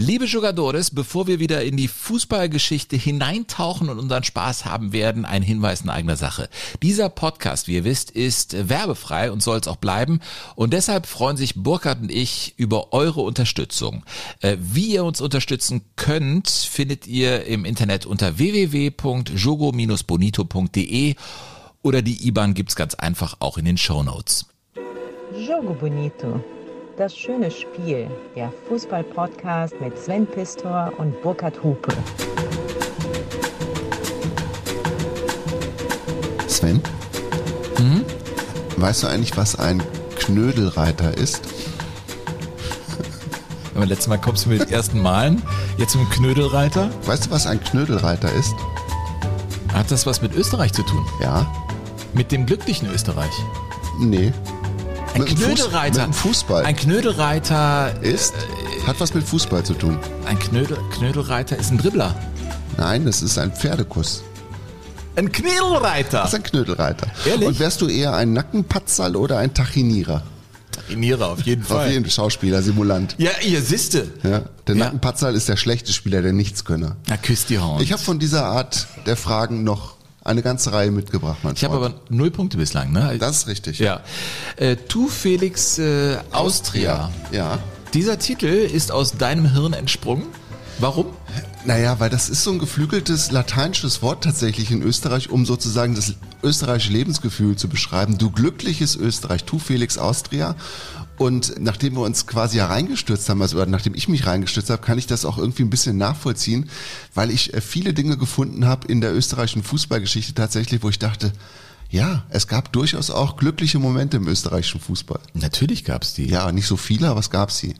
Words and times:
Liebe 0.00 0.26
Jugadores, 0.26 0.92
bevor 0.92 1.26
wir 1.26 1.40
wieder 1.40 1.64
in 1.64 1.76
die 1.76 1.88
Fußballgeschichte 1.88 2.94
hineintauchen 2.94 3.88
und 3.88 3.98
unseren 3.98 4.22
Spaß 4.22 4.64
haben 4.64 4.92
werden, 4.92 5.24
ein 5.24 5.42
Hinweis 5.42 5.80
in 5.80 5.88
eigener 5.88 6.14
Sache. 6.14 6.48
Dieser 6.82 7.08
Podcast, 7.08 7.66
wie 7.66 7.74
ihr 7.74 7.82
wisst, 7.82 8.12
ist 8.12 8.68
werbefrei 8.68 9.32
und 9.32 9.42
soll 9.42 9.58
es 9.58 9.66
auch 9.66 9.74
bleiben. 9.74 10.20
Und 10.54 10.72
deshalb 10.72 11.06
freuen 11.06 11.36
sich 11.36 11.56
Burkhard 11.56 12.00
und 12.00 12.12
ich 12.12 12.54
über 12.56 12.92
eure 12.92 13.22
Unterstützung. 13.22 14.04
Äh, 14.40 14.56
wie 14.60 14.86
ihr 14.86 15.02
uns 15.02 15.20
unterstützen 15.20 15.82
könnt, 15.96 16.48
findet 16.48 17.08
ihr 17.08 17.46
im 17.46 17.64
Internet 17.64 18.06
unter 18.06 18.38
www.jogo-bonito.de 18.38 21.16
oder 21.82 22.02
die 22.02 22.28
IBAN 22.28 22.54
gibt's 22.54 22.76
ganz 22.76 22.94
einfach 22.94 23.38
auch 23.40 23.58
in 23.58 23.64
den 23.64 23.76
Show 23.76 24.04
Notes. 24.04 24.46
Jogo 25.34 25.74
Bonito. 25.74 26.40
Das 26.98 27.16
schöne 27.16 27.48
Spiel, 27.48 28.10
der 28.34 28.52
Fußball-Podcast 28.68 29.80
mit 29.80 29.96
Sven 29.96 30.26
Pistor 30.26 30.92
und 30.98 31.22
Burkhard 31.22 31.62
Hupe. 31.62 31.92
Sven? 36.48 36.82
Mhm. 37.78 38.04
Weißt 38.78 39.04
du 39.04 39.06
eigentlich, 39.06 39.36
was 39.36 39.54
ein 39.54 39.80
Knödelreiter 40.16 41.16
ist? 41.16 41.42
Aber 43.76 43.86
letztes 43.86 44.08
Mal 44.08 44.18
kommst 44.18 44.46
du 44.46 44.48
mit 44.48 44.62
den 44.62 44.70
ersten 44.70 45.00
Malen, 45.00 45.40
jetzt 45.76 45.94
dem 45.94 46.10
Knödelreiter. 46.10 46.90
Weißt 47.06 47.26
du, 47.26 47.30
was 47.30 47.46
ein 47.46 47.62
Knödelreiter 47.62 48.32
ist? 48.32 48.56
Hat 49.72 49.88
das 49.92 50.04
was 50.04 50.20
mit 50.20 50.34
Österreich 50.34 50.72
zu 50.72 50.82
tun? 50.82 51.06
Ja? 51.22 51.46
Mit 52.12 52.32
dem 52.32 52.44
glücklichen 52.44 52.90
Österreich? 52.90 53.30
Nee. 54.00 54.32
Ein 55.18 55.24
Mit 55.24 55.36
Knödelreiter. 55.36 56.06
mit 56.06 56.14
Fußball. 56.14 56.64
Ein 56.64 56.76
Knödelreiter 56.76 57.92
Ist? 58.02 58.34
Hat 58.86 59.00
was 59.00 59.14
mit 59.14 59.24
Fußball 59.24 59.64
zu 59.64 59.74
tun. 59.74 59.98
Ein 60.26 60.38
Knödel, 60.38 60.78
Knödelreiter 60.92 61.58
ist 61.58 61.72
ein 61.72 61.78
Dribbler. 61.78 62.14
Nein, 62.76 63.04
das 63.04 63.22
ist 63.22 63.36
ein 63.36 63.50
Pferdekuss. 63.52 64.22
Ein 65.16 65.32
Knödelreiter. 65.32 66.18
Das 66.20 66.28
ist 66.28 66.34
ein 66.36 66.42
Knödelreiter. 66.44 67.08
Ehrlich? 67.26 67.48
Und 67.48 67.58
wärst 67.58 67.80
du 67.80 67.88
eher 67.88 68.14
ein 68.14 68.32
Nackenpatzerl 68.32 69.16
oder 69.16 69.38
ein 69.38 69.52
Tachinierer? 69.52 70.22
Trainiere 70.86 71.26
auf 71.26 71.40
jeden 71.42 71.64
Fall. 71.64 71.86
Auf 71.86 71.92
jeden 71.92 72.08
Schauspieler, 72.08 72.62
Simulant. 72.62 73.16
Ja, 73.18 73.32
ihr 73.44 73.60
siste. 73.60 74.06
Ja, 74.22 74.42
der 74.68 74.76
Ja. 74.76 74.84
Nackenpatzerl 74.84 75.34
ist 75.34 75.48
der 75.48 75.56
schlechte 75.56 75.92
Spieler, 75.92 76.22
der 76.22 76.32
Nichtskönner. 76.32 76.94
Na, 77.08 77.16
küsst 77.16 77.50
die 77.50 77.58
Horn. 77.58 77.82
Ich 77.82 77.90
habe 77.92 78.00
von 78.00 78.20
dieser 78.20 78.44
Art 78.46 78.86
der 79.06 79.16
Fragen 79.16 79.64
noch 79.64 79.96
eine 80.28 80.42
ganze 80.42 80.72
Reihe 80.72 80.90
mitgebracht, 80.90 81.38
mein 81.42 81.54
Ich 81.54 81.64
habe 81.64 81.76
aber 81.76 81.94
null 82.08 82.30
Punkte 82.30 82.58
bislang, 82.58 82.92
ne? 82.92 83.16
Das 83.18 83.38
ist 83.38 83.46
richtig. 83.46 83.78
Ja. 83.78 84.00
Äh, 84.56 84.76
tu 84.76 85.08
Felix 85.08 85.78
äh, 85.78 86.18
Austria. 86.30 87.10
Ja. 87.32 87.58
Dieser 87.94 88.18
Titel 88.18 88.46
ist 88.46 88.92
aus 88.92 89.12
deinem 89.12 89.50
Hirn 89.52 89.72
entsprungen. 89.72 90.26
Warum? 90.78 91.06
Naja, 91.64 91.98
weil 91.98 92.08
das 92.08 92.28
ist 92.28 92.44
so 92.44 92.52
ein 92.52 92.58
geflügeltes 92.58 93.30
lateinisches 93.30 94.00
Wort 94.00 94.24
tatsächlich 94.24 94.70
in 94.70 94.82
Österreich, 94.82 95.30
um 95.30 95.44
sozusagen 95.44 95.94
das 95.94 96.14
österreichische 96.42 96.92
Lebensgefühl 96.92 97.56
zu 97.56 97.68
beschreiben. 97.68 98.16
Du 98.16 98.30
glückliches 98.30 98.94
Österreich, 98.94 99.44
tu 99.44 99.58
Felix 99.58 99.98
Austria. 99.98 100.54
Und 101.18 101.54
nachdem 101.58 101.94
wir 101.94 102.02
uns 102.02 102.26
quasi 102.26 102.58
hereingestürzt 102.58 103.28
haben, 103.28 103.42
also 103.42 103.56
oder 103.56 103.66
nachdem 103.66 103.94
ich 103.94 104.08
mich 104.08 104.26
reingestürzt 104.26 104.70
habe, 104.70 104.80
kann 104.80 104.98
ich 104.98 105.06
das 105.06 105.24
auch 105.24 105.36
irgendwie 105.36 105.62
ein 105.62 105.70
bisschen 105.70 105.98
nachvollziehen, 105.98 106.70
weil 107.14 107.30
ich 107.30 107.54
äh, 107.54 107.60
viele 107.60 107.92
Dinge 107.92 108.16
gefunden 108.16 108.66
habe 108.66 108.86
in 108.86 109.00
der 109.00 109.14
österreichischen 109.14 109.62
Fußballgeschichte 109.64 110.34
tatsächlich, 110.34 110.82
wo 110.82 110.88
ich 110.88 110.98
dachte, 110.98 111.32
ja, 111.90 112.24
es 112.28 112.46
gab 112.46 112.72
durchaus 112.72 113.10
auch 113.10 113.36
glückliche 113.36 113.78
Momente 113.78 114.18
im 114.18 114.28
österreichischen 114.28 114.80
Fußball. 114.80 115.20
Natürlich 115.34 115.84
gab's 115.84 116.14
die. 116.14 116.26
Ja, 116.26 116.52
nicht 116.52 116.66
so 116.66 116.76
viele, 116.76 117.08
aber 117.08 117.20
es 117.20 117.30
gab 117.30 117.50
sie. 117.50 117.74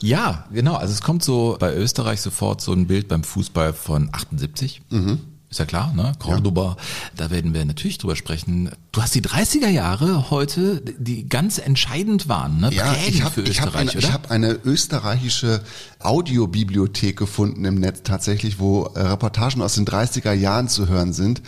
Ja, 0.00 0.46
genau. 0.52 0.74
Also 0.74 0.92
es 0.92 1.00
kommt 1.00 1.24
so 1.24 1.56
bei 1.58 1.74
Österreich 1.74 2.20
sofort 2.20 2.60
so 2.60 2.72
ein 2.72 2.86
Bild 2.86 3.08
beim 3.08 3.24
Fußball 3.24 3.72
von 3.72 4.08
78. 4.12 4.82
Ist 5.50 5.58
ja 5.58 5.64
klar, 5.64 5.92
ne? 5.94 6.12
Cordoba. 6.20 6.76
Da 7.16 7.30
werden 7.30 7.54
wir 7.54 7.64
natürlich 7.64 7.98
drüber 7.98 8.14
sprechen. 8.14 8.70
Du 8.92 9.02
hast 9.02 9.16
die 9.16 9.20
30er 9.20 9.68
Jahre 9.68 10.30
heute, 10.30 10.80
die 10.80 11.28
ganz 11.28 11.58
entscheidend 11.58 12.28
waren, 12.28 12.60
ne? 12.60 12.72
Ja, 12.72 12.92
Prägend 12.92 13.48
ich 13.48 13.60
habe 13.60 13.72
hab 13.72 13.74
eine, 13.74 13.92
ich 13.92 14.12
hab 14.12 14.30
eine 14.30 14.52
österreichische 14.52 15.64
Audiobibliothek 15.98 17.16
gefunden 17.18 17.64
im 17.64 17.74
Netz 17.80 18.02
tatsächlich, 18.04 18.60
wo 18.60 18.84
äh, 18.94 19.00
Reportagen 19.00 19.60
aus 19.60 19.74
den 19.74 19.86
30er 19.86 20.32
Jahren 20.32 20.68
zu 20.68 20.86
hören 20.86 21.12
sind. 21.12 21.42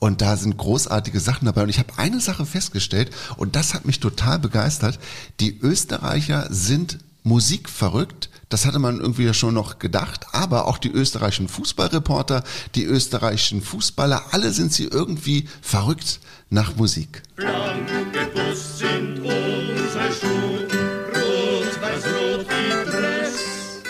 Und 0.00 0.20
da 0.20 0.36
sind 0.36 0.58
großartige 0.58 1.18
Sachen 1.18 1.46
dabei. 1.46 1.62
Und 1.62 1.70
ich 1.70 1.78
habe 1.78 1.94
eine 1.96 2.20
Sache 2.20 2.44
festgestellt, 2.44 3.10
und 3.38 3.56
das 3.56 3.72
hat 3.72 3.86
mich 3.86 4.00
total 4.00 4.38
begeistert. 4.38 4.98
Die 5.40 5.58
Österreicher 5.58 6.46
sind 6.50 6.98
musikverrückt. 7.22 8.28
Das 8.48 8.64
hatte 8.64 8.78
man 8.78 9.00
irgendwie 9.00 9.24
ja 9.24 9.34
schon 9.34 9.54
noch 9.54 9.80
gedacht. 9.80 10.26
Aber 10.32 10.68
auch 10.68 10.78
die 10.78 10.90
österreichischen 10.90 11.48
Fußballreporter, 11.48 12.44
die 12.76 12.84
österreichischen 12.84 13.60
Fußballer, 13.60 14.22
alle 14.30 14.52
sind 14.52 14.72
sie 14.72 14.84
irgendwie 14.84 15.48
verrückt 15.60 16.20
nach 16.48 16.76
Musik. 16.76 17.22
Blanke 17.34 18.06
Bus 18.32 18.78
sind 18.78 19.18
unsere 19.18 20.12
Schuhe, 20.12 20.68
rot, 21.14 21.82
weiß, 21.82 22.04
rot 22.04 22.46
wie 22.48 22.90
Dress. 22.90 23.82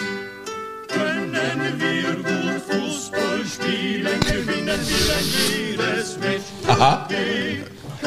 Können 0.89 1.33
wir 1.79 2.15
gut 2.15 2.63
Fußball 2.67 3.45
spielen, 3.45 4.21
gewinnen 4.21 4.81
wir 4.87 5.17
ein 5.17 5.27
jedes 5.51 6.17
Match. 6.19 6.45
Aha. 6.67 7.09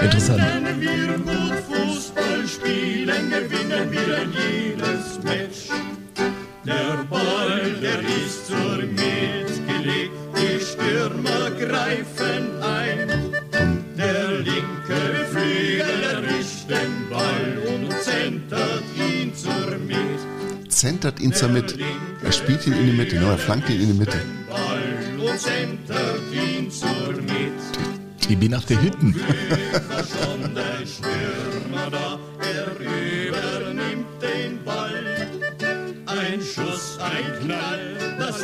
Interessant. 0.01 0.39
Können 0.39 0.81
wir 0.81 1.17
gut 1.19 1.59
Fußball 1.69 2.47
spielen, 2.47 3.29
gewinnen 3.29 3.91
wir 3.91 4.17
ein 4.17 4.33
jedes 4.33 5.23
Match. 5.23 5.68
Der 6.79 7.03
Ball, 7.09 7.73
der 7.81 7.99
ist 7.99 8.47
zur 8.47 8.77
Mitte 8.77 9.59
gelegt, 9.67 10.13
die 10.37 10.59
Stürmer 10.63 11.51
greifen 11.51 12.61
ein. 12.61 13.07
Der 13.97 14.29
linke 14.49 15.25
Flügel 15.29 16.03
erwischt 16.13 16.69
den 16.69 17.09
Ball 17.09 17.49
und 17.67 17.91
zentert 18.01 18.83
ihn 18.95 19.35
zur 19.35 19.77
Mitte. 19.87 20.69
Zentert 20.69 21.19
ihn 21.19 21.33
zur 21.33 21.49
Mitte. 21.49 21.75
Er 22.23 22.31
spielt 22.31 22.65
ihn 22.65 22.73
in 22.73 22.85
die 22.85 22.93
Mitte, 22.93 23.15
ne? 23.17 23.25
er 23.25 23.37
flankt 23.37 23.69
ihn 23.69 23.81
in 23.81 23.87
die 23.87 23.99
Mitte. 23.99 24.21
Ball 24.49 25.29
und 25.29 25.37
zentert 25.37 26.21
ihn 26.31 26.71
zur 26.71 27.11
Mitte. 27.21 27.79
Ich 28.29 28.37
bin 28.37 28.51
nach 28.51 28.63
der 28.63 28.81
Hütten. 28.81 29.15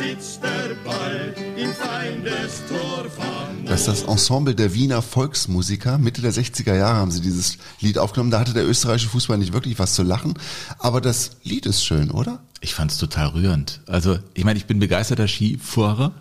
Sitzt 0.08 0.42
der 0.42 0.74
Ball 0.84 1.34
im 1.56 1.72
Feindestor. 1.72 2.86
Das 3.66 3.80
ist 3.80 3.88
das 3.88 4.02
Ensemble 4.04 4.54
der 4.54 4.72
Wiener 4.74 5.02
Volksmusiker. 5.02 5.98
Mitte 5.98 6.22
der 6.22 6.32
60er 6.32 6.74
Jahre 6.74 6.98
haben 6.98 7.10
sie 7.10 7.20
dieses 7.20 7.58
Lied 7.80 7.98
aufgenommen. 7.98 8.30
Da 8.30 8.38
hatte 8.38 8.52
der 8.52 8.66
österreichische 8.66 9.08
Fußball 9.08 9.38
nicht 9.38 9.52
wirklich 9.52 9.78
was 9.80 9.94
zu 9.94 10.04
lachen. 10.04 10.34
Aber 10.78 11.00
das 11.00 11.32
Lied 11.42 11.66
ist 11.66 11.84
schön, 11.84 12.12
oder? 12.12 12.38
Ich 12.60 12.74
fand's 12.74 12.96
total 12.96 13.28
rührend. 13.28 13.80
Also, 13.86 14.18
ich 14.34 14.44
meine, 14.44 14.58
ich 14.58 14.66
bin 14.66 14.78
begeisterter 14.78 15.26
Skifahrer 15.26 16.12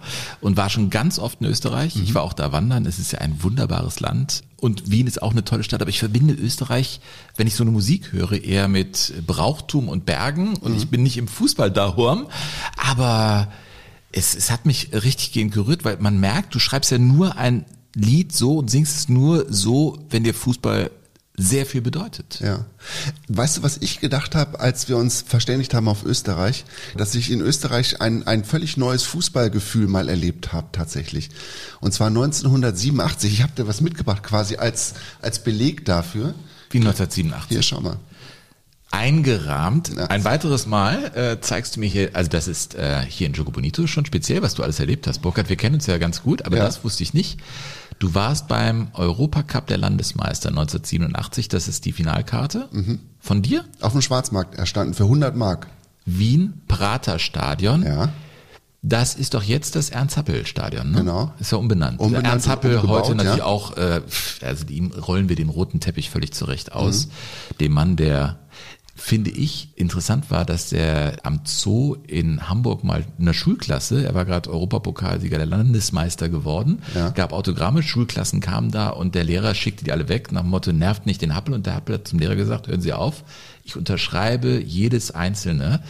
und 0.41 0.57
war 0.57 0.69
schon 0.69 0.90
ganz 0.90 1.19
oft 1.19 1.40
in 1.40 1.47
Österreich. 1.47 1.96
Ich 1.96 2.16
war 2.16 2.23
auch 2.23 2.34
da 2.34 2.52
wandern. 2.52 2.85
Es 2.88 2.97
ist 2.97 3.12
ja 3.12 3.19
ein 3.19 3.44
wunderbares 3.44 4.00
Land. 4.00 4.44
Und 4.57 4.90
Wien 4.90 5.06
ist 5.06 5.22
auch 5.22 5.31
eine 5.31 5.46
tolle 5.46 5.63
Stadt. 5.63 5.81
Aber 5.81 5.90
ich 5.90 6.00
verbinde 6.00 6.34
Österreich, 6.34 7.00
wenn 7.38 7.46
ich 7.46 7.56
so 7.56 7.63
eine 7.63 7.72
Musik 7.72 8.12
höre, 8.12 8.34
eher 8.34 8.67
mit 8.67 9.13
Brauchtum 9.28 9.88
und 9.88 10.06
Bergen. 10.06 10.57
Und 10.57 10.75
ich 10.75 10.90
bin 10.90 11.03
nicht 11.03 11.17
im 11.17 11.28
Fußball 11.28 11.69
da, 11.69 11.96
Horm. 11.96 12.28
Aber 12.75 13.47
es, 14.16 14.34
es 14.36 14.50
hat 14.50 14.66
mich 14.66 14.90
richtig 14.94 15.34
gehend 15.34 15.53
gerührt, 15.53 15.84
weil 15.84 15.98
man 16.00 16.20
merkt, 16.20 16.56
du 16.56 16.59
schreibst 16.59 16.92
ja 16.92 16.98
nur 16.98 17.38
ein 17.38 17.66
Lied 17.96 18.34
so 18.34 18.59
und 18.59 18.72
singst 18.72 18.98
es 18.98 19.09
nur 19.09 19.46
so, 19.50 20.00
wenn 20.09 20.24
dir 20.24 20.34
Fußball 20.34 20.90
sehr 21.38 21.66
viel 21.66 21.81
bedeutet. 21.81 22.40
Ja. 22.42 22.66
Weißt 23.28 23.58
du, 23.58 23.64
was 23.64 23.78
ich 23.78 24.00
gedacht 24.00 24.36
habe, 24.36 24.59
als 24.62 24.88
wir 24.88 24.96
uns 24.96 25.22
verständigt 25.22 25.74
haben 25.74 25.90
auf 25.90 26.06
Österreich, 26.06 26.64
dass 26.96 27.14
ich 27.14 27.30
in 27.30 27.42
Österreich 27.42 28.02
ein, 28.02 28.26
ein 28.26 28.46
völlig 28.46 28.78
neues 28.78 29.03
Fußballgefühl 29.03 29.88
mal 29.88 30.08
erlebt 30.08 30.53
habe 30.53 30.68
tatsächlich. 30.72 31.29
Und 31.82 31.94
zwar 31.94 32.08
1987. 32.08 33.34
Ich 33.34 33.44
habe 33.44 33.52
dir 33.53 33.68
was 33.68 33.82
mitgebracht 33.82 34.23
quasi 34.23 34.56
als, 34.56 34.94
als 35.22 35.44
Beleg 35.44 35.84
dafür. 35.84 36.35
Wie 36.70 36.78
1987. 36.78 37.50
Hier, 37.50 37.61
schau 37.64 37.82
mal. 37.82 37.97
Eingerahmt. 38.96 39.92
Ja. 39.96 40.06
Ein 40.08 40.24
weiteres 40.24 40.66
Mal 40.66 41.12
äh, 41.16 41.42
zeigst 41.42 41.76
du 41.76 41.80
mir 41.80 41.88
hier, 41.88 42.09
also 42.14 42.30
das 42.30 42.47
ist 42.47 42.76
äh, 42.76 43.02
hier 43.08 43.28
in 43.28 43.34
Jogo 43.34 43.52
Bonito 43.52 43.86
schon 43.88 44.06
speziell, 44.06 44.42
was 44.42 44.53
du 44.56 44.64
alles 44.64 44.80
erlebt 44.80 45.08
hast. 45.08 45.22
Burkhard, 45.22 45.50
wir 45.50 45.56
kennen 45.56 45.76
uns 45.76 45.86
ja 45.86 45.97
ganz 45.97 46.24
gut, 46.24 46.46
aber 46.46 46.58
Ja. 46.58 46.66
das 46.66 46.84
wusste 46.84 47.03
ich 47.03 47.14
nicht. 47.14 47.40
Du 48.00 48.14
warst 48.14 48.47
beim 48.47 48.90
Europacup 48.94 49.68
der 49.68 49.78
Landesmeister 49.78 50.50
1987, 50.50 51.47
das 51.47 51.68
ist 51.68 51.86
die 51.86 51.92
Finalkarte 51.92 52.68
Mhm. 52.72 53.00
von 53.20 53.42
dir. 53.42 53.64
Auf 53.82 53.94
dem 53.94 54.02
Schwarzmarkt 54.02 54.56
erstanden 54.56 54.94
für 54.94 55.03
100 55.06 55.36
Mark. 55.36 55.68
Wien 56.06 56.62
Prater 56.68 57.20
Stadion. 57.20 57.84
Ja. 57.84 58.09
Das 58.88 59.16
ist 59.16 59.34
doch 59.34 59.42
jetzt 59.42 59.76
das 59.76 59.90
Ernst-Happel-Stadion, 59.90 60.92
ne? 60.92 61.00
Genau. 61.00 61.34
Ist 61.40 61.52
ja 61.52 61.58
umbenannt. 61.58 62.00
Umbenannt 62.00 62.28
Ernst 62.28 62.47
Happel 62.47 62.72
und 62.76 62.82
umgebaut, 62.84 63.06
heute 63.06 63.16
natürlich 63.16 63.40
ja. 63.40 63.46
auch, 63.46 63.76
äh, 63.78 64.02
also 64.44 64.66
ihm 64.68 64.92
rollen 64.92 65.28
wir 65.28 65.36
den 65.36 65.50
roten 65.50 65.80
Teppich 65.80 66.12
völlig 66.12 66.34
zurecht 66.34 66.74
aus. 66.74 67.08
Mhm. 67.08 67.12
Dem 67.62 67.72
Mann, 67.72 67.96
der 67.96 68.38
finde 68.97 69.30
ich, 69.30 69.70
interessant 69.76 70.32
war, 70.32 70.46
dass 70.46 70.70
der 70.70 71.18
am 71.24 71.42
Zoo 71.44 71.97
in 72.08 72.47
Hamburg 72.47 72.86
mal 72.86 73.06
eine 73.20 73.34
Schulklasse, 73.34 74.06
er 74.06 74.14
war 74.14 74.24
gerade 74.24 74.50
Europapokalsieger, 74.50 75.38
der 75.38 75.46
Landesmeister 75.46 76.30
geworden, 76.30 76.82
Ja. 76.96 77.09
gab 77.09 77.34
Autogramme, 77.34 77.84
Schulklassen 77.84 78.40
kamen 78.40 78.72
da 78.72 78.90
und 78.90 79.14
der 79.14 79.26
Lehrer 79.26 79.53
schickte 79.53 79.84
die 79.84 79.92
alle 79.92 80.08
weg 80.08 80.32
nach 80.32 80.42
dem 80.42 80.50
Motto, 80.50 80.72
nervt 80.72 81.06
nicht 81.06 81.22
den 81.22 81.36
Happel 81.36 81.53
und 81.53 81.66
der 81.66 81.76
Happel 81.76 81.96
hat 81.96 82.08
zum 82.08 82.20
Lehrer 82.20 82.36
gesagt, 82.38 82.68
hören 82.68 82.80
Sie 82.80 82.94
auf, 82.94 83.26
ich 83.66 83.76
unterschreibe 83.76 84.62
jedes 84.62 85.12
einzelne 85.12 85.82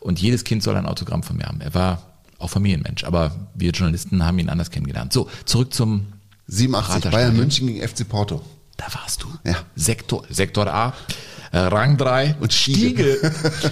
und 0.00 0.20
jedes 0.20 0.42
Kind 0.42 0.62
soll 0.64 0.76
ein 0.76 0.86
Autogramm 0.86 1.22
von 1.22 1.36
mir 1.36 1.44
haben. 1.46 1.60
Er 1.60 1.74
war 1.74 2.02
auch 2.38 2.50
Familienmensch, 2.50 3.04
aber 3.04 3.48
wir 3.54 3.70
Journalisten 3.70 4.24
haben 4.24 4.38
ihn 4.40 4.48
anders 4.48 4.70
kennengelernt. 4.72 5.12
So, 5.12 5.28
zurück 5.44 5.72
zum 5.72 6.06
87, 6.48 6.88
Praterstadion. 6.88 7.12
Bayern 7.20 7.36
München 7.36 7.66
gegen 7.68 7.86
FC 7.86 8.08
Porto. 8.08 8.42
Da 8.76 8.86
warst 8.94 9.22
du. 9.22 9.28
Ja. 9.44 9.56
Sektor, 9.76 10.24
Sektor 10.30 10.66
A. 10.68 10.94
äh, 11.52 11.58
Rang 11.58 11.96
3 11.96 12.36
Und 12.40 12.52
Stiege. 12.52 13.18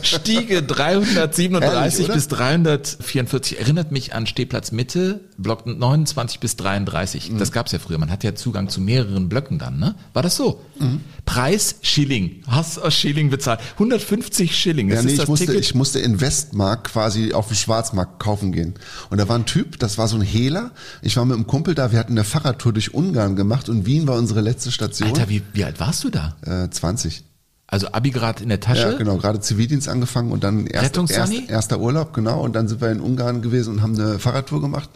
Stiege 0.03 0.63
337 0.63 1.61
Herrlich, 1.61 2.05
oder? 2.05 2.15
bis 2.15 2.29
344. 2.29 3.61
Erinnert 3.61 3.93
mich 3.93 4.15
an 4.15 4.27
Stehplatz 4.27 4.73
Mitte, 4.73 5.21
Block 5.39 5.67
29 5.67 6.41
bis 6.41 6.57
33. 6.57 7.33
Mhm. 7.33 7.39
Das 7.39 7.53
gab's 7.53 7.73
ja 7.73 7.79
früher. 7.79 7.99
Man 7.99 8.11
hat 8.11 8.25
ja 8.25 8.35
Zugang 8.35 8.69
zu 8.69 8.81
mehreren 8.81 9.29
Blöcken 9.29 9.59
dann, 9.59 9.79
ne? 9.79 9.95
War 10.13 10.23
das 10.23 10.37
so? 10.37 10.61
Mhm. 10.79 11.01
Preis 11.25 11.77
Schilling. 11.83 12.43
Hast 12.47 12.79
aus 12.79 12.95
Schilling 12.95 13.31
bezahlt. 13.31 13.61
150 13.75 14.57
Schilling. 14.57 14.89
Das 14.89 14.99
Ja, 14.99 15.03
nee, 15.05 15.13
ist 15.13 15.23
ich 15.23 15.29
musste, 15.29 15.47
Ticket. 15.47 15.61
ich 15.65 15.75
musste 15.75 15.99
in 15.99 16.21
Westmark 16.21 16.85
quasi 16.85 17.33
auf 17.33 17.49
dem 17.49 17.57
Schwarzmarkt 17.57 18.19
kaufen 18.21 18.53
gehen. 18.53 18.75
Und 19.11 19.19
da 19.19 19.29
war 19.29 19.39
ein 19.39 19.47
Typ, 19.47 19.79
das 19.79 19.99
war 19.99 20.09
so 20.09 20.17
ein 20.17 20.23
Hehler. 20.23 20.71
Ich 21.03 21.17
war 21.17 21.25
mit 21.25 21.35
einem 21.37 21.47
Kumpel 21.47 21.75
da, 21.75 21.93
wir 21.93 21.99
hatten 21.99 22.13
eine 22.13 22.25
Fahrradtour 22.25 22.73
durch 22.73 22.95
Ungarn 22.95 23.37
gemacht 23.37 23.69
und 23.69 23.87
Wien 23.87 24.07
war 24.07 24.17
unsere 24.17 24.41
letzte 24.41 24.71
Station. 24.73 25.09
Alter, 25.09 25.29
wie, 25.29 25.43
wie 25.53 25.65
alt 25.65 25.81
warst 25.81 26.05
du 26.05 26.11
da? 26.11 26.37
Äh, 26.43 26.71
20. 26.71 27.25
Also 27.69 27.89
Abi 27.91 28.11
grad 28.11 28.41
in 28.41 28.49
der 28.49 28.61
Tasche? 28.61 28.93
Ja, 28.93 28.93
genau, 28.93 29.17
gerade 29.17 29.41
Zivildienst 29.41 29.89
angefangen 29.89 30.31
und 30.31 30.45
dann 30.45 30.69
erst, 30.69 30.97
erst, 31.11 31.33
erster 31.49 31.81
Urlaub, 31.81 32.15
genau. 32.15 32.41
Und 32.41 32.55
dann 32.55 32.69
sind 32.69 32.81
wir 32.81 32.93
in 32.93 33.01
Ungarn 33.01 33.43
gewesen 33.43 33.75
und 33.75 33.83
haben 33.83 33.99
eine 33.99 34.21
Fahrradtour 34.21 34.61
gemacht. 34.61 34.89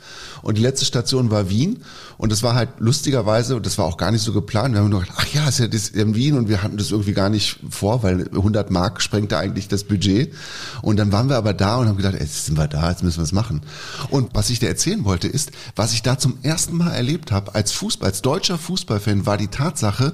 Und 0.42 0.56
die 0.56 0.62
letzte 0.62 0.84
Station 0.84 1.32
war 1.32 1.50
Wien. 1.50 1.82
Und 2.16 2.30
das 2.30 2.44
war 2.44 2.54
halt 2.54 2.68
lustigerweise, 2.78 3.56
und 3.56 3.66
das 3.66 3.76
war 3.76 3.86
auch 3.86 3.96
gar 3.96 4.12
nicht 4.12 4.22
so 4.22 4.32
geplant. 4.32 4.74
Wir 4.74 4.82
haben 4.82 4.88
nur 4.88 5.00
gedacht, 5.00 5.18
ach 5.20 5.26
ja, 5.34 5.48
ist 5.48 5.58
ja 5.58 5.66
das 5.66 5.88
in 5.88 6.14
Wien 6.14 6.38
und 6.38 6.48
wir 6.48 6.62
hatten 6.62 6.76
das 6.76 6.92
irgendwie 6.92 7.12
gar 7.12 7.28
nicht 7.28 7.58
vor, 7.68 8.04
weil 8.04 8.28
100 8.28 8.70
Mark 8.70 9.02
sprengte 9.02 9.36
eigentlich 9.36 9.66
das 9.66 9.82
Budget. 9.82 10.32
Und 10.80 10.96
dann 10.96 11.10
waren 11.10 11.28
wir 11.28 11.38
aber 11.38 11.54
da 11.54 11.76
und 11.76 11.88
haben 11.88 11.96
gedacht, 11.96 12.14
ey, 12.14 12.20
jetzt 12.20 12.46
sind 12.46 12.56
wir 12.56 12.68
da, 12.68 12.88
jetzt 12.88 13.02
müssen 13.02 13.18
wir 13.18 13.24
es 13.24 13.32
machen. 13.32 13.62
Und 14.10 14.30
was 14.34 14.48
ich 14.48 14.60
dir 14.60 14.68
erzählen 14.68 15.04
wollte 15.04 15.26
ist, 15.26 15.50
was 15.74 15.92
ich 15.92 16.02
da 16.02 16.18
zum 16.18 16.38
ersten 16.44 16.76
Mal 16.76 16.92
erlebt 16.92 17.32
habe 17.32 17.52
als 17.56 17.72
Fußball, 17.72 18.10
als 18.10 18.22
deutscher 18.22 18.58
Fußballfan, 18.58 19.26
war 19.26 19.36
die 19.36 19.48
Tatsache, 19.48 20.12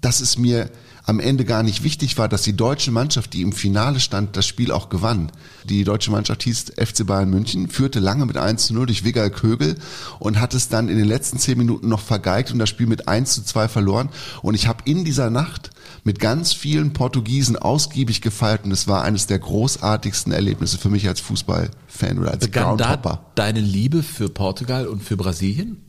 dass 0.00 0.20
es 0.20 0.38
mir 0.38 0.70
am 1.08 1.20
Ende 1.20 1.46
gar 1.46 1.62
nicht 1.62 1.82
wichtig 1.84 2.18
war, 2.18 2.28
dass 2.28 2.42
die 2.42 2.52
deutsche 2.52 2.90
Mannschaft, 2.90 3.32
die 3.32 3.40
im 3.40 3.52
Finale 3.52 3.98
stand, 3.98 4.36
das 4.36 4.46
Spiel 4.46 4.70
auch 4.70 4.90
gewann. 4.90 5.32
Die 5.64 5.82
deutsche 5.82 6.10
Mannschaft 6.10 6.42
hieß 6.42 6.72
FC 6.76 7.06
Bayern 7.06 7.30
München, 7.30 7.70
führte 7.70 7.98
lange 7.98 8.26
mit 8.26 8.36
1 8.36 8.66
zu 8.66 8.74
0 8.74 8.86
durch 8.86 9.04
Wigal 9.04 9.30
Kögel 9.30 9.76
und 10.18 10.38
hat 10.38 10.52
es 10.52 10.68
dann 10.68 10.90
in 10.90 10.98
den 10.98 11.08
letzten 11.08 11.38
zehn 11.38 11.56
Minuten 11.56 11.88
noch 11.88 12.00
vergeigt 12.00 12.52
und 12.52 12.58
das 12.58 12.68
Spiel 12.68 12.86
mit 12.86 13.08
1 13.08 13.36
zu 13.36 13.42
2 13.42 13.68
verloren. 13.68 14.10
Und 14.42 14.54
ich 14.54 14.66
habe 14.66 14.82
in 14.84 15.06
dieser 15.06 15.30
Nacht 15.30 15.70
mit 16.04 16.20
ganz 16.20 16.52
vielen 16.52 16.92
Portugiesen 16.92 17.56
ausgiebig 17.56 18.20
gefeiert 18.20 18.64
und 18.64 18.72
es 18.72 18.86
war 18.86 19.02
eines 19.02 19.26
der 19.26 19.38
großartigsten 19.38 20.32
Erlebnisse 20.32 20.76
für 20.76 20.90
mich 20.90 21.08
als 21.08 21.20
Fußballfan 21.20 22.18
oder 22.18 22.32
als 22.32 22.44
Begann 22.44 22.76
da 22.76 22.84
Groundhopper. 22.84 23.24
deine 23.34 23.60
Liebe 23.60 24.02
für 24.02 24.28
Portugal 24.28 24.86
und 24.86 25.02
für 25.02 25.16
Brasilien? 25.16 25.87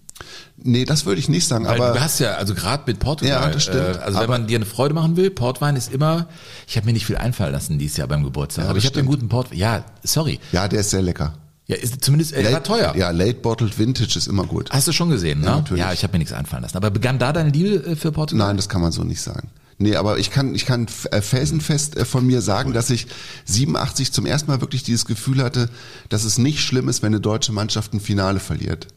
Nee, 0.61 0.85
das 0.85 1.05
würde 1.05 1.19
ich 1.19 1.29
nicht 1.29 1.47
sagen, 1.47 1.65
Weil 1.65 1.81
aber 1.81 1.93
du 1.93 2.01
hast 2.01 2.19
ja, 2.19 2.33
also 2.33 2.53
gerade 2.53 2.83
mit 2.85 2.99
Portugal, 2.99 3.41
Ja, 3.43 3.49
das 3.49 3.63
stimmt. 3.63 3.95
Äh, 3.95 3.99
also 3.99 4.19
wenn 4.19 4.29
man 4.29 4.47
dir 4.47 4.57
eine 4.57 4.65
Freude 4.65 4.93
machen 4.93 5.15
will, 5.15 5.29
Portwein 5.31 5.75
ist 5.75 5.91
immer, 5.93 6.27
ich 6.67 6.75
habe 6.75 6.85
mir 6.85 6.93
nicht 6.93 7.05
viel 7.05 7.17
einfallen 7.17 7.53
lassen 7.53 7.79
dieses 7.79 7.97
Jahr 7.97 8.07
beim 8.07 8.23
Geburtstag, 8.23 8.65
Ja, 8.65 8.69
aber 8.69 8.79
ich 8.79 8.85
habe 8.85 8.99
einen 8.99 9.07
guten 9.07 9.29
Portwein, 9.29 9.57
ja, 9.57 9.85
sorry, 10.03 10.39
ja, 10.51 10.67
der 10.67 10.81
ist 10.81 10.89
sehr 10.89 11.01
lecker. 11.01 11.35
ja, 11.67 11.77
ist 11.77 12.03
zumindest, 12.03 12.33
äh, 12.33 12.51
war 12.51 12.63
teuer. 12.63 12.93
Ja, 12.97 13.11
Late 13.11 13.35
Bottled 13.35 13.77
Vintage 13.79 14.17
ist 14.17 14.27
immer 14.27 14.43
gut. 14.45 14.69
Hast 14.71 14.87
du 14.87 14.91
schon 14.91 15.09
gesehen, 15.09 15.39
ne? 15.39 15.45
Ja, 15.45 15.55
natürlich. 15.57 15.83
Ja, 15.83 15.93
ich 15.93 16.03
habe 16.03 16.13
mir 16.13 16.19
nichts 16.19 16.33
einfallen 16.33 16.63
lassen. 16.63 16.75
Aber 16.77 16.89
begann 16.91 17.19
da 17.19 17.31
deine 17.31 17.51
Liebe 17.51 17.85
äh, 17.91 17.95
für 17.95 18.11
Portugal? 18.11 18.47
Nein, 18.47 18.57
das 18.57 18.67
kann 18.67 18.81
man 18.81 18.91
so 18.91 19.03
nicht 19.03 19.21
sagen. 19.21 19.49
Nee, 19.81 19.95
aber 19.95 20.19
ich 20.19 20.29
kann, 20.29 20.55
ich 20.55 20.65
kann 20.65 20.87
äh, 21.11 21.21
felsenfest 21.21 21.95
äh, 21.95 22.03
von 22.03 22.25
mir 22.27 22.41
sagen, 22.41 22.73
dass 22.73 22.89
ich 22.89 23.07
87 23.45 24.11
zum 24.11 24.25
ersten 24.25 24.51
Mal 24.51 24.59
wirklich 24.59 24.83
dieses 24.83 25.05
Gefühl 25.05 25.41
hatte, 25.41 25.69
dass 26.09 26.25
es 26.25 26.37
nicht 26.37 26.59
schlimm 26.59 26.89
ist, 26.89 27.01
wenn 27.01 27.13
eine 27.13 27.21
deutsche 27.21 27.53
Mannschaft 27.53 27.93
ein 27.93 28.01
Finale 28.01 28.41
verliert. 28.41 28.87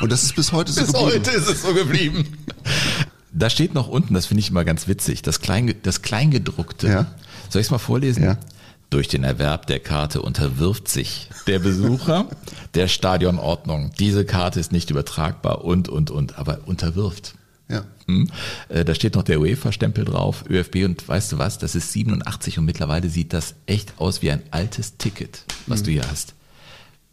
Und 0.00 0.12
das 0.12 0.22
ist 0.22 0.36
bis 0.36 0.52
heute 0.52 0.72
so 0.72 0.80
Bis 0.80 0.92
geblieben. 0.92 1.10
heute 1.12 1.30
ist 1.32 1.48
es 1.48 1.62
so 1.62 1.74
geblieben. 1.74 2.24
Da 3.32 3.50
steht 3.50 3.74
noch 3.74 3.88
unten, 3.88 4.14
das 4.14 4.26
finde 4.26 4.40
ich 4.40 4.50
immer 4.50 4.64
ganz 4.64 4.88
witzig, 4.88 5.22
das, 5.22 5.40
Klein, 5.40 5.74
das 5.82 6.02
Kleingedruckte. 6.02 6.88
Ja. 6.88 7.06
Soll 7.50 7.60
ich 7.60 7.66
es 7.66 7.70
mal 7.70 7.78
vorlesen? 7.78 8.22
Ja. 8.24 8.38
Durch 8.90 9.08
den 9.08 9.22
Erwerb 9.22 9.66
der 9.66 9.80
Karte 9.80 10.22
unterwirft 10.22 10.88
sich 10.88 11.28
der 11.46 11.58
Besucher 11.58 12.26
der 12.74 12.88
Stadionordnung. 12.88 13.92
Diese 13.98 14.24
Karte 14.24 14.60
ist 14.60 14.72
nicht 14.72 14.90
übertragbar 14.90 15.62
und, 15.64 15.88
und, 15.90 16.10
und, 16.10 16.38
aber 16.38 16.60
unterwirft. 16.66 17.34
Ja. 17.68 17.84
Hm. 18.06 18.30
Äh, 18.70 18.84
Da 18.86 18.94
steht 18.94 19.14
noch 19.14 19.24
der 19.24 19.40
UEFA-Stempel 19.40 20.06
drauf, 20.06 20.44
ÖFB 20.48 20.76
und 20.86 21.06
weißt 21.06 21.32
du 21.32 21.38
was, 21.38 21.58
das 21.58 21.74
ist 21.74 21.92
87 21.92 22.58
und 22.58 22.64
mittlerweile 22.64 23.10
sieht 23.10 23.34
das 23.34 23.54
echt 23.66 23.92
aus 23.98 24.22
wie 24.22 24.30
ein 24.30 24.42
altes 24.52 24.96
Ticket, 24.96 25.44
was 25.66 25.82
du 25.82 25.90
hier 25.90 26.08
hast. 26.10 26.34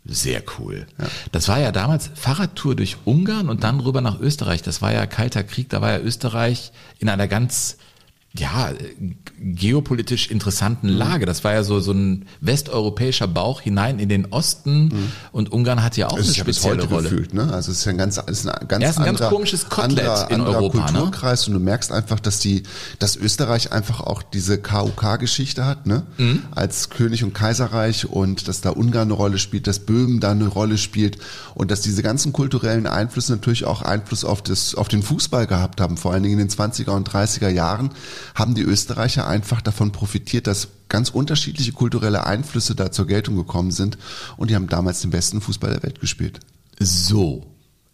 Sehr 0.08 0.44
cool. 0.60 0.86
Das 1.32 1.48
war 1.48 1.60
ja 1.60 1.72
damals 1.72 2.12
Fahrradtour 2.14 2.76
durch 2.76 2.98
Ungarn 3.06 3.50
und 3.50 3.64
dann 3.64 3.80
rüber 3.80 4.02
nach 4.02 4.20
Österreich. 4.20 4.62
Das 4.62 4.82
war 4.82 4.94
ja 4.94 5.08
Kalter 5.08 5.44
Krieg, 5.44 5.70
da 5.70 5.82
war 5.82 5.92
ja 5.92 6.00
Österreich 6.00 6.72
in 7.00 7.10
einer 7.10 7.28
ganz 7.28 7.78
ja, 8.38 8.72
äh, 8.72 8.76
geopolitisch 9.40 10.30
interessanten 10.32 10.88
Lage. 10.88 11.26
Das 11.26 11.44
war 11.44 11.54
ja 11.54 11.64
so, 11.64 11.80
so 11.80 11.92
ein 11.92 12.26
westeuropäischer 12.42 13.28
Bauch 13.28 13.62
hinein 13.62 14.00
in 14.00 14.10
den 14.10 14.28
Osten 14.32 15.12
und 15.32 15.52
Ungarn 15.52 15.84
hat 15.84 15.98
ja 15.98 16.08
auch 16.08 16.18
Das 16.18 16.28
eine 16.28 16.36
spezielle 16.36 16.84
heute 16.84 16.94
Rolle. 16.94 17.10
gefühlt, 17.10 17.34
ne? 17.34 17.54
Also 17.54 17.72
es 17.72 17.80
ist 17.80 17.86
ja 17.86 17.92
ein 17.92 17.98
ganz, 17.98 18.18
es 18.26 18.40
ist 18.40 18.48
ein 18.48 18.68
ganz 18.68 18.84
Ja, 18.84 18.90
ist 18.90 18.98
ein 18.98 19.06
ganz 19.06 19.22
anderer, 19.22 19.30
komisches 19.30 19.70
Kotelett 19.70 20.00
anderer, 20.00 20.30
in 20.32 20.36
anderer 20.42 20.58
Europa, 20.58 20.78
ne? 20.78 20.84
Kulturkreis 20.86 21.48
und 21.48 21.54
du 21.54 21.60
merkst 21.60 21.92
einfach, 21.92 22.20
dass 22.20 22.40
die, 22.40 22.64
dass 23.00 23.16
Österreich 23.16 23.72
einfach 23.72 24.02
auch 24.02 24.24
diese 24.24 24.58
KUK-Geschichte 24.58 25.66
hat, 25.66 25.86
ne? 25.86 26.04
Mhm. 26.18 26.44
Als 26.52 26.90
König 26.90 27.24
und 27.24 27.34
Kaiserreich 27.34 28.10
und 28.10 28.48
dass 28.48 28.62
da 28.62 28.72
Ungarn 28.72 29.10
eine 29.10 29.14
Rolle 29.14 29.38
spielt, 29.38 29.68
dass 29.68 29.80
Böhmen 29.80 30.20
da 30.20 30.32
eine 30.32 30.48
Rolle 30.48 30.78
spielt 30.78 31.18
und 31.54 31.72
dass 31.72 31.82
diese 31.82 32.04
ganzen 32.04 32.34
kulturellen 32.34 32.88
Einflüsse 32.88 33.34
natürlich 33.34 33.66
auch 33.66 33.82
Einfluss 33.82 34.26
auf 34.26 34.42
das, 34.42 34.76
auf 34.76 34.88
den 34.88 35.04
Fußball 35.04 35.48
gehabt 35.48 35.82
haben. 35.82 35.98
Vor 35.98 36.14
allen 36.14 36.24
Dingen 36.24 36.40
in 36.40 36.48
den 36.48 36.56
20er 36.56 36.92
und 36.92 37.10
30er 37.10 37.50
Jahren 37.50 37.92
haben 38.34 38.56
die 38.56 38.62
Österreicher 38.62 39.28
einfach 39.28 39.62
davon 39.62 39.92
profitiert, 39.92 40.48
dass 40.48 40.70
ganz 40.90 41.10
unterschiedliche 41.10 41.72
kulturelle 41.72 42.26
Einflüsse 42.26 42.76
da 42.76 42.92
zur 42.92 43.08
Geltung 43.08 43.36
gekommen 43.36 43.72
sind 43.72 43.98
und 44.38 44.50
die 44.50 44.56
haben 44.56 44.68
damals 44.68 45.02
den 45.02 45.12
besten 45.12 45.42
Fußball 45.42 45.72
der 45.72 45.84
Welt 45.84 46.00
gespielt. 46.00 46.40
So, 46.80 47.46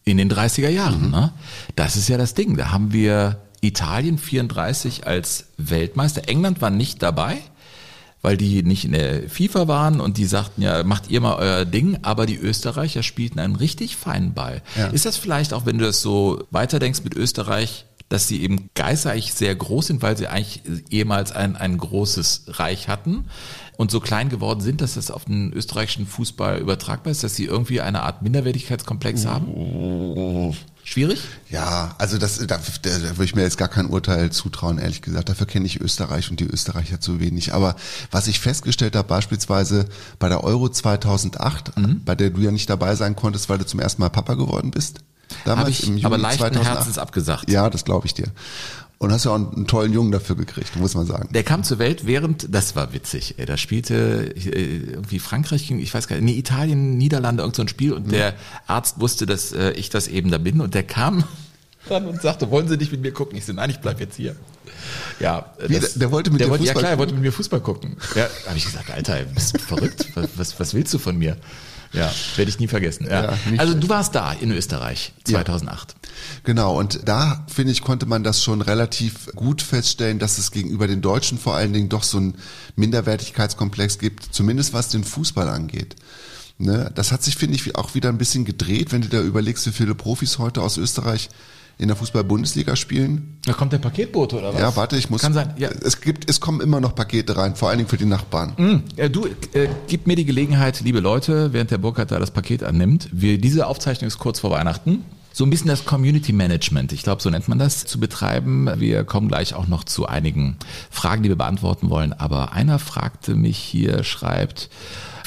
in 0.03 0.17
den 0.17 0.31
30er 0.31 0.69
Jahren, 0.69 1.11
ne? 1.11 1.31
Das 1.75 1.95
ist 1.95 2.09
ja 2.09 2.17
das 2.17 2.33
Ding. 2.33 2.57
Da 2.57 2.71
haben 2.71 2.91
wir 2.93 3.41
Italien 3.61 4.17
34 4.17 5.05
als 5.05 5.45
Weltmeister. 5.57 6.27
England 6.27 6.61
war 6.61 6.71
nicht 6.71 7.03
dabei, 7.03 7.37
weil 8.23 8.37
die 8.37 8.63
nicht 8.63 8.85
in 8.85 8.93
der 8.93 9.29
FIFA 9.29 9.67
waren 9.67 10.01
und 10.01 10.17
die 10.17 10.25
sagten 10.25 10.63
ja, 10.63 10.83
macht 10.83 11.09
ihr 11.09 11.21
mal 11.21 11.35
euer 11.35 11.65
Ding, 11.65 11.99
aber 12.01 12.25
die 12.25 12.37
Österreicher 12.37 13.03
spielten 13.03 13.39
einen 13.39 13.55
richtig 13.55 13.95
feinen 13.95 14.33
Ball. 14.33 14.63
Ja. 14.75 14.87
Ist 14.87 15.05
das 15.05 15.17
vielleicht 15.17 15.53
auch, 15.53 15.65
wenn 15.65 15.77
du 15.77 15.85
das 15.85 16.01
so 16.01 16.43
weiterdenkst 16.49 17.03
mit 17.03 17.15
Österreich, 17.15 17.85
dass 18.11 18.27
sie 18.27 18.41
eben 18.43 18.69
geistereich 18.75 19.33
sehr 19.33 19.55
groß 19.55 19.87
sind, 19.87 20.01
weil 20.01 20.17
sie 20.17 20.27
eigentlich 20.27 20.61
ehemals 20.89 21.31
ein, 21.31 21.55
ein 21.55 21.77
großes 21.77 22.43
Reich 22.47 22.89
hatten 22.89 23.25
und 23.77 23.89
so 23.89 24.01
klein 24.01 24.27
geworden 24.29 24.59
sind, 24.59 24.81
dass 24.81 24.95
das 24.95 25.09
auf 25.11 25.25
den 25.25 25.53
österreichischen 25.53 26.05
Fußball 26.05 26.59
übertragbar 26.59 27.11
ist, 27.11 27.23
dass 27.23 27.35
sie 27.35 27.45
irgendwie 27.45 27.79
eine 27.79 28.03
Art 28.03 28.21
Minderwertigkeitskomplex 28.21 29.25
haben? 29.25 30.53
Schwierig? 30.83 31.21
Ja, 31.49 31.95
also 31.99 32.17
das, 32.17 32.39
da, 32.39 32.45
da, 32.47 32.57
da 32.57 32.99
würde 33.11 33.23
ich 33.23 33.35
mir 33.35 33.43
jetzt 33.43 33.57
gar 33.57 33.67
kein 33.69 33.85
Urteil 33.85 34.31
zutrauen, 34.31 34.77
ehrlich 34.77 35.01
gesagt. 35.01 35.29
Dafür 35.29 35.47
kenne 35.47 35.65
ich 35.65 35.79
Österreich 35.79 36.29
und 36.31 36.39
die 36.39 36.45
Österreicher 36.47 36.99
zu 36.99 37.19
wenig. 37.19 37.53
Aber 37.53 37.75
was 38.09 38.27
ich 38.27 38.39
festgestellt 38.39 38.95
habe, 38.95 39.07
beispielsweise 39.07 39.85
bei 40.19 40.27
der 40.27 40.43
Euro 40.43 40.67
2008, 40.69 41.77
Mhm. 41.77 42.01
bei 42.03 42.15
der 42.15 42.31
du 42.31 42.41
ja 42.41 42.51
nicht 42.51 42.69
dabei 42.69 42.95
sein 42.95 43.15
konntest, 43.15 43.47
weil 43.47 43.59
du 43.59 43.65
zum 43.65 43.79
ersten 43.79 44.01
Mal 44.01 44.09
Papa 44.09 44.33
geworden 44.33 44.71
bist. 44.71 44.99
Habe 45.45 45.69
ich 45.69 45.83
im 45.87 45.93
Juni 45.93 46.05
aber 46.05 46.17
leichten 46.17 46.39
2008. 46.39 46.67
Herzens 46.75 46.97
abgesagt. 46.97 47.49
Ja, 47.51 47.69
das 47.69 47.85
glaube 47.85 48.05
ich 48.07 48.13
dir. 48.13 48.27
Und 48.97 49.11
hast 49.11 49.25
ja 49.25 49.31
auch 49.31 49.35
einen, 49.35 49.65
tollen 49.65 49.93
Jungen 49.93 50.11
dafür 50.11 50.35
gekriegt, 50.35 50.75
muss 50.75 50.93
man 50.93 51.07
sagen. 51.07 51.27
Der 51.33 51.41
kam 51.41 51.63
zur 51.63 51.79
Welt 51.79 52.05
während, 52.05 52.53
das 52.53 52.75
war 52.75 52.93
witzig, 52.93 53.33
ey, 53.39 53.47
da 53.47 53.57
spielte 53.57 54.31
äh, 54.35 54.77
irgendwie 54.91 55.17
Frankreich, 55.17 55.71
ich 55.71 55.91
weiß 55.93 56.07
gar 56.07 56.17
nicht, 56.17 56.25
nee, 56.25 56.37
Italien, 56.37 56.97
Niederlande, 56.99 57.41
irgend 57.41 57.55
so 57.55 57.63
ein 57.63 57.67
Spiel 57.67 57.93
und 57.93 58.11
der 58.11 58.35
Arzt 58.67 58.99
wusste, 58.99 59.25
dass 59.25 59.53
äh, 59.53 59.71
ich 59.71 59.89
das 59.89 60.07
eben 60.07 60.29
da 60.29 60.37
bin 60.37 60.61
und 60.61 60.75
der 60.75 60.83
kam 60.83 61.23
dann 61.89 62.05
und 62.05 62.21
sagte, 62.21 62.51
wollen 62.51 62.67
Sie 62.67 62.77
nicht 62.77 62.91
mit 62.91 63.01
mir 63.01 63.11
gucken? 63.11 63.35
Ich 63.39 63.45
so, 63.45 63.53
nein, 63.53 63.71
ich 63.71 63.79
bleib 63.79 63.99
jetzt 63.99 64.17
hier. 64.17 64.35
Ja, 65.19 65.47
Wie, 65.65 65.79
der- 65.79 65.89
der 65.95 66.11
wollte 66.11 66.29
mit 66.29 66.39
der 66.39 66.49
wollte, 66.49 66.63
Ja 66.65 66.73
Fußball 66.73 66.81
klar, 66.83 66.91
er 66.91 66.97
wollte 66.99 67.13
mit 67.15 67.23
mir 67.23 67.31
Fußball 67.31 67.59
gucken. 67.59 67.97
Ja, 68.15 68.27
habe 68.47 68.57
ich 68.57 68.65
gesagt, 68.65 68.91
Alter, 68.91 69.17
bist 69.33 69.55
du 69.55 69.59
verrückt? 69.59 70.05
Was, 70.35 70.59
was 70.59 70.73
willst 70.75 70.93
du 70.93 70.99
von 70.99 71.17
mir? 71.17 71.37
Ja, 71.93 72.11
werde 72.35 72.49
ich 72.49 72.59
nie 72.59 72.67
vergessen. 72.67 73.07
Ja. 73.09 73.37
Also 73.57 73.73
du 73.73 73.89
warst 73.89 74.15
da 74.15 74.31
in 74.31 74.51
Österreich 74.51 75.11
2008. 75.25 75.95
Genau, 76.43 76.77
und 76.77 77.01
da, 77.05 77.45
finde 77.53 77.71
ich, 77.71 77.81
konnte 77.81 78.05
man 78.05 78.23
das 78.23 78.43
schon 78.43 78.61
relativ 78.61 79.27
gut 79.35 79.61
feststellen, 79.61 80.19
dass 80.19 80.37
es 80.37 80.51
gegenüber 80.51 80.87
den 80.87 81.01
Deutschen 81.01 81.37
vor 81.37 81.55
allen 81.55 81.73
Dingen 81.73 81.89
doch 81.89 82.03
so 82.03 82.17
einen 82.17 82.35
Minderwertigkeitskomplex 82.75 83.99
gibt, 83.99 84.33
zumindest 84.33 84.73
was 84.73 84.89
den 84.89 85.03
Fußball 85.03 85.49
angeht. 85.49 85.95
Ne? 86.57 86.91
Das 86.93 87.11
hat 87.11 87.23
sich, 87.23 87.35
finde 87.35 87.55
ich, 87.55 87.75
auch 87.75 87.95
wieder 87.95 88.09
ein 88.09 88.17
bisschen 88.17 88.45
gedreht, 88.45 88.91
wenn 88.91 89.01
du 89.01 89.09
da 89.09 89.19
überlegst, 89.21 89.65
wie 89.65 89.71
viele 89.71 89.95
Profis 89.95 90.37
heute 90.37 90.61
aus 90.61 90.77
Österreich 90.77 91.29
in 91.81 91.87
der 91.87 91.97
Fußball-Bundesliga 91.97 92.75
spielen. 92.75 93.39
Da 93.45 93.53
kommt 93.53 93.73
der 93.73 93.79
Paketbote 93.79 94.37
oder 94.37 94.53
was? 94.53 94.61
Ja, 94.61 94.75
warte, 94.75 94.97
ich 94.97 95.09
muss. 95.09 95.21
Kann 95.21 95.33
sein. 95.33 95.53
Ja. 95.57 95.69
Es 95.69 95.99
gibt, 95.99 96.29
es 96.29 96.39
kommen 96.39 96.61
immer 96.61 96.79
noch 96.79 96.93
Pakete 96.93 97.35
rein, 97.35 97.55
vor 97.55 97.69
allen 97.69 97.79
Dingen 97.79 97.89
für 97.89 97.97
die 97.97 98.05
Nachbarn. 98.05 98.53
Mhm. 98.57 98.83
Äh, 98.97 99.09
Du, 99.09 99.25
äh, 99.25 99.67
gib 99.87 100.05
mir 100.05 100.15
die 100.15 100.25
Gelegenheit, 100.25 100.81
liebe 100.81 100.99
Leute, 100.99 101.53
während 101.53 101.71
der 101.71 101.79
Burkhardt 101.79 102.11
da 102.11 102.19
das 102.19 102.31
Paket 102.31 102.63
annimmt. 102.63 103.09
Wir, 103.11 103.39
diese 103.39 103.65
Aufzeichnung 103.65 104.07
ist 104.07 104.19
kurz 104.19 104.39
vor 104.39 104.51
Weihnachten. 104.51 105.03
So 105.33 105.45
ein 105.45 105.49
bisschen 105.49 105.69
das 105.69 105.85
Community 105.85 106.33
Management, 106.33 106.91
ich 106.91 107.03
glaube, 107.03 107.21
so 107.21 107.29
nennt 107.29 107.47
man 107.47 107.57
das, 107.57 107.85
zu 107.85 107.99
betreiben. 107.99 108.69
Wir 108.77 109.05
kommen 109.05 109.27
gleich 109.29 109.53
auch 109.53 109.65
noch 109.67 109.85
zu 109.85 110.05
einigen 110.05 110.57
Fragen, 110.89 111.23
die 111.23 111.29
wir 111.29 111.37
beantworten 111.37 111.89
wollen. 111.89 112.13
Aber 112.13 112.51
einer 112.51 112.79
fragte 112.79 113.33
mich 113.35 113.57
hier, 113.57 114.03
schreibt, 114.03 114.69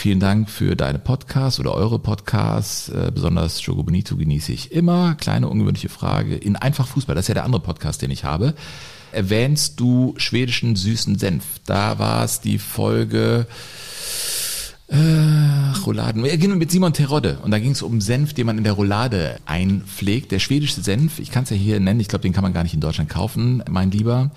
vielen 0.04 0.20
Dank 0.20 0.50
für 0.50 0.76
deine 0.76 0.98
Podcasts 0.98 1.58
oder 1.58 1.72
eure 1.72 1.98
Podcasts. 1.98 2.90
Äh, 2.90 3.10
besonders 3.10 3.64
Jogo 3.64 3.84
Bonito 3.84 4.18
genieße 4.18 4.52
ich 4.52 4.70
immer. 4.70 5.14
Kleine 5.14 5.48
ungewöhnliche 5.48 5.88
Frage. 5.88 6.36
In 6.36 6.56
Einfach 6.56 6.86
Fußball, 6.86 7.14
das 7.14 7.24
ist 7.24 7.28
ja 7.28 7.34
der 7.34 7.46
andere 7.46 7.62
Podcast, 7.62 8.02
den 8.02 8.10
ich 8.10 8.22
habe. 8.22 8.52
Erwähnst 9.12 9.80
du 9.80 10.12
schwedischen 10.18 10.76
süßen 10.76 11.18
Senf? 11.18 11.44
Da 11.64 11.98
war 11.98 12.22
es 12.22 12.42
die 12.42 12.58
Folge 12.58 13.46
äh, 14.88 14.98
Rouladen. 15.86 16.22
Ja, 16.26 16.36
genau, 16.36 16.56
mit 16.56 16.70
Simon 16.70 16.92
Terodde. 16.92 17.38
Und 17.42 17.50
da 17.50 17.58
ging 17.58 17.72
es 17.72 17.80
um 17.80 18.02
Senf, 18.02 18.34
den 18.34 18.44
man 18.44 18.58
in 18.58 18.64
der 18.64 18.74
Roulade 18.74 19.38
einpflegt. 19.46 20.32
Der 20.32 20.38
schwedische 20.38 20.82
Senf, 20.82 21.18
ich 21.18 21.30
kann 21.30 21.44
es 21.44 21.50
ja 21.50 21.56
hier 21.56 21.80
nennen, 21.80 22.00
ich 22.00 22.08
glaube, 22.08 22.24
den 22.24 22.34
kann 22.34 22.44
man 22.44 22.52
gar 22.52 22.64
nicht 22.64 22.74
in 22.74 22.80
Deutschland 22.80 23.08
kaufen, 23.08 23.64
mein 23.70 23.90
Lieber. 23.90 24.32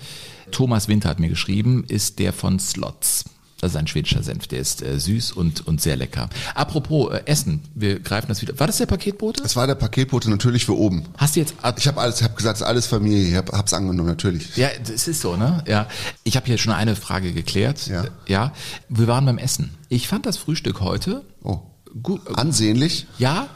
Thomas 0.50 0.88
Winter 0.88 1.10
hat 1.10 1.20
mir 1.20 1.28
geschrieben, 1.28 1.84
ist 1.88 2.20
der 2.20 2.32
von 2.32 2.58
Slots. 2.58 3.26
Das 3.60 3.72
ist 3.72 3.76
ein 3.76 3.88
schwedischer 3.88 4.22
Senf, 4.22 4.46
der 4.46 4.60
ist 4.60 4.82
äh, 4.82 5.00
süß 5.00 5.32
und, 5.32 5.66
und 5.66 5.80
sehr 5.80 5.96
lecker. 5.96 6.28
Apropos 6.54 7.12
äh, 7.12 7.22
Essen, 7.26 7.62
wir 7.74 7.98
greifen 7.98 8.28
das 8.28 8.40
wieder. 8.40 8.58
War 8.60 8.68
das 8.68 8.76
der 8.76 8.86
Paketbote? 8.86 9.42
Es 9.42 9.56
war 9.56 9.66
der 9.66 9.74
Paketbote 9.74 10.30
natürlich 10.30 10.64
für 10.64 10.76
oben. 10.76 11.04
Hast 11.16 11.34
du 11.34 11.40
jetzt 11.40 11.54
Ich 11.76 11.88
habe 11.88 12.00
alles, 12.00 12.18
ich 12.18 12.22
habe 12.24 12.34
gesagt, 12.34 12.56
es 12.56 12.60
ist 12.62 12.66
alles 12.66 12.86
Familie, 12.86 13.28
ich 13.30 13.34
hab, 13.34 13.52
hab's 13.52 13.72
angenommen, 13.74 14.08
natürlich. 14.08 14.56
Ja, 14.56 14.68
das 14.86 15.08
ist 15.08 15.20
so, 15.20 15.36
ne? 15.36 15.64
Ja. 15.66 15.88
Ich 16.22 16.36
habe 16.36 16.46
hier 16.46 16.56
schon 16.58 16.72
eine 16.72 16.94
Frage 16.94 17.32
geklärt. 17.32 17.88
Ja. 17.88 18.04
ja. 18.28 18.52
Wir 18.88 19.08
waren 19.08 19.26
beim 19.26 19.38
Essen. 19.38 19.74
Ich 19.88 20.06
fand 20.06 20.24
das 20.26 20.36
Frühstück 20.36 20.80
heute 20.80 21.24
Oh. 21.42 21.58
gut. 22.02 22.20
Ansehnlich? 22.36 23.06
Ja. 23.18 23.48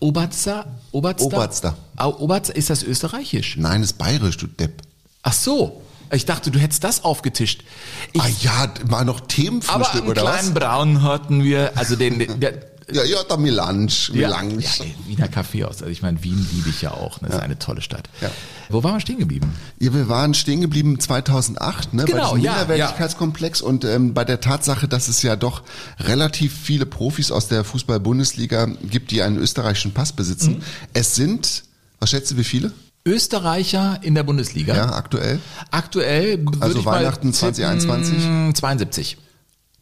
Oberster, 0.00 0.66
Oberster. 0.92 1.24
Oberster. 1.24 1.76
Oberster, 1.98 2.54
ist 2.54 2.68
das 2.68 2.82
österreichisch? 2.82 3.56
Nein, 3.56 3.82
ist 3.82 3.94
bayerisch, 3.94 4.36
du 4.36 4.46
Depp. 4.46 4.82
Ach 5.22 5.32
so. 5.32 5.82
Ich 6.12 6.24
dachte, 6.26 6.50
du 6.50 6.58
hättest 6.58 6.84
das 6.84 7.04
aufgetischt. 7.04 7.64
Ich, 8.12 8.20
ah 8.22 8.28
ja, 8.40 8.74
mal 8.88 9.04
noch 9.04 9.18
aber 9.20 9.28
Themenfrühstück 9.28 10.02
einen 10.02 10.10
oder 10.10 10.22
kleinen 10.22 10.54
was? 10.54 10.54
Braun 10.54 11.02
hatten 11.02 11.42
wir, 11.44 11.72
also 11.76 11.96
den, 11.96 12.18
den 12.18 12.40
der, 12.40 12.52
Ja, 12.92 13.02
ja, 13.02 13.18
da 13.28 13.36
Melange, 13.36 13.90
ja, 14.12 14.28
Melange. 14.28 14.60
ja, 14.62 14.70
ey, 14.80 14.94
Wiener 15.06 15.26
Kaffeehaus. 15.28 15.78
Also 15.82 15.86
ich 15.86 16.02
meine, 16.02 16.22
Wien 16.22 16.46
liebe 16.52 16.68
ich 16.68 16.82
ja 16.82 16.92
auch. 16.92 17.20
Ne? 17.20 17.28
Das 17.28 17.38
ist 17.38 17.42
eine 17.42 17.58
tolle 17.58 17.80
Stadt. 17.82 18.08
Ja. 18.20 18.30
Wo 18.68 18.84
waren 18.84 18.94
wir 18.94 19.00
stehen 19.00 19.18
geblieben? 19.18 19.52
Ja, 19.80 19.92
wir 19.92 20.08
waren 20.08 20.34
stehen 20.34 20.60
geblieben 20.60 21.00
2008, 21.00 21.94
ne, 21.94 22.04
Genau, 22.04 22.18
bei 22.18 22.24
diesem 22.36 22.44
ja, 22.44 22.52
Minderwertigkeitskomplex 22.52 23.60
und 23.60 23.84
ähm, 23.84 24.14
bei 24.14 24.24
der 24.24 24.40
Tatsache, 24.40 24.86
dass 24.86 25.08
es 25.08 25.22
ja 25.22 25.34
doch 25.34 25.62
relativ 25.98 26.56
viele 26.56 26.86
Profis 26.86 27.32
aus 27.32 27.48
der 27.48 27.64
Fußball-Bundesliga 27.64 28.66
gibt, 28.88 29.10
die 29.10 29.22
einen 29.22 29.36
österreichischen 29.38 29.92
Pass 29.92 30.12
besitzen. 30.12 30.58
Mhm. 30.58 30.62
Es 30.92 31.16
sind, 31.16 31.64
was 31.98 32.10
schätzt 32.10 32.30
du, 32.30 32.36
wie 32.36 32.44
viele? 32.44 32.70
Österreicher 33.06 34.00
in 34.02 34.14
der 34.14 34.24
Bundesliga. 34.24 34.74
Ja, 34.74 34.92
aktuell? 34.92 35.40
Aktuell 35.70 36.44
Also 36.60 36.84
Weihnachten 36.84 37.32
tippen, 37.32 37.54
2021? 37.54 38.54
72. 38.54 39.16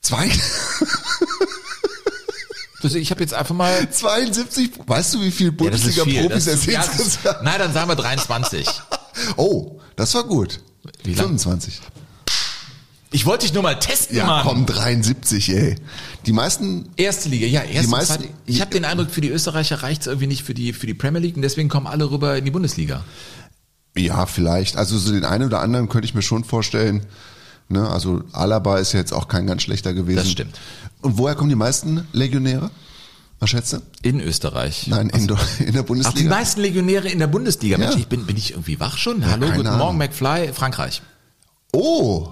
Zwei? 0.03 0.31
Ich 2.85 3.11
habe 3.11 3.23
jetzt 3.23 3.33
einfach 3.33 3.55
mal 3.55 3.89
72? 3.91 4.73
Weißt 4.87 5.15
du, 5.15 5.21
wie 5.23 5.25
Ja, 5.25 5.31
das 5.31 5.37
viel. 5.41 5.53
Bundesliga-Profis 5.53 6.45
Das 6.45 6.67
ja, 6.67 6.83
das 6.83 6.95
ist, 6.99 7.01
insgesamt 7.01 7.43
nein, 7.43 7.59
dann 7.59 7.73
sagen 7.73 7.89
wir 7.89 7.97
23. 7.97 8.69
Oh, 9.37 9.81
das 9.97 10.13
war 10.15 10.25
gut. 10.25 10.61
Wie 11.05 11.15
lang? 11.15 11.39
25. 11.39 11.81
Ich 13.15 13.27
wollte 13.27 13.47
dich 13.47 13.55
nur 13.55 13.63
mal 13.63 13.79
testen, 13.79 14.17
Ja, 14.17 14.27
Mann. 14.27 14.45
komm, 14.45 14.67
73, 14.67 15.49
ey. 15.51 15.77
Die 16.27 16.33
meisten 16.33 16.89
Erste 16.97 17.29
Liga, 17.29 17.47
ja, 17.47 17.61
erste, 17.63 17.83
Die 17.83 17.87
meisten- 17.87 18.15
zweite. 18.25 18.29
Ich 18.47 18.61
habe 18.61 18.73
den 18.73 18.85
Eindruck, 18.85 19.09
für 19.11 19.21
die 19.21 19.29
Österreicher 19.29 19.85
reicht's 19.85 20.09
irgendwie 20.09 20.27
nicht 20.27 20.43
für 20.43 20.53
die, 20.53 20.73
für 20.73 20.89
die 20.89 20.95
Premier 20.95 21.21
League 21.21 21.37
und 21.37 21.43
deswegen 21.43 21.69
kommen 21.69 21.87
alle 21.87 22.11
rüber 22.11 22.37
in 22.37 22.45
die 22.45 22.51
Bundesliga. 22.51 23.05
Ja, 23.97 24.27
vielleicht. 24.27 24.77
Also 24.77 24.99
so 24.99 25.13
den 25.13 25.25
einen 25.25 25.45
oder 25.47 25.61
anderen 25.61 25.89
könnte 25.89 26.07
ich 26.07 26.15
mir 26.15 26.23
schon 26.23 26.43
vorstellen. 26.43 27.07
Ne? 27.69 27.89
Also 27.89 28.25
Alaba 28.33 28.79
ist 28.79 28.93
ja 28.95 28.99
jetzt 28.99 29.13
auch 29.13 29.29
kein 29.29 29.47
ganz 29.47 29.63
schlechter 29.63 29.95
gewesen. 29.95 30.17
Das 30.17 30.31
stimmt. 30.33 30.59
Und 31.01 31.17
woher 31.17 31.37
kommen 31.37 31.51
die 31.51 31.55
meisten 31.55 32.09
Legionäre? 32.13 32.73
Was 33.39 33.51
schätzt 33.51 33.75
du? 33.75 33.79
In 34.03 34.19
Österreich. 34.21 34.89
Nein, 34.89 35.11
in, 35.11 35.29
der- 35.29 35.39
in 35.61 35.67
der 35.67 35.69
Ach, 35.69 35.71
die 35.73 35.83
Bundesliga. 35.87 36.31
meisten 36.31 36.61
Legionäre 36.63 37.09
in 37.09 37.21
der 37.21 37.29
Bundesliga. 37.29 37.79
Mensch, 37.79 37.93
Ja. 37.95 37.99
ich 38.01 38.09
bin, 38.09 38.27
bin 38.27 38.37
ich 38.37 38.51
irgendwie 38.51 38.81
wach 38.81 38.99
schon? 38.99 39.25
Hallo, 39.25 39.43
keine 39.47 39.55
guten 39.57 39.69
Ahnung. 39.69 39.79
Morgen, 39.79 39.99
McFly, 39.99 40.53
Frankreich. 40.53 41.01
oh, 41.73 42.31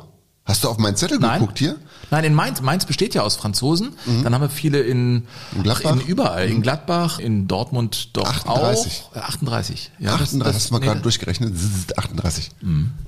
hast 0.53 0.65
du 0.65 0.69
auf 0.69 0.79
meinen 0.79 0.97
Zettel 0.97 1.19
Nein. 1.19 1.41
geguckt 1.41 1.59
hier? 1.59 1.77
Nein, 2.11 2.25
in 2.25 2.35
Mainz. 2.35 2.61
Mainz 2.61 2.85
besteht 2.85 3.15
ja 3.15 3.23
aus 3.23 3.37
Franzosen. 3.37 3.95
Dann 4.23 4.35
haben 4.35 4.43
wir 4.43 4.51
viele 4.51 4.81
in, 4.81 5.27
In 5.57 5.63
Gladbach? 5.63 5.93
in 5.93 6.01
überall. 6.01 6.47
In 6.47 6.61
Gladbach, 6.61 7.19
in 7.19 7.49
Dortmund 7.49 8.11
doch 8.17 8.29
38. 8.29 9.05
auch. 9.13 9.17
Äh, 9.17 9.21
38. 9.21 9.91
Ja, 9.99 10.15
38, 10.15 10.55
hast 10.55 10.69
du 10.69 10.75
mal 10.75 10.81
nee, 10.81 10.87
gerade 10.87 11.01
durchgerechnet? 11.01 11.55
Zzz, 11.57 11.97
38. 11.97 12.51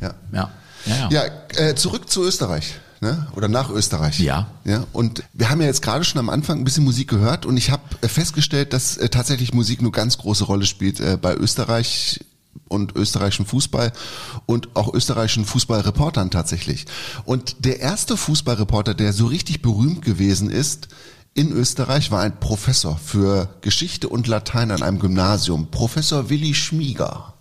Ja. 0.01 0.15
Ja. 0.33 0.51
Ja, 0.87 0.97
ja. 0.97 1.09
Ja, 1.11 1.23
äh, 1.63 1.75
zurück 1.75 2.11
zu 2.11 2.23
Österreich. 2.25 2.75
Ne? 3.01 3.27
Oder 3.37 3.49
nach 3.49 3.69
Österreich. 3.69 4.19
Ja. 4.21 4.47
ja. 4.65 4.87
Und 4.95 5.23
wir 5.35 5.51
haben 5.51 5.61
ja 5.61 5.67
jetzt 5.67 5.83
gerade 5.83 6.05
schon 6.05 6.19
am 6.19 6.31
Anfang 6.31 6.59
ein 6.59 6.65
bisschen 6.65 6.85
Musik 6.85 7.09
gehört 7.09 7.45
und 7.45 7.59
ich 7.59 7.71
habe 7.71 7.83
äh, 8.01 8.09
festgestellt, 8.09 8.73
dass 8.73 8.97
äh, 8.97 9.11
tatsächlich 9.11 9.53
Musik 9.53 9.81
eine 9.81 9.91
ganz 9.91 10.17
große 10.17 10.45
Rolle 10.45 10.65
spielt 10.65 11.01
äh, 11.01 11.19
bei 11.21 11.35
Österreich 11.35 12.21
und 12.69 12.95
österreichischen 12.97 13.47
Fußball 13.47 13.93
und 14.47 14.75
auch 14.75 14.93
österreichischen 14.93 15.45
Fußballreportern 15.45 16.31
tatsächlich. 16.31 16.87
Und 17.25 17.65
der 17.65 17.81
erste 17.81 18.17
Fußballreporter, 18.17 18.95
der 18.95 19.13
so 19.13 19.27
richtig 19.27 19.63
berühmt 19.63 20.03
gewesen 20.03 20.51
ist, 20.51 20.89
in 21.35 21.51
Österreich 21.51 22.11
war 22.13 22.21
ein 22.21 22.39
Professor 22.39 22.97
für 22.97 23.49
Geschichte 23.61 24.09
und 24.09 24.29
Latein 24.29 24.71
an 24.71 24.83
einem 24.83 25.01
Gymnasium, 25.01 25.69
Professor 25.71 26.31
Willi 26.31 26.55
Schmieger. 26.55 27.35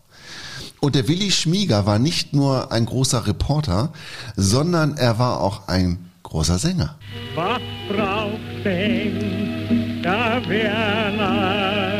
Und 0.80 0.96
der 0.96 1.08
Willi 1.08 1.32
Schmieger 1.32 1.86
war 1.86 2.00
nicht 2.00 2.34
nur 2.34 2.72
ein 2.72 2.86
großer 2.86 3.28
Reporter, 3.28 3.94
sondern 4.36 4.98
er 4.98 5.20
war 5.20 5.40
auch 5.42 5.68
ein 5.68 6.10
großer 6.24 6.58
Sänger. 6.58 6.96
Was 7.36 7.62
braucht 7.88 8.66
denn 8.66 10.02
der 10.04 10.42
Werner 10.48 11.93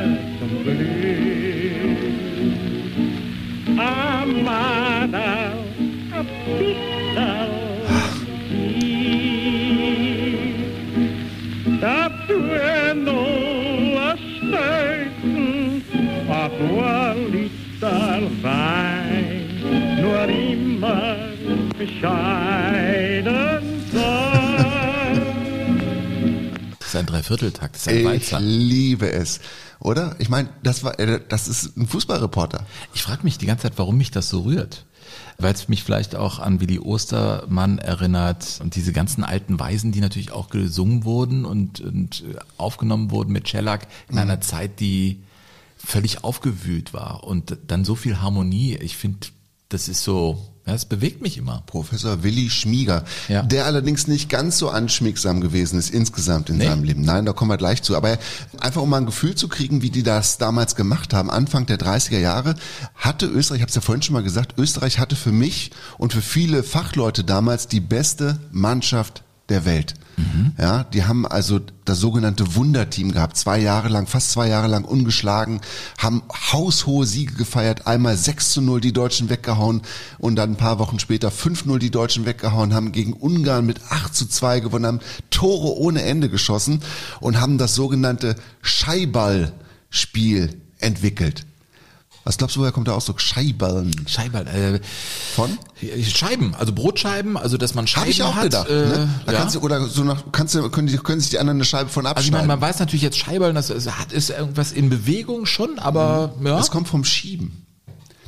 sein, 18.42 19.50
nur 20.02 20.24
immer 20.28 21.16
bescheiden 21.78 23.36
sein. 23.92 25.22
Das 26.80 26.88
ist 26.88 26.96
ein 26.96 27.06
Dreivierteltakt, 27.06 27.76
das 27.76 27.82
ist 27.84 27.88
ein 27.88 27.98
Ich 27.98 28.06
Walzer. 28.06 28.40
liebe 28.40 29.12
es, 29.12 29.40
oder? 29.80 30.16
Ich 30.20 30.30
meine, 30.30 30.50
das 30.64 30.84
war, 30.84 31.00
äh, 31.00 31.20
das 31.28 31.48
ist 31.48 31.76
ein 31.78 31.88
Fußballreporter. 31.88 32.66
Ich 32.94 33.02
frage 33.04 33.24
mich 33.24 33.38
die 33.38 33.46
ganze 33.48 33.64
Zeit, 33.64 33.74
warum 33.78 33.98
mich 33.98 34.12
das 34.12 34.30
so 34.30 34.42
rührt. 34.42 34.86
Weil 35.40 35.54
es 35.54 35.68
mich 35.68 35.84
vielleicht 35.84 36.16
auch 36.16 36.40
an 36.40 36.62
Willi 36.62 36.80
Ostermann 36.80 37.78
erinnert 37.80 38.60
und 38.64 38.76
diese 38.76 38.94
ganzen 38.94 39.24
alten 39.24 39.60
Weisen, 39.60 39.92
die 39.92 40.00
natürlich 40.00 40.32
auch 40.32 40.50
gesungen 40.50 41.04
wurden 41.04 41.44
und, 41.46 41.82
und 41.82 42.24
aufgenommen 42.58 43.10
wurden 43.12 43.32
mit 43.34 43.50
Shellac 43.50 43.88
in 44.10 44.18
einer 44.20 44.42
Zeit, 44.42 44.80
die 44.80 45.20
völlig 45.86 46.24
aufgewühlt 46.24 46.94
war 46.94 47.24
und 47.24 47.58
dann 47.68 47.86
so 47.86 47.96
viel 47.96 48.22
Harmonie. 48.22 48.76
Ich 48.82 48.96
finde, 48.98 49.28
das 49.70 49.88
ist 49.88 50.04
so, 50.04 50.38
ja, 50.66 50.74
es 50.76 50.86
bewegt 50.86 51.22
mich 51.22 51.38
immer. 51.38 51.64
Professor 51.66 52.24
Willi 52.24 52.50
Schmieger, 52.50 53.04
Ja. 53.28 53.42
der 53.42 53.66
allerdings 53.66 54.08
nicht 54.08 54.30
ganz 54.30 54.58
so 54.60 54.70
anschmiegsam 54.70 55.42
gewesen 55.42 55.78
ist 55.80 55.90
insgesamt 55.90 56.50
in 56.50 56.58
Nee. 56.58 56.68
seinem 56.68 56.84
Leben. 56.84 57.02
Nein, 57.02 57.26
da 57.26 57.34
kommen 57.34 57.50
wir 57.52 57.58
gleich 57.58 57.82
zu. 57.82 57.98
Aber 57.98 58.18
einfach 58.62 58.82
um 58.82 58.90
mal 58.90 58.98
ein 58.98 59.06
Gefühl 59.06 59.36
zu 59.36 59.48
kriegen, 59.50 59.82
wie 59.82 59.90
die 59.90 60.04
das 60.04 60.38
damals 60.38 60.76
gemacht 60.76 61.14
haben, 61.14 61.30
Anfang 61.30 61.66
der 61.66 61.78
30er 61.80 62.20
Jahre, 62.20 62.56
hatte 62.96 63.26
Österreich, 63.26 63.58
ich 63.58 63.62
habe 63.64 63.70
es 63.70 63.76
ja 63.76 63.82
vorhin 63.82 64.04
schon 64.04 64.14
mal 64.14 64.24
gesagt, 64.24 64.58
Österreich 64.58 65.00
hatte 65.00 65.16
für 65.16 65.32
mich 65.32 65.72
und 65.98 66.14
für 66.14 66.22
viele 66.22 66.64
Fachleute 66.64 67.24
damals 67.24 67.68
die 67.68 67.82
beste 67.82 68.40
Mannschaft 68.52 69.24
der 69.54 69.66
Welt. 69.66 69.94
Ja, 70.60 70.84
die 70.84 71.06
haben 71.06 71.26
also 71.26 71.60
das 71.86 72.00
sogenannte 72.00 72.56
Wunderteam 72.56 73.12
gehabt, 73.12 73.38
zwei 73.38 73.60
Jahre 73.60 73.90
lang, 73.90 74.08
fast 74.08 74.32
zwei 74.32 74.48
Jahre 74.48 74.68
lang 74.68 74.86
ungeschlagen, 74.86 75.62
haben 75.98 76.22
haushohe 76.52 77.06
Siege 77.06 77.34
gefeiert, 77.34 77.88
einmal 77.88 78.16
6 78.16 78.52
zu 78.52 78.62
0 78.62 78.82
die 78.82 78.94
Deutschen 78.94 79.30
weggehauen 79.30 79.82
und 80.20 80.36
dann 80.36 80.52
ein 80.52 80.58
paar 80.58 80.80
Wochen 80.80 81.00
später 81.00 81.30
5-0 81.30 81.80
die 81.80 81.92
Deutschen 81.92 82.26
weggehauen, 82.26 82.74
haben 82.74 82.92
gegen 82.92 83.14
Ungarn 83.14 83.66
mit 83.66 83.82
8 83.90 84.14
zu 84.14 84.28
2 84.28 84.60
gewonnen, 84.60 84.86
haben 84.86 85.00
Tore 85.30 85.78
ohne 85.78 86.04
Ende 86.04 86.30
geschossen 86.30 86.82
und 87.20 87.42
haben 87.42 87.58
das 87.58 87.74
sogenannte 87.74 88.36
Scheiballspiel 88.62 90.62
entwickelt. 90.80 91.46
Was 92.26 92.38
glaubst 92.38 92.56
du, 92.56 92.62
woher 92.62 92.72
kommt 92.72 92.88
der 92.88 92.96
Ausdruck 92.96 93.20
Scheiballen? 93.20 93.94
Scheiben, 94.08 94.48
äh, 94.48 94.80
Von? 95.36 95.58
Scheiben, 96.08 96.56
also 96.56 96.72
Brotscheiben, 96.72 97.36
also 97.36 97.58
dass 97.58 97.76
man 97.76 97.86
Scheiben 97.86 98.02
Habe 98.04 98.12
ich 98.12 98.24
auch 98.24 98.36
hat. 98.36 98.44
gedacht. 98.44 98.70
äh, 98.70 98.74
ne? 98.74 99.10
Da 99.26 99.32
ja. 99.34 99.40
kannst 99.40 99.56
du, 99.56 99.60
oder 99.60 99.86
so 99.88 100.04
nach, 100.04 100.24
kannst 100.32 100.56
du, 100.56 100.70
können, 100.70 100.88
die, 100.88 100.98
können 100.98 101.20
sich 101.20 101.32
die 101.32 101.40
anderen 101.40 101.58
eine 101.58 101.66
Scheibe 101.66 101.90
von 101.90 102.06
Also 102.06 102.22
ich 102.22 102.32
meine, 102.32 102.44
abschneiden. 102.44 102.60
man 102.60 102.70
weiß 102.70 102.80
natürlich 102.80 103.02
jetzt 103.02 103.18
Scheiballen, 103.18 103.56
das 103.56 103.70
ist, 103.70 103.92
hat 103.92 104.14
ist 104.14 104.30
irgendwas 104.30 104.72
in 104.72 104.90
Bewegung 104.90 105.46
schon, 105.46 105.80
aber 105.80 106.34
ja. 106.42 106.56
Das 106.56 106.72
kommt 106.72 106.88
vom 106.88 107.04
Schieben. 107.04 107.63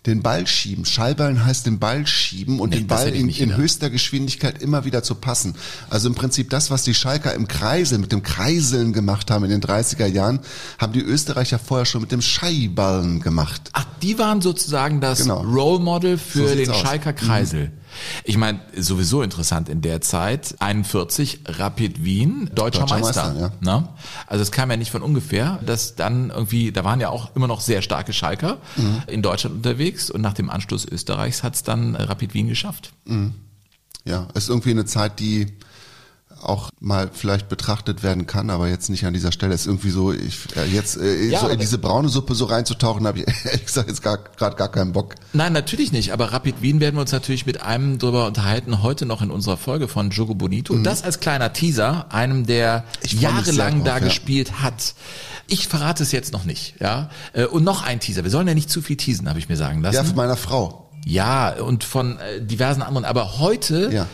Den 0.05 0.21
Ball 0.21 0.45
schieben. 0.45 0.85
Schallballen 0.85 1.45
heißt 1.45 1.65
den 1.65 1.79
Ball 1.79 2.05
schieben 2.05 2.59
und 2.59 2.69
Nee, 2.69 2.77
den 2.77 2.87
Ball 2.87 3.09
in, 3.09 3.27
in 3.29 3.55
höchster 3.55 3.89
Geschwindigkeit 3.89 4.61
immer 4.61 4.85
wieder 4.85 5.01
zu 5.01 5.15
passen. 5.15 5.55
Also 5.89 6.07
im 6.07 6.15
Prinzip 6.15 6.49
das, 6.51 6.69
was 6.69 6.83
die 6.83 6.93
Schalker 6.93 7.33
im 7.33 7.47
Kreisel, 7.47 7.97
mit 7.97 8.11
dem 8.11 8.21
Kreiseln 8.21 8.93
gemacht 8.93 9.31
haben 9.31 9.43
in 9.45 9.49
den 9.51 9.61
30er 9.61 10.05
Jahren, 10.05 10.39
haben 10.77 10.93
die 10.93 11.01
Österreicher 11.01 11.57
vorher 11.57 11.85
schon 11.85 12.01
mit 12.01 12.11
dem 12.11 12.21
Scheiballen 12.21 13.19
gemacht. 13.21 13.69
Ach, 13.73 13.85
die 14.01 14.19
waren 14.19 14.41
sozusagen 14.41 15.01
das 15.01 15.19
Genau. 15.19 15.41
Role 15.41 15.79
Model 15.83 16.17
So 16.17 16.23
für 16.39 16.47
sieht's 16.49 16.63
den 16.63 16.69
aus. 16.71 16.81
Mhm. 16.83 16.85
Schalker 16.87 17.13
Kreisel. 17.13 17.71
Ich 18.23 18.37
meine, 18.37 18.59
sowieso 18.77 19.21
interessant 19.21 19.69
in 19.69 19.81
der 19.81 20.01
Zeit, 20.01 20.55
41 20.59 21.41
Rapid 21.45 22.03
Wien, 22.03 22.49
deutscher, 22.53 22.81
Deutscher 22.81 22.99
Meister. 22.99 23.33
Meister, 23.33 23.51
Ne? 23.61 23.87
Also 24.27 24.41
es 24.41 24.51
kam 24.51 24.69
ja 24.71 24.77
nicht 24.77 24.91
von 24.91 25.01
ungefähr, 25.01 25.59
dass 25.65 25.95
dann 25.95 26.29
irgendwie, 26.29 26.71
da 26.71 26.83
waren 26.83 26.99
ja 26.99 27.09
auch 27.09 27.35
immer 27.35 27.47
noch 27.47 27.61
sehr 27.61 27.81
starke 27.81 28.13
Schalker 28.13 28.57
Mhm. 28.75 29.01
in 29.07 29.21
Deutschland 29.21 29.55
unterwegs 29.57 30.09
und 30.09 30.21
nach 30.21 30.33
dem 30.33 30.49
Anschluss 30.49 30.85
Österreichs 30.85 31.43
hat 31.43 31.55
es 31.55 31.63
dann 31.63 31.95
Rapid 31.95 32.33
Wien 32.33 32.47
geschafft. 32.47 32.91
Ja, 34.05 34.27
ist 34.35 34.49
irgendwie 34.49 34.71
eine 34.71 34.85
Zeit, 34.85 35.19
die 35.19 35.47
auch 36.45 36.69
mal 36.79 37.09
vielleicht 37.11 37.49
betrachtet 37.49 38.03
werden 38.03 38.27
kann, 38.27 38.49
aber 38.49 38.67
jetzt 38.67 38.89
nicht 38.89 39.05
an 39.05 39.13
dieser 39.13 39.31
Stelle. 39.31 39.53
Ist 39.53 39.65
irgendwie 39.67 39.89
so, 39.89 40.11
ich, 40.13 40.39
äh, 40.55 40.65
jetzt 40.65 40.97
äh, 40.97 41.25
Ja, 41.29 41.39
so 41.41 41.47
in 41.47 41.59
diese 41.59 41.77
braune 41.77 42.09
Suppe 42.09 42.35
so 42.35 42.45
reinzutauchen, 42.45 43.05
habe 43.07 43.19
ich 43.19 43.25
ehrlich 43.45 43.65
gesagt 43.65 43.89
jetzt 43.89 44.01
gerade 44.03 44.55
gar 44.55 44.69
keinen 44.71 44.93
Bock. 44.93 45.15
Nein, 45.33 45.53
natürlich 45.53 45.91
nicht. 45.91 46.13
Aber 46.13 46.31
Rapid 46.31 46.61
Wien 46.61 46.79
werden 46.79 46.95
wir 46.95 47.01
uns 47.01 47.11
natürlich 47.11 47.45
mit 47.45 47.61
einem 47.61 47.97
drüber 47.99 48.27
unterhalten, 48.27 48.81
heute 48.83 49.05
noch 49.05 49.21
in 49.21 49.31
unserer 49.31 49.57
Folge 49.57 49.87
von 49.87 50.09
Jogo 50.11 50.35
Bonito. 50.35 50.75
Das 50.77 51.03
als 51.03 51.19
kleiner 51.19 51.53
Teaser, 51.53 52.07
einem, 52.13 52.45
der 52.45 52.83
Mhm. 53.11 53.19
Jahrelang 53.19 53.75
drauf, 53.75 53.83
da 53.85 53.97
ja. 53.97 54.03
gespielt 54.03 54.61
hat. 54.61 54.95
Ich 55.47 55.67
verrate 55.67 56.03
es 56.03 56.11
jetzt 56.11 56.33
noch 56.33 56.43
nicht, 56.45 56.75
ja. 56.79 57.09
Äh, 57.33 57.45
Und 57.45 57.63
noch 57.63 57.83
ein 57.83 57.99
Teaser. 57.99 58.23
Wir 58.23 58.31
sollen 58.31 58.47
ja 58.47 58.53
nicht 58.53 58.69
zu 58.69 58.81
viel 58.81 58.97
teasen, 58.97 59.29
habe 59.29 59.39
ich 59.39 59.49
mir 59.49 59.57
sagen 59.57 59.81
lassen. 59.81 59.95
Ja, 59.95 60.03
von 60.03 60.15
meiner 60.15 60.37
Frau. 60.37 60.89
Ja, 61.05 61.53
und 61.61 61.83
von 61.83 62.17
äh, 62.19 62.41
diversen 62.41 62.81
anderen. 62.81 63.05
Aber 63.05 63.37
heute, 63.39 63.89
Ja. 63.93 64.07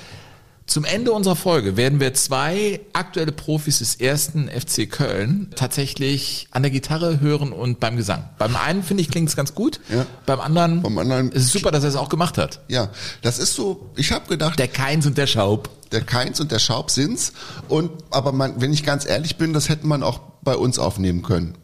Zum 0.72 0.86
Ende 0.86 1.12
unserer 1.12 1.36
Folge, 1.36 1.76
werden 1.76 2.00
wir 2.00 2.14
zwei 2.14 2.80
aktuelle 2.94 3.32
Profis 3.34 3.80
des 3.80 3.96
ersten 3.96 4.48
FC 4.50 4.90
Köln 4.90 5.52
tatsächlich 5.56 6.48
an 6.52 6.62
der 6.64 6.72
Gitarre 6.72 7.20
hören 7.20 7.52
und 7.52 7.80
beim 7.82 7.98
Gesang. 7.98 8.30
Beim 8.38 8.56
einen, 8.56 8.82
finde 8.82 9.02
ich, 9.02 9.10
klingt 9.10 9.28
es 9.28 9.36
ganz 9.36 9.54
gut. 9.54 9.82
Ja. 9.90 10.06
Beim 10.26 10.40
anderen, 10.40 10.82
Beim 10.82 10.98
anderen- 10.98 11.32
ist 11.34 11.44
es 11.44 11.52
super, 11.52 11.72
dass 11.72 11.84
er 11.84 11.90
es 11.90 11.96
auch 11.98 12.08
gemacht 12.08 12.38
hat. 12.38 12.62
Ja, 12.70 12.90
das 13.22 13.38
ist 13.38 13.54
so, 13.54 13.90
ich 13.98 14.14
habe 14.14 14.28
gedacht, 14.30 14.58
Der 14.60 14.70
Keins 14.70 15.06
und 15.06 15.18
der 15.18 15.28
Schaub. 15.28 15.70
der 15.92 16.02
Keins 16.02 16.40
und 16.40 16.52
der 16.54 16.60
Schaub 16.60 16.90
sind's. 16.90 17.34
Und 17.68 17.92
aber 18.10 18.32
man, 18.32 18.62
wenn 18.62 18.72
ich 18.72 18.84
ganz 18.86 19.06
ehrlich 19.06 19.36
bin, 19.36 19.52
das 19.52 19.68
hätte 19.68 19.86
man 19.86 20.04
auch 20.04 20.20
bei 20.42 20.56
uns 20.56 20.80
aufnehmen 20.80 21.22
können. 21.22 21.58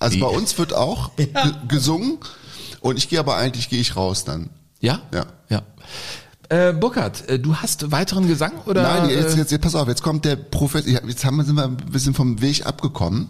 Also 0.00 0.16
Wie? 0.16 0.20
bei 0.20 0.26
uns 0.28 0.58
wird 0.58 0.74
auch 0.74 1.16
ge 1.16 1.28
gesungen 1.66 2.18
und 2.80 2.98
ich 2.98 3.08
gehe 3.08 3.18
aber 3.20 3.36
eigentlich 3.36 3.70
gehe 3.70 3.80
ich 3.80 3.96
raus 3.96 4.24
dann. 4.24 4.50
Ja? 4.80 5.00
Ja. 5.14 5.26
Ja. 5.48 5.62
Äh, 6.50 6.72
Burkhard, 6.72 7.28
äh, 7.28 7.38
du 7.38 7.54
hast 7.54 7.92
weiteren 7.92 8.26
Gesang 8.26 8.52
oder? 8.66 8.82
Nein, 8.82 9.08
jetzt, 9.08 9.36
äh, 9.36 9.38
jetzt, 9.38 9.52
jetzt 9.52 9.62
pass 9.62 9.76
auf, 9.76 9.86
jetzt 9.86 10.02
kommt 10.02 10.24
der 10.24 10.34
Professor, 10.34 10.90
jetzt 10.90 11.24
haben 11.24 11.36
wir, 11.36 11.44
sind 11.44 11.54
wir 11.54 11.62
ein 11.64 11.76
bisschen 11.76 12.12
vom 12.12 12.40
Weg 12.40 12.66
abgekommen. 12.66 13.28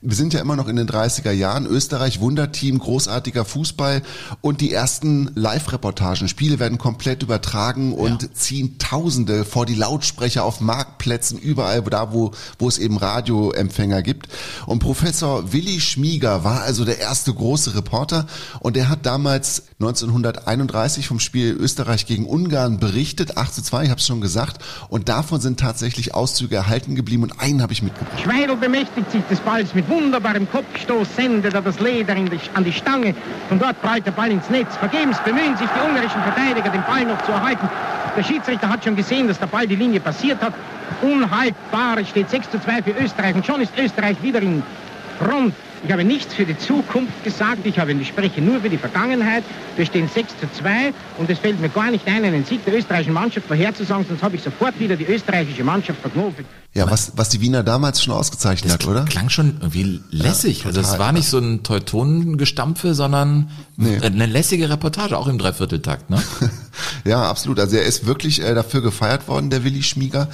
Wir 0.00 0.14
sind 0.14 0.32
ja 0.32 0.40
immer 0.40 0.54
noch 0.54 0.68
in 0.68 0.76
den 0.76 0.88
30er 0.88 1.32
Jahren, 1.32 1.66
Österreich, 1.66 2.20
Wunderteam, 2.20 2.78
großartiger 2.78 3.44
Fußball 3.44 4.02
und 4.40 4.60
die 4.60 4.72
ersten 4.72 5.32
Live-Reportagen. 5.34 6.28
Spiele 6.28 6.60
werden 6.60 6.78
komplett 6.78 7.24
übertragen 7.24 7.92
und 7.92 8.22
Ja. 8.22 8.28
ziehen 8.32 8.78
Tausende 8.78 9.44
vor 9.44 9.66
die 9.66 9.74
Lautsprecher 9.74 10.44
auf 10.44 10.60
Marktplätzen, 10.60 11.36
überall 11.36 11.82
da, 11.82 12.12
wo, 12.12 12.30
wo 12.60 12.68
es 12.68 12.78
eben 12.78 12.96
Radioempfänger 12.96 14.02
gibt. 14.02 14.28
Und 14.66 14.78
Professor 14.78 15.52
Willi 15.52 15.80
Schmieger 15.80 16.44
war 16.44 16.60
also 16.62 16.84
der 16.84 17.00
erste 17.00 17.34
große 17.34 17.74
Reporter 17.74 18.26
und 18.60 18.76
er 18.76 18.88
hat 18.88 19.04
damals 19.04 19.64
1931 19.80 21.08
vom 21.08 21.18
Spiel 21.18 21.56
Österreich 21.58 22.06
gegen 22.06 22.24
Ungarn 22.26 22.78
berichtet, 22.78 23.36
8 23.36 23.52
zu 23.52 23.62
2, 23.62 23.84
ich 23.84 23.90
habe 23.90 23.98
es 24.00 24.06
schon 24.06 24.20
gesagt, 24.20 24.62
und 24.90 25.08
davon 25.08 25.40
sind 25.40 25.58
tatsächlich 25.58 26.14
Auszüge 26.14 26.54
erhalten 26.54 26.94
geblieben 26.94 27.24
und 27.24 27.40
einen 27.40 27.62
habe 27.62 27.72
ich 27.72 27.82
mitgebracht. 27.82 28.20
Schweidel 28.20 28.56
bemächtigt 28.56 29.10
sich 29.10 29.22
des 29.28 29.40
Balls 29.40 29.74
mit 29.74 29.87
wunderbarem 29.88 30.50
Kopfstoß, 30.50 31.16
sendet 31.16 31.54
er 31.54 31.62
das 31.62 31.80
Leder 31.80 32.14
die, 32.14 32.40
an 32.54 32.64
die 32.64 32.72
Stange. 32.72 33.14
Von 33.48 33.58
dort 33.58 33.80
prallt 33.82 34.06
der 34.06 34.12
Ball 34.12 34.30
ins 34.30 34.48
Netz. 34.50 34.76
Vergebens 34.76 35.18
bemühen 35.20 35.56
sich 35.56 35.68
die 35.68 35.88
ungarischen 35.88 36.22
Verteidiger, 36.22 36.70
den 36.70 36.82
Ball 36.82 37.04
noch 37.04 37.22
zu 37.24 37.32
erhalten. 37.32 37.68
Der 38.16 38.22
Schiedsrichter 38.22 38.68
hat 38.68 38.84
schon 38.84 38.96
gesehen, 38.96 39.28
dass 39.28 39.38
der 39.38 39.46
Ball 39.46 39.66
die 39.66 39.76
Linie 39.76 40.00
passiert 40.00 40.40
hat. 40.42 40.54
Unhaltbar, 41.02 41.98
es 41.98 42.08
steht 42.08 42.30
6 42.30 42.50
zu 42.50 42.60
2 42.60 42.82
für 42.82 42.90
Österreich. 43.02 43.34
Und 43.34 43.46
schon 43.46 43.60
ist 43.60 43.72
Österreich 43.78 44.16
wieder 44.22 44.40
in 44.40 44.62
Front. 45.18 45.54
Ich 45.84 45.92
habe 45.92 46.02
nichts 46.02 46.34
für 46.34 46.44
die 46.44 46.58
Zukunft 46.58 47.22
gesagt, 47.22 47.64
ich, 47.64 47.78
habe, 47.78 47.92
ich 47.92 48.08
spreche 48.08 48.40
nur 48.40 48.60
für 48.60 48.68
die 48.68 48.78
Vergangenheit. 48.78 49.44
Wir 49.76 49.86
stehen 49.86 50.08
6 50.08 50.36
zu 50.40 50.50
2 50.60 50.92
und 51.18 51.30
es 51.30 51.38
fällt 51.38 51.60
mir 51.60 51.68
gar 51.68 51.90
nicht 51.90 52.06
ein, 52.08 52.24
einen 52.24 52.44
Sieg 52.44 52.64
der 52.64 52.76
österreichischen 52.76 53.12
Mannschaft 53.12 53.46
vorherzusagen, 53.46 54.04
sonst 54.08 54.22
habe 54.22 54.34
ich 54.34 54.42
sofort 54.42 54.78
wieder 54.80 54.96
die 54.96 55.06
österreichische 55.06 55.62
Mannschaft 55.62 56.00
verknobelt. 56.00 56.46
Ja, 56.74 56.88
was, 56.88 57.12
was 57.16 57.28
die 57.30 57.40
Wiener 57.40 57.64
damals 57.64 58.02
schon 58.02 58.12
ausgezeichnet 58.14 58.72
hat, 58.72 58.86
oder? 58.86 59.04
Klang 59.06 59.30
schon 59.30 59.56
irgendwie 59.60 60.00
lässig. 60.10 60.64
also 60.66 60.78
es 60.80 60.86
total, 60.88 60.98
war 61.00 61.12
nicht 61.12 61.28
so 61.28 61.38
ein 61.38 61.62
Teutonengestampfe, 61.64 62.94
sondern 62.94 63.50
Nee. 63.76 63.98
eine 64.00 64.26
lässige 64.26 64.68
Reportage, 64.68 65.16
auch 65.16 65.26
im 65.28 65.38
Dreivierteltakt, 65.38 66.10
ne? 66.10 66.22
Ja, 67.04 67.28
absolut. 67.28 67.58
Also 67.58 67.76
er 67.76 67.82
ist 67.84 68.06
wirklich 68.06 68.40
äh, 68.42 68.54
dafür 68.54 68.82
gefeiert 68.82 69.26
worden, 69.26 69.50
der 69.50 69.64
Willi 69.64 69.82
Schmieger. 69.82 70.28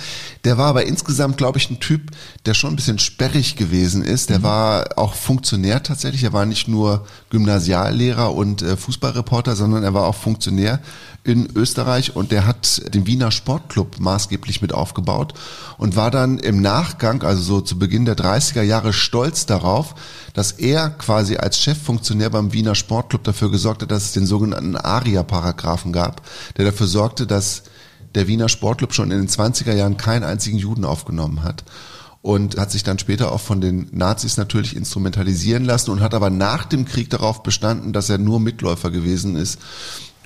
Der 0.45 0.59
war 0.59 0.67
aber 0.67 0.85
insgesamt, 0.85 1.39
glaube 1.39 1.59
ich, 1.59 1.71
ein 1.71 1.81
Typ, 1.81 2.11
der 2.45 2.53
schon 2.53 2.73
ein 2.75 2.77
bisschen 2.77 2.99
sperrig 2.99 3.57
gewesen 3.57 4.03
ist. 4.03 4.29
Der 4.29 4.43
war 4.43 4.87
auch 4.97 5.15
Funktionär 5.15 5.83
tatsächlich. 5.83 6.25
Er 6.25 6.33
war 6.35 6.45
nicht 6.45 6.69
nur 6.69 7.07
Gymnasiallehrer 7.31 8.35
und 8.35 8.61
äh, 8.63 8.77
Fußballreporter, 8.77 9.57
sondern 9.57 9.85
er 9.85 9.95
war 9.95 10.05
auch 10.07 10.15
Funktionär 10.17 10.81
in 11.25 11.49
Österreich 11.57 12.15
und 12.15 12.31
der 12.31 12.47
hat 12.47 12.95
den 12.95 13.07
Wiener 13.07 13.31
Sportclub 13.31 13.99
maßgeblich 13.99 14.61
mit 14.61 14.75
aufgebaut 14.75 15.33
und 15.79 15.97
war 15.97 16.11
dann 16.11 16.39
im 16.39 16.61
Nachgang, 16.61 17.23
also 17.23 17.43
so 17.43 17.61
zu 17.63 17.79
Beginn 17.79 18.05
der 18.05 18.17
30er 18.17 18.61
Jahre, 18.61 18.93
stolz 18.93 19.47
darauf, 19.47 19.95
dass 20.35 20.53
er 20.53 20.91
quasi 20.91 21.37
als 21.39 21.59
Cheffunktionär 21.59 22.29
beim 22.29 22.53
Wiener 22.53 22.75
Sportclub 22.75 23.25
dafür 23.25 23.51
gesorgt 23.51 23.81
hat, 23.81 23.91
dass 23.91 24.05
es 24.05 24.13
den 24.13 24.27
sogenannten 24.27 24.77
ARIA-Paragraphen 24.77 25.95
gab, 25.95 26.21
der 26.59 26.67
dafür 26.67 26.87
sorgte, 26.87 27.27
dass 27.27 27.63
der 28.15 28.29
Wiener 28.29 28.51
Sportclub 28.51 28.93
schon 28.93 29.11
in 29.11 29.19
den 29.19 29.29
20er 29.29 29.73
Jahren 29.73 29.97
keinen 29.97 30.25
einzigen 30.25 30.59
Juden 30.59 30.85
aufgenommen 30.85 31.43
hat 31.43 31.65
und 32.21 32.59
hat 32.59 32.71
sich 32.71 32.83
dann 32.85 32.99
später 32.99 33.33
auch 33.33 33.41
von 33.41 33.63
den 33.63 33.89
Nazis 33.93 34.37
natürlich 34.37 34.77
instrumentalisieren 34.77 35.65
lassen 35.65 35.91
und 35.91 36.01
hat 36.01 36.13
aber 36.13 36.29
nach 36.29 36.67
dem 36.67 36.85
Krieg 36.85 37.09
darauf 37.09 37.43
bestanden, 37.43 37.95
dass 37.95 38.11
er 38.11 38.19
nur 38.19 38.41
Mitläufer 38.41 38.91
gewesen 38.91 39.37
ist 39.37 39.59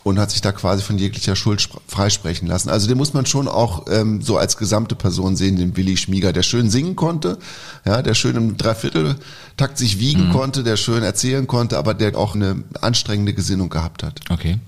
und 0.08 0.18
hat 0.18 0.30
sich 0.30 0.40
da 0.40 0.52
quasi 0.52 0.82
von 0.82 0.98
jeglicher 0.98 1.36
Schuld 1.36 1.60
spr- 1.60 1.78
freisprechen 1.86 2.48
lassen. 2.48 2.68
Also 2.68 2.88
den 2.88 2.98
muss 2.98 3.14
man 3.14 3.26
schon 3.26 3.48
auch 3.48 3.86
ähm, 3.90 4.20
so 4.22 4.36
als 4.36 4.56
gesamte 4.56 4.94
Person 4.94 5.36
sehen, 5.36 5.56
den 5.56 5.76
Willi 5.76 5.96
Schmieger, 5.96 6.32
der 6.32 6.42
schön 6.42 6.70
singen 6.70 6.96
konnte, 6.96 7.38
ja, 7.84 8.02
der 8.02 8.14
schön 8.14 8.36
im 8.36 8.56
Dreivierteltakt 8.56 9.78
sich 9.78 10.00
wiegen 10.00 10.30
konnte, 10.30 10.62
der 10.62 10.76
schön 10.76 11.02
erzählen 11.02 11.46
konnte, 11.46 11.78
aber 11.78 11.94
der 11.94 12.16
auch 12.16 12.34
eine 12.34 12.64
anstrengende 12.80 13.34
Gesinnung 13.34 13.68
gehabt 13.68 14.02
hat. 14.02 14.20
Okay. 14.30 14.58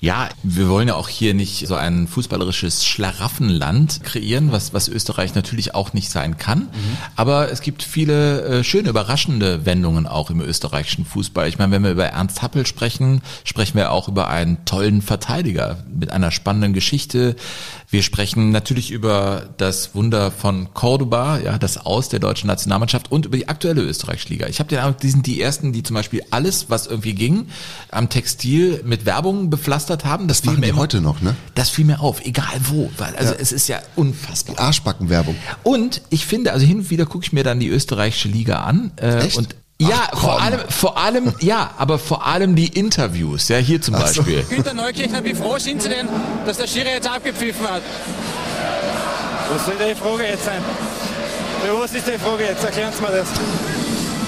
Ja, 0.00 0.28
wir 0.44 0.68
wollen 0.68 0.86
ja 0.86 0.94
auch 0.94 1.08
hier 1.08 1.34
nicht 1.34 1.66
so 1.66 1.74
ein 1.74 2.06
fußballerisches 2.06 2.86
Schlaraffenland 2.86 4.04
kreieren, 4.04 4.52
was, 4.52 4.72
was 4.72 4.86
Österreich 4.86 5.34
natürlich 5.34 5.74
auch 5.74 5.92
nicht 5.92 6.10
sein 6.10 6.38
kann. 6.38 6.68
Aber 7.16 7.50
es 7.50 7.62
gibt 7.62 7.82
viele 7.82 8.42
äh, 8.42 8.64
schöne, 8.64 8.90
überraschende 8.90 9.66
Wendungen 9.66 10.06
auch 10.06 10.30
im 10.30 10.40
österreichischen 10.40 11.04
Fußball. 11.04 11.48
Ich 11.48 11.58
meine, 11.58 11.72
wenn 11.72 11.82
wir 11.82 11.90
über 11.90 12.06
Ernst 12.06 12.42
Happel 12.42 12.64
sprechen, 12.64 13.22
sprechen 13.42 13.76
wir 13.76 13.90
auch 13.90 14.06
über 14.06 14.28
einen 14.28 14.64
tollen 14.64 15.02
Verteidiger 15.02 15.78
mit 15.92 16.12
einer 16.12 16.30
spannenden 16.30 16.74
Geschichte. 16.74 17.34
Wir 17.90 18.02
sprechen 18.02 18.50
natürlich 18.50 18.90
über 18.90 19.48
das 19.56 19.94
Wunder 19.94 20.30
von 20.30 20.74
Cordoba, 20.74 21.38
ja, 21.38 21.56
das 21.56 21.78
Aus 21.78 22.10
der 22.10 22.20
deutschen 22.20 22.46
Nationalmannschaft 22.48 23.10
und 23.10 23.24
über 23.24 23.38
die 23.38 23.48
aktuelle 23.48 23.80
österreichische 23.80 24.28
Liga. 24.28 24.46
Ich 24.46 24.58
habe 24.60 24.68
den 24.68 24.78
Eindruck, 24.80 25.00
die 25.00 25.08
sind 25.08 25.26
die 25.26 25.40
ersten, 25.40 25.72
die 25.72 25.82
zum 25.82 25.94
Beispiel 25.94 26.22
alles, 26.30 26.68
was 26.68 26.86
irgendwie 26.86 27.14
ging, 27.14 27.46
am 27.90 28.10
Textil 28.10 28.82
mit 28.84 29.06
Werbung 29.06 29.48
bepflastert 29.48 30.04
haben. 30.04 30.28
Das, 30.28 30.42
Das 30.42 30.46
machen 30.46 30.60
die 30.62 30.68
immer- 30.68 30.78
heute 30.80 31.00
noch, 31.00 31.22
ne? 31.22 31.34
Das 31.54 31.70
fiel 31.70 31.86
mir 31.86 32.00
auf, 32.00 32.26
egal 32.26 32.44
wo. 32.64 32.90
weil- 32.98 33.16
Also 33.16 33.32
es 33.32 33.52
ist 33.52 33.68
ja 33.68 33.80
unfassbar. 33.96 34.58
Arschbackenwerbung. 34.60 35.34
Und 35.62 36.02
ich 36.10 36.26
finde, 36.26 36.52
also 36.52 36.66
hin 36.66 36.80
und 36.80 36.90
wieder 36.90 37.06
gucke 37.06 37.24
ich 37.24 37.32
mir 37.32 37.42
dann 37.42 37.58
die 37.58 37.68
österreichische 37.68 38.28
Liga 38.28 38.64
an. 38.64 38.90
Äh, 38.96 39.20
Echt? 39.24 39.56
Und 39.80 39.86
Ach, 39.86 39.90
ja, 40.12 40.16
vor 40.18 40.42
allem, 40.42 40.60
vor 40.68 40.98
allem, 40.98 41.32
ja, 41.38 41.70
aber 41.78 42.00
vor 42.00 42.26
allem 42.26 42.56
die 42.56 42.66
Interviews, 42.66 43.46
ja, 43.48 43.58
hier 43.58 43.80
zum 43.80 43.94
Ach 43.94 44.08
so. 44.08 44.22
Beispiel. 44.22 44.42
Günter 44.42 44.74
Neukirchner, 44.74 45.22
wie 45.22 45.34
froh 45.34 45.56
sind 45.58 45.80
Sie 45.80 45.88
denn, 45.88 46.08
dass 46.44 46.56
der 46.56 46.66
Schiri 46.66 46.88
jetzt 46.88 47.08
abgepfiffen 47.08 47.68
hat? 47.70 47.82
Was 49.52 49.64
soll 49.66 49.76
die 49.76 49.94
Frage 49.94 50.24
jetzt 50.24 50.44
sein? 50.44 50.60
Ja, 51.64 51.80
was 51.80 51.92
ist 51.92 52.06
die 52.08 52.18
Frage 52.18 52.44
jetzt? 52.44 52.64
Erklären 52.64 52.92
Sie 52.92 53.02
mir 53.02 53.18
das. 53.18 53.28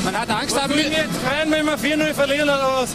Man 0.04 0.18
hat 0.18 0.30
Angst 0.30 0.54
Was 0.54 0.62
haben 0.62 0.74
wir 0.76 0.84
jetzt 0.84 1.16
freuen, 1.26 1.50
wenn 1.50 1.66
wir 1.66 1.76
4-0 1.76 2.14
verlieren 2.14 2.48
oder 2.48 2.70
was? 2.82 2.90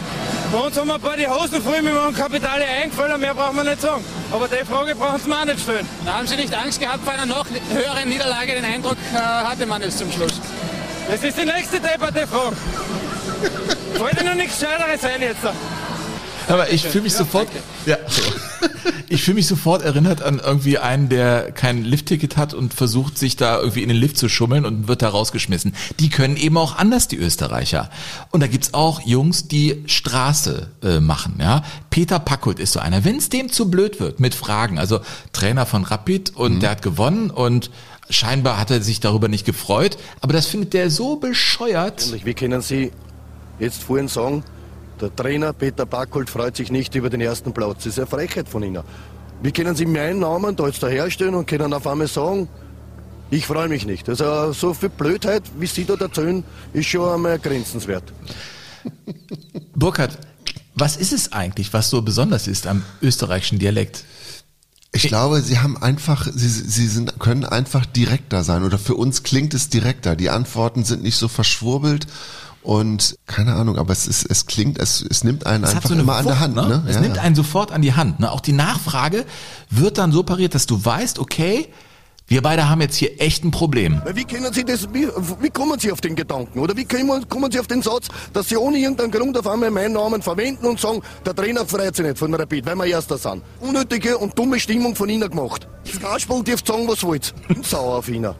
Bei 0.50 0.58
uns 0.58 0.78
haben 0.78 0.88
wir 0.88 0.94
ein 0.94 1.00
paar 1.00 1.16
die 1.16 1.28
Hosen 1.28 1.62
voll 1.62 1.82
mit 1.82 1.92
einem 1.94 2.14
Kapitale 2.14 2.64
eingefallen, 2.64 3.20
mehr 3.20 3.34
brauchen 3.34 3.56
wir 3.56 3.64
nicht 3.64 3.82
sagen. 3.82 4.02
Aber 4.32 4.48
die 4.48 4.64
Frage 4.64 4.94
brauchen 4.94 5.20
Sie 5.22 5.28
mir 5.28 5.38
auch 5.40 5.44
nicht 5.44 5.60
stellen. 5.60 5.86
haben 6.06 6.26
Sie 6.26 6.36
nicht 6.36 6.54
Angst 6.54 6.80
gehabt 6.80 7.04
vor 7.04 7.12
einer 7.12 7.26
noch 7.26 7.44
höheren 7.70 8.08
Niederlage? 8.08 8.54
Den 8.54 8.64
Eindruck 8.64 8.96
äh, 9.14 9.18
hatte 9.18 9.66
man 9.66 9.82
jetzt 9.82 9.98
zum 9.98 10.10
Schluss. 10.10 10.40
Das 11.08 11.22
ist 11.22 11.38
die 11.38 11.44
nächste 11.44 11.80
Frage. 11.80 12.56
Fällt 13.94 14.20
Ihnen 14.20 14.26
noch 14.26 14.34
nichts 14.34 14.60
Scheideres 14.60 15.04
ein 15.04 15.22
jetzt? 15.22 15.46
Aber 16.48 16.70
ich 16.70 16.82
fühle 16.84 17.04
mich 17.04 17.14
sofort, 17.14 17.48
ja, 17.86 17.96
so. 18.06 18.22
ich 19.08 19.22
fühle 19.22 19.36
mich 19.36 19.46
sofort 19.46 19.82
erinnert 19.82 20.22
an 20.22 20.40
irgendwie 20.44 20.78
einen, 20.78 21.08
der 21.08 21.50
kein 21.50 21.84
Liftticket 21.84 22.36
hat 22.36 22.54
und 22.54 22.72
versucht, 22.72 23.18
sich 23.18 23.36
da 23.36 23.58
irgendwie 23.58 23.82
in 23.82 23.88
den 23.88 23.98
Lift 23.98 24.16
zu 24.16 24.28
schummeln 24.28 24.64
und 24.64 24.86
wird 24.86 25.02
da 25.02 25.08
rausgeschmissen. 25.08 25.74
Die 25.98 26.08
können 26.08 26.36
eben 26.36 26.56
auch 26.56 26.76
anders, 26.76 27.08
die 27.08 27.16
Österreicher. 27.16 27.90
Und 28.30 28.42
da 28.42 28.46
gibt's 28.46 28.74
auch 28.74 29.00
Jungs, 29.00 29.48
die 29.48 29.82
Straße 29.86 30.70
äh, 30.82 31.00
machen. 31.00 31.36
Ja, 31.40 31.64
Peter 31.90 32.18
Packult 32.20 32.60
ist 32.60 32.72
so 32.72 32.80
einer. 32.80 33.04
Wenn 33.04 33.16
es 33.16 33.28
dem 33.28 33.50
zu 33.50 33.68
blöd 33.70 33.98
wird 33.98 34.20
mit 34.20 34.34
Fragen, 34.34 34.78
also 34.78 35.00
Trainer 35.32 35.66
von 35.66 35.84
Rapid 35.84 36.36
und 36.36 36.60
der 36.60 36.70
hat 36.70 36.82
gewonnen 36.82 37.30
und 37.30 37.70
Scheinbar 38.08 38.58
hat 38.58 38.70
er 38.70 38.82
sich 38.82 39.00
darüber 39.00 39.28
nicht 39.28 39.44
gefreut, 39.44 39.98
aber 40.20 40.32
das 40.32 40.46
findet 40.46 40.74
der 40.74 40.90
so 40.90 41.16
bescheuert. 41.16 42.24
Wie 42.24 42.34
können 42.34 42.62
Sie 42.62 42.92
jetzt 43.58 43.82
vorhin 43.82 44.08
sagen, 44.08 44.44
der 45.00 45.14
Trainer 45.14 45.52
Peter 45.52 45.84
Backholt 45.84 46.30
freut 46.30 46.56
sich 46.56 46.70
nicht 46.70 46.94
über 46.94 47.10
den 47.10 47.20
ersten 47.20 47.52
Platz? 47.52 47.78
Das 47.78 47.86
ist 47.86 47.98
eine 47.98 48.06
Frechheit 48.06 48.48
von 48.48 48.62
Ihnen. 48.62 48.82
Wie 49.42 49.52
können 49.52 49.74
Sie 49.74 49.86
meinen 49.86 50.20
Namen 50.20 50.56
da 50.56 50.66
jetzt 50.66 50.82
daherstellen 50.82 51.34
und 51.34 51.46
können 51.46 51.72
auf 51.72 51.86
einmal 51.86 52.06
sagen, 52.06 52.48
ich 53.30 53.46
freue 53.46 53.68
mich 53.68 53.86
nicht? 53.86 54.08
Also 54.08 54.52
so 54.52 54.72
viel 54.72 54.88
Blödheit, 54.88 55.42
wie 55.58 55.66
Sie 55.66 55.84
dort 55.84 56.00
erzählen, 56.00 56.44
ist 56.72 56.86
schon 56.86 57.12
einmal 57.12 57.38
grenzenswert. 57.38 58.04
Burkhard, 59.74 60.16
was 60.74 60.96
ist 60.96 61.12
es 61.12 61.32
eigentlich, 61.32 61.72
was 61.72 61.90
so 61.90 62.02
besonders 62.02 62.46
ist 62.46 62.66
am 62.66 62.84
österreichischen 63.02 63.58
Dialekt? 63.58 64.04
Ich 64.96 65.08
glaube, 65.08 65.40
sie 65.42 65.58
haben 65.58 65.76
einfach, 65.80 66.26
sie, 66.32 66.48
sie 66.48 66.86
sind, 66.88 67.18
können 67.18 67.44
einfach 67.44 67.86
direkter 67.86 68.44
sein 68.44 68.64
oder 68.64 68.78
für 68.78 68.94
uns 68.94 69.22
klingt 69.22 69.54
es 69.54 69.68
direkter. 69.68 70.16
Die 70.16 70.30
Antworten 70.30 70.84
sind 70.84 71.02
nicht 71.02 71.16
so 71.16 71.28
verschwurbelt 71.28 72.06
und 72.62 73.16
keine 73.26 73.54
Ahnung, 73.54 73.78
aber 73.78 73.92
es 73.92 74.06
ist, 74.08 74.24
es 74.28 74.46
klingt, 74.46 74.78
es, 74.78 75.00
es 75.08 75.22
nimmt 75.22 75.46
einen 75.46 75.64
Es 75.64 75.70
einfach 75.70 75.88
so 75.88 75.94
eine 75.94 76.02
immer 76.02 76.16
an 76.16 76.24
der 76.24 76.34
Wucht, 76.34 76.40
Hand. 76.40 76.56
Ne? 76.56 76.84
Es 76.88 76.96
Ja, 76.96 77.00
nimmt 77.00 77.16
ja. 77.16 77.22
einen 77.22 77.36
sofort 77.36 77.70
an 77.70 77.82
die 77.82 77.94
Hand. 77.94 78.18
Ne? 78.20 78.30
Auch 78.30 78.40
die 78.40 78.52
Nachfrage 78.52 79.24
wird 79.70 79.98
dann 79.98 80.10
so 80.10 80.22
pariert, 80.24 80.54
dass 80.54 80.66
du 80.66 80.84
weißt, 80.84 81.18
okay, 81.20 81.68
wir 82.28 82.42
beide 82.42 82.68
haben 82.68 82.80
jetzt 82.80 82.96
hier 82.96 83.20
echt 83.20 83.44
ein 83.44 83.52
Problem. 83.52 84.02
Wie 84.12 84.24
können 84.24 84.52
Sie 84.52 84.64
das, 84.64 84.92
wie, 84.92 85.06
wie 85.40 85.50
kommen 85.50 85.78
Sie 85.78 85.92
auf 85.92 86.00
den 86.00 86.16
Gedanken? 86.16 86.58
Oder 86.58 86.76
wie 86.76 86.84
kommen, 86.84 87.28
kommen 87.28 87.52
Sie 87.52 87.60
auf 87.60 87.68
den 87.68 87.82
Satz, 87.82 88.08
dass 88.32 88.48
Sie 88.48 88.56
ohne 88.56 88.78
irgendeinen 88.78 89.12
Grund 89.12 89.38
auf 89.38 89.46
einmal 89.46 89.70
meinen 89.70 89.92
Namen 89.92 90.20
verwenden 90.20 90.66
und 90.66 90.80
sagen, 90.80 91.02
der 91.24 91.36
Trainer 91.36 91.64
freut 91.64 91.94
sich 91.94 92.04
nicht 92.04 92.18
von 92.18 92.34
Rapid, 92.34 92.66
weil 92.66 92.74
wir 92.74 92.86
Erster 92.86 93.16
sind? 93.16 93.42
Unnötige 93.60 94.18
und 94.18 94.36
dumme 94.36 94.58
Stimmung 94.58 94.96
von 94.96 95.08
Ihnen 95.08 95.30
gemacht. 95.30 95.68
Das 95.84 96.00
Kasperl 96.00 96.42
dürft 96.42 96.66
sagen, 96.66 96.88
was 96.88 97.04
wollt. 97.04 97.32
Ich 97.42 97.54
bin 97.54 97.62
sauer 97.62 97.98
auf 97.98 98.08
Ihnen. 98.08 98.34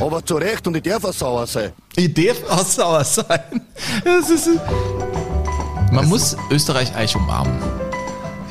Aber 0.00 0.24
zu 0.24 0.34
Recht 0.36 0.66
und 0.66 0.76
ich 0.76 0.82
darf 0.82 1.04
auch 1.04 1.12
sauer 1.14 1.46
sein. 1.46 1.72
Ich 1.96 2.12
darf 2.12 2.42
auch 2.50 2.64
sauer 2.64 3.04
sein. 3.04 3.62
Das 4.04 4.28
ist, 4.28 4.50
man 5.92 6.08
muss 6.08 6.36
Österreich 6.50 6.94
eigentlich 6.94 7.16
umarmen. 7.16 7.83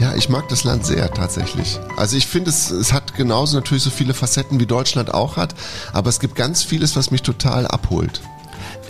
Ja, 0.03 0.13
ich 0.15 0.27
mag 0.27 0.49
das 0.49 0.65
Land 0.65 0.85
sehr 0.85 1.09
tatsächlich. 1.13 1.79
Also 1.95 2.17
ich 2.17 2.27
finde, 2.27 2.49
es, 2.49 2.71
es 2.71 2.91
hat 2.91 3.15
genauso 3.15 3.55
natürlich 3.55 3.83
so 3.83 3.89
viele 3.89 4.13
Facetten 4.13 4.59
wie 4.59 4.65
Deutschland 4.65 5.13
auch 5.13 5.37
hat, 5.37 5.55
aber 5.93 6.09
es 6.09 6.19
gibt 6.19 6.35
ganz 6.35 6.61
vieles, 6.61 6.97
was 6.97 7.09
mich 7.09 7.21
total 7.21 7.65
abholt. 7.65 8.19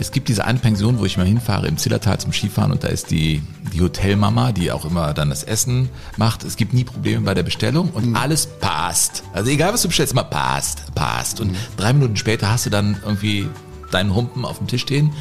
Es 0.00 0.10
gibt 0.10 0.28
diese 0.28 0.44
eine 0.44 0.58
Pension, 0.58 0.98
wo 0.98 1.04
ich 1.04 1.16
mal 1.16 1.24
hinfahre 1.24 1.68
im 1.68 1.76
Zillertal 1.76 2.18
zum 2.18 2.32
Skifahren 2.32 2.72
und 2.72 2.82
da 2.82 2.88
ist 2.88 3.12
die, 3.12 3.44
die 3.72 3.80
Hotelmama, 3.80 4.50
die 4.50 4.72
auch 4.72 4.84
immer 4.84 5.14
dann 5.14 5.30
das 5.30 5.44
Essen 5.44 5.88
macht. 6.16 6.42
Es 6.42 6.56
gibt 6.56 6.74
nie 6.74 6.82
Probleme 6.82 7.20
bei 7.20 7.34
der 7.34 7.44
Bestellung 7.44 7.90
und 7.90 8.16
alles 8.16 8.48
passt. 8.48 9.22
Also 9.32 9.52
egal 9.52 9.72
was 9.72 9.82
du 9.82 9.88
bestellst, 9.88 10.14
immer 10.14 10.24
passt, 10.24 10.96
passt. 10.96 11.38
Und 11.38 11.54
drei 11.76 11.92
Minuten 11.92 12.16
später 12.16 12.50
hast 12.50 12.66
du 12.66 12.70
dann 12.70 12.96
irgendwie 13.04 13.48
deinen 13.92 14.16
Humpen 14.16 14.44
auf 14.44 14.58
dem 14.58 14.66
Tisch 14.66 14.82
stehen 14.82 15.12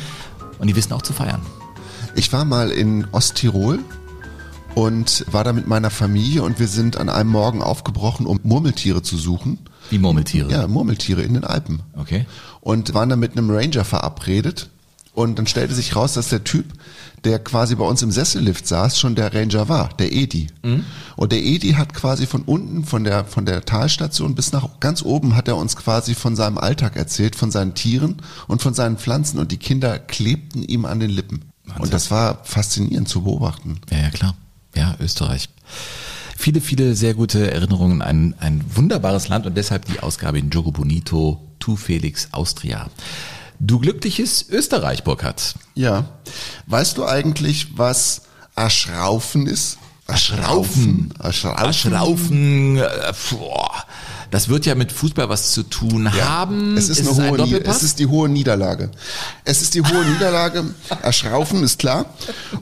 und 0.58 0.66
die 0.66 0.76
wissen 0.76 0.92
auch 0.92 1.04
zu 1.04 1.14
feiern. 1.14 1.44
Ich 2.16 2.34
war 2.34 2.46
mal 2.46 2.72
in 2.72 3.06
Osttirol 3.12 3.78
und 4.76 5.26
war 5.32 5.44
da 5.44 5.54
mit 5.54 5.68
meiner 5.68 5.90
Familie 5.90 6.44
und 6.44 6.60
wir 6.60 6.68
sind 6.68 6.98
an 6.98 7.10
einem 7.10 7.30
Morgen 7.30 7.62
aufgebrochen, 7.62 8.26
um 8.26 8.40
Murmeltiere 8.44 9.02
zu 9.02 9.18
suchen. 9.18 9.60
Wie 9.90 10.00
Murmeltiere. 10.00 10.52
Ja, 10.52 10.68
Murmeltiere 10.68 11.22
in 11.22 11.34
den 11.34 11.44
Alpen. 11.44 11.82
Okay. 11.96 12.26
Und 12.62 12.94
waren 12.94 13.10
dann 13.10 13.20
mit 13.20 13.34
einem 13.34 13.50
Ranger 13.50 13.86
verabredet. 13.86 14.70
Und 15.14 15.38
dann 15.38 15.46
stellte 15.46 15.76
sich 15.76 15.96
raus, 15.96 16.14
dass 16.14 16.30
der 16.30 16.44
Typ, 16.44 16.66
der 17.24 17.38
quasi 17.38 17.76
bei 17.76 17.86
uns 17.86 18.02
im 18.02 18.10
Sessellift 18.10 18.68
saß, 18.68 19.00
schon 19.00 19.14
der 19.14 19.32
Ranger 19.32 19.70
war, 19.70 19.90
der 20.00 20.12
Edi. 20.12 20.48
Und 21.16 21.32
der 21.32 21.44
Edi 21.44 21.74
hat 21.74 21.94
quasi 21.94 22.26
von 22.26 22.42
unten, 22.42 22.84
von 22.84 23.04
der, 23.04 23.24
von 23.26 23.46
der 23.46 23.64
Talstation 23.64 24.34
bis 24.34 24.54
nach 24.54 24.80
ganz 24.80 25.04
oben, 25.04 25.36
hat 25.36 25.48
er 25.48 25.58
uns 25.58 25.76
quasi 25.76 26.16
von 26.16 26.36
seinem 26.36 26.58
Alltag 26.58 26.96
erzählt, 26.96 27.36
von 27.36 27.52
seinen 27.52 27.76
Tieren 27.76 28.24
und 28.48 28.64
von 28.64 28.74
seinen 28.74 28.98
Pflanzen. 28.98 29.38
Und 29.38 29.52
die 29.52 29.58
Kinder 29.58 30.00
klebten 30.00 30.64
ihm 30.64 30.86
an 30.86 31.00
den 31.00 31.12
Lippen. 31.12 31.46
Und 31.78 31.94
das 31.94 32.10
war 32.10 32.44
faszinierend 32.44 33.08
zu 33.08 33.22
beobachten. 33.22 33.80
Ja, 33.92 34.00
ja, 34.00 34.10
klar. 34.10 34.36
Ja, 34.76 34.96
Österreich. 35.00 35.50
Viele, 36.38 36.62
viele 36.62 36.96
sehr 36.96 37.14
gute 37.14 37.52
Erinnerungen, 37.52 38.02
ein, 38.02 38.36
ein 38.40 38.64
wunderbares 38.74 39.28
Land 39.28 39.46
und 39.46 39.56
deshalb 39.56 39.86
die 39.86 40.00
Ausgabe 40.00 40.40
in 40.40 40.50
Jogo 40.50 40.72
Bonito, 40.72 41.42
Tu 41.60 41.76
Felix 41.76 42.30
Austria. 42.32 42.90
Du 43.60 43.80
glückliches 43.80 44.50
Österreich, 44.50 45.04
Burkhard. 45.04 45.56
Ja. 45.76 46.06
Weißt 46.66 46.98
du 46.98 47.06
eigentlich, 47.06 47.78
was 47.78 48.24
Aschraufen 48.56 49.48
ist? 49.48 49.78
Aschraufen. 50.06 51.14
Aschraufen. 51.18 51.64
Aschraufen, 51.64 52.78
äh, 52.78 53.14
boah, 53.32 53.86
das 54.34 54.50
wird 54.50 54.66
ja 54.66 54.74
mit 54.74 54.92
Fußball 54.92 55.30
was 55.30 55.52
zu 55.52 55.62
tun 55.62 56.12
haben. 56.12 56.76
Es 56.76 56.90
ist, 56.90 57.02
eine 57.02 57.12
es 57.12 57.18
hohe 57.20 57.44
ein 57.44 57.66
es 57.66 57.84
ist 57.84 58.00
die 58.00 58.08
hohe 58.08 58.28
Niederlage. 58.28 58.90
Es 59.46 59.62
ist 59.62 59.76
die 59.76 59.82
hohe 59.84 60.06
Niederlage. 60.12 60.64
Erschraufen 61.04 61.62
ist 61.62 61.78
klar. 61.78 62.08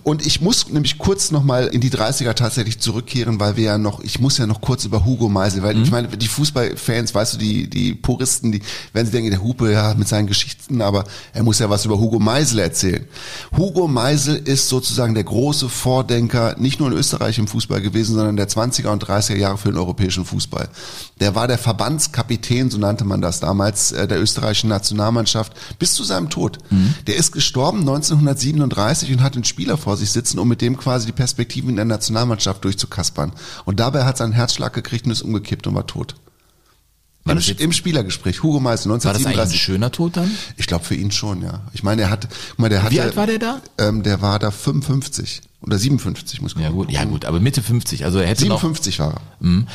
Und 0.03 0.25
ich 0.25 0.41
muss 0.41 0.67
nämlich 0.67 0.97
kurz 0.97 1.31
nochmal 1.31 1.67
in 1.67 1.79
die 1.79 1.89
30er 1.89 2.33
tatsächlich 2.33 2.79
zurückkehren, 2.79 3.39
weil 3.39 3.55
wir 3.55 3.63
ja 3.63 3.77
noch, 3.77 4.03
ich 4.03 4.19
muss 4.19 4.37
ja 4.37 4.47
noch 4.47 4.59
kurz 4.59 4.83
über 4.83 5.05
Hugo 5.05 5.29
Meisel, 5.29 5.63
weil 5.63 5.81
ich 5.81 5.89
meine, 5.91 6.09
die 6.09 6.27
Fußballfans, 6.27 7.15
weißt 7.15 7.35
du, 7.35 7.37
die, 7.37 7.69
die 7.69 7.93
Puristen, 7.93 8.51
die 8.51 8.61
werden 8.91 9.05
sie 9.05 9.13
denken, 9.13 9.31
der 9.31 9.41
Hupe 9.41 9.71
ja 9.71 9.93
mit 9.93 10.09
seinen 10.09 10.27
Geschichten, 10.27 10.81
aber 10.81 11.05
er 11.31 11.43
muss 11.43 11.59
ja 11.59 11.69
was 11.69 11.85
über 11.85 11.97
Hugo 11.97 12.19
Meisel 12.19 12.59
erzählen. 12.59 13.07
Hugo 13.55 13.87
Meisel 13.87 14.35
ist 14.35 14.67
sozusagen 14.67 15.13
der 15.13 15.23
große 15.23 15.69
Vordenker, 15.69 16.57
nicht 16.59 16.81
nur 16.81 16.91
in 16.91 16.97
Österreich 16.97 17.39
im 17.39 17.47
Fußball 17.47 17.79
gewesen, 17.79 18.15
sondern 18.15 18.35
der 18.35 18.49
20er 18.49 18.89
und 18.89 19.05
30er 19.05 19.37
Jahre 19.37 19.57
für 19.57 19.69
den 19.69 19.77
europäischen 19.77 20.25
Fußball. 20.25 20.67
Der 21.21 21.33
war 21.33 21.47
der 21.47 21.60
Verbandskapitän, 21.61 22.69
so 22.69 22.77
nannte 22.77 23.05
man 23.05 23.21
das 23.21 23.39
damals, 23.39 23.91
äh, 23.91 24.07
der 24.07 24.21
österreichischen 24.21 24.69
Nationalmannschaft, 24.69 25.53
bis 25.79 25.93
zu 25.93 26.03
seinem 26.03 26.29
Tod. 26.29 26.57
Der 27.07 27.15
ist 27.15 27.31
gestorben 27.31 27.79
1937 27.79 29.11
und 29.13 29.21
hat 29.23 29.35
einen 29.35 29.43
Spieler 29.45 29.77
vor 29.77 29.95
sich 29.97 30.11
sitzen, 30.11 30.39
um 30.39 30.47
mit 30.47 30.61
dem 30.61 30.77
quasi 30.77 31.05
die 31.05 31.11
Perspektiven 31.11 31.69
in 31.69 31.75
der 31.77 31.85
Nationalmannschaft 31.85 32.63
durchzukaspern. 32.63 33.31
Und 33.65 33.79
dabei 33.79 34.03
hat 34.05 34.19
er 34.19 34.25
einen 34.25 34.33
Herzschlag 34.33 34.73
gekriegt 34.73 35.05
und 35.05 35.11
ist 35.11 35.21
umgekippt 35.21 35.67
und 35.67 35.75
war 35.75 35.87
tot. 35.87 36.15
Im, 37.25 37.37
Im 37.59 37.71
Spielergespräch, 37.71 38.41
Hugo 38.41 38.59
Meisel, 38.59 38.89
War 38.89 38.97
das 38.97 39.05
ein 39.05 39.11
1937. 39.27 39.61
schöner 39.61 39.91
Tod 39.91 40.17
dann? 40.17 40.31
Ich 40.57 40.65
glaube 40.65 40.83
für 40.85 40.95
ihn 40.95 41.11
schon, 41.11 41.43
ja. 41.43 41.61
Ich 41.71 41.83
meine, 41.83 42.01
er 42.01 42.09
hat, 42.09 42.27
guck 42.49 42.59
mal, 42.59 42.69
der 42.69 42.81
hatte, 42.81 42.95
Wie 42.95 42.99
alt 43.01 43.15
war 43.15 43.27
der 43.27 43.37
da? 43.37 43.61
Ähm, 43.77 44.01
der 44.01 44.21
war 44.23 44.39
da 44.39 44.49
55 44.49 45.41
oder 45.61 45.77
57, 45.77 46.41
muss 46.41 46.53
ich 46.53 46.57
Ja 46.59 46.69
gucken. 46.69 46.85
gut, 46.87 46.91
ja 46.91 47.03
gut, 47.05 47.25
aber 47.25 47.39
Mitte 47.39 47.61
50, 47.61 48.05
also 48.05 48.17
er 48.17 48.27
hätte 48.27 48.47
noch 48.47 48.59
57 48.59 48.97
war 48.99 49.13
er. 49.13 49.21
Mhm. 49.39 49.67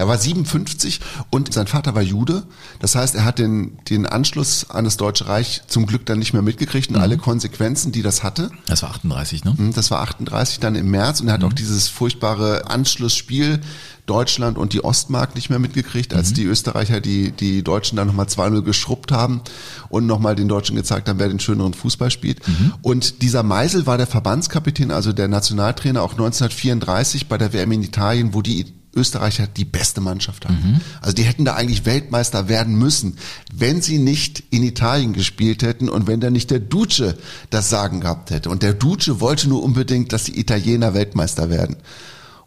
Er 0.00 0.08
war 0.08 0.16
57 0.16 0.98
und 1.28 1.52
sein 1.52 1.66
Vater 1.66 1.94
war 1.94 2.00
Jude. 2.00 2.44
Das 2.78 2.94
heißt, 2.94 3.14
er 3.16 3.26
hat 3.26 3.38
den, 3.38 3.76
den 3.90 4.06
Anschluss 4.06 4.70
an 4.70 4.86
das 4.86 4.96
Deutsche 4.96 5.28
Reich 5.28 5.60
zum 5.66 5.84
Glück 5.84 6.06
dann 6.06 6.18
nicht 6.18 6.32
mehr 6.32 6.40
mitgekriegt 6.40 6.88
und 6.88 6.96
alle 6.96 7.18
Konsequenzen, 7.18 7.92
die 7.92 8.00
das 8.00 8.22
hatte. 8.22 8.50
Das 8.64 8.82
war 8.82 8.92
38, 8.92 9.44
ne? 9.44 9.54
Mhm, 9.58 9.74
Das 9.74 9.90
war 9.90 10.00
38 10.00 10.58
dann 10.58 10.74
im 10.74 10.90
März 10.90 11.20
und 11.20 11.28
er 11.28 11.34
hat 11.34 11.44
auch 11.44 11.52
dieses 11.52 11.88
furchtbare 11.88 12.70
Anschlussspiel 12.70 13.60
Deutschland 14.06 14.56
und 14.56 14.72
die 14.72 14.82
Ostmark 14.82 15.34
nicht 15.34 15.50
mehr 15.50 15.58
mitgekriegt, 15.58 16.14
als 16.14 16.32
die 16.32 16.44
Österreicher 16.44 17.02
die, 17.02 17.30
die 17.32 17.62
Deutschen 17.62 17.96
dann 17.96 18.06
nochmal 18.06 18.24
2-0 18.24 18.62
geschrubbt 18.62 19.12
haben 19.12 19.42
und 19.90 20.06
nochmal 20.06 20.34
den 20.34 20.48
Deutschen 20.48 20.76
gezeigt 20.76 21.10
haben, 21.10 21.18
wer 21.18 21.28
den 21.28 21.40
schöneren 21.40 21.74
Fußball 21.74 22.10
spielt. 22.10 22.40
Und 22.80 23.20
dieser 23.20 23.42
Meisel 23.42 23.86
war 23.86 23.98
der 23.98 24.06
Verbandskapitän, 24.06 24.90
also 24.92 25.12
der 25.12 25.28
Nationaltrainer 25.28 26.02
auch 26.02 26.12
1934 26.12 27.28
bei 27.28 27.36
der 27.36 27.52
WM 27.52 27.70
in 27.72 27.82
Italien, 27.82 28.32
wo 28.32 28.40
die 28.40 28.79
Österreicher 28.94 29.46
die 29.46 29.64
beste 29.64 30.00
Mannschaft 30.00 30.46
haben. 30.46 30.80
Also 31.00 31.14
die 31.14 31.22
hätten 31.22 31.44
da 31.44 31.54
eigentlich 31.54 31.86
Weltmeister 31.86 32.48
werden 32.48 32.74
müssen, 32.74 33.16
wenn 33.54 33.80
sie 33.82 33.98
nicht 33.98 34.42
in 34.50 34.62
Italien 34.62 35.12
gespielt 35.12 35.62
hätten 35.62 35.88
und 35.88 36.06
wenn 36.06 36.20
da 36.20 36.30
nicht 36.30 36.50
der 36.50 36.60
Duce 36.60 37.14
das 37.50 37.70
Sagen 37.70 38.00
gehabt 38.00 38.30
hätte. 38.30 38.50
Und 38.50 38.62
der 38.62 38.74
Duce 38.74 39.20
wollte 39.20 39.48
nur 39.48 39.62
unbedingt, 39.62 40.12
dass 40.12 40.24
die 40.24 40.38
Italiener 40.38 40.94
Weltmeister 40.94 41.50
werden. 41.50 41.76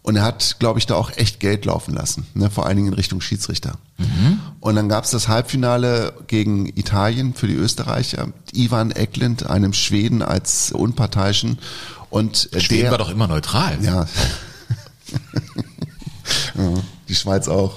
Und 0.02 0.18
er 0.18 0.24
hat, 0.24 0.58
glaube 0.60 0.80
ich, 0.80 0.86
da 0.86 0.96
auch 0.96 1.12
echt 1.16 1.40
Geld 1.40 1.64
laufen 1.64 1.94
lassen, 1.94 2.28
ne, 2.34 2.50
vor 2.50 2.66
allen 2.66 2.76
Dingen 2.76 2.90
in 2.90 2.94
Richtung 2.94 3.22
Schiedsrichter. 3.22 3.78
Und 4.60 4.76
dann 4.76 4.90
gab 4.90 5.06
es 5.06 5.12
das 5.12 5.30
Halbfinale 5.30 6.14
gegen 6.28 6.68
Italien 6.68 7.34
für 7.34 7.48
die 7.48 7.56
Österreicher. 7.56 8.28
Ivan 8.52 8.92
Eklund, 8.92 9.50
einem 9.50 9.72
Schweden 9.72 10.22
als 10.22 10.74
Unparteiischen. 10.74 11.58
Und 12.10 12.50
Schweden 12.58 12.82
der, 12.82 12.92
war 12.92 12.98
doch 12.98 13.12
immer 13.12 13.28
neutral. 13.28 13.78
ja. 13.82 14.06
ja, 16.56 16.74
die 17.08 17.16
Schweiz 17.16 17.48
auch. 17.48 17.76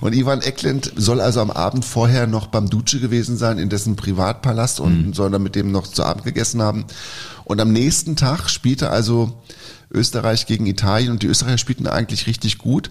Und 0.00 0.14
Ivan 0.14 0.42
Eklund 0.42 0.92
soll 0.96 1.20
also 1.20 1.40
am 1.40 1.50
Abend 1.50 1.84
vorher 1.84 2.26
noch 2.26 2.46
beim 2.46 2.70
Duce 2.70 3.00
gewesen 3.00 3.36
sein, 3.36 3.58
in 3.58 3.68
dessen 3.68 3.96
Privatpalast 3.96 4.80
und 4.80 5.14
soll 5.14 5.30
dann 5.30 5.42
mit 5.42 5.54
dem 5.54 5.72
noch 5.72 5.86
zu 5.86 6.04
Abend 6.04 6.24
gegessen 6.24 6.62
haben. 6.62 6.84
Und 7.44 7.60
am 7.60 7.72
nächsten 7.72 8.16
Tag 8.16 8.48
spielte 8.48 8.90
also 8.90 9.32
Österreich 9.90 10.46
gegen 10.46 10.66
Italien 10.66 11.10
und 11.10 11.22
die 11.22 11.26
Österreicher 11.26 11.58
spielten 11.58 11.86
eigentlich 11.86 12.26
richtig 12.26 12.58
gut. 12.58 12.90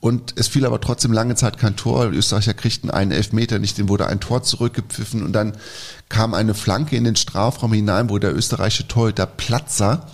Und 0.00 0.34
es 0.36 0.46
fiel 0.46 0.64
aber 0.64 0.80
trotzdem 0.80 1.12
lange 1.12 1.34
Zeit 1.34 1.58
kein 1.58 1.74
Tor. 1.74 2.10
Die 2.10 2.18
Österreicher 2.18 2.54
kriegten 2.54 2.90
einen 2.90 3.10
Elfmeter 3.10 3.58
nicht, 3.58 3.78
dem 3.78 3.88
wurde 3.88 4.06
ein 4.06 4.20
Tor 4.20 4.44
zurückgepfiffen 4.44 5.24
und 5.24 5.32
dann 5.32 5.54
kam 6.08 6.34
eine 6.34 6.54
Flanke 6.54 6.96
in 6.96 7.04
den 7.04 7.16
Strafraum 7.16 7.72
hinein, 7.72 8.08
wo 8.08 8.18
der 8.18 8.34
österreichische 8.34 8.86
Torhüter 8.86 9.26
Platzer 9.26 10.06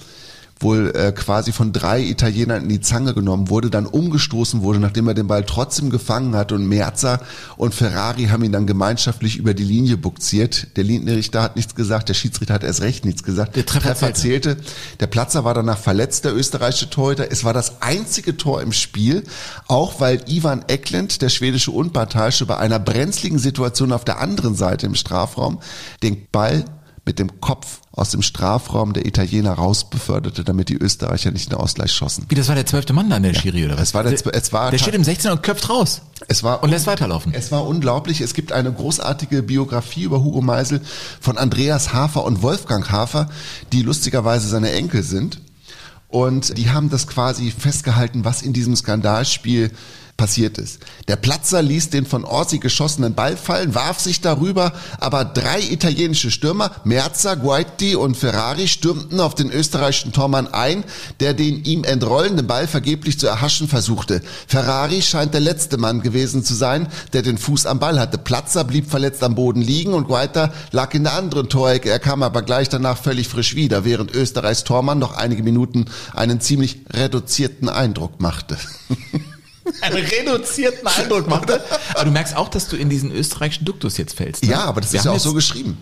wohl 0.61 0.93
äh, 0.95 1.13
quasi 1.13 1.53
von 1.53 1.73
drei 1.73 2.01
Italienern 2.03 2.63
in 2.63 2.69
die 2.69 2.81
Zange 2.81 3.15
genommen 3.15 3.51
wurde, 3.51 3.71
dann 3.71 3.87
umgestoßen 3.87 4.63
wurde, 4.63 4.79
nachdem 4.79 5.09
er 5.09 5.15
den 5.15 5.27
Ball 5.27 5.45
trotzdem 5.45 5.91
gefangen 5.91 6.35
hat 6.37 6.53
und 6.53 6.67
Merzer 6.67 7.21
und 7.57 7.75
Ferrari 7.75 8.27
haben 8.27 8.45
ihn 8.45 8.53
dann 8.53 8.67
gemeinschaftlich 8.67 9.37
über 9.37 9.55
die 9.55 9.65
Linie 9.65 9.97
bukziert. 9.97 10.69
Der 10.77 10.85
Linienrichter 10.85 11.43
hat 11.43 11.57
nichts 11.57 11.75
gesagt, 11.75 12.09
der 12.09 12.15
Schiedsrichter 12.15 12.55
hat 12.55 12.65
erst 12.65 12.83
recht 12.83 13.05
nichts 13.05 13.23
gesagt. 13.23 13.57
Der 13.57 13.67
Treffer 13.67 14.15
zählte. 14.15 14.57
Der 15.01 15.07
Platzer 15.07 15.45
war 15.45 15.55
danach 15.55 15.79
verletzt, 15.79 16.25
der 16.25 16.35
österreichische 16.35 16.91
Torhüter. 16.91 17.31
Es 17.31 17.45
war 17.45 17.53
das 17.53 17.83
einzige 17.83 18.37
Tor 18.37 18.63
im 18.63 18.73
Spiel, 18.73 19.25
auch 19.67 20.01
weil 20.01 20.23
Ivan 20.27 20.65
Eklund, 20.69 21.21
der 21.23 21.29
schwedische 21.29 21.73
Unparteiische, 21.73 22.47
bei 22.47 22.57
einer 22.57 22.79
brenzligen 22.79 23.39
Situation 23.39 23.93
auf 23.93 24.05
der 24.05 24.21
anderen 24.21 24.55
Seite 24.55 24.87
im 24.87 24.95
Strafraum 24.95 25.61
den 26.03 26.27
Ball 26.31 26.65
mit 27.05 27.19
dem 27.19 27.41
Kopf 27.41 27.81
aus 27.97 28.11
dem 28.11 28.23
Strafraum 28.23 28.93
der 28.93 29.07
Italiener 29.07 29.53
rausbeförderte, 29.53 30.43
damit 30.43 30.69
die 30.69 30.77
Österreicher 30.77 31.31
nicht 31.31 31.53
den 31.53 31.59
Ausgleich 31.59 31.93
schossen. 31.93 32.27
Wie, 32.29 32.35
das 32.35 32.49
war 32.49 32.57
der 32.57 32.67
zwölfte 32.67 32.93
Mann 32.93 33.09
da 33.09 33.17
in 33.17 33.23
der 33.23 33.35
Schiri, 33.35 33.65
oder 33.65 33.75
was? 33.75 33.89
Es 33.89 33.95
war 33.95 34.03
der, 34.03 34.13
es 34.13 34.53
war 34.53 34.71
der 34.71 34.79
steht 34.79 34.95
im 34.95 35.05
16 35.05 35.31
und 35.31 35.43
köpft 35.43 35.69
raus. 35.71 36.03
es 36.27 36.43
war 36.43 36.63
Und 36.63 36.71
lässt 36.71 36.87
weiterlaufen. 36.87 37.33
Es 37.35 37.53
war 37.53 37.67
unglaublich. 37.67 38.21
Es 38.21 38.35
gibt 38.35 38.53
eine 38.53 38.73
großartige 38.73 39.43
Biografie 39.43 40.03
über 40.03 40.25
Hugo 40.25 40.41
Meisel 40.41 40.81
von 41.21 41.39
Andreas 41.39 41.93
Hafer 41.93 42.25
und 42.25 42.43
Wolfgang 42.43 42.91
Hafer, 42.91 43.29
die 43.73 43.83
lustigerweise 43.83 44.49
seine 44.49 44.73
Enkel 44.73 45.03
sind. 45.03 45.41
Und 46.09 46.59
die 46.59 46.71
haben 46.71 46.91
das 46.91 47.07
quasi 47.07 47.51
festgehalten, 47.51 48.25
was 48.25 48.43
in 48.43 48.53
diesem 48.53 48.75
Skandalspiel 48.77 49.71
passiert 50.17 50.59
ist. 50.59 50.81
Der 51.09 51.17
Platzer 51.17 51.61
ließ 51.61 51.91
den 51.91 52.07
von 52.07 52.25
Orsi 52.25 52.59
geschossenen 52.59 53.15
Ball 53.15 53.37
fallen, 53.37 53.75
warf 53.75 53.99
sich 54.01 54.21
darüber, 54.21 54.73
aber 55.01 55.25
drei 55.25 55.61
italienische 55.61 56.31
Stürmer, 56.31 56.71
Merza, 56.85 57.35
Guaiti 57.35 57.97
und 57.97 58.17
Ferrari, 58.17 58.69
stürmten 58.69 59.21
auf 59.21 59.35
den 59.35 59.51
österreichischen 59.51 60.13
Tormann 60.13 60.47
ein, 60.47 60.85
der 61.21 61.35
den 61.35 61.65
ihm 61.65 61.85
entrollenden 61.85 62.47
Ball 62.47 62.69
vergeblich 62.69 63.19
zu 63.19 63.27
erhaschen 63.27 63.67
versuchte. 63.69 64.23
Ferrari 64.47 65.03
scheint 65.03 65.35
der 65.35 65.41
letzte 65.41 65.79
Mann 65.79 66.01
gewesen 66.01 66.45
zu 66.45 66.55
sein, 66.55 66.89
der 67.13 67.23
den 67.23 67.39
Fuß 67.39 67.67
am 67.67 67.81
Ball 67.81 67.99
hatte. 67.99 68.19
Platzer 68.19 68.65
blieb 68.65 68.89
verletzt 68.89 69.23
am 69.25 69.35
Boden 69.35 69.63
liegen 69.63 69.95
und 69.95 70.07
Guaita 70.07 70.53
lag 70.71 70.95
in 70.95 71.05
der 71.05 71.15
anderen 71.15 71.49
Torecke. 71.49 71.91
Er 71.91 71.99
kam 71.99 72.23
aber 72.23 72.43
gleich 72.43 72.69
danach 72.69 72.99
völlig 72.99 73.29
frisch 73.29 73.57
wieder, 73.57 73.85
während 73.85 74.15
Österreichs 74.15 74.65
Tormann 74.65 74.99
noch 74.99 75.17
einige 75.17 75.43
Minuten 75.43 75.87
einen 76.15 76.41
ziemlich 76.41 76.79
reduzierten 76.93 77.69
Eindruck 77.69 78.21
machte. 78.21 78.57
einen 79.81 79.97
reduzierten 79.97 80.87
Eindruck 80.87 81.29
machte. 81.29 81.63
Aber 81.95 82.05
du 82.05 82.11
merkst 82.11 82.37
auch, 82.37 82.49
dass 82.49 82.69
du 82.69 82.77
in 82.77 82.91
diesen 82.91 83.11
österreichischen 83.11 83.65
Duktus 83.65 83.97
jetzt 83.97 84.17
fällst. 84.17 84.45
Ne? 84.45 84.51
Ja, 84.51 84.65
aber 84.65 84.81
das 84.81 84.93
Wir 84.93 84.99
ist 84.99 85.05
ja 85.07 85.13
auch 85.13 85.21
so 85.21 85.35
geschrieben. 85.35 85.79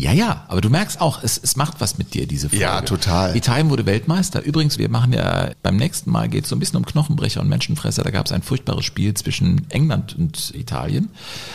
Ja, 0.00 0.12
ja, 0.12 0.44
aber 0.46 0.60
du 0.60 0.70
merkst 0.70 1.00
auch, 1.00 1.24
es, 1.24 1.38
es 1.42 1.56
macht 1.56 1.80
was 1.80 1.98
mit 1.98 2.14
dir, 2.14 2.28
diese 2.28 2.48
Folge. 2.48 2.62
Ja, 2.62 2.82
total. 2.82 3.36
Italien 3.36 3.68
wurde 3.68 3.84
Weltmeister. 3.84 4.40
Übrigens, 4.44 4.78
wir 4.78 4.88
machen 4.88 5.12
ja 5.12 5.50
beim 5.64 5.76
nächsten 5.76 6.12
Mal 6.12 6.28
geht 6.28 6.44
es 6.44 6.50
so 6.50 6.54
ein 6.54 6.60
bisschen 6.60 6.76
um 6.76 6.86
Knochenbrecher 6.86 7.40
und 7.40 7.48
Menschenfresser. 7.48 8.04
Da 8.04 8.10
gab 8.10 8.26
es 8.26 8.30
ein 8.32 8.42
furchtbares 8.42 8.84
Spiel 8.84 9.12
zwischen 9.14 9.68
England 9.70 10.14
und 10.16 10.54
Italien. 10.54 11.10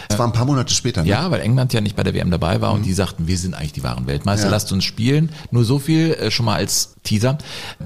Das 0.10 0.20
war 0.20 0.28
ein 0.28 0.34
paar 0.34 0.44
Monate 0.46 0.74
später. 0.74 1.04
Ne? 1.04 1.10
Ja, 1.10 1.32
weil 1.32 1.40
England 1.40 1.72
ja 1.72 1.80
nicht 1.80 1.96
bei 1.96 2.04
der 2.04 2.14
WM 2.14 2.32
dabei 2.32 2.60
war 2.60 2.74
und 2.74 2.86
die 2.86 2.92
sagten, 2.92 3.28
wir 3.28 3.38
sind 3.38 3.54
eigentlich 3.54 3.72
die 3.74 3.84
wahren 3.84 4.08
Weltmeister, 4.08 4.48
Ja. 4.48 4.52
lasst 4.52 4.74
uns 4.74 4.84
spielen. 4.84 5.30
Nur 5.52 5.64
so 5.64 5.80
viel 5.80 6.12
äh, 6.14 6.30
schon 6.30 6.46
mal 6.46 6.56
als 6.56 6.96
Teaser. 7.04 7.38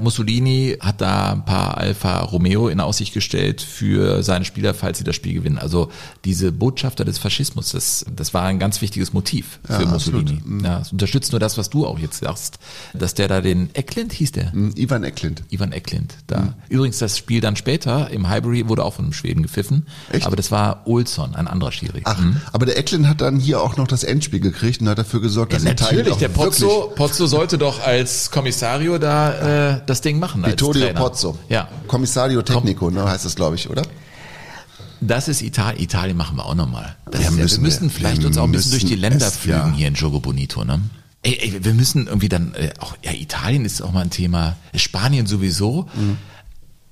Mussolini 0.02 0.78
hat 0.80 1.02
da 1.02 1.34
ein 1.34 1.46
paar 1.46 1.78
Alfa 1.78 2.20
Romeo 2.22 2.68
in 2.70 2.80
Aussicht 2.80 3.14
gestellt 3.14 3.62
für 3.62 4.24
seine 4.24 4.46
Spieler, 4.46 4.74
falls 4.74 4.98
sie 5.00 5.04
das 5.04 5.16
Spiel 5.16 5.34
gewinnen. 5.34 5.58
Also 5.58 5.92
diese 6.26 6.52
Botschafter 6.52 7.04
des 7.06 7.18
Faschismus, 7.18 7.72
das, 7.72 8.06
das 8.16 8.34
war 8.34 8.44
ein 8.44 8.60
ganz 8.60 8.82
wichtiges 8.82 9.14
Motiv 9.14 9.60
für 9.66 9.74
Ja, 9.84 9.86
Mussolini. 9.88 10.32
absolut. 10.32 10.47
Mhm. 10.48 10.66
Ja, 10.66 10.80
es 10.80 10.92
unterstützt 10.92 11.32
nur 11.32 11.40
das, 11.40 11.58
was 11.58 11.70
du 11.70 11.86
auch 11.86 12.00
jetzt 12.00 12.20
sagst, 12.20 12.60
dass 12.94 13.14
der 13.14 13.28
da 13.28 13.42
den 13.42 13.70
Ecklind 13.74 14.14
hieß 14.14 14.32
der. 14.32 14.52
Mhm, 14.54 14.74
Ivan 14.76 15.04
Eklund. 15.04 15.44
Ivan 15.50 15.72
Ecklind 15.72 16.16
da. 16.28 16.54
Übrigens, 16.70 16.98
das 17.00 17.18
Spiel 17.18 17.42
dann 17.42 17.56
später 17.56 18.10
im 18.12 18.30
Highbury 18.30 18.68
wurde 18.68 18.84
auch 18.84 18.94
von 18.94 19.06
einem 19.06 19.14
Schweden 19.14 19.44
gepfiffen. 19.44 19.86
Echt? 20.12 20.26
Aber 20.26 20.36
das 20.36 20.52
war 20.52 20.84
Olsson, 20.86 21.36
ein 21.36 21.48
anderer 21.48 21.72
Schiri. 21.72 22.02
Ach, 22.06 22.20
aber 22.54 22.66
der 22.66 22.78
Eklund 22.78 23.08
hat 23.08 23.22
dann 23.22 23.40
hier 23.40 23.62
auch 23.62 23.78
noch 23.78 23.88
das 23.88 24.04
Endspiel 24.04 24.40
gekriegt 24.40 24.82
und 24.82 24.90
hat 24.90 24.98
dafür 24.98 25.22
gesorgt, 25.22 25.54
dass 25.54 25.64
Italien 25.64 25.98
Natürlich, 26.00 26.18
der 26.18 26.30
Pozzo, 26.30 26.94
Pozzo 26.96 27.28
sollte 27.28 27.58
doch 27.58 27.86
als 27.86 28.32
Kommissario 28.32 28.98
da 28.98 29.76
äh, 29.76 29.82
das 29.86 30.02
Ding 30.02 30.20
machen. 30.20 30.46
Vittorio. 30.46 30.94
Pozzo. 30.94 31.38
Ja, 31.50 31.68
Kommissario 31.88 32.42
Tecnico, 32.42 32.90
ne, 32.90 33.04
heißt 33.10 33.26
das, 33.26 33.36
glaube 33.36 33.56
ich, 33.56 33.70
oder? 33.70 33.84
Das 35.02 35.28
ist 35.28 35.42
Italien. 35.42 35.82
Italien 35.82 36.18
machen 36.18 36.38
wir 36.38 36.46
auch 36.46 36.56
nochmal. 36.56 36.96
Das 37.12 37.24
Ja, 37.24 37.32
müssen 37.32 37.58
wir 37.58 37.62
müssen 37.70 37.90
vielleicht 37.90 38.22
Wir 38.22 38.28
uns 38.28 38.38
auch 38.38 38.44
ein 38.44 38.52
bisschen 38.52 38.72
durch 38.72 38.86
die 38.86 38.96
Länder 38.96 39.28
es, 39.28 39.38
flügen 39.38 39.60
ja. 39.60 39.74
hier 39.74 39.88
in 39.88 39.94
Jogo 39.96 40.20
Bonito. 40.20 40.64
Ne? 40.66 40.82
Ey, 41.24 41.38
ey, 41.42 41.64
wir 41.64 41.74
müssen 41.74 42.08
irgendwie 42.08 42.30
dann, 42.30 42.54
äh, 42.54 42.72
auch 42.80 42.96
ja, 43.04 43.12
Italien 43.14 43.66
ist 43.66 43.82
auch 43.82 43.92
mal 43.92 44.02
ein 44.02 44.10
Thema, 44.10 44.56
Spanien 44.76 45.26
sowieso. 45.28 45.88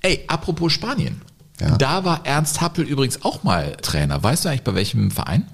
Ey, 0.02 0.24
apropos 0.28 0.72
Spanien. 0.72 1.22
Mhm. 1.60 1.66
Ja. 1.66 1.76
Da 1.78 2.04
war 2.04 2.26
Ernst 2.26 2.60
Happel 2.60 2.84
übrigens 2.84 3.22
auch 3.24 3.42
mal 3.42 3.76
Trainer. 3.80 4.22
Weißt 4.22 4.44
du 4.44 4.48
eigentlich 4.50 4.62
bei 4.62 4.74
welchem 4.74 5.10
Verein? 5.10 5.46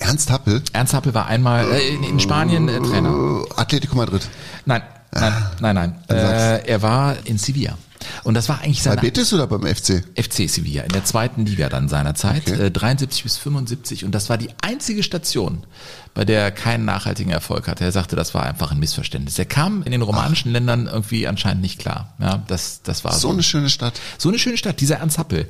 Ernst 0.00 0.30
Happel, 0.30 0.62
Ernst 0.72 0.92
Happel 0.92 1.14
war 1.14 1.26
einmal 1.26 1.70
äh, 1.70 1.88
in, 1.94 2.02
in 2.02 2.20
Spanien 2.20 2.68
äh, 2.68 2.80
Trainer. 2.80 3.44
äh, 3.48 3.60
Atletico 3.60 3.96
Madrid. 3.96 4.28
Nein, 4.66 4.82
nein, 5.20 5.34
nein, 5.60 5.74
nein. 5.74 5.94
Sag's. 6.08 6.22
Äh, 6.66 6.66
er 6.68 6.82
war 6.82 7.16
in 7.24 7.38
Sevilla. 7.38 7.76
Und 8.22 8.34
das 8.34 8.50
war 8.50 8.60
eigentlich 8.60 8.78
Bei 8.82 8.90
seine 8.90 9.00
Betis 9.00 9.32
oder 9.32 9.46
beim 9.46 9.62
FC? 9.62 10.04
FC 10.14 10.46
Sevilla 10.50 10.82
in 10.82 10.92
der 10.92 11.04
zweiten 11.04 11.46
Liga 11.46 11.70
dann 11.70 11.88
seinerzeit, 11.88 12.42
Okay. 12.48 12.64
äh, 12.66 12.70
73 12.70 13.22
bis 13.22 13.38
75 13.38 14.04
und 14.04 14.12
das 14.14 14.28
war 14.28 14.36
die 14.36 14.50
einzige 14.60 15.02
Station, 15.02 15.64
bei 16.12 16.26
der 16.26 16.42
er 16.42 16.50
keinen 16.50 16.84
nachhaltigen 16.84 17.32
Erfolg 17.32 17.66
hatte. 17.66 17.82
Er 17.82 17.92
sagte, 17.92 18.14
das 18.14 18.34
war 18.34 18.42
einfach 18.44 18.72
ein 18.72 18.78
Missverständnis. 18.78 19.38
Er 19.38 19.46
kam 19.46 19.82
in 19.84 19.90
den 19.92 20.02
romanischen 20.02 20.52
Ländern 20.52 20.86
irgendwie 20.86 21.26
anscheinend 21.26 21.62
nicht 21.62 21.78
klar. 21.78 22.12
Ja, 22.20 22.42
das, 22.46 22.82
das 22.82 23.04
war 23.04 23.12
So 23.12 23.30
eine 23.30 23.42
schöne 23.42 23.70
Stadt. 23.70 23.94
so 24.18 24.28
eine 24.28 24.38
schöne 24.38 24.58
Stadt, 24.58 24.80
dieser 24.82 24.96
Ernst 24.96 25.16
Happel. 25.16 25.48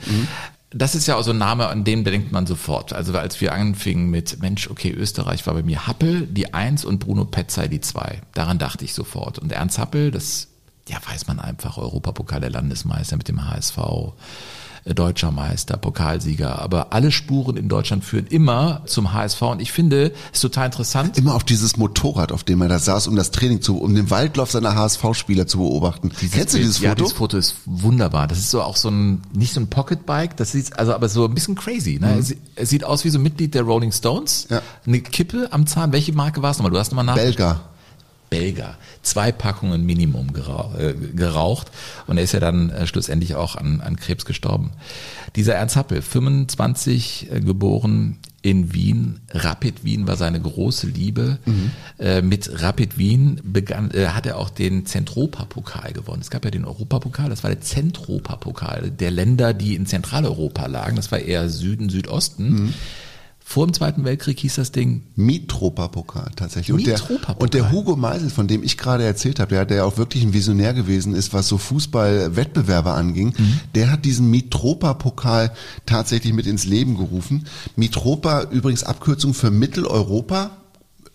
Das 0.71 0.95
ist 0.95 1.07
ja 1.07 1.17
auch 1.17 1.23
so 1.23 1.31
ein 1.31 1.39
Name, 1.39 1.69
an 1.69 1.85
dem 1.85 2.03
denkt 2.03 2.33
man 2.33 2.47
sofort. 2.47 2.93
Also 2.93 3.17
als 3.17 3.41
wir 3.41 3.53
anfingen 3.53 4.11
mit, 4.11 4.41
Mensch, 4.41 4.69
okay, 4.69 4.91
Österreich 4.91 5.47
war 5.47 5.55
bei 5.55 5.63
mir 5.63 5.87
Happel, 5.87 6.27
die 6.27 6.53
Eins 6.53 6.85
und 6.85 6.99
Bruno 6.99 7.25
Petzai 7.25 7.69
die 7.69 7.81
Zwei. 7.81 8.23
Daran 8.35 8.59
dachte 8.59 8.85
ich 8.85 8.93
sofort. 8.93 9.39
Und 9.39 9.53
Ernst 9.53 9.79
Happel, 9.79 10.11
das, 10.11 10.49
ja, 10.89 10.99
weiß 11.09 11.29
man 11.29 11.39
einfach, 11.39 11.79
Europapokal 11.79 12.41
der 12.41 12.51
Landesmeister 12.51 13.17
mit 13.17 13.29
dem 13.29 13.49
HSV. 13.49 13.79
Äh, 14.85 14.95
deutscher 14.95 15.31
Meister, 15.31 15.77
Pokalsieger. 15.77 16.59
Aber 16.61 16.93
alle 16.93 17.11
Spuren 17.13 17.57
in 17.57 17.69
Deutschland 17.69 18.05
führen 18.05 18.27
immer 18.27 18.83
zum 18.87 19.13
HSV. 19.13 19.41
Und 19.43 19.61
ich 19.63 19.73
finde, 19.73 20.13
es 20.33 20.39
ist 20.39 20.41
total 20.43 20.67
interessant. 20.67 21.17
Immer 21.19 21.35
auf 21.35 21.45
dieses 21.45 21.77
Motorrad, 21.77 22.33
auf 22.33 22.45
dem 22.45 22.61
er 22.63 22.69
da 22.69 22.79
saß, 22.79 23.09
um 23.09 23.17
das 23.17 23.31
Training 23.31 23.63
zu, 23.63 23.79
um 23.79 23.95
den 23.95 24.11
Waldlauf 24.11 24.51
seiner 24.51 24.75
HSV-Spieler 24.75 25.47
zu 25.47 25.59
beobachten. 25.59 26.11
Kennst 26.33 26.55
du 26.55 26.59
dieses 26.59 26.81
Ja, 26.81 26.91
Foto? 26.91 27.03
dieses 27.05 27.17
Foto 27.19 27.37
ist 27.39 27.57
wunderbar. 27.67 28.27
Das 28.27 28.39
ist 28.39 28.51
so 28.51 28.63
auch 28.63 28.77
so 28.77 28.89
ein, 28.91 29.23
nicht 29.33 29.53
so 29.55 29.61
ein 29.61 29.69
Pocketbike, 29.69 30.37
das 30.37 30.53
sieht 30.53 30.79
also 30.79 30.95
aber 30.95 31.09
so 31.09 31.25
ein 31.25 31.35
bisschen 31.35 31.55
crazy. 31.55 31.99
Ne? 32.01 32.17
Es, 32.19 32.35
es 32.57 32.71
sieht 32.71 32.85
aus 32.85 33.05
wie 33.05 33.11
so 33.11 33.19
ein 33.19 33.23
Mitglied 33.23 33.55
der 33.55 33.63
Rolling 33.63 33.93
Stones. 33.93 34.47
Ja. 34.51 34.61
Eine 34.87 35.01
Kippe 35.01 35.49
am 35.51 35.67
Zahn. 35.67 35.93
Welche 35.93 36.13
Marke 36.13 36.43
war 36.43 36.51
es 36.51 36.59
nochmal? 36.59 36.73
Du 36.73 36.79
hast 36.79 36.91
nochmal 36.91 37.05
nach. 37.05 37.15
Belga. 37.15 37.61
Belger. 38.35 38.77
Zwei 39.03 39.33
Packungen 39.33 39.85
Minimum 39.85 40.33
geraucht, 40.33 40.79
äh, 40.79 40.95
geraucht 40.95 41.71
und 42.07 42.17
er 42.17 42.25
ist 42.25 42.33
ja 42.33 42.41
dann 42.41 42.71
äh, 42.71 42.87
schlussendlich 42.87 43.35
auch 43.35 43.57
an, 43.57 43.81
an 43.81 43.97
Krebs 43.97 44.25
gestorben. 44.25 44.71
Dieser 45.37 45.55
Ernst 45.55 45.77
Happel, 45.77 46.03
25 46.03 47.29
äh, 47.31 47.41
geboren 47.41 48.19
in 48.45 48.75
Wien. 48.75 49.21
Rapid 49.31 49.85
Wien 49.85 50.07
war 50.07 50.17
seine 50.17 50.39
große 50.39 50.87
Liebe. 50.87 51.39
Äh, 51.99 52.21
mit 52.21 52.61
Rapid 52.63 52.99
Wien 52.99 53.41
begann, 53.43 53.91
äh, 53.93 54.09
hat 54.09 54.27
er 54.27 54.37
auch 54.37 54.51
den 54.51 54.85
Zentropa-Pokal 54.85 55.93
gewonnen. 55.93 56.21
Es 56.21 56.29
gab 56.29 56.45
ja 56.45 56.51
den 56.51 56.67
Europapokal, 56.67 57.31
das 57.31 57.43
war 57.43 57.51
der 57.51 57.63
Zentropa-Pokal 57.63 58.91
der 58.91 59.11
Länder, 59.11 59.55
die 59.55 59.75
in 59.75 59.87
Zentraleuropa 59.87 60.67
lagen. 60.67 60.97
Das 60.97 61.11
war 61.11 61.21
eher 61.21 61.49
Süden, 61.49 61.89
Südosten. 61.89 62.75
Vor 63.47 63.67
dem 63.67 63.75
Zweiten 63.75 64.05
Weltkrieg 64.05 64.41
hieß 64.41 64.55
das 64.55 64.73
Ding 64.73 65.03
Mitropa-Pokal 65.17 66.31
tatsächlich. 66.35 66.73
Und 66.73 66.87
der, 66.87 66.95
Mitropa-Pokal. 66.99 67.37
und 67.43 67.55
der 67.55 67.71
Hugo 67.71 67.95
Meisel, 67.95 68.31
von 68.31 68.49
dem 68.49 68.63
ich 68.63 68.79
gerade 68.79 69.05
erzählt 69.05 69.39
habe, 69.39 69.51
der, 69.55 69.67
der 69.67 69.85
auch 69.87 69.99
wirklich 69.99 70.23
ein 70.25 70.33
Visionär 70.33 70.73
gewesen 70.73 71.15
ist, 71.15 71.35
was 71.35 71.47
so 71.49 71.59
Fußballwettbewerbe 71.59 72.93
anging, 72.93 73.35
Mhm. 73.37 73.61
der 73.75 73.93
hat 73.93 74.05
diesen 74.07 74.31
Mitropa-Pokal 74.31 75.53
tatsächlich 75.87 76.33
mit 76.33 76.47
ins 76.47 76.65
Leben 76.65 76.97
gerufen. 76.97 77.45
Mitropa 77.77 78.45
übrigens 78.51 78.83
Abkürzung 78.83 79.35
für 79.35 79.51
Mitteleuropa. 79.51 80.51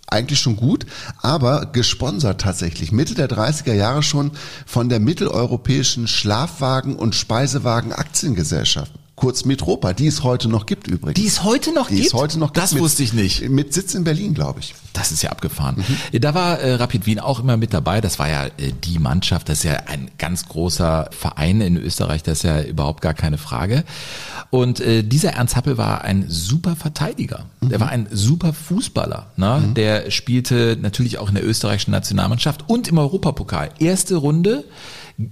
Eigentlich 0.08 0.40
schon 0.40 0.56
gut, 0.56 0.88
aber 1.22 1.68
gesponsert 1.68 2.42
tatsächlich 2.42 2.92
Mitte 2.92 3.14
der 3.14 3.28
30er 3.30 3.74
Jahre 3.74 4.02
schon 4.02 4.32
von 4.66 4.90
der 4.90 5.00
mitteleuropäischen 5.00 6.08
Schlafwagen- 6.08 6.96
und 6.96 7.14
Speisewagen 7.16 7.92
Aktiengesellschaft. 7.92 8.92
Kurz 9.20 9.44
Mitropa, 9.44 9.92
die 9.92 10.08
es 10.08 10.24
heute 10.24 10.48
noch 10.48 10.66
gibt 10.66 10.88
übrigens. 10.88 11.20
Die 11.20 11.28
es 11.28 11.44
heute 11.44 11.74
noch 11.74 11.90
Die 11.90 11.96
gibt? 11.96 12.08
es 12.08 12.14
heute 12.14 12.40
noch 12.40 12.52
Das 12.52 12.70
gibt. 12.70 12.82
wusste 12.82 13.04
ich 13.04 13.12
nicht. 13.12 13.50
Mit 13.50 13.74
Sitz 13.74 13.94
in 13.94 14.06
Berlin, 14.06 14.34
glaube 14.34 14.62
ich. 14.62 14.74
Das 14.94 15.12
ist 15.12 15.22
ja 15.22 15.30
abgefahren. 15.30 15.84
Da 16.14 16.34
war 16.34 16.60
äh, 16.60 16.76
Rapid 16.76 17.06
Wien 17.06 17.20
auch 17.20 17.42
immer 17.42 17.58
mit 17.58 17.74
dabei. 17.74 18.00
Das 18.00 18.18
war 18.18 18.30
ja 18.30 18.46
äh, 18.46 18.72
die 18.86 18.98
Mannschaft. 18.98 19.50
Das 19.50 19.58
ist 19.60 19.64
ja 19.66 19.74
ein 19.88 20.10
ganz 20.18 20.48
großer 20.48 21.10
Verein 21.12 21.60
in 21.60 21.76
Österreich. 21.76 22.24
Das 22.24 22.38
ist 22.40 22.44
ja 22.44 22.62
überhaupt 22.62 23.02
gar 23.02 23.14
keine 23.14 23.38
Frage. 23.38 23.84
Und 24.52 24.80
äh, 24.80 25.04
dieser 25.04 25.32
Ernst 25.34 25.58
Happel 25.58 25.78
war 25.78 26.04
ein 26.06 26.26
super 26.30 26.78
Verteidiger. 26.78 27.46
Der 27.62 27.82
war 27.82 27.90
ein 27.90 28.08
super 28.12 28.54
Fußballer. 28.54 29.28
Ne? 29.36 29.74
Der 29.76 30.12
spielte 30.12 30.78
natürlich 30.82 31.18
auch 31.18 31.28
in 31.28 31.36
der 31.36 31.46
österreichischen 31.46 31.92
Nationalmannschaft 31.92 32.64
und 32.70 32.88
im 32.88 32.98
Europapokal. 32.98 33.70
Erste 33.80 34.16
Runde. 34.16 34.64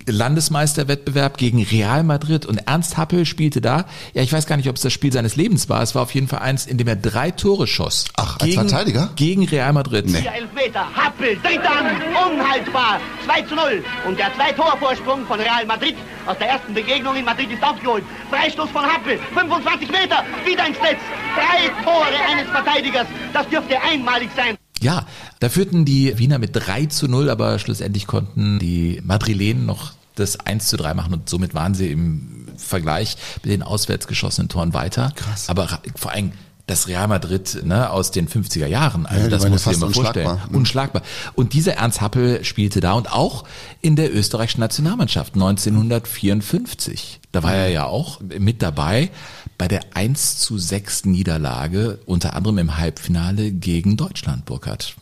Landesmeisterwettbewerb 0.06 1.38
gegen 1.38 1.64
Real 1.64 2.04
Madrid 2.04 2.46
und 2.46 2.58
Ernst 2.68 2.98
Happel 2.98 3.26
spielte 3.26 3.62
da. 3.62 3.86
Ja, 4.14 4.22
ich 4.22 4.34
weiß 4.34 4.46
gar 4.46 4.58
nicht, 4.58 4.68
ob 4.68 4.76
es 4.76 4.82
das 4.82 4.92
Spiel 4.92 5.14
seines 5.14 5.38
Lebens 5.38 5.70
war. 5.70 5.82
Es 5.82 5.96
war 5.96 6.02
auf 6.02 6.14
jeden 6.14 6.28
Fall 6.28 6.40
eins, 6.40 6.66
in 6.66 6.78
dem 6.78 6.88
er 6.88 6.98
drei 6.98 7.32
Tore 7.32 7.68
schoss. 7.68 8.06
Ach, 8.18 8.36
als 8.40 8.44
gegen, 8.44 8.68
Verteidiger? 8.68 9.10
Gegen 9.16 9.46
Real 9.46 9.72
Madrid. 9.72 10.14
Der 10.14 10.36
Elfmeter, 10.36 10.86
Happel, 10.94 11.38
tritt 11.38 11.62
an, 11.62 11.86
unhaltbar, 12.32 13.00
2 13.26 13.42
zu 13.44 13.56
0. 13.56 13.84
Und 14.08 14.20
der 14.20 14.34
Zwei-Tor-Vorsprung 14.36 15.26
von 15.26 15.40
Real 15.40 15.66
Madrid 15.66 15.96
aus 16.26 16.38
der 16.38 16.50
ersten 16.50 16.74
Begegnung 16.74 17.16
in 17.16 17.24
Madrid 17.24 17.50
ist 17.50 17.64
aufgeholt. 17.64 18.04
Freistoß 18.30 18.70
von 18.70 18.84
Happel, 18.84 19.18
25 19.34 19.90
Meter, 19.90 20.24
wieder 20.46 20.68
ins 20.68 20.80
Netz. 20.82 21.00
Drei 21.36 21.70
Tore 21.84 22.08
eines 22.30 22.50
Verteidigers, 22.52 23.08
das 23.34 23.48
dürfte 23.48 23.82
einmalig 23.82 24.30
sein. 24.36 24.58
Ja, 24.82 25.06
da 25.40 25.50
führten 25.50 25.86
die 25.86 26.18
Wiener 26.18 26.38
mit 26.40 26.52
3 26.54 26.86
zu 26.88 27.08
0, 27.08 27.30
aber 27.30 27.58
schlussendlich 27.60 28.08
konnten 28.08 28.60
die 28.60 29.02
Madrilenen 29.04 29.66
noch 29.66 29.94
das 30.16 30.40
1 30.40 30.68
zu 30.68 30.78
3 30.78 30.94
machen 30.94 31.14
und 31.14 31.30
somit 31.30 31.54
waren 31.54 31.74
sie 31.74 31.92
im 31.92 32.48
Vergleich 32.58 33.18
mit 33.44 33.52
den 33.52 33.64
auswärts 33.64 34.08
geschossenen 34.08 34.50
Toren 34.50 34.74
weiter. 34.74 35.12
Krass. 35.16 35.48
Aber 35.50 35.68
vor 35.96 36.12
allem 36.12 36.32
das 36.66 36.88
Real 36.90 37.08
Madrid 37.08 37.62
ne, 37.64 37.90
aus 37.90 38.12
den 38.12 38.28
50er 38.28 38.66
Jahren, 38.68 39.06
also 39.06 39.24
Ja, 39.24 39.30
das 39.30 39.44
muss 39.44 39.50
man 39.52 39.60
fast 39.60 39.80
mal 39.80 39.94
vorstellen. 39.94 40.26
unschlagbar. 40.28 40.50
Mhm. 40.50 40.56
Unschlagbar. 40.58 41.02
Und 41.34 41.54
dieser 41.54 41.76
Ernst 41.76 42.02
Happel 42.02 42.44
spielte 42.44 42.82
da 42.82 42.94
und 42.94 43.12
auch 43.12 43.46
in 43.82 43.96
der 43.96 44.14
österreichischen 44.14 44.60
Nationalmannschaft 44.60 45.36
1954. 45.36 47.22
Da 47.32 47.44
war 47.44 47.54
er 47.54 47.70
ja 47.70 47.86
auch 47.86 48.20
mit 48.22 48.62
dabei 48.62 49.10
bei 49.58 49.68
der 49.68 49.82
1 49.94 50.38
zu 50.40 50.58
6 50.58 51.06
Niederlage, 51.06 52.00
unter 52.06 52.36
anderem 52.36 52.60
im 52.60 52.78
Halbfinale 52.78 53.52
gegen 53.52 53.98
Deutschland, 53.98 54.46
Burkhard. 54.46 54.96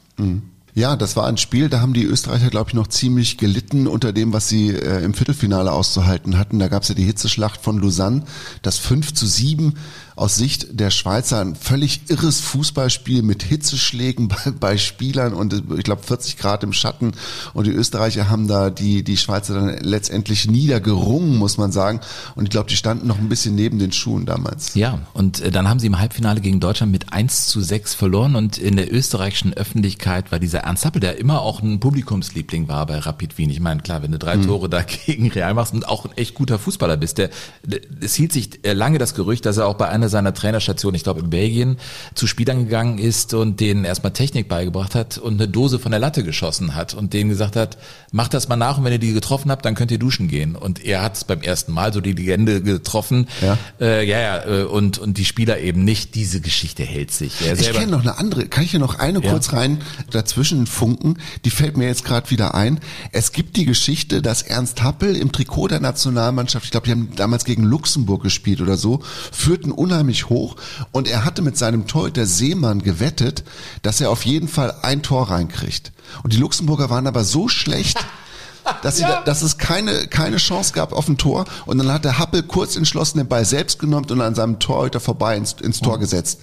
Ja, 0.76 0.98
das 0.98 1.16
war 1.16 1.26
ein 1.26 1.38
Spiel, 1.38 1.70
da 1.70 1.80
haben 1.80 1.94
die 1.94 2.04
Österreicher, 2.04 2.50
glaube 2.50 2.70
ich, 2.70 2.74
noch 2.74 2.88
ziemlich 2.88 3.38
gelitten 3.38 3.88
unter 3.88 4.12
dem, 4.12 4.34
was 4.34 4.50
sie 4.50 4.72
äh, 4.72 5.06
im 5.06 5.14
Viertelfinale 5.14 5.72
auszuhalten 5.72 6.38
hatten. 6.38 6.60
Da 6.60 6.68
gab 6.68 6.84
es 6.84 6.90
ja 6.90 6.96
die 6.96 7.06
Hitzeschlacht 7.06 7.62
von 7.62 7.80
Lausanne, 7.80 8.24
das 8.62 8.78
5 8.78 9.14
zu 9.14 9.26
7 9.26 9.76
aus 10.16 10.36
Sicht 10.36 10.80
der 10.80 10.92
Schweizer 10.92 11.42
ein 11.42 11.56
völlig 11.56 12.02
irres 12.08 12.40
Fußballspiel 12.40 13.22
mit 13.22 13.44
Hitzeschlägen 13.44 14.28
bei, 14.30 14.52
bei 14.60 14.78
Spielern 14.78 15.34
und 15.34 15.54
äh, 15.54 15.62
ich 15.78 15.84
glaube 15.84 16.04
40 16.04 16.38
Grad 16.38 16.64
im 16.64 16.74
Schatten. 16.74 17.14
Und 17.54 17.68
die 17.68 17.72
Österreicher 17.72 18.30
haben 18.30 18.48
da 18.48 18.70
die, 18.70 19.04
die 19.04 19.18
Schweizer 19.18 19.56
dann 19.56 19.78
letztendlich 19.80 20.48
niedergerungen, 20.48 21.38
muss 21.38 21.58
man 21.58 21.72
sagen. 21.72 22.00
Und 22.36 22.46
ich 22.46 22.50
glaube, 22.50 22.70
die 22.70 22.76
standen 22.76 23.08
noch 23.08 23.18
ein 23.18 23.30
bisschen 23.30 23.56
neben 23.56 23.80
den 23.80 23.92
Schuhen 23.92 24.26
damals. 24.26 24.74
Ja, 24.76 25.00
und 25.14 25.42
äh, 25.42 25.52
dann 25.52 25.68
haben 25.68 25.80
sie 25.80 25.88
im 25.88 26.00
Halbfinale 26.00 26.42
gegen 26.42 26.60
Deutschland 26.60 26.92
mit 26.92 27.12
1 27.12 27.48
zu 27.48 27.62
6 27.62 27.94
verloren 27.94 28.36
und 28.36 28.58
in 28.58 28.78
der 28.78 28.94
österreichischen 28.94 29.54
Öffentlichkeit 29.54 30.32
war 30.32 30.40
dieser 30.40 30.60
Ernst 30.60 30.86
Happel, 30.86 31.02
der 31.02 31.20
immer 31.20 31.42
auch 31.42 31.62
ein 31.62 31.80
Publikumsliebling 31.80 32.68
war 32.68 32.86
bei 32.86 33.00
Rapid 33.00 33.38
Wien. 33.38 33.50
Ich 33.50 33.60
meine, 33.60 33.82
klar, 33.82 34.02
wenn 34.02 34.12
du 34.12 34.20
drei 34.20 34.38
Tore 34.38 34.70
da 34.70 34.82
gegen 35.06 35.30
Real 35.32 35.54
machst 35.54 35.74
und 35.74 35.88
auch 35.88 36.06
ein 36.06 36.12
echt 36.16 36.36
guter 36.36 36.60
Fußballer 36.60 36.98
bist, 36.98 37.18
der, 37.18 37.30
der 37.64 37.82
es 38.02 38.16
hielt 38.16 38.32
sich 38.32 38.66
äh, 38.66 38.74
lange 38.74 38.98
das 38.98 39.14
Gerücht, 39.14 39.46
dass 39.46 39.58
er 39.58 39.68
auch 39.68 39.76
bei 39.76 39.90
einer 39.90 40.05
seiner 40.10 40.34
Trainerstationen, 40.34 40.96
ich 40.96 41.04
glaube 41.04 41.22
in 41.22 41.30
Belgien, 41.30 41.78
zu 42.14 42.28
Spielern 42.28 42.66
gegangen 42.66 42.98
ist 42.98 43.34
und 43.34 43.60
denen 43.60 43.86
erstmal 43.86 44.14
Technik 44.14 44.48
beigebracht 44.48 44.96
hat 44.96 45.18
und 45.18 45.36
eine 45.36 45.48
Dose 45.48 45.80
von 45.80 45.92
der 45.92 46.00
Latte 46.00 46.24
geschossen 46.24 46.76
hat 46.76 46.94
und 46.94 47.14
denen 47.14 47.30
gesagt 47.30 47.56
hat, 47.56 47.78
macht 48.12 48.34
das 48.34 48.48
mal 48.48 48.56
nach 48.56 48.78
und 48.78 48.84
wenn 48.84 48.94
ihr 48.94 49.00
die 49.00 49.14
getroffen 49.14 49.52
habt, 49.52 49.66
dann 49.66 49.76
könnt 49.76 49.92
ihr 49.92 50.00
duschen 50.00 50.28
gehen. 50.28 50.56
Und 50.56 50.84
er 50.84 51.02
hat 51.02 51.16
es 51.16 51.24
beim 51.24 51.42
ersten 51.42 51.72
Mal 51.74 51.94
so 51.94 52.02
die 52.02 52.14
Legende 52.14 52.62
getroffen. 52.62 53.28
Ja. 53.42 53.58
Äh, 53.80 54.08
ja, 54.08 54.20
ja, 54.20 54.46
äh, 54.46 54.64
und, 54.64 54.98
und 54.98 55.18
die 55.18 55.26
Spieler 55.26 55.60
eben 55.60 55.84
nicht. 55.84 56.16
Diese 56.16 56.42
Geschichte 56.42 56.84
hält 56.84 57.12
sich. 57.12 57.46
Er 57.46 57.60
Ich 57.60 57.72
kenne 57.72 57.92
noch 57.92 58.02
eine 58.02 58.18
andere. 58.18 58.46
Kann 58.48 58.64
ich 58.64 58.72
hier 58.72 58.80
noch 58.80 59.00
eine 59.00 59.22
Ja. 59.24 59.32
kurz 59.32 59.54
rein 59.54 59.82
dazwischen 60.12 60.68
funken? 60.68 61.18
Die 61.44 61.50
fällt 61.50 61.78
mir 61.78 61.88
jetzt 61.88 62.06
gerade 62.06 62.30
wieder 62.30 62.56
ein. 62.56 62.80
Es 63.12 63.32
gibt 63.32 63.58
die 63.58 63.66
Geschichte, 63.66 64.22
dass 64.22 64.42
Ernst 64.42 64.84
Happel 64.84 65.16
im 65.16 65.32
Trikot 65.32 65.68
der 65.70 65.80
Nationalmannschaft, 65.80 66.66
ich 66.66 66.72
glaube, 66.72 66.86
die 66.86 66.92
haben 66.92 67.10
damals 67.16 67.46
gegen 67.46 67.64
Luxemburg 67.64 68.24
gespielt 68.24 68.62
oder 68.62 68.78
so, 68.78 69.02
führten 69.32 69.72
unheimlich 69.72 69.95
hoch 70.04 70.56
und 70.92 71.08
er 71.08 71.26
hatte 71.26 71.42
mit 71.42 71.58
seinem 71.58 71.88
Torhüter 71.88 72.26
Seemann 72.26 72.82
gewettet, 72.82 73.44
dass 73.82 74.02
er 74.02 74.10
auf 74.10 74.26
jeden 74.26 74.48
Fall 74.48 74.74
ein 74.82 75.02
Tor 75.02 75.30
reinkriegt. 75.30 75.92
Und 76.24 76.34
die 76.34 76.38
Luxemburger 76.38 76.90
waren 76.90 77.08
aber 77.08 77.24
so 77.24 77.48
schlecht, 77.48 77.98
dass, 78.82 78.98
sie 78.98 79.04
da, 79.04 79.22
dass 79.22 79.42
es 79.42 79.58
keine, 79.58 80.08
keine 80.08 80.38
Chance 80.38 80.74
gab 80.74 80.94
auf 80.94 81.08
ein 81.08 81.18
Tor. 81.18 81.46
Und 81.66 81.78
dann 81.78 81.92
hat 81.92 82.06
der 82.06 82.18
Happel 82.18 82.44
kurz 82.44 82.76
entschlossen 82.76 83.20
den 83.20 83.28
Ball 83.28 83.46
selbst 83.46 83.80
genommen 83.80 84.08
und 84.10 84.22
an 84.22 84.36
seinem 84.36 84.60
Torhüter 84.60 85.00
vorbei 85.00 85.38
ins, 85.38 85.54
ins 85.54 85.80
Tor 85.80 86.00
gesetzt. 86.00 86.42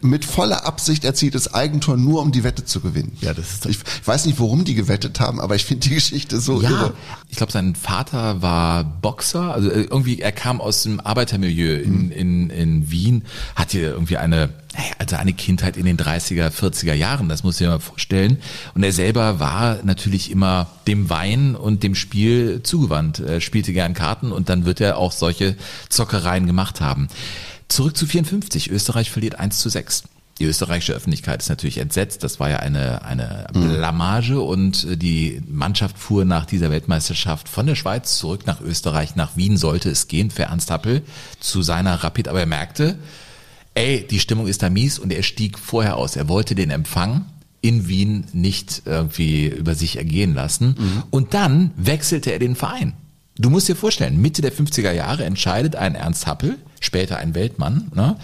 Mit 0.00 0.24
voller 0.24 0.64
Absicht 0.66 1.04
erzielt 1.04 1.34
das 1.34 1.52
Eigentor 1.52 1.96
nur, 1.96 2.22
um 2.22 2.32
die 2.32 2.44
Wette 2.44 2.64
zu 2.64 2.80
gewinnen. 2.80 3.16
Ja, 3.20 3.34
das 3.34 3.52
ist 3.52 3.66
ich, 3.66 3.78
ich 4.00 4.06
weiß 4.06 4.26
nicht, 4.26 4.38
worum 4.38 4.64
die 4.64 4.74
gewettet 4.74 5.20
haben, 5.20 5.40
aber 5.40 5.54
ich 5.54 5.64
finde 5.64 5.88
die 5.88 5.94
Geschichte 5.94 6.40
so 6.40 6.62
Ja, 6.62 6.70
irre. 6.70 6.94
ich 7.28 7.36
glaube, 7.36 7.52
sein 7.52 7.74
Vater 7.74 8.42
war 8.42 8.84
Boxer, 8.84 9.52
also 9.52 9.70
äh, 9.70 9.82
irgendwie, 9.82 10.20
er 10.20 10.32
kam 10.32 10.60
aus 10.60 10.82
dem 10.82 11.00
Arbeitermilieu 11.00 11.74
in, 11.80 12.10
in, 12.10 12.50
in 12.50 12.90
Wien, 12.90 13.24
hatte 13.54 13.78
irgendwie 13.80 14.16
eine, 14.16 14.50
also 14.98 15.16
eine 15.16 15.32
Kindheit 15.32 15.76
in 15.76 15.84
den 15.86 15.96
30er, 15.98 16.50
40er 16.50 16.94
Jahren, 16.94 17.28
das 17.28 17.42
muss 17.42 17.60
ich 17.60 17.66
mir 17.66 17.72
mal 17.72 17.78
vorstellen. 17.80 18.38
Und 18.74 18.82
er 18.82 18.92
selber 18.92 19.40
war 19.40 19.78
natürlich 19.84 20.30
immer 20.30 20.68
dem 20.86 21.10
Wein 21.10 21.54
und 21.54 21.82
dem 21.82 21.94
Spiel 21.94 22.62
zugewandt. 22.62 23.18
Er 23.20 23.40
spielte 23.40 23.72
gern 23.72 23.94
Karten 23.94 24.32
und 24.32 24.48
dann 24.48 24.64
wird 24.64 24.80
er 24.80 24.98
auch 24.98 25.12
solche 25.12 25.56
Zockereien 25.88 26.46
gemacht 26.46 26.80
haben. 26.80 27.08
Zurück 27.68 27.96
zu 27.96 28.06
54. 28.06 28.70
Österreich 28.70 29.10
verliert 29.10 29.38
1 29.38 29.58
zu 29.58 29.68
6. 29.68 30.04
Die 30.38 30.44
österreichische 30.44 30.92
Öffentlichkeit 30.92 31.40
ist 31.40 31.48
natürlich 31.48 31.78
entsetzt. 31.78 32.22
Das 32.22 32.38
war 32.38 32.50
ja 32.50 32.58
eine, 32.58 33.04
eine 33.04 33.46
Blamage 33.52 34.40
und 34.40 34.84
äh, 34.84 34.96
die 34.96 35.40
Mannschaft 35.48 35.98
fuhr 35.98 36.26
nach 36.26 36.44
dieser 36.44 36.70
Weltmeisterschaft 36.70 37.48
von 37.48 37.66
der 37.66 37.74
Schweiz 37.74 38.18
zurück 38.18 38.46
nach 38.46 38.60
Österreich. 38.60 39.16
Nach 39.16 39.36
Wien 39.36 39.56
sollte 39.56 39.88
es 39.88 40.08
gehen 40.08 40.30
für 40.30 40.44
Ernst 40.44 40.70
Happel 40.70 41.02
zu 41.40 41.62
seiner 41.62 41.94
Rapid. 42.04 42.28
Aber 42.28 42.40
er 42.40 42.46
merkte, 42.46 42.98
ey, 43.74 44.06
die 44.06 44.20
Stimmung 44.20 44.46
ist 44.46 44.62
da 44.62 44.68
mies 44.68 44.98
und 44.98 45.10
er 45.10 45.22
stieg 45.22 45.58
vorher 45.58 45.96
aus. 45.96 46.16
Er 46.16 46.28
wollte 46.28 46.54
den 46.54 46.70
Empfang 46.70 47.24
in 47.62 47.88
Wien 47.88 48.26
nicht 48.34 48.82
irgendwie 48.84 49.46
über 49.46 49.74
sich 49.74 49.96
ergehen 49.96 50.34
lassen. 50.34 50.76
Und 51.10 51.32
dann 51.32 51.72
wechselte 51.76 52.30
er 52.30 52.38
den 52.38 52.56
Verein. 52.56 52.92
Du 53.38 53.50
musst 53.50 53.68
dir 53.68 53.76
vorstellen, 53.76 54.20
Mitte 54.20 54.42
der 54.42 54.52
50er 54.52 54.92
Jahre 54.92 55.24
entscheidet 55.24 55.76
ein 55.76 55.94
Ernst 55.94 56.26
Happel, 56.26 56.58
später 56.80 57.18
ein 57.18 57.34
Weltmann, 57.34 57.90
ne, 57.94 58.16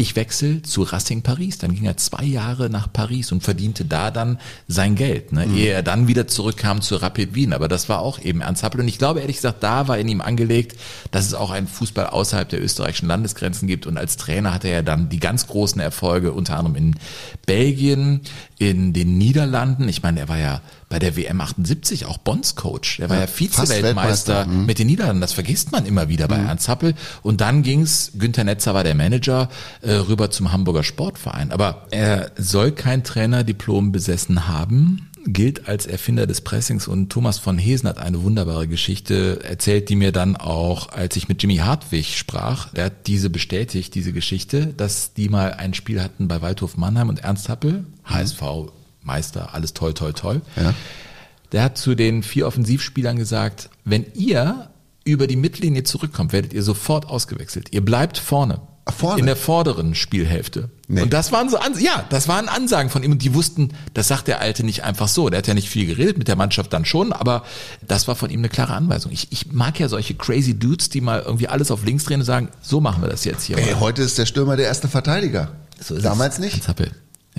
ich 0.00 0.16
wechsle 0.16 0.62
zu 0.62 0.82
Racing 0.82 1.20
Paris. 1.20 1.58
Dann 1.58 1.74
ging 1.74 1.84
er 1.84 1.98
zwei 1.98 2.24
Jahre 2.24 2.70
nach 2.70 2.90
Paris 2.90 3.32
und 3.32 3.42
verdiente 3.42 3.84
da 3.84 4.10
dann 4.10 4.38
sein 4.66 4.94
Geld, 4.94 5.32
ne, 5.32 5.44
ehe 5.44 5.72
er 5.72 5.82
dann 5.82 6.08
wieder 6.08 6.26
zurückkam 6.26 6.80
zu 6.80 6.96
Rapid 6.96 7.34
Wien. 7.34 7.52
Aber 7.52 7.68
das 7.68 7.90
war 7.90 8.00
auch 8.00 8.18
eben 8.18 8.40
Ernst 8.40 8.62
Happel. 8.62 8.80
Und 8.80 8.88
ich 8.88 8.98
glaube, 8.98 9.20
ehrlich 9.20 9.36
gesagt, 9.36 9.62
da 9.62 9.88
war 9.88 9.98
in 9.98 10.08
ihm 10.08 10.22
angelegt, 10.22 10.78
dass 11.10 11.26
es 11.26 11.34
auch 11.34 11.50
einen 11.50 11.68
Fußball 11.68 12.06
außerhalb 12.06 12.48
der 12.48 12.62
österreichischen 12.62 13.08
Landesgrenzen 13.08 13.68
gibt. 13.68 13.86
Und 13.86 13.98
als 13.98 14.16
Trainer 14.16 14.54
hatte 14.54 14.68
er 14.68 14.82
dann 14.82 15.10
die 15.10 15.20
ganz 15.20 15.46
großen 15.46 15.80
Erfolge, 15.80 16.32
unter 16.32 16.56
anderem 16.56 16.76
in 16.76 16.94
Belgien, 17.44 18.22
in 18.58 18.94
den 18.94 19.18
Niederlanden. 19.18 19.86
Ich 19.86 20.02
meine, 20.02 20.20
er 20.20 20.28
war 20.30 20.38
ja 20.38 20.62
bei 20.90 20.98
der 20.98 21.16
WM 21.16 21.40
78 21.40 22.04
auch 22.04 22.18
Bonds 22.18 22.56
Coach. 22.56 22.98
Er 22.98 23.08
war 23.08 23.16
ja, 23.16 23.22
Ja, 23.22 23.28
Vize-Weltmeister 23.28 24.44
mhm. 24.46 24.66
mit 24.66 24.78
den 24.78 24.88
Niederlanden. 24.88 25.22
Das 25.22 25.32
vergisst 25.32 25.72
man 25.72 25.86
immer 25.86 26.08
wieder 26.08 26.28
bei 26.28 26.36
Ernst 26.36 26.68
Happel. 26.68 26.94
Und 27.22 27.40
dann 27.40 27.62
ging's, 27.62 28.12
Günther 28.18 28.44
Netzer 28.44 28.74
war 28.74 28.84
der 28.84 28.96
Manager, 28.96 29.48
äh, 29.82 29.92
rüber 29.92 30.30
zum 30.30 30.52
Hamburger 30.52 30.82
Sportverein. 30.82 31.52
Aber 31.52 31.86
er 31.92 32.32
soll 32.36 32.72
kein 32.72 33.04
Trainerdiplom 33.04 33.92
besessen 33.92 34.48
haben 34.48 35.06
gilt 35.26 35.68
als 35.68 35.84
Erfinder 35.84 36.26
des 36.26 36.40
Pressings 36.40 36.88
und 36.88 37.10
Thomas 37.10 37.38
von 37.38 37.58
Hesen 37.58 37.90
hat 37.90 37.98
eine 37.98 38.22
wunderbare 38.22 38.66
Geschichte 38.66 39.40
erzählt, 39.44 39.90
die 39.90 39.96
mir 39.96 40.12
dann 40.12 40.34
auch, 40.34 40.92
als 40.92 41.14
ich 41.14 41.28
mit 41.28 41.42
Jimmy 41.42 41.56
Hartwig 41.56 42.16
sprach, 42.16 42.72
der 42.72 42.86
hat 42.86 43.06
diese 43.06 43.28
bestätigt, 43.28 43.94
diese 43.94 44.14
Geschichte, 44.14 44.68
dass 44.68 45.12
die 45.12 45.28
mal 45.28 45.52
ein 45.52 45.74
Spiel 45.74 46.02
hatten 46.02 46.26
bei 46.26 46.40
Waldhof 46.40 46.78
Mannheim 46.78 47.10
und 47.10 47.22
Ernst 47.22 47.50
Happel, 47.50 47.84
HSV 48.06 48.70
Meister, 49.02 49.54
alles 49.54 49.74
toll, 49.74 49.94
toll, 49.94 50.12
toll. 50.12 50.42
Ja. 50.56 50.74
Der 51.52 51.62
hat 51.62 51.78
zu 51.78 51.94
den 51.94 52.22
vier 52.22 52.46
Offensivspielern 52.46 53.16
gesagt, 53.16 53.70
wenn 53.84 54.06
ihr 54.14 54.70
über 55.04 55.26
die 55.26 55.36
Mittellinie 55.36 55.82
zurückkommt, 55.84 56.32
werdet 56.32 56.52
ihr 56.52 56.62
sofort 56.62 57.06
ausgewechselt. 57.06 57.68
Ihr 57.72 57.84
bleibt 57.84 58.18
vorne. 58.18 58.60
Vorne? 58.90 59.20
In 59.20 59.26
der 59.26 59.36
vorderen 59.36 59.94
Spielhälfte. 59.94 60.68
Nee. 60.88 61.02
Und 61.02 61.12
das 61.12 61.30
waren 61.30 61.48
so, 61.48 61.58
Ans 61.58 61.80
ja, 61.80 62.04
das 62.10 62.26
waren 62.26 62.48
Ansagen 62.48 62.90
von 62.90 63.02
ihm 63.04 63.12
und 63.12 63.22
die 63.22 63.34
wussten, 63.34 63.72
das 63.94 64.08
sagt 64.08 64.26
der 64.26 64.40
Alte 64.40 64.64
nicht 64.64 64.82
einfach 64.82 65.06
so. 65.06 65.30
Der 65.30 65.38
hat 65.38 65.46
ja 65.46 65.54
nicht 65.54 65.68
viel 65.68 65.86
geredet, 65.86 66.18
mit 66.18 66.26
der 66.26 66.34
Mannschaft 66.34 66.72
dann 66.72 66.84
schon, 66.84 67.12
aber 67.12 67.44
das 67.86 68.08
war 68.08 68.16
von 68.16 68.30
ihm 68.30 68.40
eine 68.40 68.48
klare 68.48 68.74
Anweisung. 68.74 69.12
Ich, 69.12 69.28
ich 69.30 69.52
mag 69.52 69.78
ja 69.78 69.88
solche 69.88 70.14
crazy 70.14 70.58
Dudes, 70.58 70.88
die 70.88 71.00
mal 71.00 71.22
irgendwie 71.24 71.46
alles 71.46 71.70
auf 71.70 71.84
links 71.84 72.04
drehen 72.04 72.20
und 72.20 72.26
sagen, 72.26 72.48
so 72.62 72.80
machen 72.80 73.02
wir 73.02 73.08
das 73.08 73.24
jetzt 73.24 73.44
hier. 73.44 73.58
Ey, 73.58 73.74
heute 73.78 74.02
ist 74.02 74.18
der 74.18 74.26
Stürmer 74.26 74.56
der 74.56 74.66
erste 74.66 74.88
Verteidiger. 74.88 75.52
So 75.80 75.94
ist 75.94 76.04
Damals 76.04 76.38
nicht? 76.38 76.54
Hans 76.54 76.68
Happel. 76.68 76.90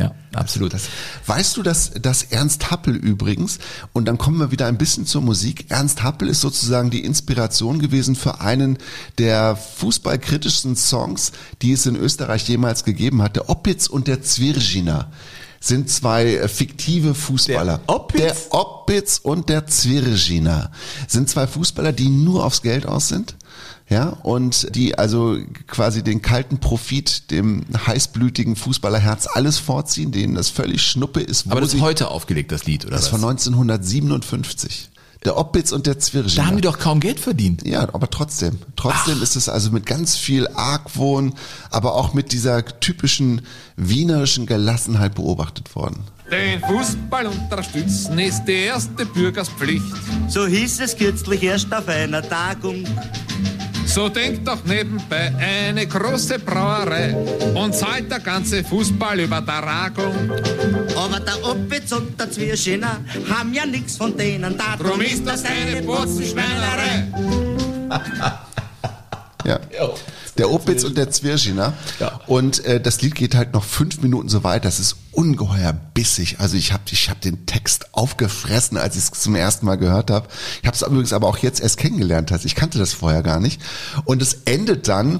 Ja, 0.01 0.15
absolut. 0.33 0.73
Das, 0.73 0.83
weißt 1.27 1.57
du, 1.57 1.63
dass, 1.63 1.91
dass 1.91 2.23
Ernst 2.23 2.71
Happel 2.71 2.95
übrigens, 2.95 3.59
und 3.93 4.05
dann 4.05 4.17
kommen 4.17 4.39
wir 4.39 4.51
wieder 4.51 4.65
ein 4.65 4.77
bisschen 4.77 5.05
zur 5.05 5.21
Musik, 5.21 5.65
Ernst 5.69 6.01
Happel 6.01 6.27
ist 6.27 6.41
sozusagen 6.41 6.89
die 6.89 7.03
Inspiration 7.03 7.79
gewesen 7.79 8.15
für 8.15 8.41
einen 8.41 8.77
der 9.19 9.55
fußballkritischsten 9.55 10.75
Songs, 10.75 11.31
die 11.61 11.73
es 11.73 11.85
in 11.85 11.95
Österreich 11.95 12.47
jemals 12.47 12.83
gegeben 12.83 13.21
hat, 13.21 13.35
der 13.35 13.49
Opitz 13.49 13.87
und 13.87 14.07
der 14.07 14.23
Zwirginer 14.23 15.11
sind 15.59 15.89
zwei 15.89 16.25
äh, 16.35 16.47
fiktive 16.47 17.13
Fußballer. 17.13 17.77
Der 17.87 17.95
Opitz? 17.95 18.19
Der 18.19 18.35
Opitz 18.49 19.19
und 19.21 19.47
der 19.47 19.67
Zwirginer 19.67 20.71
sind 21.07 21.29
zwei 21.29 21.45
Fußballer, 21.45 21.93
die 21.93 22.09
nur 22.09 22.43
aufs 22.43 22.63
Geld 22.63 22.87
aus 22.87 23.09
sind. 23.09 23.35
Ja, 23.91 24.07
und 24.23 24.73
die 24.73 24.97
also 24.97 25.37
quasi 25.67 26.01
den 26.01 26.21
kalten 26.21 26.59
Profit 26.59 27.29
dem 27.29 27.65
heißblütigen 27.85 28.55
Fußballerherz 28.55 29.27
alles 29.33 29.57
vorziehen, 29.59 30.13
denen 30.13 30.35
das 30.35 30.49
völlig 30.49 30.81
Schnuppe 30.81 31.19
ist, 31.19 31.47
wo 31.47 31.51
aber 31.51 31.61
das 31.61 31.73
ist 31.73 31.81
heute 31.81 32.07
aufgelegt, 32.09 32.53
das 32.53 32.63
Lied, 32.65 32.85
oder 32.85 32.95
das 32.95 33.11
was? 33.11 33.19
von 33.19 33.29
1957. 33.29 34.91
Der 35.25 35.37
Opitz 35.37 35.73
und 35.73 35.85
der 35.85 35.99
Zwirginer. 35.99 36.35
da 36.35 36.45
haben 36.47 36.55
die 36.55 36.61
doch 36.61 36.79
kaum 36.79 37.01
Geld 37.01 37.19
verdient. 37.19 37.67
Ja, 37.67 37.81
aber 37.81 38.09
trotzdem. 38.09 38.57
Trotzdem 38.75 39.21
ist 39.21 39.35
es 39.35 39.49
also 39.49 39.71
mit 39.71 39.85
ganz 39.85 40.15
viel 40.15 40.47
Argwohn, 40.47 41.33
aber 41.69 41.93
auch 41.93 42.13
mit 42.13 42.31
dieser 42.31 42.65
typischen 42.79 43.41
wienerischen 43.75 44.45
Gelassenheit 44.47 45.15
beobachtet 45.15 45.75
worden. 45.75 46.05
Den 46.31 46.61
Fußball 46.61 47.27
unterstützen 47.27 48.17
ist 48.17 48.45
die 48.45 48.53
erste 48.53 49.05
Bürgerspflicht. 49.05 49.83
So 50.29 50.47
hieß 50.47 50.79
es 50.79 50.95
kürzlich 50.95 51.43
erst 51.43 51.71
auf 51.73 51.89
einer 51.89 52.21
Tagung. 52.21 52.85
So 53.93 54.07
denkt 54.07 54.47
doch 54.47 54.63
nebenbei 54.63 55.33
eine 55.37 55.85
große 55.85 56.39
Brauerei 56.39 57.13
und 57.53 57.75
zahlt 57.75 58.09
der 58.09 58.19
ganze 58.19 58.63
Fußballübertragung. 58.63 60.31
Aber 60.95 61.19
der 61.19 61.43
Opitz 61.43 61.91
und 61.91 62.17
der 62.17 62.31
Zwirschiner 62.31 63.01
haben 63.29 63.53
ja 63.53 63.65
nix 63.65 63.97
von 63.97 64.15
denen. 64.15 64.57
Drum 64.79 65.01
ist 65.01 65.27
das 65.27 65.43
eine 65.43 65.81
Purzenschweinerei. 65.81 67.07
Ja. 69.43 69.59
Der 70.41 70.49
Opitz 70.49 70.83
und 70.83 70.97
der 70.97 71.11
Zwirschiner. 71.11 71.73
Ja. 71.99 72.19
Und 72.25 72.65
äh, 72.65 72.81
das 72.81 72.99
Lied 73.03 73.13
geht 73.13 73.35
halt 73.35 73.53
noch 73.53 73.63
fünf 73.63 74.01
Minuten 74.01 74.27
so 74.27 74.43
weit. 74.43 74.65
Das 74.65 74.79
ist 74.79 74.95
ungeheuer 75.11 75.71
bissig. 75.71 76.37
Also 76.39 76.57
ich 76.57 76.73
habe 76.73 76.81
ich 76.89 77.11
hab 77.11 77.21
den 77.21 77.45
Text 77.45 77.93
aufgefressen, 77.93 78.75
als 78.75 78.95
ich 78.95 79.03
es 79.03 79.11
zum 79.11 79.35
ersten 79.35 79.67
Mal 79.67 79.75
gehört 79.75 80.09
habe. 80.09 80.27
Ich 80.63 80.67
habe 80.67 80.75
es 80.75 80.81
übrigens 80.81 81.13
aber 81.13 81.27
auch 81.27 81.37
jetzt 81.37 81.61
erst 81.61 81.77
kennengelernt. 81.77 82.31
Also 82.31 82.47
ich 82.47 82.55
kannte 82.55 82.79
das 82.79 82.91
vorher 82.91 83.21
gar 83.21 83.39
nicht. 83.39 83.61
Und 84.05 84.19
es 84.23 84.33
endet 84.45 84.87
dann. 84.87 85.19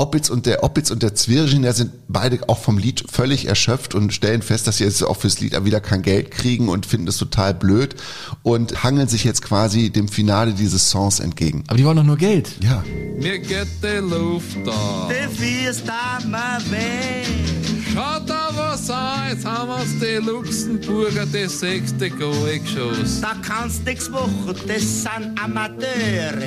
Opitz 0.00 0.30
und 0.30 0.46
der 0.46 0.64
Opitz 0.64 0.90
und 0.90 1.02
der 1.02 1.14
Zwirschiner 1.14 1.74
sind 1.74 1.92
beide 2.08 2.38
auch 2.48 2.56
vom 2.56 2.78
Lied 2.78 3.04
völlig 3.12 3.44
erschöpft 3.46 3.94
und 3.94 4.14
stellen 4.14 4.40
fest, 4.40 4.66
dass 4.66 4.78
sie 4.78 4.84
jetzt 4.84 5.02
auch 5.02 5.18
fürs 5.18 5.40
Lied 5.40 5.62
wieder 5.62 5.80
kein 5.82 6.00
Geld 6.00 6.30
kriegen 6.30 6.70
und 6.70 6.86
finden 6.86 7.04
das 7.04 7.18
total 7.18 7.52
blöd 7.52 7.96
und 8.42 8.82
hangeln 8.82 9.08
sich 9.08 9.24
jetzt 9.24 9.42
quasi 9.42 9.90
dem 9.90 10.08
Finale 10.08 10.54
dieses 10.54 10.88
Songs 10.88 11.20
entgegen. 11.20 11.64
Aber 11.66 11.76
die 11.76 11.84
wollen 11.84 11.98
doch 11.98 12.04
nur 12.04 12.16
Geld. 12.16 12.48
Ja. 12.62 12.82
Mir 13.18 13.40
geht 13.40 13.68
die 13.82 13.98
Luft 13.98 14.56
da. 14.64 15.08
Der 15.10 15.28
Fürst 15.28 15.84
einmal 15.90 16.60
weg. 16.70 17.49
Schaut 17.92 18.28
da 18.28 18.50
was 18.54 18.88
an, 18.90 19.30
jetzt 19.30 19.44
haben 19.44 19.70
uns 19.70 19.98
die 19.98 20.16
Luxemburger 20.24 21.26
das 21.26 21.58
sechste 21.60 22.08
Goal 22.10 22.58
geschossen. 22.60 23.20
Da 23.20 23.34
kannst 23.42 23.84
nix 23.84 24.08
machen, 24.08 24.54
das 24.66 25.02
sind 25.02 25.38
Amateure. 25.42 26.38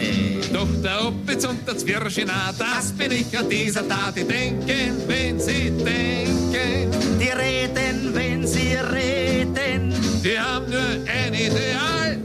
Doch 0.53 0.67
der 0.81 1.07
Opitz 1.07 1.45
und 1.45 1.67
der 1.67 1.77
Zwirschiner, 1.77 2.53
das 2.57 2.91
bin 2.93 3.11
ich 3.11 3.37
an 3.37 3.49
dieser 3.49 3.87
Tat. 3.87 4.15
Die 4.15 4.23
denken, 4.23 4.95
wenn 5.07 5.39
sie 5.39 5.69
denken, 5.71 6.91
Die 7.19 7.29
reden, 7.29 8.13
wenn 8.13 8.47
sie 8.47 8.75
reden. 8.75 9.93
die 10.23 10.39
haben 10.39 10.69
nur 10.69 10.79
ein 10.79 11.33
Ideal. 11.33 12.19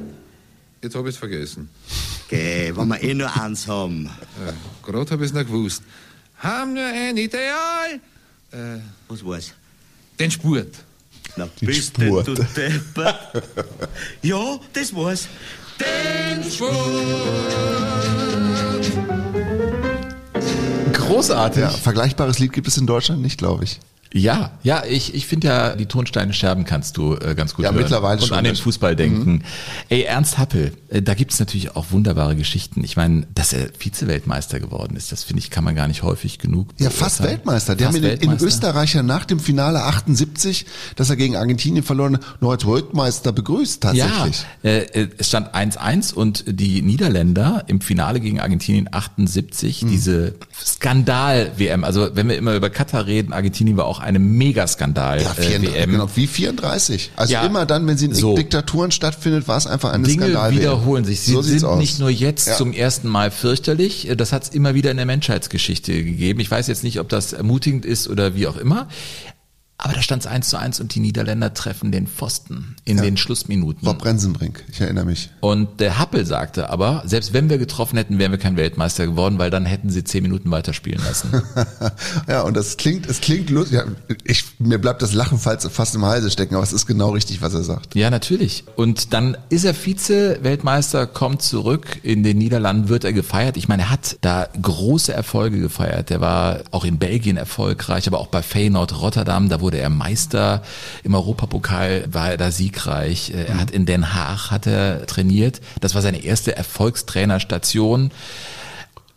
Jetzt 0.80 0.94
hab 0.94 1.06
ich's 1.06 1.16
vergessen. 1.18 1.68
Geh, 2.28 2.72
wenn 2.74 2.86
wir 2.88 3.02
eh 3.02 3.14
nur 3.14 3.34
eins 3.40 3.66
haben. 3.66 4.06
Äh, 4.46 4.52
Gerade 4.86 5.10
hab 5.10 5.20
ich's 5.20 5.32
noch 5.32 5.44
gewusst. 5.44 5.82
Haben 6.38 6.74
nur 6.74 6.84
ein 6.84 7.16
Ideal. 7.16 7.98
Was 9.08 9.24
war's? 9.24 9.52
Den 10.18 10.30
Spurt. 10.30 10.74
Na, 11.36 11.48
Den 11.60 11.66
bist 11.66 11.96
denn 11.98 12.08
Spurt. 12.08 12.28
du 12.28 12.34
deppert? 12.34 13.42
ja, 14.22 14.58
das 14.72 14.94
war's. 14.94 15.28
Den 15.78 16.42
Spurt. 16.50 16.74
Großartig. 20.92 21.62
Ja, 21.62 21.70
vergleichbares 21.70 22.38
Lied 22.38 22.52
gibt 22.52 22.66
es 22.68 22.76
in 22.76 22.86
Deutschland 22.86 23.22
nicht, 23.22 23.38
glaube 23.38 23.64
ich. 23.64 23.80
Ja, 24.14 24.52
ja, 24.62 24.84
ich, 24.88 25.14
ich 25.14 25.26
finde 25.26 25.48
ja, 25.48 25.76
die 25.76 25.84
Tonsteine 25.86 26.32
scherben 26.32 26.64
kannst 26.64 26.96
du 26.96 27.14
äh, 27.16 27.34
ganz 27.34 27.54
gut 27.54 27.64
Ja, 27.64 27.72
hören. 27.72 27.82
mittlerweile 27.82 28.20
Und 28.22 28.26
schon, 28.28 28.38
an 28.38 28.44
den 28.44 28.56
Fußball 28.56 28.96
denken. 28.96 29.42
Ey, 29.90 30.02
Ernst 30.02 30.38
Happel, 30.38 30.72
äh, 30.88 31.02
da 31.02 31.12
gibt's 31.12 31.38
natürlich 31.38 31.76
auch 31.76 31.86
wunderbare 31.90 32.34
Geschichten. 32.34 32.82
Ich 32.84 32.96
meine, 32.96 33.26
dass 33.34 33.52
er 33.52 33.68
Vize-Weltmeister 33.78 34.60
geworden 34.60 34.96
ist, 34.96 35.12
das 35.12 35.24
finde 35.24 35.40
ich, 35.40 35.50
kann 35.50 35.62
man 35.62 35.74
gar 35.74 35.88
nicht 35.88 36.02
häufig 36.02 36.38
genug 36.38 36.68
Ja, 36.78 36.88
fast 36.88 37.18
beurteilen. 37.18 37.38
Weltmeister. 37.38 37.76
Die 37.76 37.84
Fast 37.84 37.96
haben 37.96 38.04
in, 38.04 38.30
in. 38.32 38.38
Österreich 38.38 38.94
ja 38.94 39.02
nach 39.02 39.26
dem 39.26 39.40
Finale 39.40 39.82
78, 39.82 40.64
dass 40.96 41.10
er 41.10 41.16
gegen 41.16 41.36
Argentinien 41.36 41.84
verloren 41.84 42.14
hat, 42.14 42.40
nur 42.40 42.52
als 42.52 42.66
Weltmeister 42.66 43.32
begrüßt 43.32 43.82
tatsächlich. 43.82 44.44
Ja, 44.62 44.70
äh, 44.70 44.78
äh, 45.02 45.08
es 45.18 45.28
stand 45.28 45.54
1-1 45.54 46.14
und 46.14 46.44
die 46.46 46.80
Niederländer 46.80 47.64
im 47.66 47.82
Finale 47.82 48.20
gegen 48.20 48.40
Argentinien 48.40 48.88
78, 48.90 49.82
Hm. 49.82 49.90
diese 49.90 50.34
Skandal-WM, 50.64 51.84
also 51.84 52.08
wenn 52.14 52.28
wir 52.28 52.36
immer 52.36 52.54
über 52.54 52.70
Katar 52.70 53.06
reden, 53.06 53.32
Argentinien 53.32 53.76
war 53.76 53.86
auch 53.86 54.00
eine 54.00 54.18
Mega-Skandal-WM. 54.18 55.24
Ja, 55.24 55.34
34, 55.34 55.86
genau, 55.90 56.08
wie 56.14 56.26
34. 56.26 57.10
Also 57.16 57.32
Ja, 57.32 57.44
immer 57.46 57.66
dann, 57.66 57.86
wenn 57.86 57.96
sie 57.98 58.06
in 58.06 58.14
so. 58.14 58.36
Diktaturen 58.36 58.90
stattfindet, 58.90 59.48
war 59.48 59.56
es 59.56 59.66
einfach 59.66 59.92
eine 59.92 60.06
Dinge 60.06 60.24
Skandal. 60.24 60.52
wiederholen 60.52 61.04
sich. 61.04 61.20
Sie 61.20 61.32
so 61.32 61.42
sind 61.42 61.64
aus. 61.64 61.78
nicht 61.78 61.98
nur 61.98 62.10
jetzt 62.10 62.48
Ja. 62.48 62.56
zum 62.56 62.72
ersten 62.72 63.08
Mal 63.08 63.30
fürchterlich, 63.30 64.08
das 64.16 64.32
hat 64.32 64.44
es 64.44 64.48
immer 64.50 64.74
wieder 64.74 64.90
in 64.90 64.96
der 64.96 65.06
Menschheitsgeschichte 65.06 65.92
gegeben. 66.04 66.40
Ich 66.40 66.50
weiß 66.50 66.66
jetzt 66.68 66.84
nicht, 66.84 67.00
ob 67.00 67.08
das 67.08 67.32
ermutigend 67.32 67.84
ist 67.84 68.08
oder 68.08 68.34
wie 68.34 68.46
auch 68.46 68.56
immer. 68.56 68.88
Aber 69.80 69.92
da 69.94 70.02
stand 70.02 70.22
es 70.22 70.26
1 70.26 70.48
zu 70.48 70.58
1 70.58 70.80
und 70.80 70.94
die 70.96 71.00
Niederländer 71.00 71.54
treffen 71.54 71.92
den 71.92 72.08
Pfosten 72.08 72.74
in 72.84 72.96
Ja. 72.96 73.04
den 73.04 73.16
Schlussminuten. 73.16 73.84
Bob 73.84 74.04
Rensenbrink, 74.04 74.64
ich 74.72 74.80
erinnere 74.80 75.04
mich. 75.04 75.30
Und 75.40 75.78
der 75.78 75.98
Happel 76.00 76.26
sagte 76.26 76.68
aber, 76.70 77.04
selbst 77.06 77.32
wenn 77.32 77.48
wir 77.48 77.58
getroffen 77.58 77.96
hätten, 77.96 78.18
wären 78.18 78.32
wir 78.32 78.38
kein 78.38 78.56
Weltmeister 78.56 79.06
geworden, 79.06 79.38
weil 79.38 79.50
dann 79.50 79.66
hätten 79.66 79.88
sie 79.90 80.02
zehn 80.02 80.22
Minuten 80.24 80.50
weiterspielen 80.50 81.00
lassen. 81.04 81.30
ja, 82.28 82.42
und 82.42 82.56
das 82.56 82.76
klingt, 82.76 83.06
es 83.06 83.20
klingt 83.20 83.50
lustig. 83.50 83.80
Ich, 84.24 84.44
mir 84.58 84.78
bleibt 84.78 85.00
das 85.00 85.12
Lachen 85.12 85.38
fast 85.38 85.94
im 85.94 86.04
Halse 86.04 86.30
stecken, 86.30 86.56
aber 86.56 86.64
es 86.64 86.72
ist 86.72 86.86
genau 86.86 87.10
richtig, 87.10 87.40
was 87.40 87.54
er 87.54 87.62
sagt. 87.62 87.94
Ja, 87.94 88.10
natürlich. 88.10 88.64
Und 88.74 89.12
dann 89.12 89.36
ist 89.48 89.64
er 89.64 89.74
Vize-Weltmeister, 89.74 91.06
kommt 91.06 91.42
zurück. 91.42 92.00
In 92.02 92.22
den 92.22 92.38
Niederlanden 92.38 92.88
wird 92.88 93.04
er 93.04 93.12
gefeiert. 93.12 93.56
Ich 93.56 93.68
meine, 93.68 93.82
er 93.82 93.90
hat 93.90 94.16
da 94.22 94.48
große 94.60 95.12
Erfolge 95.12 95.60
gefeiert. 95.60 96.10
Der 96.10 96.20
war 96.20 96.60
auch 96.72 96.84
in 96.84 96.98
Belgien 96.98 97.36
erfolgreich, 97.36 98.08
aber 98.08 98.18
auch 98.18 98.26
bei 98.28 98.42
Feyenoord 98.42 99.00
Rotterdam. 99.00 99.48
Da 99.48 99.60
wurde 99.60 99.67
er 99.76 99.90
Meister. 99.90 100.62
Im 101.04 101.14
Europapokal 101.14 102.04
war 102.10 102.30
er 102.30 102.36
da 102.38 102.50
siegreich. 102.50 103.30
Er 103.34 103.60
hat 103.60 103.70
in 103.70 103.84
Den 103.84 104.14
Haag 104.14 104.50
hat 104.50 104.66
er 104.66 105.06
trainiert. 105.06 105.60
Das 105.80 105.94
war 105.94 106.02
seine 106.02 106.24
erste 106.24 106.56
Erfolgstrainerstation. 106.56 108.10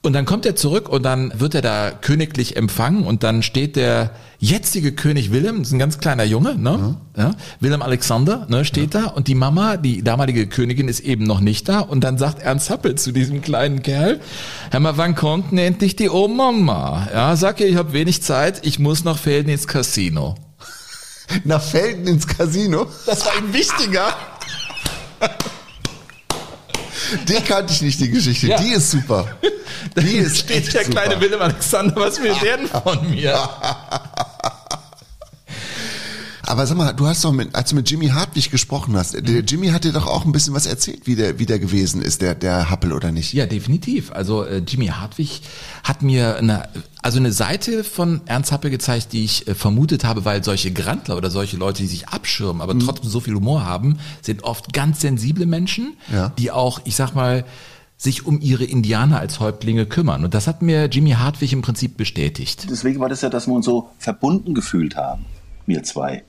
Und 0.04 0.14
dann 0.14 0.26
kommt 0.26 0.47
er 0.47 0.56
zurück 0.56 0.89
und 0.89 1.04
dann 1.04 1.32
wird 1.39 1.54
er 1.54 1.62
da 1.62 1.91
königlich 1.91 2.58
empfangen 2.58 3.04
und 3.04 3.22
dann 3.22 3.43
steht 3.43 3.76
der 3.76 4.10
jetzige 4.39 4.93
König 4.93 5.32
Willem, 5.32 5.60
das 5.60 5.68
ist 5.68 5.74
ein 5.74 5.80
ganz 5.80 5.99
kleiner 5.99 6.24
Junge, 6.24 6.56
ne? 6.58 6.95
Ja. 7.16 7.36
Willem 7.60 7.84
Alexander, 7.84 8.47
ne, 8.49 8.66
steht 8.66 8.95
da 8.95 9.06
und 9.06 9.28
die 9.28 9.36
Mama, 9.36 9.78
die 9.78 10.04
damalige 10.04 10.47
Königin, 10.47 10.88
ist 10.88 11.02
eben 11.02 11.26
noch 11.26 11.39
nicht 11.39 11.70
da 11.70 11.82
und 11.82 12.04
dann 12.04 12.18
sagt 12.18 12.41
Ernst 12.41 12.72
Happel 12.72 12.95
zu 12.95 13.12
diesem 13.12 13.43
kleinen 13.43 13.84
Kerl, 13.84 14.20
hör 14.72 14.80
mal, 14.80 14.97
wann 14.97 15.14
kommt 15.14 15.52
denn 15.52 15.60
endlich 15.60 15.95
die 15.95 16.10
Oma? 16.10 17.08
Ja, 17.14 17.36
sag 17.36 17.60
ihr, 17.60 17.68
ich 17.68 17.76
habe 17.76 17.93
wenig 17.93 18.24
Zeit, 18.24 18.66
ich 18.66 18.80
muss 18.80 19.04
nach 19.04 19.20
Felden 19.20 19.49
ins 19.49 19.68
Casino. 19.68 20.34
Nach 21.45 21.62
Felden 21.62 22.08
ins 22.08 22.28
Casino? 22.28 22.88
Das 23.06 23.26
war 23.26 23.38
ihm 23.38 23.54
wichtiger. 23.54 24.08
Die 27.28 27.41
kannte 27.41 27.74
ich 27.74 27.82
nicht, 27.82 27.99
die 27.99 28.10
Geschichte. 28.10 28.47
Ja. 28.47 28.58
Die 28.58 28.72
ist 28.72 28.91
super. 28.91 29.28
Die 29.97 30.18
ist 30.18 30.39
steht 30.39 30.74
der 30.74 30.86
super. 30.86 31.02
kleine 31.02 31.22
Willem 31.22 31.41
Alexander, 31.41 31.95
was 31.95 32.22
will 32.22 32.34
der 32.41 32.58
denn 32.58 32.68
von 32.68 33.10
mir? 33.10 33.34
Aber 36.52 36.68
sag 36.68 36.78
mal, 36.78 36.91
du 36.91 37.08
hast 37.08 37.24
doch 37.24 37.32
mit, 37.32 37.56
als 37.56 37.70
du 37.70 37.76
mit 37.78 37.89
Jimmy 37.89 38.08
Hartwig 38.10 38.52
gesprochen 38.52 38.95
hast, 38.97 39.14
Mhm. 39.16 39.26
der 39.26 39.39
Jimmy 39.41 39.70
hat 39.70 39.86
dir 39.86 39.93
doch 39.93 40.06
auch 40.06 40.26
ein 40.26 40.34
bisschen 40.34 40.54
was 40.54 40.66
erzählt, 40.66 41.08
wie 41.08 41.16
der, 41.16 41.39
wie 41.39 41.45
der 41.45 41.60
gewesen 41.60 42.02
ist, 42.02 42.22
der, 42.22 42.36
der 42.36 42.70
Happel 42.70 42.91
oder 42.91 43.12
nicht? 43.14 43.32
Ja, 43.34 43.45
definitiv. 43.45 44.12
Also 44.12 44.43
äh, 44.43 44.58
Jimmy 44.68 44.88
Hartwig 44.88 45.41
hat 45.84 46.02
mir 46.02 46.36
eine, 46.36 46.68
also 47.02 47.20
eine 47.20 47.32
Seite 47.32 47.86
von 47.86 48.20
Ernst 48.26 48.52
Happel 48.52 48.70
gezeigt, 48.70 49.14
die 49.14 49.24
ich 49.24 49.47
äh, 49.47 49.56
vermutet 49.56 50.04
habe, 50.04 50.26
weil 50.26 50.43
solche 50.43 50.72
Grantler 50.72 51.16
oder 51.16 51.30
solche 51.30 51.56
Leute, 51.56 51.84
die 51.84 51.88
sich 51.88 52.10
abschirmen, 52.10 52.62
aber 52.62 52.78
trotzdem 52.78 53.10
so 53.10 53.22
viel 53.22 53.36
Humor 53.36 53.64
haben, 53.66 53.99
sind 54.22 54.43
oft 54.43 54.74
ganz 54.74 54.99
sensible 54.99 55.45
Menschen, 55.45 55.95
Ja. 56.12 56.34
die 56.38 56.52
auch, 56.52 56.82
ich 56.84 56.97
sag 56.97 57.16
mal, 57.16 57.45
sich 57.97 58.26
um 58.26 58.41
ihre 58.41 58.66
Indianer 58.66 59.20
als 59.20 59.39
Häuptlinge 59.39 59.86
kümmern. 59.86 60.26
Und 60.26 60.34
das 60.34 60.47
hat 60.47 60.62
mir 60.62 60.86
Jimmy 60.88 61.12
Hartwig 61.12 61.54
im 61.54 61.62
Prinzip 61.62 61.95
bestätigt. 61.97 62.68
Deswegen 62.70 62.99
war 62.99 63.08
das 63.08 63.22
ja, 63.22 63.30
dass 63.30 63.47
wir 63.47 63.54
uns 63.54 63.66
so 63.66 63.89
verbunden 63.99 64.54
gefühlt 64.54 64.95
haben, 64.97 65.24
wir 65.66 65.84
zwei. 65.84 66.24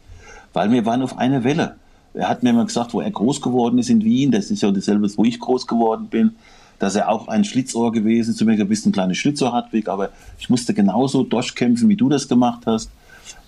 Weil 0.53 0.71
wir 0.71 0.85
waren 0.87 1.03
auf 1.03 1.19
einer 1.19 1.45
Welle. 1.45 1.77
Er 2.15 2.29
hat 2.29 2.43
mir 2.43 2.51
immer 2.51 2.67
gesagt, 2.67 2.93
wo 2.93 3.01
er 3.01 3.11
groß 3.11 3.41
geworden 3.41 3.79
ist 3.79 3.89
in 3.89 4.05
Wien, 4.05 4.31
das 4.31 4.51
ist 4.51 4.63
ja 4.63 4.71
dasselbe, 4.71 5.09
wo 5.17 5.25
ich 5.25 5.41
groß 5.41 5.67
geworden 5.67 6.09
bin, 6.09 6.33
dass 6.79 6.95
er 6.95 7.09
auch 7.09 7.29
ein 7.29 7.45
Schlitzohr 7.45 7.93
gewesen 7.93 8.31
ist. 8.31 8.37
Zu 8.37 8.45
mir 8.45 8.53
gesagt, 8.53 8.67
du 8.67 8.71
bist 8.71 8.87
ein 8.87 8.93
kleines 8.93 9.17
Schlitzohr, 9.17 9.53
Hartwig, 9.53 9.89
aber 9.89 10.11
ich 10.39 10.51
musste 10.51 10.75
genauso 10.75 11.23
durchkämpfen, 11.23 11.89
wie 11.89 11.97
du 11.97 12.09
das 12.09 12.29
gemacht 12.29 12.63
hast. 12.67 12.91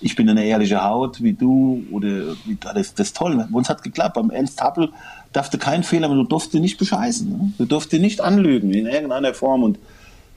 Ich 0.01 0.17
bin 0.17 0.29
eine 0.29 0.45
ehrliche 0.45 0.83
Haut, 0.83 1.23
wie 1.23 1.33
du, 1.33 1.85
oder 1.91 2.09
wie, 2.47 2.57
das, 2.61 2.95
das 2.95 3.09
ist 3.09 3.17
toll. 3.17 3.47
Uns 3.53 3.69
hat 3.69 3.83
geklappt. 3.83 4.15
Beim 4.15 4.31
Ernst 4.31 4.63
Happel 4.63 4.91
darfst 5.33 5.53
du 5.53 5.59
keinen 5.59 5.83
Fehler, 5.83 6.07
aber 6.07 6.15
du 6.15 6.25
durfst 6.25 6.55
ihn 6.55 6.63
nicht 6.63 6.79
bescheißen. 6.79 7.29
Ne? 7.29 7.53
Du 7.59 7.65
durfst 7.65 7.93
ihn 7.93 8.03
nicht 8.03 8.21
anlügen 8.21 8.73
in 8.73 8.87
irgendeiner 8.87 9.35
Form. 9.35 9.63
Und 9.63 9.79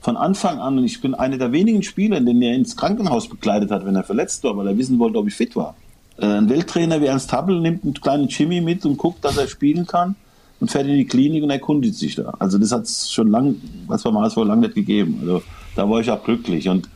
von 0.00 0.16
Anfang 0.16 0.58
an, 0.58 0.78
und 0.78 0.84
ich 0.84 1.00
bin 1.00 1.14
einer 1.14 1.38
der 1.38 1.52
wenigen 1.52 1.82
Spieler, 1.82 2.20
den 2.20 2.42
er 2.42 2.54
ins 2.54 2.76
Krankenhaus 2.76 3.28
begleitet 3.28 3.70
hat, 3.70 3.86
wenn 3.86 3.96
er 3.96 4.04
verletzt 4.04 4.44
war, 4.44 4.56
weil 4.56 4.66
er 4.66 4.78
wissen 4.78 4.98
wollte, 4.98 5.18
ob 5.18 5.28
ich 5.28 5.34
fit 5.34 5.54
war. 5.56 5.74
Äh, 6.18 6.26
Ein 6.26 6.48
Welttrainer 6.48 7.00
wie 7.00 7.06
Ernst 7.06 7.32
Happel 7.32 7.60
nimmt 7.60 7.84
einen 7.84 7.94
kleinen 7.94 8.28
Jimmy 8.28 8.60
mit 8.60 8.84
und 8.84 8.96
guckt, 8.96 9.24
dass 9.24 9.36
er 9.36 9.48
spielen 9.48 9.86
kann 9.86 10.16
und 10.60 10.70
fährt 10.70 10.86
in 10.86 10.94
die 10.94 11.06
Klinik 11.06 11.42
und 11.42 11.50
erkundigt 11.50 11.94
sich 11.94 12.16
da. 12.16 12.34
Also 12.38 12.58
das 12.58 12.72
hat 12.72 12.82
es 12.82 13.10
schon 13.10 13.30
lang, 13.30 13.56
was 13.86 14.04
war 14.04 14.12
mal 14.12 14.28
vor 14.30 14.44
lang 14.44 14.60
nicht 14.60 14.74
gegeben. 14.74 15.18
Also 15.20 15.42
da 15.76 15.88
war 15.88 16.00
ich 16.00 16.10
auch 16.10 16.22
glücklich. 16.24 16.68
Und 16.68 16.88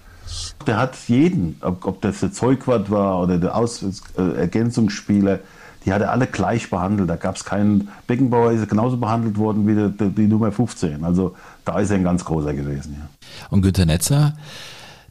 Der 0.67 0.79
hat 0.79 0.97
jeden, 1.07 1.57
ob, 1.61 1.87
ob 1.87 2.01
das 2.01 2.21
der 2.21 2.33
Zeugwart 2.33 2.91
war 2.91 3.21
oder 3.23 3.39
der 3.39 3.57
Aus 3.57 3.83
äh, 4.17 4.23
Ergänzungsspieler, 4.37 5.41
die 5.85 5.93
hat 5.93 6.01
er 6.01 6.13
alle 6.13 6.27
gleich 6.27 6.71
behandelt. 6.71 7.11
Da 7.11 7.17
gab 7.17 7.37
es 7.37 7.45
keinen 7.45 7.89
Beckenbauer, 8.07 8.53
ist 8.53 8.69
genauso 8.69 8.97
behandelt 8.97 9.37
worden 9.37 9.67
wie 9.67 9.75
der, 9.75 9.89
der, 9.89 10.09
die 10.09 10.27
Nummer 10.27 10.53
15. 10.53 11.05
Also 11.05 11.35
da 11.65 11.79
ist 11.79 11.91
er 11.91 11.97
ein 11.97 12.05
ganz 12.05 12.25
großer 12.25 12.55
gewesen. 12.55 12.97
Ja. 12.99 13.09
Und 13.51 13.63
Günter 13.63 13.87
Netzer, 13.87 14.35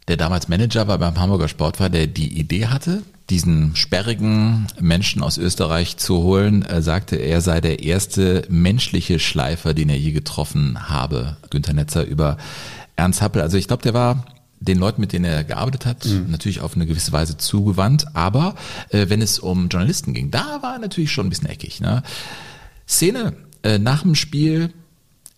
der 0.08 0.18
damals 0.18 0.48
Manager 0.48 0.88
war 0.88 0.98
beim 0.98 1.20
Hamburger 1.20 1.48
Sport 1.48 1.80
war, 1.80 1.90
der 1.90 2.08
die 2.08 2.40
Idee 2.40 2.68
hatte, 2.68 3.04
diesen 3.32 3.76
sperrigen 3.78 4.68
Menschen 4.80 5.24
aus 5.24 5.38
Österreich 5.38 5.96
zu 5.96 6.18
holen, 6.22 6.64
äh, 6.64 6.82
sagte, 6.82 7.16
er 7.16 7.40
sei 7.40 7.62
der 7.62 7.82
erste 7.82 8.44
menschliche 8.50 9.20
Schleifer, 9.20 9.74
den 9.74 9.90
er 9.90 9.98
je 9.98 10.12
getroffen 10.12 10.90
habe. 10.90 11.38
Günter 11.50 11.74
Netzer 11.74 12.04
über 12.04 12.38
Ernst 12.98 13.22
Happel. 13.22 13.42
Also 13.42 13.58
ich 13.58 13.68
glaube, 13.68 13.84
der 13.84 13.94
war 13.94 14.26
den 14.60 14.78
Leuten, 14.78 15.02
mit 15.02 15.14
denen 15.14 15.26
er 15.26 15.44
gearbeitet 15.44 15.86
hat, 15.86 16.06
natürlich 16.28 16.62
auf 16.62 16.76
eine 16.76 16.86
gewisse 16.86 17.12
Weise 17.14 17.38
zugewandt. 17.38 18.06
Aber 18.16 18.56
äh, 18.90 19.08
wenn 19.10 19.22
es 19.22 19.40
um 19.40 19.70
Journalisten 19.70 20.14
ging, 20.14 20.30
da 20.30 20.60
war 20.62 20.74
er 20.74 20.80
natürlich 20.80 21.12
schon 21.12 21.26
ein 21.26 21.30
bisschen 21.30 21.50
eckig. 21.50 21.80
Ne? 21.80 22.04
Szene 22.88 23.34
äh, 23.64 23.80
nach 23.80 24.04
dem 24.04 24.16
Spiel. 24.16 24.72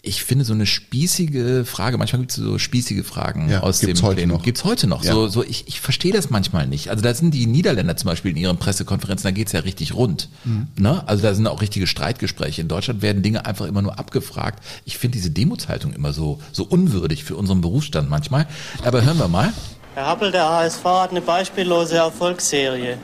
Ich 0.06 0.26
finde 0.26 0.44
so 0.44 0.54
eine 0.54 0.66
spießige 0.66 1.64
Frage, 1.64 1.98
manchmal 1.98 2.20
gibt 2.20 2.32
es 2.32 2.36
so 2.38 2.60
spießige 2.60 3.06
Fragen 3.06 3.50
Ja, 3.50 3.62
aus 3.62 3.80
gibt's 3.80 4.02
dem 4.02 4.06
heute 4.06 4.16
Plenum. 4.18 4.36
noch. 4.38 4.44
Gibt's 4.44 4.66
heute 4.66 4.86
noch. 4.86 5.02
Ja. 5.06 5.14
So, 5.14 5.30
so 5.30 5.44
ich, 5.46 5.66
ich 5.70 5.80
verstehe 5.80 6.12
das 6.12 6.30
manchmal 6.30 6.68
nicht. 6.68 6.90
Also 6.90 7.02
da 7.02 7.14
sind 7.14 7.34
die 7.34 7.48
Niederländer 7.48 7.96
zum 7.96 8.10
Beispiel 8.10 8.32
in 8.32 8.38
ihren 8.38 8.58
Pressekonferenzen, 8.58 9.24
da 9.24 9.32
geht's 9.32 9.54
ja 9.54 9.62
richtig 9.62 9.94
rund. 9.96 10.28
Mhm. 10.44 10.68
Ne? 10.76 11.08
Also 11.08 11.24
da 11.24 11.34
sind 11.34 11.48
auch 11.48 11.62
richtige 11.62 11.88
Streitgespräche. 11.88 12.62
In 12.62 12.68
Deutschland 12.68 13.02
werden 13.02 13.22
Dinge 13.22 13.46
einfach 13.46 13.66
immer 13.66 13.82
nur 13.82 13.98
abgefragt. 13.98 14.62
Ich 14.84 14.98
finde 14.98 15.16
diese 15.18 15.32
Demutshaltung 15.32 15.94
immer 15.94 16.12
so, 16.12 16.42
so 16.52 16.66
unwürdig 16.66 17.24
für 17.24 17.38
unseren 17.38 17.62
Berufsstand 17.62 18.10
manchmal. 18.10 18.46
Aber 18.84 19.04
hören 19.06 19.18
wir 19.20 19.30
mal. 19.30 19.54
Herr 19.96 20.08
Happel, 20.08 20.32
der 20.34 20.50
HSV 20.50 20.84
hat 20.84 21.12
eine 21.12 21.22
beispiellose 21.22 21.96
Erfolgsserie. 21.96 22.98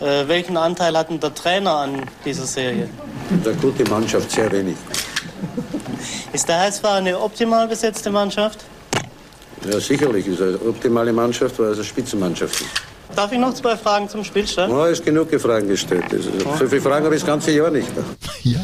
Äh, 0.00 0.28
welchen 0.28 0.58
Anteil 0.58 0.94
hat 0.94 1.08
denn 1.08 1.20
der 1.20 1.34
Trainer 1.34 1.74
an 1.76 2.02
dieser 2.26 2.44
Serie? 2.44 2.90
Der 3.46 3.54
gute 3.54 3.88
Mannschaft 3.88 4.30
sehr 4.30 4.52
wenig. 4.52 4.76
Ist 6.32 6.48
der 6.48 6.60
HSV 6.60 6.84
eine 6.84 7.18
optimal 7.18 7.68
besetzte 7.68 8.10
Mannschaft? 8.10 8.64
Ja, 9.70 9.80
sicherlich 9.80 10.26
ist 10.26 10.40
er 10.40 10.48
eine 10.48 10.60
optimale 10.60 11.12
Mannschaft, 11.12 11.58
weil 11.58 11.68
es 11.68 11.78
eine 11.78 11.84
Spitzenmannschaft 11.84 12.60
ist. 12.60 12.70
Darf 13.16 13.32
ich 13.32 13.38
noch 13.38 13.54
zwei 13.54 13.76
Fragen 13.76 14.08
zum 14.08 14.22
Spielstand? 14.22 14.72
Ja, 14.72 14.86
ist 14.86 15.04
genug 15.04 15.28
Fragen 15.40 15.66
gestellt. 15.66 16.04
Also, 16.12 16.30
so 16.58 16.66
viele 16.68 16.80
Fragen 16.80 17.04
habe 17.06 17.14
ich 17.14 17.22
das 17.22 17.26
ganze 17.26 17.50
Jahr 17.52 17.70
nicht. 17.70 17.88
Ja. 18.44 18.60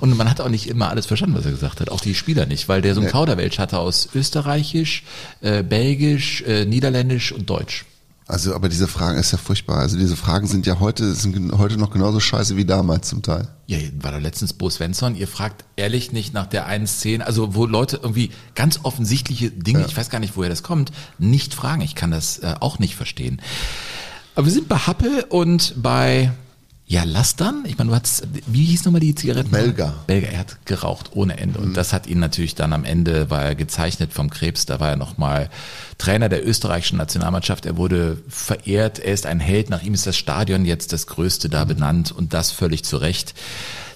Und 0.00 0.16
man 0.16 0.30
hat 0.30 0.40
auch 0.40 0.48
nicht 0.48 0.68
immer 0.68 0.88
alles 0.88 1.06
verstanden, 1.06 1.36
was 1.36 1.44
er 1.44 1.50
gesagt 1.50 1.80
hat. 1.80 1.90
Auch 1.90 2.00
die 2.00 2.14
Spieler 2.14 2.46
nicht, 2.46 2.68
weil 2.68 2.80
der 2.80 2.94
so 2.94 3.00
ein 3.00 3.06
Nee. 3.06 3.12
Kauderwelsch 3.12 3.58
hatte 3.58 3.78
aus 3.78 4.08
Österreichisch, 4.14 5.04
äh, 5.42 5.62
Belgisch, 5.62 6.42
äh, 6.42 6.64
Niederländisch 6.64 7.32
und 7.32 7.50
Deutsch. 7.50 7.84
Also, 8.28 8.54
aber 8.54 8.68
diese 8.68 8.86
Fragen 8.86 9.18
ist 9.18 9.32
ja 9.32 9.38
furchtbar. 9.38 9.78
Also 9.78 9.96
diese 9.96 10.14
Fragen 10.14 10.46
sind 10.46 10.66
ja 10.66 10.80
heute, 10.80 11.14
sind 11.14 11.56
heute 11.56 11.78
noch 11.78 11.90
genauso 11.90 12.20
scheiße 12.20 12.58
wie 12.58 12.66
damals 12.66 13.08
zum 13.08 13.22
Teil. 13.22 13.48
Ja, 13.66 13.78
war 14.00 14.12
da 14.12 14.18
letztens 14.18 14.52
Bo 14.52 14.68
Svensson. 14.68 15.16
Ihr 15.16 15.26
fragt 15.26 15.64
ehrlich 15.76 16.12
nicht 16.12 16.34
nach 16.34 16.46
der 16.46 16.66
einen 16.66 16.86
Szene, 16.86 17.26
also 17.26 17.54
wo 17.54 17.64
Leute 17.64 18.00
irgendwie 18.02 18.30
ganz 18.54 18.80
offensichtliche 18.82 19.50
Dinge, 19.50 19.86
ich 19.86 19.96
weiß 19.96 20.10
gar 20.10 20.18
nicht, 20.18 20.36
woher 20.36 20.50
das 20.50 20.62
kommt, 20.62 20.92
nicht 21.18 21.54
fragen. 21.54 21.80
Ich 21.80 21.94
kann 21.94 22.10
das 22.10 22.38
äh, 22.40 22.54
auch 22.60 22.78
nicht 22.78 22.96
verstehen. 22.96 23.40
Aber 24.34 24.44
wir 24.44 24.52
sind 24.52 24.68
bei 24.68 24.76
Happel 24.76 25.24
und 25.30 25.72
bei 25.82 26.30
ja, 26.90 27.04
Lastern. 27.04 27.64
Ich 27.66 27.76
meine, 27.76 27.90
du 27.90 27.96
hattest, 27.96 28.26
wie 28.46 28.64
hieß 28.64 28.86
nochmal 28.86 29.02
die 29.02 29.14
Zigaretten? 29.14 29.50
Belger. 29.50 29.92
Belger, 30.06 30.28
er 30.28 30.38
hat 30.38 30.64
geraucht 30.64 31.10
ohne 31.12 31.38
Ende. 31.38 31.58
Und 31.58 31.76
das 31.76 31.92
hat 31.92 32.06
ihn 32.06 32.18
natürlich 32.18 32.54
dann 32.54 32.72
am 32.72 32.86
Ende, 32.86 33.28
war 33.28 33.42
er 33.42 33.54
gezeichnet 33.54 34.14
vom 34.14 34.30
Krebs, 34.30 34.64
da 34.64 34.80
war 34.80 34.88
er 34.88 34.96
nochmal 34.96 35.50
Trainer 35.98 36.30
der 36.30 36.48
österreichischen 36.48 36.96
Nationalmannschaft. 36.96 37.66
Er 37.66 37.76
wurde 37.76 38.16
verehrt, 38.26 39.00
er 39.00 39.12
ist 39.12 39.26
ein 39.26 39.38
Held. 39.38 39.68
Nach 39.68 39.82
ihm 39.82 39.92
ist 39.92 40.06
das 40.06 40.16
Stadion 40.16 40.64
jetzt 40.64 40.94
das 40.94 41.06
größte 41.06 41.50
da 41.50 41.64
benannt 41.64 42.10
und 42.10 42.32
das 42.32 42.52
völlig 42.52 42.86
zu 42.86 42.96
Recht. 42.96 43.34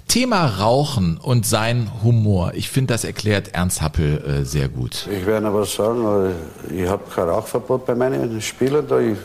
Thema 0.07 0.45
Rauchen 0.45 1.16
und 1.16 1.47
sein 1.47 1.90
Humor. 2.03 2.53
Ich 2.55 2.68
finde, 2.68 2.93
das 2.93 3.05
erklärt 3.05 3.55
Ernst 3.55 3.80
Happel 3.80 4.22
äh, 4.22 4.45
sehr 4.45 4.68
gut. 4.68 5.09
Ich 5.11 5.24
werde 5.24 5.47
aber 5.47 5.64
sagen, 5.64 6.34
äh, 6.68 6.82
ich 6.82 6.86
habe 6.90 7.05
kein 7.09 7.26
Rauchverbot 7.26 7.86
bei 7.86 7.95
meinen 7.95 8.38
Spielern. 8.43 8.86
Da 8.86 8.99
ich 9.01 9.16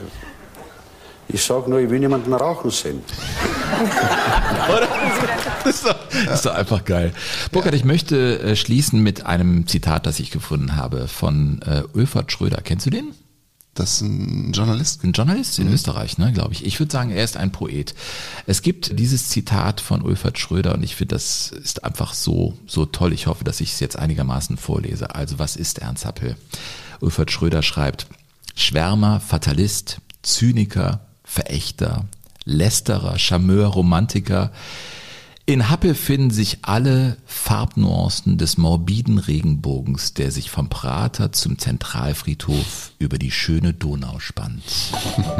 ich 1.29 1.43
sage 1.43 1.69
nur, 1.69 1.79
ich 1.79 1.89
will 1.89 1.99
niemanden 1.99 2.33
rauchen 2.33 2.71
sehen. 2.71 3.01
Das 5.63 5.75
ist 5.75 5.85
doch, 5.85 5.95
das 6.25 6.35
ist 6.35 6.45
doch 6.45 6.53
einfach 6.55 6.85
geil. 6.85 7.13
Burkhard, 7.51 7.75
ich 7.75 7.83
möchte 7.83 8.39
äh, 8.39 8.55
schließen 8.55 9.01
mit 9.01 9.25
einem 9.25 9.67
Zitat, 9.67 10.05
das 10.05 10.19
ich 10.19 10.31
gefunden 10.31 10.75
habe 10.75 11.07
von 11.07 11.61
äh, 11.63 11.83
Ulfert 11.93 12.31
Schröder. 12.31 12.61
Kennst 12.63 12.85
du 12.85 12.89
den? 12.89 13.11
Das 13.73 13.95
ist 13.95 14.01
ein 14.01 14.53
Journalist. 14.53 15.03
Ein 15.03 15.11
Journalist 15.11 15.59
in 15.59 15.67
Mhm. 15.67 15.73
Österreich, 15.73 16.17
ne, 16.17 16.31
glaube 16.33 16.53
ich. 16.53 16.65
Ich 16.65 16.79
würde 16.79 16.91
sagen, 16.91 17.11
er 17.11 17.23
ist 17.23 17.37
ein 17.37 17.51
Poet. 17.51 17.93
Es 18.47 18.61
gibt 18.63 18.97
dieses 18.97 19.29
Zitat 19.29 19.81
von 19.81 20.01
Ulfert 20.01 20.39
Schröder 20.39 20.73
und 20.73 20.83
ich 20.83 20.95
finde, 20.95 21.15
das 21.15 21.49
ist 21.51 21.83
einfach 21.83 22.13
so, 22.13 22.57
so 22.65 22.85
toll. 22.85 23.13
Ich 23.13 23.27
hoffe, 23.27 23.43
dass 23.43 23.61
ich 23.61 23.73
es 23.73 23.79
jetzt 23.79 23.97
einigermaßen 23.99 24.57
vorlese. 24.57 25.13
Also, 25.13 25.37
was 25.37 25.55
ist 25.55 25.79
Ernst 25.79 26.05
Happel? 26.05 26.37
Ulfert 27.01 27.29
Schröder 27.29 27.61
schreibt, 27.61 28.07
Schwärmer, 28.55 29.19
Fatalist, 29.19 29.99
Zyniker, 30.23 31.01
Verächter, 31.27 32.05
Lästerer, 32.45 33.19
Charmeur, 33.19 33.67
Romantiker, 33.67 34.51
in 35.45 35.69
Happel 35.69 35.93
finden 35.95 36.31
sich 36.31 36.59
alle 36.63 37.15
Farbnuancen 37.25 38.37
des 38.37 38.57
morbiden 38.57 39.17
Regenbogens, 39.17 40.13
der 40.13 40.31
sich 40.31 40.49
vom 40.49 40.67
Prater 40.67 41.31
zum 41.31 41.57
Zentralfriedhof 41.57 42.91
über 42.99 43.17
die 43.17 43.31
schöne 43.31 43.73
Donau 43.73 44.19
spannt. 44.19 44.63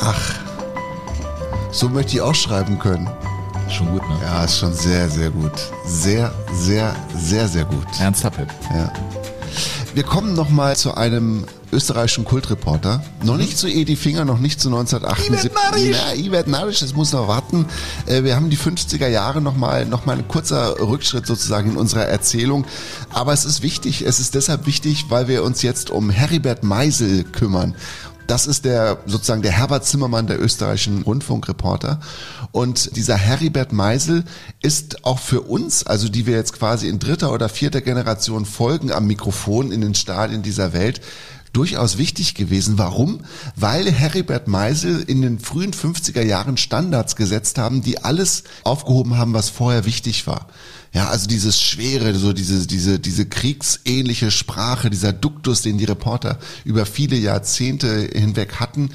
Ach, 0.00 0.34
so 1.70 1.88
möchte 1.88 2.14
ich 2.16 2.20
auch 2.20 2.34
schreiben 2.34 2.78
können. 2.78 3.08
Schon 3.68 3.90
gut, 3.90 4.02
ne? 4.08 4.18
Ja, 4.22 4.44
ist 4.44 4.58
schon 4.58 4.72
sehr, 4.72 5.08
sehr 5.08 5.30
gut. 5.30 5.52
Sehr, 5.84 6.32
sehr, 6.52 6.96
sehr, 7.16 7.48
sehr 7.48 7.64
gut. 7.64 7.86
Ernst 8.00 8.24
Happel. 8.24 8.46
Ja. 8.70 8.92
Wir 9.94 10.02
kommen 10.02 10.34
nochmal 10.34 10.76
zu 10.76 10.94
einem 10.94 11.46
österreichischen 11.76 12.24
Kultreporter. 12.24 13.04
Noch 13.22 13.36
nicht 13.36 13.58
zu 13.58 13.68
Edi 13.68 13.96
Finger, 13.96 14.24
noch 14.24 14.38
nicht 14.38 14.60
zu 14.60 14.68
1978. 14.68 15.52
Narisch. 15.52 15.96
Ja, 15.96 16.14
Ibert 16.14 16.48
Narisch, 16.48 16.80
das 16.80 16.94
muss 16.94 17.12
noch 17.12 17.28
warten. 17.28 17.66
Äh, 18.06 18.24
Wir 18.24 18.34
haben 18.34 18.48
die 18.48 18.56
50er 18.56 19.08
Jahre 19.08 19.42
nochmal, 19.42 19.84
noch 19.84 20.06
mal 20.06 20.16
ein 20.16 20.26
kurzer 20.26 20.80
Rückschritt 20.80 21.26
sozusagen 21.26 21.72
in 21.72 21.76
unserer 21.76 22.06
Erzählung. 22.06 22.64
Aber 23.10 23.34
es 23.34 23.44
ist 23.44 23.62
wichtig, 23.62 24.02
es 24.06 24.18
ist 24.20 24.34
deshalb 24.34 24.66
wichtig, 24.66 25.06
weil 25.10 25.28
wir 25.28 25.44
uns 25.44 25.60
jetzt 25.60 25.90
um 25.90 26.08
Heribert 26.08 26.64
Meisel 26.64 27.24
kümmern. 27.24 27.76
Das 28.26 28.46
ist 28.48 28.64
der 28.64 28.98
sozusagen 29.06 29.42
der 29.42 29.52
Herbert 29.52 29.84
Zimmermann 29.84 30.26
der 30.26 30.40
österreichischen 30.42 31.02
Rundfunkreporter. 31.02 32.00
Und 32.50 32.96
dieser 32.96 33.16
Heribert 33.16 33.72
Meisel 33.72 34.24
ist 34.62 35.04
auch 35.04 35.18
für 35.18 35.42
uns, 35.42 35.86
also 35.86 36.08
die 36.08 36.26
wir 36.26 36.34
jetzt 36.34 36.52
quasi 36.52 36.88
in 36.88 36.98
dritter 36.98 37.32
oder 37.32 37.48
vierter 37.48 37.80
Generation 37.80 38.44
folgen 38.44 38.90
am 38.90 39.06
Mikrofon 39.06 39.70
in 39.70 39.80
den 39.80 39.94
Stadien 39.94 40.42
dieser 40.42 40.72
Welt, 40.72 41.00
durchaus 41.56 41.96
wichtig 41.96 42.34
gewesen. 42.34 42.76
Warum? 42.76 43.20
Weil 43.56 43.90
Heribert 43.90 44.46
Meisel 44.46 45.02
in 45.02 45.22
den 45.22 45.38
frühen 45.38 45.72
50er 45.72 46.22
Jahren 46.22 46.58
Standards 46.58 47.16
gesetzt 47.16 47.56
haben, 47.56 47.82
die 47.82 48.04
alles 48.04 48.44
aufgehoben 48.62 49.16
haben, 49.16 49.32
was 49.32 49.48
vorher 49.48 49.86
wichtig 49.86 50.26
war. 50.26 50.48
Ja, 50.92 51.08
also 51.08 51.26
dieses 51.26 51.62
schwere, 51.62 52.14
so 52.14 52.32
diese, 52.32 52.66
diese, 52.66 52.98
diese 52.98 53.26
kriegsähnliche 53.26 54.30
Sprache, 54.30 54.88
dieser 54.88 55.12
Duktus, 55.12 55.62
den 55.62 55.78
die 55.78 55.84
Reporter 55.84 56.38
über 56.64 56.86
viele 56.86 57.16
Jahrzehnte 57.16 58.08
hinweg 58.12 58.60
hatten, 58.60 58.90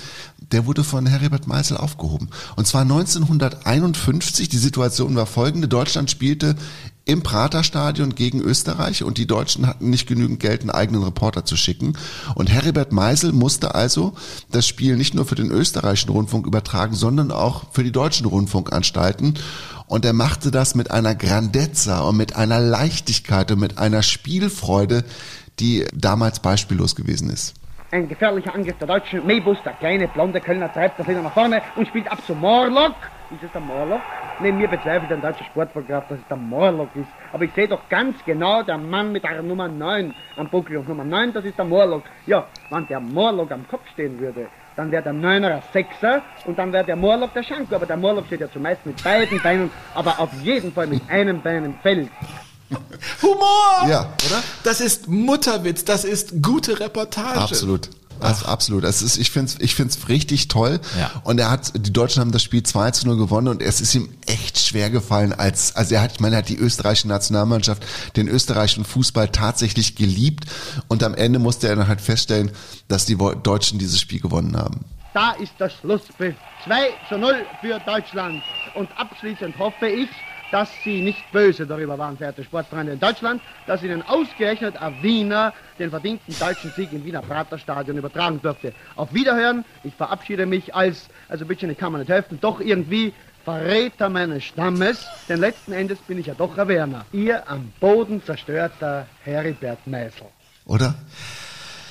der 0.52 0.66
wurde 0.66 0.84
von 0.84 1.06
Heribert 1.06 1.48
Meisel 1.48 1.78
aufgehoben. 1.78 2.30
Und 2.56 2.68
zwar 2.68 2.82
1951, 2.82 4.50
die 4.50 4.58
Situation 4.58 5.16
war 5.16 5.26
folgende, 5.26 5.68
Deutschland 5.68 6.12
spielte 6.12 6.56
im 7.04 7.24
Praterstadion 7.24 8.14
gegen 8.14 8.42
Österreich 8.42 9.04
und 9.04 9.18
die 9.18 9.26
Deutschen 9.26 9.66
hatten 9.66 9.90
nicht 9.90 10.08
genügend 10.08 10.40
Geld, 10.40 10.62
einen 10.62 10.70
eigenen 10.70 11.04
Reporter 11.04 11.46
zu 11.46 11.58
schicken. 11.58 11.94
Und 12.36 12.52
Heribert 12.52 12.92
Meisel 12.92 13.32
musste 13.32 13.74
also 13.74 14.14
das 14.52 14.68
Spiel 14.68 14.98
nicht 14.98 15.14
nur 15.14 15.26
für 15.26 15.36
den 15.36 15.50
österreichischen 15.50 16.12
Rundfunk 16.12 16.46
übertragen, 16.46 16.96
sondern 16.96 17.32
auch 17.32 17.66
für 17.72 17.84
die 17.84 17.92
deutschen 17.92 18.28
Rundfunkanstalten. 18.28 19.40
Und 19.88 20.06
er 20.06 20.14
machte 20.14 20.52
das 20.52 20.76
mit 20.76 20.92
einer 20.92 21.16
Grandezza 21.16 22.02
und 22.02 22.18
mit 22.18 22.36
einer 22.36 22.60
Leichtigkeit 22.60 23.52
und 23.52 23.60
mit 23.60 23.78
einer 23.78 24.04
Spielfreude, 24.04 25.04
die 25.60 25.86
damals 25.94 26.40
beispiellos 26.40 26.96
gewesen 26.96 27.30
ist. 27.30 27.56
Ein 27.94 28.08
gefährlicher 28.08 28.56
Angriff 28.56 28.78
der 28.78 28.88
Deutschen. 28.88 29.28
Mebus, 29.28 29.58
der 29.66 29.74
kleine 29.74 30.08
blonde 30.08 30.40
Kölner, 30.40 30.72
treibt 30.72 30.98
das 30.98 31.06
wieder 31.10 31.22
nach 31.22 31.34
vorne 31.34 31.62
und 31.76 31.86
spielt 31.90 32.10
ab 32.10 32.24
zu 32.26 32.34
Morlock. 32.34 32.96
Ist 33.32 33.44
es 33.44 33.52
der 33.52 33.60
Morlock? 33.60 34.00
Neben 34.40 34.60
mir 34.60 34.70
bezweifelt 34.70 35.12
ein 35.12 35.22
deutscher 35.22 35.44
Sportfotograf, 35.44 36.08
dass 36.08 36.18
es 36.18 36.28
der 36.30 36.38
Morlock 36.38 36.88
ist. 36.96 37.10
Aber 37.34 37.44
ich 37.44 37.52
sehe 37.52 37.68
doch 37.68 37.82
ganz 37.90 38.16
genau, 38.24 38.64
der 38.64 38.78
Mann 38.78 39.12
mit 39.12 39.26
der 39.26 39.42
Nummer 39.42 39.68
9 39.68 40.14
am 40.38 40.48
Buckel 40.48 40.78
und 40.78 40.88
Nummer 40.88 41.04
9, 41.04 41.34
das 41.34 41.44
ist 41.44 41.58
der 41.58 41.66
Morlock. 41.66 42.04
Ja, 42.28 42.48
wenn 42.70 42.88
der 42.88 43.02
Morlock 43.02 43.52
am 43.52 43.68
Kopf 43.68 43.86
stehen 43.92 44.18
würde, 44.22 44.48
dann 44.78 44.90
wäre 44.90 45.04
der 45.04 45.12
Neuner 45.12 45.56
ein 45.56 45.64
Sechser 45.74 46.22
und 46.46 46.58
dann 46.58 46.72
wäre 46.72 46.86
der 46.86 46.96
Morlock 46.96 47.34
der 47.34 47.44
Schanko. 47.44 47.76
Aber 47.76 47.86
der 47.86 47.98
Morlock 47.98 48.26
steht 48.28 48.40
ja 48.40 48.50
zumeist 48.50 48.86
mit 48.86 49.04
beiden 49.04 49.42
Beinen, 49.42 49.70
aber 49.96 50.18
auf 50.18 50.32
jeden 50.42 50.72
Fall 50.72 50.88
mit 50.88 51.02
einem 51.10 51.42
Bein 51.42 51.66
im 51.66 51.74
Feld. 51.80 52.10
Humor! 53.22 53.90
Ja. 53.90 54.14
Oder? 54.26 54.44
Das 54.64 54.82
ist 54.82 55.08
Mutterwitz, 55.08 55.86
das 55.86 56.04
ist 56.04 56.42
gute 56.42 56.80
Reportage. 56.80 57.40
Absolut. 57.40 57.90
Also 58.22 58.46
absolut. 58.46 58.84
Das 58.84 59.02
ist, 59.02 59.18
ich 59.18 59.32
finde 59.32 59.52
es 59.52 59.60
ich 59.60 59.76
find's 59.76 60.08
richtig 60.08 60.48
toll. 60.48 60.80
Ja. 60.98 61.12
Und 61.24 61.40
er 61.40 61.50
hat, 61.50 61.72
die 61.76 61.92
Deutschen 61.92 62.22
haben 62.22 62.32
das 62.32 62.44
Spiel 62.44 62.64
2 62.64 62.92
zu 62.92 63.08
0 63.08 63.18
gewonnen 63.18 63.48
und 63.48 63.62
es 63.62 63.82
ist 63.82 63.96
ihm 63.96 64.10
echt 64.28 64.60
schwer 64.60 64.90
gefallen, 64.90 65.34
als, 65.34 65.76
also 65.76 65.96
er 65.96 66.02
hat, 66.02 66.14
ich 66.14 66.20
meine, 66.20 66.36
er 66.36 66.40
hat 66.40 66.50
die 66.50 66.58
österreichische 66.58 67.08
Nationalmannschaft, 67.08 67.84
den 68.16 68.28
österreichischen 68.28 68.86
Fußball 68.86 69.30
tatsächlich 69.30 69.96
geliebt 69.96 70.46
und 70.88 71.04
am 71.04 71.16
Ende 71.16 71.40
musste 71.40 71.68
er 71.68 71.76
dann 71.76 71.88
halt 71.88 72.02
feststellen, 72.02 72.52
dass 72.88 73.06
die 73.06 73.18
Deutschen 73.18 73.80
dieses 73.80 74.00
Spiel 74.00 74.20
gewonnen 74.20 74.56
haben. 74.56 74.86
Da 75.14 75.32
ist 75.32 75.54
der 75.60 75.70
Schlusspfiff. 75.70 76.36
2 76.66 76.90
zu 77.10 77.18
0 77.18 77.46
für 77.60 77.80
Deutschland. 77.86 78.42
Und 78.76 78.88
abschließend 78.98 79.58
hoffe 79.58 79.88
ich, 79.88 80.10
dass 80.52 80.70
Sie 80.84 81.02
nicht 81.02 81.32
böse 81.32 81.66
darüber 81.66 81.98
waren, 81.98 82.18
verehrte 82.18 82.44
Sportfreunde 82.44 82.94
in 82.94 83.00
Deutschland, 83.00 83.42
dass 83.68 83.84
Ihnen 83.84 84.02
ausgerechnet 84.02 84.82
ein 84.82 85.02
Wiener 85.02 85.54
den 85.80 85.90
verdienten 85.90 86.38
deutschen 86.38 86.72
Sieg 86.72 86.92
im 86.94 87.04
Wiener 87.06 87.22
Praterstadion 87.22 87.98
übertragen 87.98 88.40
durfte. 88.42 88.74
Auf 88.96 89.14
Wiederhören. 89.14 89.66
Ich 89.84 89.96
verabschiede 89.96 90.46
mich 90.46 90.76
als, 90.76 91.08
also 91.30 91.46
bitte, 91.46 91.66
ich 91.68 91.78
kann 91.78 91.92
mir 91.92 92.00
nicht 92.00 92.12
helfen, 92.12 92.40
doch 92.42 92.60
irgendwie 92.60 93.14
Verräter 93.44 94.10
meines 94.10 94.44
Stammes, 94.44 95.04
denn 95.28 95.40
letzten 95.40 95.72
Endes 95.72 95.98
bin 96.00 96.20
ich 96.20 96.28
ja 96.28 96.36
doch 96.36 96.58
ein 96.58 96.68
Werner. 96.68 97.06
Ihr 97.12 97.50
am 97.50 97.74
Boden 97.80 98.24
zerstörter 98.24 99.08
Heribert 99.24 99.88
Meisel. 99.88 100.28
Oder? 100.66 100.94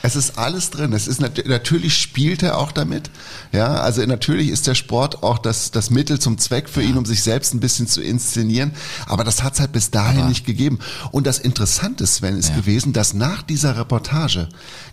Es 0.03 0.17
ist 0.17 0.39
alles 0.39 0.71
drin. 0.71 0.93
Es 0.93 1.07
ist 1.07 1.21
nat 1.21 1.47
natürlich 1.47 1.97
spielt 1.97 2.43
er 2.43 2.59
auch 2.59 2.73
damit. 2.73 3.11
Ja, 3.53 3.75
also 3.75 4.05
natürlich 4.07 4.49
ist 4.49 4.67
der 4.67 4.75
Sport 4.75 5.23
auch 5.23 5.39
das, 5.39 5.71
das 5.71 5.91
Mittel 5.91 6.19
zum 6.19 6.39
Zweck 6.39 6.69
für 6.69 6.83
ihn, 6.83 6.97
um 6.97 7.05
sich 7.05 7.23
selbst 7.23 7.55
ein 7.55 7.61
bisschen 7.61 7.87
zu 7.87 8.01
inszenieren. 8.03 8.73
Aber 9.07 9.25
das 9.25 9.43
hat 9.43 9.55
es 9.55 9.61
halt 9.61 9.73
bis 9.73 9.91
dahin 9.91 10.29
nicht 10.29 10.47
gegeben. 10.47 10.79
Und 11.11 11.27
das 11.27 11.39
Interessante, 11.39 12.07
Sven, 12.07 12.39
ist 12.39 12.55
gewesen, 12.55 12.93
dass 12.93 13.15
nach 13.15 13.43
dieser 13.43 13.77
Reportage 13.77 14.49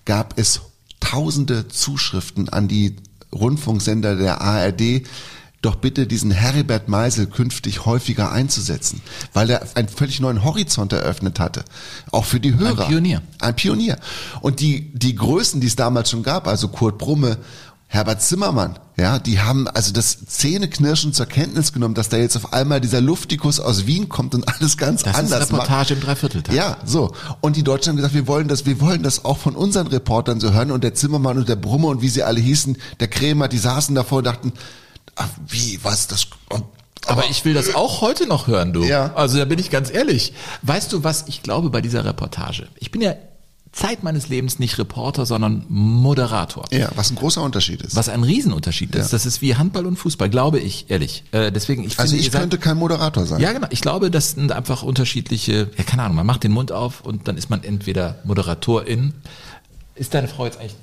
gab 0.05 0.37
es 0.37 0.61
tausende 0.99 1.67
Zuschriften 1.67 2.49
an 2.49 2.67
die 2.67 2.95
Rundfunksender 3.33 4.15
der 4.15 4.41
ARD, 4.41 5.03
doch 5.61 5.75
bitte 5.75 6.05
diesen 6.05 6.31
Heribert 6.31 6.87
Meisel 6.87 7.25
künftig 7.27 7.85
häufiger 7.85 8.31
einzusetzen, 8.31 9.01
weil 9.33 9.49
er 9.49 9.63
einen 9.75 9.89
völlig 9.89 10.19
neuen 10.19 10.43
Horizont 10.43 10.93
eröffnet 10.93 11.39
hatte. 11.39 11.63
Auch 12.11 12.25
für 12.25 12.39
die 12.39 12.55
Hörer. 12.55 12.83
Ein 12.83 12.87
Pionier. 12.89 13.21
Ein 13.39 13.55
Pionier. 13.55 13.97
Und 14.41 14.59
die, 14.59 14.91
die 14.93 15.15
Größen, 15.15 15.59
die 15.59 15.67
es 15.67 15.75
damals 15.75 16.11
schon 16.11 16.23
gab, 16.23 16.47
also 16.47 16.67
Kurt 16.67 16.97
Brumme, 16.99 17.37
Herbert 17.89 18.21
Zimmermann, 18.21 18.77
ja, 18.97 19.17
die 19.17 19.39
haben 19.39 19.67
also 19.67 19.93
das 19.93 20.25
Zähneknirschen 20.25 21.13
zur 21.13 21.25
Kenntnis 21.25 21.71
genommen, 21.71 21.93
dass 21.95 22.09
da 22.09 22.17
jetzt 22.17 22.35
auf 22.35 22.51
einmal 22.51 22.81
dieser 22.81 22.99
Luftikus 22.99 23.59
aus 23.59 23.87
Wien 23.87 24.09
kommt 24.09 24.35
und 24.35 24.47
alles 24.47 24.77
ganz 24.77 25.03
Das 25.03 25.13
ist 25.13 25.19
anders 25.19 25.49
Reportage 25.49 25.69
macht. 25.77 25.91
im 25.91 25.99
Dreivierteltag. 26.01 26.53
Ja, 26.55 26.77
so. 26.85 27.13
Und 27.39 27.55
die 27.55 27.63
Deutschen 27.63 27.91
haben 27.91 27.97
gesagt, 27.97 28.13
wir 28.13 28.27
wollen 28.27 28.47
das, 28.47 28.65
wir 28.65 28.81
wollen 28.81 29.03
das 29.03 29.23
auch 29.23 29.37
von 29.37 29.55
unseren 29.55 29.87
Reportern 29.87 30.39
so 30.39 30.51
hören. 30.51 30.71
Und 30.71 30.83
der 30.83 30.95
Zimmermann 30.95 31.37
und 31.37 31.47
der 31.47 31.55
Brumme 31.55 31.87
und 31.87 32.01
wie 32.01 32.09
sie 32.09 32.23
alle 32.23 32.39
hießen, 32.39 32.77
der 32.99 33.07
Krämer, 33.07 33.47
die 33.47 33.57
saßen 33.57 33.95
davor 33.95 34.17
und 34.19 34.25
dachten, 34.25 34.53
ach, 35.17 35.27
wie, 35.47 35.79
was, 35.83 36.07
das, 36.07 36.27
oh, 36.49 36.59
Aber 37.05 37.25
ich 37.29 37.43
will 37.45 37.53
das 37.53 37.75
auch 37.75 38.01
heute 38.01 38.25
noch 38.27 38.47
hören, 38.47 38.71
du. 38.73 38.83
Ja. 38.85 39.13
Also 39.15 39.37
da 39.37 39.45
bin 39.45 39.59
ich 39.59 39.69
ganz 39.69 39.91
ehrlich. 39.91 40.33
Weißt 40.61 40.93
du, 40.93 41.03
was 41.03 41.25
ich 41.27 41.43
glaube 41.43 41.69
bei 41.69 41.81
dieser 41.81 42.05
Reportage? 42.05 42.67
Ich 42.79 42.91
bin 42.91 43.01
ja 43.01 43.13
Zeit 43.73 44.01
meines 44.01 44.27
Lebens 44.29 44.57
nicht 44.57 44.79
Reporter, 44.79 45.25
sondern 45.27 45.65
Moderator. 45.69 46.65
Ja, 46.71 46.89
was 46.95 47.11
ein 47.11 47.15
großer 47.15 47.43
Unterschied 47.43 47.81
ist. 47.81 47.95
Was 47.95 48.09
ein 48.09 48.23
Riesenunterschied 48.23 48.95
ist. 48.95 49.05
Ja. 49.07 49.11
Das 49.11 49.25
ist 49.27 49.41
wie 49.41 49.55
Handball 49.55 49.85
und 49.85 49.97
Fußball, 49.97 50.29
glaube 50.29 50.57
ich, 50.59 50.89
ehrlich. 50.89 51.25
Äh, 51.31 51.51
deswegen, 51.51 51.83
ich 51.83 51.99
Also 51.99 52.11
finde, 52.11 52.19
ich 52.21 52.25
ihr 52.27 52.31
seid- 52.31 52.41
könnte 52.41 52.57
kein 52.57 52.77
Moderator 52.77 53.25
sein. 53.27 53.39
Ja, 53.39 53.51
genau. 53.53 53.67
Ich 53.69 53.81
glaube, 53.81 54.09
das 54.09 54.31
sind 54.31 54.51
einfach 54.51 54.81
unterschiedliche, 54.83 55.69
ja, 55.77 55.83
keine 55.83 56.03
Ahnung, 56.03 56.15
man 56.15 56.25
macht 56.25 56.43
den 56.43 56.53
Mund 56.53 56.71
auf 56.71 57.01
und 57.01 57.27
dann 57.27 57.37
ist 57.37 57.49
man 57.51 57.63
entweder 57.63 58.15
Moderatorin. 58.23 59.13
Ist 59.95 60.13
deine 60.13 60.27
Frau 60.27 60.45
jetzt 60.45 60.57
eigentlich. 60.59 60.75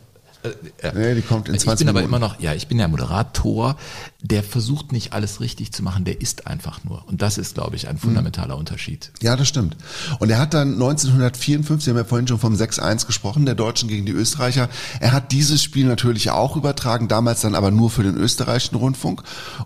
Äh. 0.79 0.93
Nee, 0.95 1.15
die 1.15 1.23
kommt 1.23 1.49
in 1.49 1.59
20 1.59 1.73
Ich 1.73 1.79
bin 1.79 1.89
aber 1.89 2.01
Minuten. 2.01 2.15
immer 2.23 2.29
noch, 2.29 2.41
ja, 2.41 2.53
ich 2.55 2.69
bin 2.69 2.79
ja 2.79 2.87
Moderator, 2.87 3.77
der 4.21 4.43
versucht 4.43 4.93
nicht 4.93 5.13
alles 5.13 5.41
richtig 5.41 5.73
zu 5.73 5.83
machen, 5.83 6.05
der 6.05 6.21
ist 6.21 6.47
einfach 6.47 6.85
nur. 6.85 7.07
Und 7.09 7.23
das 7.23 7.39
ist, 7.39 7.55
glaube 7.55 7.77
ich, 7.77 7.89
ein 7.89 7.97
fundamentaler 7.99 8.57
Unterschied. 8.57 9.11
Ja, 9.23 9.37
das 9.37 9.49
stimmt. 9.49 9.77
Und 10.19 10.31
er 10.31 10.39
hat 10.39 10.53
dann 10.53 10.75
1954, 10.75 11.87
wir 11.87 11.93
haben 11.95 11.99
ja 11.99 12.05
vorhin 12.05 12.29
schon 12.29 12.39
vom 12.39 12.55
6-1 12.55 13.07
gesprochen, 13.07 13.47
der 13.47 13.55
Deutschen 13.55 13.89
gegen 13.89 14.05
die 14.05 14.13
Österreicher, 14.13 14.69
er 15.01 15.13
hat 15.13 15.33
dieses 15.33 15.63
Spiel 15.63 15.87
natürlich 15.87 16.31
auch 16.31 16.57
übertragen, 16.57 17.09
damals 17.09 17.41
dann 17.41 17.55
aber 17.55 17.71
nur 17.71 17.91
für 17.91 18.03
den 18.03 18.17
österreichischen 18.17 18.77
Rundfunk. 18.77 19.23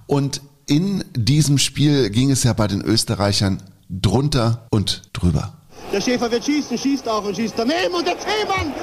Und 0.07 0.41
in 0.67 1.05
diesem 1.17 1.59
Spiel 1.59 2.11
ging 2.11 2.31
es 2.31 2.45
ja 2.45 2.53
bei 2.53 2.69
den 2.69 2.83
Österreichern 2.83 3.63
drunter 3.91 4.67
und 4.71 5.03
drüber. 5.13 5.55
Der 5.93 6.01
Schäfer 6.01 6.31
wird 6.31 6.45
schießen, 6.45 6.77
schießt 6.77 7.09
auch 7.09 7.25
und 7.25 7.35
schießt 7.35 7.55
daneben. 7.57 7.95
Und 7.95 8.07
der 8.07 8.17
Zehmann! 8.19 8.75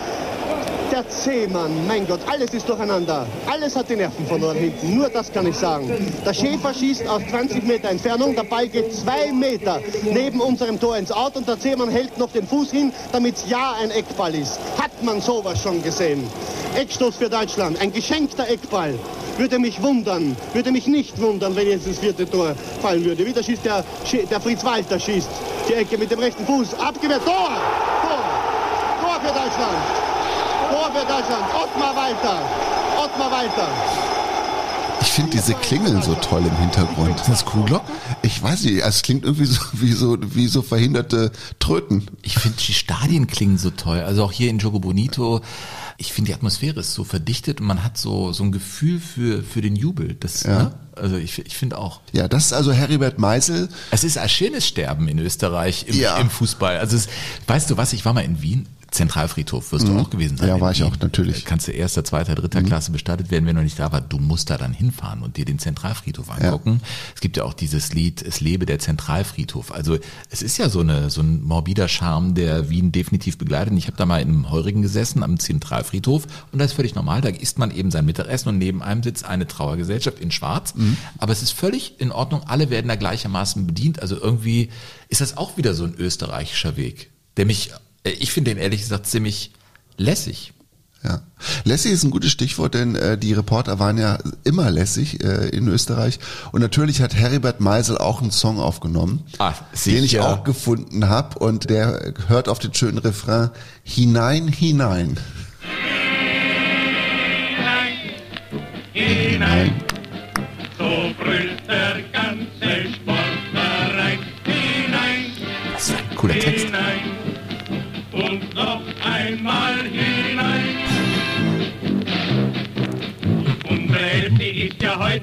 Der 0.91 1.09
Zehmann, 1.09 1.87
mein 1.87 2.07
Gott, 2.07 2.19
alles 2.27 2.53
ist 2.53 2.69
durcheinander. 2.69 3.25
Alles 3.47 3.75
hat 3.75 3.89
die 3.89 3.95
Nerven 3.95 4.25
verloren 4.27 4.57
hinten. 4.57 4.95
Nur 4.95 5.09
das 5.09 5.31
kann 5.31 5.47
ich 5.47 5.55
sagen. 5.55 5.89
Der 6.25 6.33
Schäfer 6.33 6.73
schießt 6.73 7.07
aus 7.07 7.21
20 7.29 7.63
Meter 7.63 7.89
Entfernung. 7.89 8.35
Der 8.35 8.43
Ball 8.43 8.67
geht 8.67 8.93
zwei 8.93 9.31
Meter 9.31 9.81
neben 10.03 10.39
unserem 10.39 10.79
Tor 10.79 10.97
ins 10.97 11.11
Out. 11.11 11.35
Und 11.35 11.47
der 11.47 11.59
Zehmann 11.59 11.89
hält 11.89 12.17
noch 12.17 12.31
den 12.31 12.47
Fuß 12.47 12.71
hin, 12.71 12.93
damit 13.11 13.35
ja 13.47 13.75
ein 13.81 13.91
Eckball 13.91 14.33
ist. 14.35 14.59
Hat 14.77 14.91
man 15.03 15.21
sowas 15.21 15.61
schon 15.61 15.81
gesehen? 15.81 16.29
Eckstoß 16.75 17.15
für 17.15 17.29
Deutschland. 17.29 17.81
Ein 17.81 17.91
geschenkter 17.91 18.47
Eckball. 18.47 18.93
Würde 19.37 19.59
mich 19.59 19.81
wundern, 19.81 20.37
würde 20.53 20.71
mich 20.71 20.87
nicht 20.87 21.19
wundern, 21.19 21.55
wenn 21.57 21.67
jetzt 21.67 21.87
das 21.87 21.99
vierte 21.99 22.29
Tor 22.29 22.55
fallen 22.81 23.03
würde. 23.03 23.25
Wieder 23.25 23.43
schießt 23.43 23.65
der, 23.65 23.83
der 24.29 24.39
Fritz 24.39 24.63
Walter 24.63 24.97
schießt 24.97 25.29
die 25.67 25.73
Ecke 25.73 25.97
mit 25.97 26.11
dem 26.11 26.19
rechten 26.19 26.45
Fuß. 26.45 26.75
Abgewehrt. 26.75 27.25
Tor! 27.25 27.49
Tor! 28.01 28.23
Tor 29.01 29.19
für 29.19 29.27
Deutschland! 29.27 30.14
Tor 30.85 30.93
für 30.93 31.07
Deutschland! 31.07 31.43
Ottmar 31.55 31.95
Walter! 31.95 32.41
Ottmar 33.03 33.31
Walter! 33.31 33.67
Ich 35.01 35.07
finde 35.07 35.31
diese 35.31 35.53
Klingeln 35.55 36.01
so 36.03 36.13
toll 36.15 36.43
im 36.45 36.55
Hintergrund. 36.57 37.17
Sind 37.19 37.29
das 37.33 37.45
Kuhglocken? 37.45 37.93
Ich 38.21 38.41
weiß 38.41 38.63
nicht, 38.65 38.83
es 38.83 39.01
klingt 39.01 39.23
irgendwie 39.23 39.45
so 39.45 39.61
wie 39.73 39.91
so, 39.93 40.17
wie 40.21 40.47
so 40.47 40.61
verhinderte 40.61 41.31
Tröten. 41.59 42.05
Ich 42.21 42.37
finde 42.37 42.57
die 42.57 42.73
Stadien 42.73 43.25
klingen 43.27 43.57
so 43.57 43.71
toll. 43.71 44.01
Also 44.01 44.23
auch 44.23 44.31
hier 44.31 44.49
in 44.49 44.59
Jogo 44.59 44.79
Bonito. 44.79 45.41
Ich 45.97 46.11
finde 46.13 46.29
die 46.29 46.35
Atmosphäre 46.35 46.81
ist 46.81 46.93
so 46.93 47.03
verdichtet 47.03 47.61
und 47.61 47.67
man 47.67 47.83
hat 47.83 47.97
so 47.97 48.31
so 48.33 48.43
ein 48.43 48.51
Gefühl 48.51 48.99
für 48.99 49.41
für 49.41 49.61
den 49.61 49.75
Jubel. 49.75 50.15
Das, 50.19 50.43
Ja. 50.43 50.63
ne? 50.63 50.71
Also 50.95 51.17
ich, 51.17 51.37
ich 51.39 51.55
finde 51.57 51.77
auch. 51.77 52.01
Ja, 52.11 52.27
das 52.27 52.45
ist 52.47 52.53
also 52.53 52.71
Heribert 52.71 53.19
Meisel. 53.19 53.69
Es 53.91 54.03
ist 54.03 54.17
ein 54.17 54.29
schönes 54.29 54.65
Sterben 54.67 55.07
in 55.07 55.19
Österreich 55.19 55.85
im, 55.87 55.99
Ja. 55.99 56.17
im 56.17 56.29
Fußball. 56.29 56.77
Also 56.77 56.95
es, 56.95 57.07
weißt 57.47 57.69
du 57.69 57.77
was? 57.77 57.93
Ich 57.93 58.05
war 58.05 58.13
mal 58.13 58.21
in 58.23 58.41
Wien. 58.41 58.67
Zentralfriedhof 58.91 59.73
wirst 59.73 59.85
Mhm. 59.89 59.95
du 59.95 59.99
auch 60.03 60.09
gewesen 60.09 60.37
sein. 60.37 60.47
Ja, 60.47 60.61
war 60.61 60.71
ich 60.71 60.79
Wien. 60.79 60.87
auch, 60.87 60.97
natürlich. 60.99 61.43
Kannst 61.43 61.67
du 61.67 61.73
erster, 61.73 62.05
zweiter, 62.05 62.33
dritter 62.33 62.63
Klasse 62.63 62.91
bestattet 62.91 63.29
werden, 63.29 63.45
wenn 63.45 63.57
du 63.57 63.61
nicht 63.61 63.77
da 63.77 63.91
warst. 63.91 64.05
Du 64.09 64.19
musst 64.19 64.49
da 64.49 64.57
dann 64.57 64.71
hinfahren 64.71 65.21
und 65.21 65.35
dir 65.35 65.43
den 65.43 65.59
Zentralfriedhof 65.59 66.29
angucken. 66.31 66.79
Es 67.13 67.19
gibt 67.19 67.35
ja 67.35 67.43
auch 67.43 67.53
dieses 67.53 67.91
Lied, 67.93 68.21
es 68.21 68.39
lebe 68.39 68.65
der 68.65 68.79
Zentralfriedhof. 68.79 69.73
Also 69.73 69.97
es 70.29 70.41
ist 70.41 70.57
ja 70.57 70.69
so 70.69 70.79
eine 70.79 71.09
so 71.09 71.19
ein 71.21 71.43
morbider 71.43 71.89
Charme, 71.89 72.35
der 72.35 72.69
Wien 72.69 72.93
definitiv 72.93 73.37
begleitet. 73.37 73.71
Und 73.71 73.77
Ich 73.77 73.87
habe 73.87 73.97
da 73.97 74.05
mal 74.05 74.21
in 74.21 74.29
einem 74.29 74.49
Heurigen 74.51 74.81
gesessen 74.81 75.23
am 75.23 75.39
Zentralfriedhof 75.39 76.23
und 76.53 76.59
das 76.59 76.71
ist 76.71 76.75
völlig 76.77 76.95
normal. 76.95 77.19
Da 77.19 77.29
isst 77.29 77.59
man 77.59 77.71
eben 77.71 77.91
sein 77.91 78.05
Mittagessen 78.05 78.47
und 78.49 78.57
neben 78.59 78.81
einem 78.81 79.03
sitzt 79.03 79.25
eine 79.25 79.45
Trauergesellschaft 79.45 80.19
in 80.19 80.31
Schwarz. 80.31 80.73
Mhm. 80.73 80.84
Aber 81.17 81.31
es 81.33 81.41
ist 81.41 81.51
völlig 81.51 81.99
in 81.99 82.11
Ordnung. 82.11 82.43
Alle 82.45 82.69
werden 82.69 82.87
da 82.87 82.95
gleichermaßen 82.95 83.65
bedient. 83.67 84.01
Also 84.01 84.19
irgendwie 84.19 84.69
ist 85.09 85.21
das 85.21 85.37
auch 85.37 85.57
wieder 85.57 85.73
so 85.73 85.83
ein 85.83 85.95
österreichischer 85.95 86.77
Weg, 86.77 87.11
der 87.37 87.45
mich, 87.45 87.71
äh, 88.03 88.11
ich 88.11 88.31
finde 88.31 88.51
den 88.51 88.57
ehrlich 88.61 88.81
gesagt 88.81 89.07
ziemlich 89.07 89.51
lässig. 89.97 90.53
Ja. 91.03 91.21
Lässig 91.65 91.91
ist 91.91 92.03
ein 92.03 92.09
gutes 92.09 92.31
Stichwort, 92.31 92.73
denn 92.73 92.95
äh, 92.95 93.15
die 93.17 93.33
Reporter 93.33 93.77
waren 93.77 93.97
ja 93.99 94.17
immer 94.43 94.71
lässig 94.71 95.23
äh, 95.23 95.49
in 95.49 95.67
Österreich. 95.67 96.17
Und 96.51 96.61
natürlich 96.61 97.01
hat 97.01 97.13
Heribert 97.13 97.59
Meisel 97.59 97.97
auch 97.97 98.21
einen 98.21 98.31
Song 98.31 98.59
aufgenommen, 98.59 99.23
Ah, 99.37 99.53
den 99.85 100.03
ich 100.03 100.19
auch 100.19 100.43
gefunden 100.43 101.07
habe. 101.07 101.37
Und 101.37 101.69
der 101.69 102.13
hört 102.27 102.49
auf 102.49 102.57
den 102.57 102.73
schönen 102.73 102.97
Refrain 102.97 103.51
Hinein, 103.83 104.47
hinein. 104.47 105.19
hinein. 108.93 109.73
So 109.81 109.84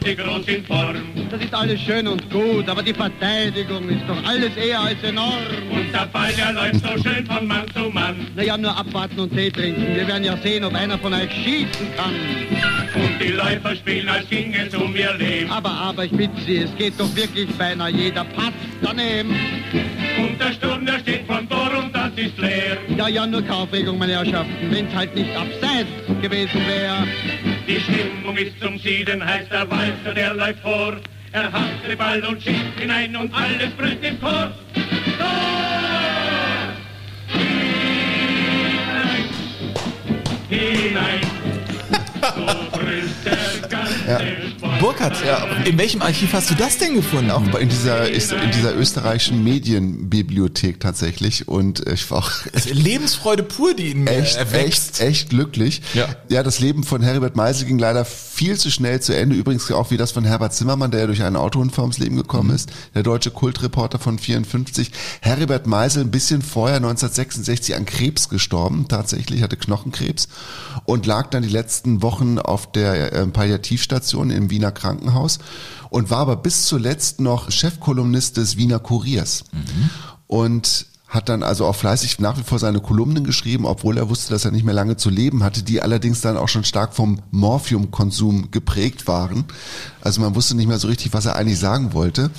heute 0.02 0.16
groß 0.16 0.48
in 0.48 0.64
Form. 0.64 0.96
Das 1.30 1.40
ist 1.40 1.54
alles 1.54 1.80
schön 1.80 2.06
und 2.06 2.30
gut, 2.30 2.68
aber 2.68 2.82
die 2.82 2.92
Verteidigung 2.92 3.88
ist 3.88 4.02
doch 4.06 4.22
alles 4.24 4.56
eher 4.56 4.80
als 4.80 5.02
enorm. 5.02 5.42
Und 5.70 5.92
der 5.92 6.06
Ball, 6.06 6.32
der 6.32 6.52
läuft 6.52 6.80
so 6.80 7.02
schön 7.02 7.26
von 7.26 7.46
Mann 7.46 7.64
zu 7.74 7.90
Mann. 7.90 8.16
Naja, 8.34 8.56
nur 8.56 8.76
abwarten 8.76 9.20
und 9.20 9.34
Tee 9.34 9.50
trinken. 9.50 9.94
Wir 9.94 10.06
werden 10.06 10.24
ja 10.24 10.36
sehen, 10.38 10.64
ob 10.64 10.74
einer 10.74 10.98
von 10.98 11.14
euch 11.14 11.30
schießen 11.32 11.86
kann. 11.96 12.14
Und 12.94 13.22
die 13.22 13.32
Läufer 13.32 13.74
spielen, 13.76 14.08
als 14.08 14.28
ging 14.28 14.54
es 14.54 14.74
um 14.74 14.94
ihr 14.94 15.14
Leben. 15.14 15.50
Aber, 15.50 15.70
aber, 15.70 16.04
ich 16.04 16.12
bitte 16.12 16.38
Sie, 16.46 16.58
es 16.58 16.76
geht 16.76 16.98
doch 16.98 17.14
wirklich 17.16 17.48
beinahe 17.56 17.90
jeder 17.90 18.24
Pass 18.24 18.52
daneben. 18.82 19.34
Und 20.18 20.40
der 20.40 20.52
Sturm, 20.52 20.84
der 20.84 20.98
steht 20.98 21.26
vom 21.26 21.48
Tor 21.48 21.70
und 21.78 21.94
das 21.94 22.10
ist 22.16 22.36
leer. 22.38 22.76
Ja, 22.96 23.08
ja, 23.08 23.26
nur 23.26 23.42
Kaufregung, 23.42 23.98
meine 23.98 24.12
Herrschaften, 24.12 24.70
wenn's 24.70 24.94
halt 24.94 25.14
nicht 25.14 25.30
abseits 25.34 25.88
gewesen 26.20 26.60
wäre. 26.66 27.06
Die 27.66 27.80
Stimmung 27.80 28.36
ist 28.36 28.60
zum 28.60 28.78
Sieden, 28.78 29.24
heißt 29.24 29.50
der 29.52 29.70
Walter, 29.70 30.14
der 30.14 30.34
läuft 30.34 30.60
vor. 30.60 30.96
Er 31.32 31.52
hat 31.52 31.88
den 31.88 31.96
Ball 31.96 32.20
und 32.24 32.42
schießt 32.42 32.78
hinein 32.78 33.14
und 33.16 33.32
alles 33.32 33.70
brüllt 33.76 34.04
im 34.04 34.20
Chor. 34.20 34.52
Tor! 35.18 35.28
Hinein! 40.48 40.50
Hinein! 40.50 41.31
Ja. 44.06 44.18
Burkhard, 44.80 45.16
in 45.66 45.78
welchem 45.78 46.02
Archiv 46.02 46.32
hast 46.32 46.50
du 46.50 46.54
das 46.54 46.78
denn 46.78 46.94
gefunden? 46.94 47.30
Auch 47.30 47.42
in 47.58 47.68
dieser, 47.68 48.08
in 48.08 48.50
dieser 48.52 48.74
österreichischen 48.76 49.42
Medienbibliothek 49.44 50.80
tatsächlich. 50.80 51.48
Und 51.48 51.86
ich 51.88 52.10
war 52.10 52.18
auch 52.18 52.30
Lebensfreude 52.72 53.42
pur, 53.42 53.74
die 53.74 53.92
in 53.92 54.04
mir 54.04 54.10
echt, 54.10 54.36
erwächst. 54.36 55.00
echt, 55.00 55.08
echt 55.08 55.30
glücklich. 55.30 55.82
Ja. 55.94 56.08
ja, 56.28 56.42
das 56.42 56.58
Leben 56.58 56.84
von 56.84 57.02
Heribert 57.02 57.36
Meisel 57.36 57.66
ging 57.66 57.78
leider 57.78 58.04
viel 58.04 58.58
zu 58.58 58.70
schnell 58.70 59.00
zu 59.00 59.16
Ende. 59.16 59.36
Übrigens 59.36 59.70
auch 59.70 59.90
wie 59.90 59.96
das 59.96 60.12
von 60.12 60.24
Herbert 60.24 60.54
Zimmermann, 60.54 60.90
der 60.90 61.00
ja 61.00 61.06
durch 61.06 61.22
einen 61.22 61.36
Autounfall 61.36 61.82
ums 61.84 61.98
Leben 61.98 62.16
gekommen 62.16 62.48
Mhm. 62.50 62.54
ist. 62.56 62.70
Der 62.94 63.02
deutsche 63.02 63.30
Kultreporter 63.30 63.98
von 63.98 64.18
54. 64.18 64.90
Heribert 65.20 65.66
Meisel 65.66 66.02
ein 66.04 66.10
bisschen 66.10 66.42
vorher, 66.42 66.76
1966, 66.76 67.76
an 67.76 67.84
Krebs 67.84 68.28
gestorben. 68.28 68.86
Tatsächlich, 68.88 69.42
hatte 69.42 69.56
Knochenkrebs. 69.56 70.28
Und 70.84 71.06
lag 71.06 71.30
dann 71.30 71.42
die 71.42 71.48
letzten 71.48 72.02
Wochen 72.02 72.11
auf 72.38 72.70
der 72.70 73.12
äh, 73.12 73.26
Palliativstation 73.26 74.30
im 74.30 74.50
Wiener 74.50 74.72
Krankenhaus. 74.72 75.38
Und 75.90 76.10
war 76.10 76.18
aber 76.18 76.36
bis 76.36 76.66
zuletzt 76.66 77.20
noch 77.20 77.50
Chefkolumnist 77.50 78.36
des 78.36 78.56
Wiener 78.56 78.78
Kuriers. 78.78 79.44
Und 80.26 80.86
hat 81.12 81.28
dann 81.28 81.42
also 81.42 81.66
auch 81.66 81.76
fleißig 81.76 82.20
nach 82.20 82.38
wie 82.38 82.42
vor 82.42 82.58
seine 82.58 82.80
Kolumnen 82.80 83.22
geschrieben, 83.22 83.66
obwohl 83.66 83.98
er 83.98 84.08
wusste, 84.08 84.32
dass 84.32 84.46
er 84.46 84.50
nicht 84.50 84.64
mehr 84.64 84.72
lange 84.72 84.96
zu 84.96 85.10
leben 85.10 85.44
hatte, 85.44 85.62
die 85.62 85.82
allerdings 85.82 86.22
dann 86.22 86.38
auch 86.38 86.48
schon 86.48 86.64
stark 86.64 86.94
vom 86.94 87.20
Morphiumkonsum 87.30 88.50
geprägt 88.50 89.06
waren. 89.06 89.44
Also 90.00 90.22
man 90.22 90.34
wusste 90.34 90.56
nicht 90.56 90.68
mehr 90.68 90.78
so 90.78 90.88
richtig, 90.88 91.12
was 91.12 91.26
er 91.26 91.36
eigentlich 91.36 91.58
sagen 91.58 91.92
wollte. 91.92 92.30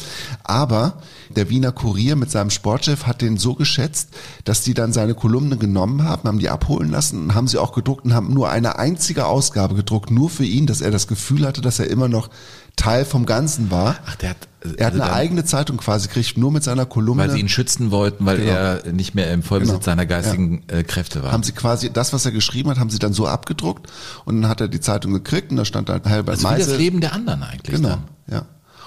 Aber 0.44 0.98
der 1.30 1.50
Wiener 1.50 1.72
Kurier 1.72 2.16
mit 2.16 2.32
seinem 2.32 2.50
Sportchef 2.50 3.06
hat 3.06 3.22
den 3.22 3.38
so 3.38 3.56
geschätzt, 3.56 4.10
dass 4.44 4.62
die 4.62 4.74
dann 4.74 4.94
seine 4.94 5.14
Kolumnen 5.16 5.60
genommen 5.60 6.04
haben, 6.04 6.28
haben 6.28 6.40
die 6.40 6.50
abholen 6.50 6.90
lassen 6.90 7.24
und 7.24 7.36
haben 7.36 7.48
sie 7.48 7.58
auch 7.58 7.74
gedruckt 7.74 8.06
und 8.06 8.14
haben 8.14 8.34
nur 8.34 8.50
eine 8.50 8.78
einzige 8.80 9.26
Ausgabe 9.26 9.76
gedruckt, 9.76 10.12
nur 10.12 10.30
für 10.30 10.46
ihn, 10.46 10.66
dass 10.68 10.82
er 10.82 10.92
das 10.92 11.08
Gefühl 11.08 11.46
hatte, 11.46 11.62
dass 11.62 11.80
er 11.80 11.90
immer 11.90 12.08
noch 12.08 12.30
Teil 12.76 13.06
vom 13.06 13.26
Ganzen 13.28 13.70
war. 13.70 13.98
Ach, 14.08 14.16
der 14.16 14.32
hat, 14.32 14.38
Er 14.64 14.70
hat 14.88 14.94
also 14.94 15.02
eine 15.04 15.12
dann- 15.12 15.20
eigene 15.20 15.46
Zeitung 15.46 15.78
quasi 15.78 16.08
gekriegt, 16.08 16.38
nur 16.38 16.52
mit 16.52 16.64
seiner 16.64 16.86
Kolumne. 16.88 17.24
Weil 17.24 17.30
sie 17.32 17.40
ihn 17.40 17.50
schützen 17.50 17.92
wollten, 17.92 18.26
weil 18.26 18.38
Genau. 18.38 18.52
er 18.52 18.92
nicht 18.92 19.14
mehr 19.14 19.32
im 19.32 19.44
Vollbesitz 19.44 19.74
Genau. 19.76 19.86
seiner 19.86 20.06
geistigen 20.08 20.64
äh, 20.70 20.84
Kräfte 20.84 21.22
war. 21.24 21.32
haben 21.32 21.44
sie 21.44 21.52
quasi 21.52 21.92
das, 21.94 22.14
was 22.14 22.26
er 22.26 22.32
geschrieben 22.32 22.70
hat, 22.72 22.80
haben 22.80 22.90
sie 22.90 22.98
dann 23.00 23.14
so 23.14 23.28
abgedruckt 23.28 23.92
und 24.26 24.42
dann 24.42 24.50
hat 24.50 24.60
er 24.62 24.68
die 24.70 24.80
Zeitung 24.80 25.14
gekriegt 25.14 25.52
und 25.52 25.58
da 25.58 25.66
stand 25.66 25.90
dann 25.90 26.02
Herbert 26.04 26.36
also 26.36 26.48
wie 26.48 26.52
Meisel. 26.54 26.68
das 26.72 26.78
Leben 26.80 27.00
der 27.02 27.14
anderen 27.14 27.44
eigentlich. 27.44 27.76
Genau, 27.76 27.90
Dann. 27.90 28.04
ja. 28.32 28.46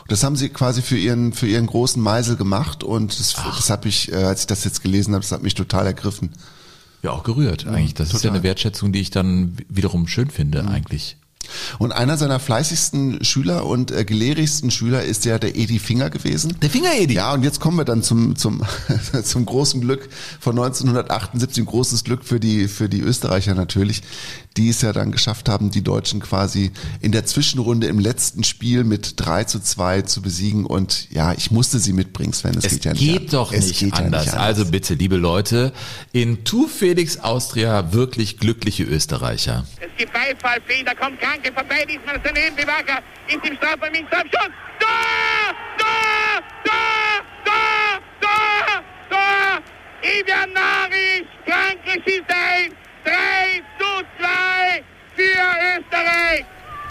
Das 0.09 0.23
haben 0.23 0.37
sie 0.37 0.49
quasi 0.49 0.83
für 0.83 0.97
ihren 0.97 1.33
für 1.33 1.47
ihren 1.47 1.67
großen 1.67 2.03
Meisel 2.03 2.37
gemacht 2.37 2.85
und 2.85 3.19
das, 3.19 3.35
das 3.35 3.71
habe 3.71 3.89
ich, 3.89 4.13
äh, 4.13 4.17
als 4.17 4.43
ich 4.43 4.47
das 4.47 4.65
jetzt 4.65 4.83
gelesen 4.83 5.15
habe, 5.15 5.23
das 5.23 5.33
hat 5.33 5.43
mich 5.43 5.55
total 5.55 5.87
ergriffen. 5.87 6.31
Ja, 7.03 7.13
auch 7.13 7.23
gerührt 7.23 7.67
eigentlich. 7.67 7.95
Das 7.95 8.09
ist 8.09 8.15
ja 8.15 8.19
total. 8.19 8.37
eine 8.37 8.43
Wertschätzung, 8.43 8.93
die 8.93 9.01
ich 9.01 9.11
dann 9.11 9.57
wiederum 9.69 10.09
schön 10.09 10.31
finde 10.31 10.67
eigentlich. 10.67 11.17
Und 11.79 11.93
einer 11.93 12.17
seiner 12.17 12.41
fleißigsten 12.41 13.25
Schüler 13.25 13.67
und 13.67 13.91
äh, 13.91 14.05
gelehrigsten 14.05 14.71
Schüler 14.71 15.03
ist 15.05 15.25
ja 15.25 15.39
der 15.39 15.57
Edi 15.57 15.79
Finger 15.79 16.11
gewesen. 16.11 16.57
Der 16.63 16.71
Finger 16.71 16.93
Edi. 16.95 17.15
Ja, 17.15 17.33
und 17.35 17.43
jetzt 17.43 17.61
kommen 17.61 17.77
wir 17.79 17.85
dann 17.85 18.03
zum 18.03 18.37
zum 18.37 18.63
zum 19.25 19.47
großen 19.47 19.81
Glück 19.81 20.09
von 20.41 20.57
1978, 20.59 21.63
ein 21.63 21.67
großes 21.67 22.05
Glück 22.05 22.25
für 22.25 22.41
die 22.41 22.69
für 22.69 22.89
die 22.89 23.01
Österreicher 23.01 23.55
natürlich, 23.55 24.03
die 24.57 24.69
es 24.69 24.83
ja 24.83 24.93
dann 24.93 25.13
geschafft 25.13 25.49
haben, 25.49 25.71
die 25.71 25.83
Deutschen 25.83 26.21
quasi 26.21 26.71
in 27.01 27.13
der 27.13 27.25
Zwischenrunde 27.27 27.87
im 27.87 27.99
letzten 27.99 28.45
Spiel 28.45 28.85
mit 28.85 29.15
3 29.17 29.45
zu 29.45 29.61
2 29.61 30.03
zu 30.03 30.23
besiegen 30.23 30.65
und 30.67 31.09
ja, 31.11 31.33
ich 31.33 31.51
musste 31.51 31.79
sie 31.79 31.93
mitbringen, 31.93 32.33
Sven, 32.33 32.57
es, 32.57 32.65
Es 32.65 32.73
geht 32.73 32.85
ja 32.85 32.93
nicht 32.93 33.01
geht 33.01 33.21
an- 33.23 33.27
doch 33.31 33.53
es 33.53 33.67
nicht, 33.69 33.81
geht 33.81 33.99
ja 33.99 34.05
anders. 34.05 34.25
nicht 34.27 34.35
Also 34.35 34.67
bitte, 34.67 34.95
liebe 34.95 35.17
Leute, 35.17 35.73
in 36.13 36.45
Tu 36.45 36.67
Felix 36.69 37.19
Austria 37.19 37.93
wirklich 37.93 38.39
glückliche 38.39 38.85
Österreicher. 38.85 39.67
Es 39.81 39.97
gibt 39.99 40.13
Beifall 40.13 40.61
da 40.85 40.95
kommt 40.95 41.21
Kranke 41.21 41.53
vorbei, 41.57 41.85
diesmal 41.89 42.17
ist 42.17 42.25
daneben 42.27 42.55
Bewacher, 42.55 43.03
ist 43.27 43.45
im 43.45 43.57
Strafraum, 43.57 43.95
im. 43.95 44.09
Tor! 44.11 44.21
Tor! 44.31 44.49
Tor! 45.79 46.43
Tor! 47.45 48.01
Tor! 48.21 48.83
Tor! 49.11 49.63
Im 50.03 50.27
wer 50.27 50.47
narrisch, 50.47 51.29
Frankreich 51.47 52.07
ist 52.07 52.31
eins, 52.31 52.75
drei 53.05 53.63
zu 53.79 54.05
zwei 54.19 54.85
für 55.17 55.79
Österreich. 55.79 56.45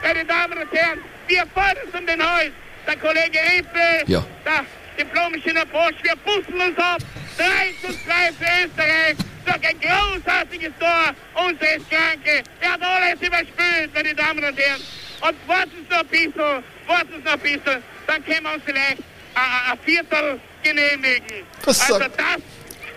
Meine 0.04 0.26
Damen 0.26 0.58
und 0.58 0.72
Herren, 0.72 1.00
wir 1.28 1.46
fordern 1.54 1.88
um 1.98 2.06
den 2.06 2.22
Hals. 2.22 2.52
Der 2.88 2.98
Kollege 2.98 3.40
Rippe, 3.40 4.04
Ja. 4.12 4.24
der 4.46 4.66
diplomische 4.98 5.50
Approach, 5.62 5.96
wir 6.04 6.16
pusten 6.18 6.60
uns 6.60 6.78
ab. 6.78 7.00
3 7.38 7.74
zu 7.82 7.88
2 7.88 8.32
für 8.40 8.66
Österreich. 8.66 9.16
Durch 9.46 9.68
ein 9.70 9.80
großartiges 9.80 10.72
Tor 10.80 11.14
unseres 11.46 11.82
Kranke. 11.90 12.44
Er 12.62 12.72
hat 12.74 12.82
alles 12.82 13.22
überspült, 13.22 13.94
meine 13.94 14.16
Damen 14.16 14.44
und 14.44 14.58
Herren. 14.58 14.82
Und 15.22 15.48
warten 15.48 15.72
Sie 15.76 15.90
noch 15.94 16.00
ein 16.02 16.08
bisschen, 16.08 16.64
warten 16.88 17.14
Sie 17.18 17.24
noch 17.24 17.34
ein 17.34 17.40
bisschen, 17.40 17.84
dann 18.08 18.26
können 18.26 18.44
wir 18.44 18.54
uns 18.54 18.64
vielleicht 18.66 19.00
ein, 19.36 19.72
ein 19.72 19.80
Viertel 19.86 20.40
genehmigen. 20.64 21.46
Was 21.64 21.82
also 21.82 22.00
sagt- 22.00 22.20
das, 22.20 22.38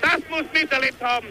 das 0.02 0.20
muss 0.30 0.44
miterlebt 0.52 1.02
haben. 1.02 1.26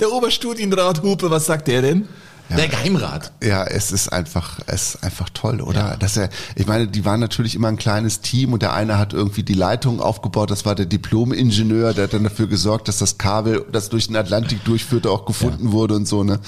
Der 0.00 0.10
Oberstudienrat 0.12 1.02
Hupe, 1.02 1.30
was 1.30 1.46
sagt 1.46 1.66
der 1.68 1.82
denn? 1.82 2.08
Der 2.56 2.68
Geheimrat. 2.68 3.32
Ja, 3.42 3.64
es 3.64 3.92
ist 3.92 4.08
einfach, 4.12 4.60
es 4.66 4.94
ist 4.94 5.04
einfach 5.04 5.28
toll, 5.30 5.60
oder? 5.60 5.96
Dass 5.98 6.16
er, 6.16 6.30
ich 6.54 6.66
meine, 6.66 6.88
die 6.88 7.04
waren 7.04 7.20
natürlich 7.20 7.54
immer 7.54 7.68
ein 7.68 7.76
kleines 7.76 8.20
Team 8.20 8.52
und 8.52 8.62
der 8.62 8.72
eine 8.72 8.98
hat 8.98 9.12
irgendwie 9.12 9.42
die 9.42 9.54
Leitung 9.54 10.00
aufgebaut, 10.00 10.50
das 10.50 10.64
war 10.64 10.74
der 10.74 10.86
Diplom-Ingenieur, 10.86 11.92
der 11.92 12.04
hat 12.04 12.14
dann 12.14 12.24
dafür 12.24 12.46
gesorgt, 12.46 12.88
dass 12.88 12.98
das 12.98 13.18
Kabel, 13.18 13.66
das 13.70 13.90
durch 13.90 14.06
den 14.06 14.16
Atlantik 14.16 14.64
durchführte, 14.64 15.10
auch 15.10 15.26
gefunden 15.26 15.72
wurde 15.72 15.94
und 15.94 16.08
so, 16.08 16.24
ne? 16.24 16.40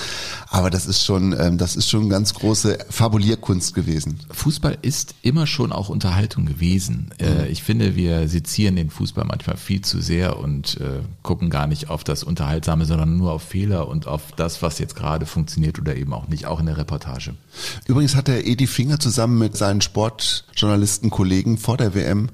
Aber 0.49 0.71
das 0.71 0.87
ist 0.87 1.05
schon, 1.05 1.35
ähm, 1.39 1.59
das 1.59 1.77
ist 1.77 1.91
schon 1.91 2.09
ganz 2.09 2.35
große 2.35 2.79
Fabulierkunst 2.89 3.75
gewesen. 3.75 4.21
Fußball 4.31 4.79
ist 4.83 5.15
immer 5.23 5.47
schon 5.47 5.73
auch 5.73 5.89
Unterhaltung 5.89 6.47
gewesen. 6.47 7.11
Äh, 7.21 7.49
ich 7.49 7.63
finde, 7.63 7.95
wir 7.97 8.29
sezieren 8.29 8.77
den 8.77 8.91
Fußball 8.91 9.25
manchmal 9.25 9.57
viel 9.57 9.83
zu 9.83 10.01
sehr 10.01 10.39
und 10.39 10.81
äh, 10.81 11.01
gucken 11.23 11.51
gar 11.51 11.67
nicht 11.67 11.91
auf 11.91 12.05
das 12.05 12.25
Unterhaltsame, 12.25 12.85
sondern 12.85 13.17
nur 13.17 13.33
auf 13.33 13.43
Fehler 13.43 13.89
und 13.89 14.07
auf 14.07 14.33
das, 14.37 14.63
was 14.63 14.79
jetzt 14.79 14.97
gerade 14.97 15.27
funktioniert 15.27 15.79
oder 15.79 15.90
eben 15.97 16.13
auch 16.13 16.29
nicht, 16.29 16.47
auch 16.47 16.61
in 16.61 16.67
der 16.67 16.77
Reportage. 16.77 17.35
Übrigens 17.87 18.15
hat 18.15 18.29
der 18.29 18.47
Edi 18.47 18.67
Finger 18.67 18.99
zusammen 18.99 19.39
mit 19.39 19.57
seinen 19.57 19.81
Sportjournalistenkollegen 19.81 21.59
vor 21.59 21.77
der 21.77 21.95
WM 21.95 22.29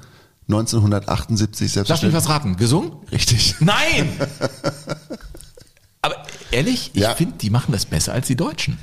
1978 0.48 1.72
selbst. 1.72 1.88
Lass 1.88 2.02
mich 2.02 2.12
was 2.12 2.28
raten. 2.28 2.56
Gesungen? 2.56 2.92
Richtig. 3.10 3.56
Nein! 3.60 4.08
Aber 6.02 6.16
ehrlich, 6.52 6.92
ich 6.94 7.06
finde, 7.08 7.36
die 7.38 7.50
machen 7.50 7.72
das 7.72 7.86
besser 7.86 8.12
als 8.12 8.28
die 8.28 8.36
Deutschen. 8.36 8.78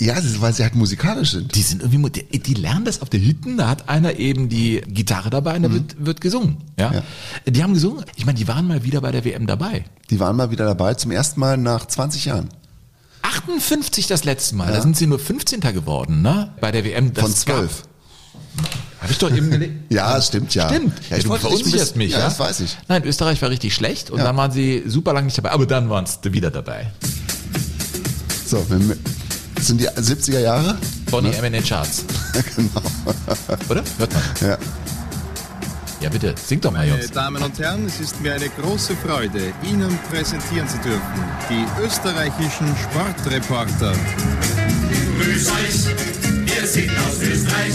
Ja, 0.00 0.14
ist, 0.14 0.40
weil 0.40 0.54
sie 0.54 0.62
halt 0.62 0.74
musikalisch 0.74 1.32
sind. 1.32 1.54
Die 1.54 1.60
sind 1.60 1.82
irgendwie, 1.82 2.10
die, 2.10 2.38
die 2.38 2.54
lernen 2.54 2.86
das 2.86 3.02
auf 3.02 3.10
der 3.10 3.20
Hütten, 3.20 3.58
da 3.58 3.68
hat 3.68 3.90
einer 3.90 4.18
eben 4.18 4.48
die 4.48 4.80
Gitarre 4.88 5.28
dabei 5.28 5.56
und 5.56 5.62
da 5.62 5.72
wird, 5.72 6.02
wird 6.02 6.20
gesungen. 6.22 6.56
Ja? 6.78 7.02
Die 7.46 7.62
haben 7.62 7.74
gesungen. 7.74 8.04
Ich 8.16 8.24
meine, 8.24 8.38
die 8.38 8.48
waren 8.48 8.66
mal 8.66 8.82
wieder 8.82 9.02
bei 9.02 9.12
der 9.12 9.26
WM 9.26 9.46
dabei. 9.46 9.84
Die 10.08 10.18
waren 10.18 10.36
mal 10.36 10.50
wieder 10.50 10.64
dabei, 10.64 10.94
zum 10.94 11.10
ersten 11.10 11.38
Mal 11.38 11.58
nach 11.58 11.84
20 11.84 12.24
Jahren. 12.24 12.48
58 13.22 14.06
das 14.06 14.24
letzte 14.24 14.56
Mal, 14.56 14.68
Ja. 14.68 14.76
da 14.76 14.82
sind 14.82 14.96
sie 14.96 15.06
nur 15.06 15.18
15. 15.18 15.60
geworden, 15.72 16.22
ne? 16.22 16.52
Bei 16.60 16.72
der 16.72 16.84
WM. 16.84 17.14
Von 17.14 17.34
12. 17.34 17.82
Habe 19.00 19.12
ich 19.12 19.18
doch 19.18 19.34
eben 19.34 19.50
gelegt. 19.50 19.74
Ja, 19.90 20.20
stimmt, 20.20 20.54
ja. 20.54 20.68
Stimmt. 20.68 20.92
Ja, 21.10 21.16
ich 21.16 21.24
du 21.24 21.30
wollte 21.30 21.42
verunsicherst 21.48 21.96
mich, 21.96 22.12
ja, 22.12 22.18
ja? 22.18 22.24
das 22.24 22.38
weiß 22.38 22.60
ich. 22.60 22.76
Nein, 22.88 23.04
Österreich 23.04 23.40
war 23.42 23.50
richtig 23.50 23.74
schlecht 23.74 24.10
und 24.10 24.18
Ja. 24.18 24.24
dann 24.24 24.36
waren 24.36 24.50
sie 24.52 24.82
super 24.86 25.12
lang 25.12 25.24
nicht 25.24 25.38
dabei, 25.38 25.50
aber 25.52 25.66
dann 25.66 25.88
waren 25.90 26.06
sie 26.06 26.32
wieder 26.32 26.50
dabei. 26.50 26.90
So, 28.46 28.64
wir, 28.68 28.96
das 29.54 29.66
sind 29.66 29.80
die 29.80 29.88
70er 29.88 30.40
Jahre? 30.40 30.76
Von 31.08 31.24
den 31.24 31.32
MNN 31.40 31.64
Charts. 31.64 32.04
genau. 32.56 32.82
Oder? 33.68 33.82
Hört 33.98 34.12
man. 34.12 34.50
Ja. 34.50 34.58
Ja, 36.00 36.08
bitte, 36.08 36.34
sing 36.36 36.62
doch 36.62 36.72
mal, 36.72 36.78
Meine 36.78 36.92
Jungs. 36.92 37.10
Damen 37.10 37.42
und 37.42 37.58
Herren, 37.58 37.84
es 37.86 38.00
ist 38.00 38.20
mir 38.22 38.32
eine 38.32 38.48
große 38.48 38.96
Freude, 38.96 39.52
Ihnen 39.62 39.98
präsentieren 40.10 40.66
zu 40.66 40.78
dürfen 40.78 41.00
die 41.50 41.66
österreichischen 41.84 42.74
Sportreporter. 42.76 43.92
Grüß 45.18 45.50
euch, 45.50 45.86
wir 46.46 46.66
sind 46.66 46.90
aus 46.90 47.20
Österreich. 47.20 47.74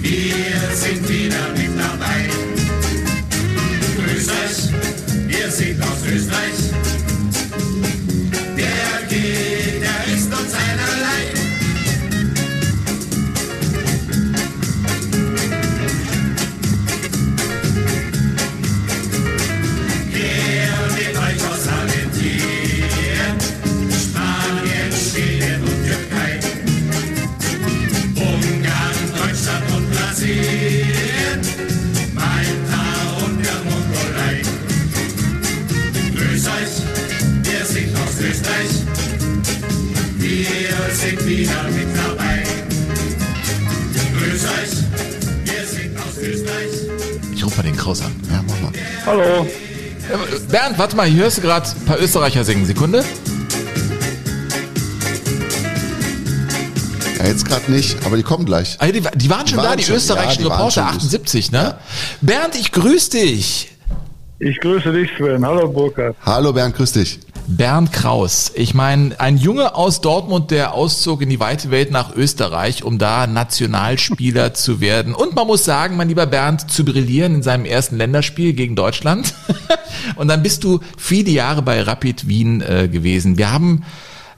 Wir 0.00 0.74
sind 0.74 1.06
wieder 1.06 1.48
mit 1.54 1.78
dabei. 1.78 2.30
Grüß 3.96 4.28
euch, 4.28 5.28
wir 5.28 5.50
sind 5.50 5.82
aus 5.82 6.06
Österreich. 6.06 6.69
Kraus 47.80 48.02
an. 48.02 48.14
Ja, 48.30 48.44
mach 48.46 48.60
mal. 48.60 48.72
Hallo. 49.06 49.46
Bernd, 50.50 50.78
warte 50.78 50.96
mal, 50.96 51.06
hier 51.06 51.22
hörst 51.22 51.38
du 51.38 51.42
gerade 51.42 51.66
ein 51.66 51.84
paar 51.86 51.98
Österreicher 51.98 52.44
singen. 52.44 52.66
Sekunde. 52.66 53.02
Ja, 57.18 57.26
jetzt 57.26 57.46
gerade 57.46 57.72
nicht, 57.72 57.96
aber 58.04 58.16
die 58.18 58.22
kommen 58.22 58.44
gleich. 58.44 58.76
Ah, 58.80 58.86
die, 58.86 59.00
die 59.00 59.30
waren 59.30 59.46
schon 59.46 59.58
Die 59.58 59.62
da, 59.62 59.70
waren 59.70 59.78
die 59.78 59.84
schon, 59.84 59.96
österreichischen 59.96 60.42
ja, 60.42 60.48
die 60.48 60.52
Reporter, 60.52 60.88
schon. 60.88 60.96
78, 60.96 61.52
ne? 61.52 61.78
Bernd, 62.20 62.54
ich 62.56 62.70
grüße 62.70 63.10
dich. 63.10 63.72
Ich 64.40 64.58
grüße 64.60 64.92
dich, 64.92 65.10
Sven. 65.16 65.44
Hallo, 65.44 65.68
Burkhard. 65.68 66.16
Hallo 66.24 66.52
Bernd, 66.52 66.76
grüß 66.76 66.92
dich. 66.92 67.20
Bernd 67.56 67.92
Kraus. 67.92 68.52
Ich 68.54 68.74
meine, 68.74 69.18
ein 69.18 69.36
Junge 69.36 69.74
aus 69.74 70.00
Dortmund, 70.00 70.50
der 70.50 70.74
auszog 70.74 71.20
in 71.22 71.28
die 71.28 71.40
weite 71.40 71.70
Welt 71.70 71.90
nach 71.90 72.14
Österreich, 72.14 72.84
um 72.84 72.98
da 72.98 73.26
Nationalspieler 73.26 74.54
zu 74.54 74.80
werden. 74.80 75.14
Und 75.14 75.34
man 75.34 75.46
muss 75.46 75.64
sagen, 75.64 75.96
mein 75.96 76.08
lieber 76.08 76.26
Bernd, 76.26 76.70
zu 76.70 76.84
brillieren 76.84 77.34
in 77.36 77.42
seinem 77.42 77.64
ersten 77.64 77.96
Länderspiel 77.96 78.52
gegen 78.52 78.76
Deutschland. 78.76 79.34
Und 80.16 80.28
dann 80.28 80.42
bist 80.42 80.64
du 80.64 80.80
viele 80.96 81.30
Jahre 81.30 81.62
bei 81.62 81.82
Rapid 81.82 82.28
Wien 82.28 82.60
äh, 82.60 82.88
gewesen. 82.88 83.36
Wir 83.36 83.52
haben 83.52 83.84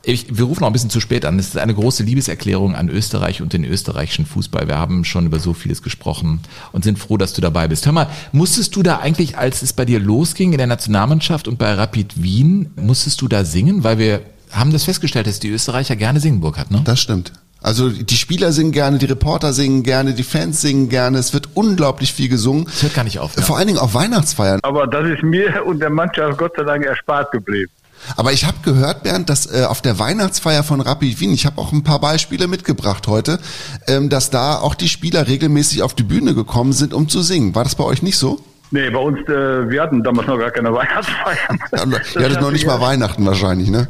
ich, 0.04 0.36
wir 0.36 0.44
rufen 0.44 0.64
auch 0.64 0.68
ein 0.68 0.72
bisschen 0.72 0.90
zu 0.90 1.00
spät 1.00 1.24
an. 1.24 1.38
Es 1.38 1.48
ist 1.48 1.58
eine 1.58 1.74
große 1.74 2.02
Liebeserklärung 2.02 2.74
an 2.74 2.88
Österreich 2.88 3.40
und 3.40 3.52
den 3.52 3.64
österreichischen 3.64 4.26
Fußball. 4.26 4.66
Wir 4.66 4.78
haben 4.78 5.04
schon 5.04 5.26
über 5.26 5.38
so 5.38 5.54
vieles 5.54 5.82
gesprochen 5.82 6.40
und 6.72 6.84
sind 6.84 6.98
froh, 6.98 7.16
dass 7.16 7.32
du 7.32 7.40
dabei 7.40 7.68
bist. 7.68 7.86
Hör 7.86 7.92
mal, 7.92 8.08
musstest 8.32 8.74
du 8.74 8.82
da 8.82 8.98
eigentlich, 8.98 9.38
als 9.38 9.62
es 9.62 9.72
bei 9.72 9.84
dir 9.84 10.00
losging 10.00 10.52
in 10.52 10.58
der 10.58 10.66
Nationalmannschaft 10.66 11.46
und 11.46 11.58
bei 11.58 11.72
Rapid 11.72 12.22
Wien, 12.22 12.70
musstest 12.76 13.20
du 13.20 13.28
da 13.28 13.44
singen? 13.44 13.84
Weil 13.84 13.98
wir 13.98 14.20
haben 14.50 14.72
das 14.72 14.84
festgestellt, 14.84 15.26
dass 15.26 15.40
die 15.40 15.50
Österreicher 15.50 15.96
gerne 15.96 16.20
singen, 16.20 16.40
Burkhard, 16.40 16.70
ne? 16.70 16.82
Das 16.84 17.00
stimmt. 17.00 17.32
Also 17.62 17.88
die 17.90 18.16
Spieler 18.16 18.50
singen 18.50 18.72
gerne, 18.72 18.98
die 18.98 19.06
Reporter 19.06 19.52
singen 19.52 19.84
gerne, 19.84 20.14
die 20.14 20.24
Fans 20.24 20.60
singen 20.60 20.88
gerne. 20.88 21.18
Es 21.18 21.32
wird 21.32 21.50
unglaublich 21.54 22.12
viel 22.12 22.28
gesungen. 22.28 22.66
Es 22.66 22.82
hört 22.82 22.94
gar 22.94 23.04
nicht 23.04 23.20
auf. 23.20 23.34
Vor 23.34 23.56
allen 23.56 23.68
Dingen 23.68 23.78
auf 23.78 23.94
Weihnachtsfeiern. 23.94 24.58
Aber 24.64 24.88
das 24.88 25.06
ist 25.06 25.22
mir 25.22 25.64
und 25.64 25.78
der 25.78 25.90
Mannschaft 25.90 26.38
Gott 26.38 26.52
sei 26.56 26.64
Dank 26.64 26.84
erspart 26.84 27.30
geblieben. 27.30 27.70
Aber 28.16 28.32
ich 28.32 28.44
habe 28.46 28.58
gehört, 28.62 29.02
Bernd, 29.02 29.28
dass 29.28 29.46
äh, 29.46 29.64
auf 29.64 29.82
der 29.82 29.98
Weihnachtsfeier 29.98 30.62
von 30.62 30.80
Rapid 30.80 31.20
Wien, 31.20 31.32
ich 31.32 31.46
habe 31.46 31.60
auch 31.60 31.72
ein 31.72 31.84
paar 31.84 32.00
Beispiele 32.00 32.46
mitgebracht 32.46 33.06
heute, 33.06 33.38
ähm, 33.86 34.08
dass 34.08 34.30
da 34.30 34.58
auch 34.58 34.74
die 34.74 34.88
Spieler 34.88 35.26
regelmäßig 35.26 35.82
auf 35.82 35.94
die 35.94 36.02
Bühne 36.02 36.34
gekommen 36.34 36.72
sind, 36.72 36.94
um 36.94 37.08
zu 37.08 37.22
singen. 37.22 37.54
War 37.54 37.64
das 37.64 37.74
bei 37.74 37.84
euch 37.84 38.02
nicht 38.02 38.18
so? 38.18 38.40
Nee, 38.70 38.88
bei 38.88 38.98
uns, 38.98 39.18
äh, 39.28 39.68
wir 39.68 39.82
hatten 39.82 40.02
damals 40.02 40.26
noch 40.26 40.38
gar 40.38 40.50
keine 40.50 40.72
Weihnachtsfeiern. 40.72 41.58
Ja, 41.72 42.20
Ihr 42.20 42.26
hattet 42.26 42.40
noch 42.40 42.50
nicht 42.50 42.66
mal 42.66 42.80
Weihnachten 42.80 43.26
wahrscheinlich, 43.26 43.68
ne? 43.70 43.88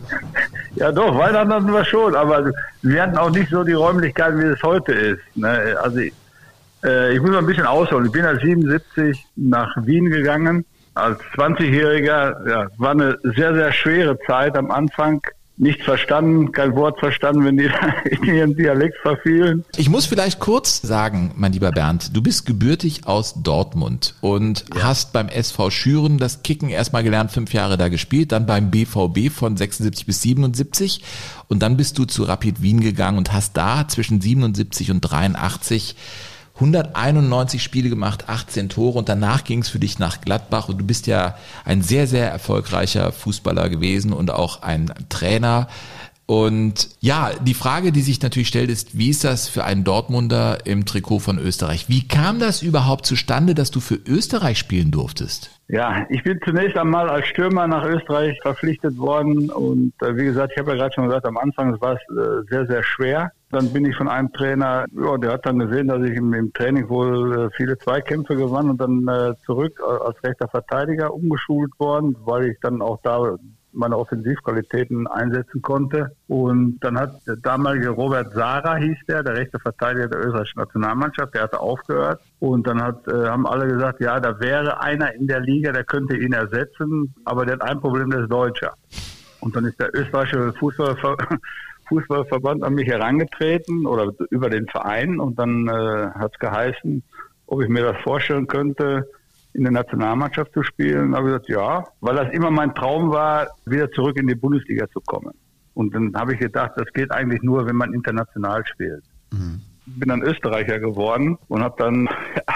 Ja 0.75 0.91
doch, 0.91 1.17
Weihnachten 1.17 1.53
hatten 1.53 1.73
wir 1.73 1.85
schon, 1.85 2.17
aber 2.17 2.51
wir 2.83 3.03
hatten 3.03 3.17
auch 3.17 3.31
nicht 3.31 3.51
so 3.51 3.63
die 3.63 3.73
Räumlichkeiten, 3.73 4.41
wie 4.41 4.47
es 4.47 4.63
heute 4.63 4.93
ist. 4.93 5.21
Ne? 5.35 5.77
Also 5.81 6.01
äh, 6.85 7.15
ich 7.15 7.21
muss 7.21 7.31
mal 7.31 7.39
ein 7.39 7.47
bisschen 7.47 7.67
ausholen. 7.67 8.07
Ich 8.07 8.13
bin 8.13 8.25
als 8.25 8.43
77 8.43 9.25
nach 9.37 9.71
Wien 9.85 10.11
gegangen, 10.11 10.65
als 10.95 11.21
20-Jähriger. 11.37 12.49
Ja, 12.49 12.67
war 12.79 12.91
eine 12.91 13.19
sehr, 13.23 13.55
sehr 13.55 13.73
schwere 13.73 14.19
Zeit 14.27 14.57
am 14.57 14.71
Anfang. 14.71 15.23
Nichts 15.59 15.85
verstanden, 15.85 16.51
kein 16.51 16.75
Wort 16.75 16.99
verstanden, 16.99 17.45
wenn 17.45 17.57
die 17.59 17.71
in 18.11 18.35
ihren 18.35 18.57
Dialekt 18.57 18.97
verfielen. 19.03 19.65
Ich 19.77 19.91
muss 19.91 20.07
vielleicht 20.07 20.41
kurz 20.41 20.81
sagen, 20.81 21.33
mein 21.37 21.53
lieber 21.53 21.71
Bernd, 21.71 22.17
du 22.17 22.23
bist 22.23 22.47
gebürtig 22.47 23.07
aus 23.07 23.43
Dortmund 23.43 24.15
und 24.23 24.65
hast 24.81 25.13
beim 25.13 25.29
SV 25.29 25.71
Schüren 25.71 26.19
das 26.19 26.43
Kicken 26.43 26.71
erstmal 26.71 27.05
gelernt, 27.05 27.31
fünf 27.31 27.53
Jahre 27.53 27.77
da 27.77 27.89
gespielt, 27.89 28.33
dann 28.33 28.47
beim 28.47 28.71
BVB 28.71 29.31
von 29.31 29.57
76 29.57 30.07
bis 30.07 30.23
77 30.23 31.05
und 31.49 31.63
dann 31.63 31.77
bist 31.77 31.99
du 31.99 32.07
zu 32.07 32.25
Rapid 32.25 32.63
Wien 32.63 32.81
gegangen 32.81 33.19
und 33.19 33.33
hast 33.33 33.57
da 33.57 33.87
zwischen 33.87 34.23
77 34.23 34.91
und 34.91 35.03
83 35.03 35.97
191 36.55 37.63
Spiele 37.63 37.89
gemacht, 37.89 38.29
18 38.29 38.69
Tore 38.69 38.99
und 38.99 39.09
danach 39.09 39.45
ging 39.45 39.61
es 39.61 39.69
für 39.69 39.79
dich 39.79 39.99
nach 39.99 40.21
Gladbach 40.21 40.69
und 40.69 40.79
du 40.79 40.87
bist 40.87 41.07
ja 41.07 41.37
ein 41.65 41.83
sehr, 41.83 42.07
sehr 42.07 42.31
erfolgreicher 42.31 43.13
Fußballer 43.13 43.69
gewesen 43.69 44.13
und 44.13 44.31
auch 44.31 44.63
ein 44.63 44.93
Trainer. 45.09 45.69
Und 46.27 46.89
ja, 47.01 47.33
die 47.43 47.55
Frage, 47.55 47.91
die 47.91 48.01
sich 48.01 48.23
natürlich 48.23 48.49
stellt, 48.49 48.71
ist, 48.71 48.97
wie 48.97 49.11
ist 49.11 49.25
das 49.25 49.49
für 49.49 49.65
einen 49.65 49.85
Dortmunder 49.85 50.65
im 50.65 50.87
Trikot 50.87 51.19
von 51.19 51.39
Österreich? 51.39 51.89
Wie 51.89 52.07
kam 52.07 52.39
das 52.39 52.63
überhaupt 52.63 53.07
zustande, 53.07 53.55
dass 53.55 53.71
du 53.71 53.81
für 53.81 53.99
Österreich 54.07 54.59
spielen 54.59 54.91
durftest? 54.93 55.51
Ja, 55.69 56.07
ich 56.11 56.23
bin 56.23 56.39
zunächst 56.45 56.77
einmal 56.77 57.09
als 57.09 57.27
Stürmer 57.27 57.67
nach 57.67 57.85
Österreich 57.85 58.39
verpflichtet 58.41 58.97
worden 58.99 59.51
und 59.51 59.93
äh, 60.01 60.17
wie 60.17 60.25
gesagt, 60.25 60.53
ich 60.53 60.59
habe 60.59 60.71
ja 60.73 60.77
gerade 60.77 60.95
schon 60.95 61.07
gesagt, 61.07 61.27
am 61.27 61.37
Anfang 61.37 61.81
war 61.81 61.95
es 61.95 62.01
äh, 62.17 62.47
sehr, 62.49 62.67
sehr 62.67 62.83
schwer. 62.83 63.33
Dann 63.53 63.71
bin 63.71 63.85
ich 63.85 63.95
von 63.97 64.09
einem 64.09 64.33
Trainer, 64.33 64.87
ja, 64.93 65.19
der 65.19 65.33
hat 65.33 65.45
dann 65.45 65.59
gesehen, 65.59 65.89
dass 65.89 66.03
ich 66.03 66.17
im, 66.17 66.53
Training 66.55 66.89
wohl 66.89 67.39
äh, 67.39 67.51
viele 67.55 67.77
Zweikämpfe 67.77 68.35
gewann 68.35 68.71
und 68.71 68.81
dann 68.81 69.07
äh, 69.07 69.35
zurück 69.45 69.79
äh, 69.79 70.07
als 70.07 70.17
rechter 70.25 70.49
Verteidiger 70.49 71.13
umgeschult 71.13 71.71
worden, 71.79 72.17
weil 72.25 72.47
ich 72.47 72.57
dann 72.63 72.81
auch 72.81 72.99
da 73.03 73.37
meine 73.73 73.99
Offensivqualitäten 73.99 75.07
einsetzen 75.07 75.61
konnte. 75.61 76.17
Und 76.29 76.79
dann 76.81 76.99
hat 76.99 77.27
der 77.27 77.37
damalige 77.37 77.91
Robert 77.91 78.33
Sara, 78.33 78.77
hieß 78.77 78.99
der, 79.07 79.23
der 79.23 79.37
rechte 79.37 79.59
Verteidiger 79.59 80.09
der 80.09 80.21
österreichischen 80.21 80.61
Nationalmannschaft, 80.61 81.35
der 81.35 81.43
hatte 81.43 81.61
aufgehört. 81.61 82.23
Und 82.39 82.67
dann 82.67 82.83
hat, 82.83 83.07
äh, 83.09 83.27
haben 83.27 83.47
alle 83.47 83.67
gesagt, 83.67 84.01
ja, 84.01 84.19
da 84.19 84.41
wäre 84.41 84.81
einer 84.81 85.15
in 85.15 85.27
der 85.27 85.41
Liga, 85.41 85.73
der 85.73 85.85
könnte 85.85 86.17
ihn 86.17 86.33
ersetzen, 86.33 87.15
aber 87.27 87.45
der 87.45 87.57
hat 87.57 87.63
ein 87.63 87.81
Problem, 87.81 88.09
der 88.09 88.21
ist 88.21 88.33
Deutscher. 88.33 88.73
Und 89.41 89.57
dann 89.57 89.65
ist 89.65 89.79
der 89.81 89.95
österreichische 89.95 90.53
Fußballver 90.55 91.17
Fußballverband 91.93 92.65
an 92.65 92.75
mich 92.75 92.89
herangetreten 92.89 93.87
oder 93.87 94.13
über 94.31 94.49
den 94.49 94.67
Verein 94.67 95.21
und 95.21 95.39
dann 95.39 95.69
äh, 95.69 96.11
hat 96.15 96.33
es 96.33 96.39
geheißen, 96.39 97.03
ob 97.47 97.63
ich 97.63 97.69
mir 97.69 97.83
das 97.83 98.03
vorstellen 98.03 98.47
könnte, 98.47 99.07
in 99.53 99.65
der 99.65 99.73
Nationalmannschaft 99.73 100.53
zu 100.55 100.63
spielen. 100.63 101.13
Da 101.13 101.19
habe 101.19 101.29
ich 101.29 101.35
gesagt, 101.35 101.49
ja, 101.51 101.85
weil 102.01 102.17
das 102.17 102.33
immer 102.33 102.51
mein 102.51 102.75
Traum 102.75 103.11
war, 103.11 103.49
wieder 103.67 103.91
zurück 103.91 104.17
in 104.17 104.27
die 104.27 104.35
Bundesliga 104.35 104.89
zu 104.91 105.01
kommen. 105.01 105.35
Und 105.75 105.95
dann 105.95 106.15
habe 106.15 106.33
ich 106.33 106.41
gedacht, 106.41 106.73
das 106.77 106.91
geht 106.95 107.11
eigentlich 107.11 107.43
nur, 107.43 107.67
wenn 107.67 107.77
man 107.77 107.93
international 107.93 108.65
spielt. 108.67 109.05
Mhm. 109.31 109.61
Bin 109.85 110.09
dann 110.09 110.23
Österreicher 110.23 110.79
geworden 110.79 111.39
und 111.49 111.63
habe 111.63 111.75
dann 111.77 112.09
ja, 112.37 112.55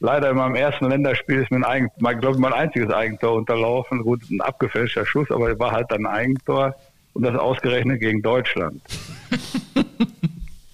leider 0.00 0.30
in 0.30 0.36
meinem 0.36 0.56
ersten 0.56 0.90
Länderspiel 0.90 1.42
ist 1.42 1.50
mir 1.50 1.58
ein 1.58 1.64
Eigen, 1.64 1.88
mein, 2.00 2.20
glaube 2.20 2.36
ich, 2.36 2.40
mein 2.40 2.52
einziges 2.52 2.92
Eigentor 2.92 3.34
unterlaufen. 3.34 4.02
Gut, 4.02 4.30
ein 4.30 4.42
abgefälschter 4.42 5.06
Schuss, 5.06 5.30
aber 5.30 5.58
war 5.58 5.72
halt 5.72 5.90
ein 5.92 6.06
Eigentor 6.06 6.74
und 7.14 7.22
das 7.22 7.34
ausgerechnet 7.36 8.00
gegen 8.00 8.22
Deutschland. 8.22 8.80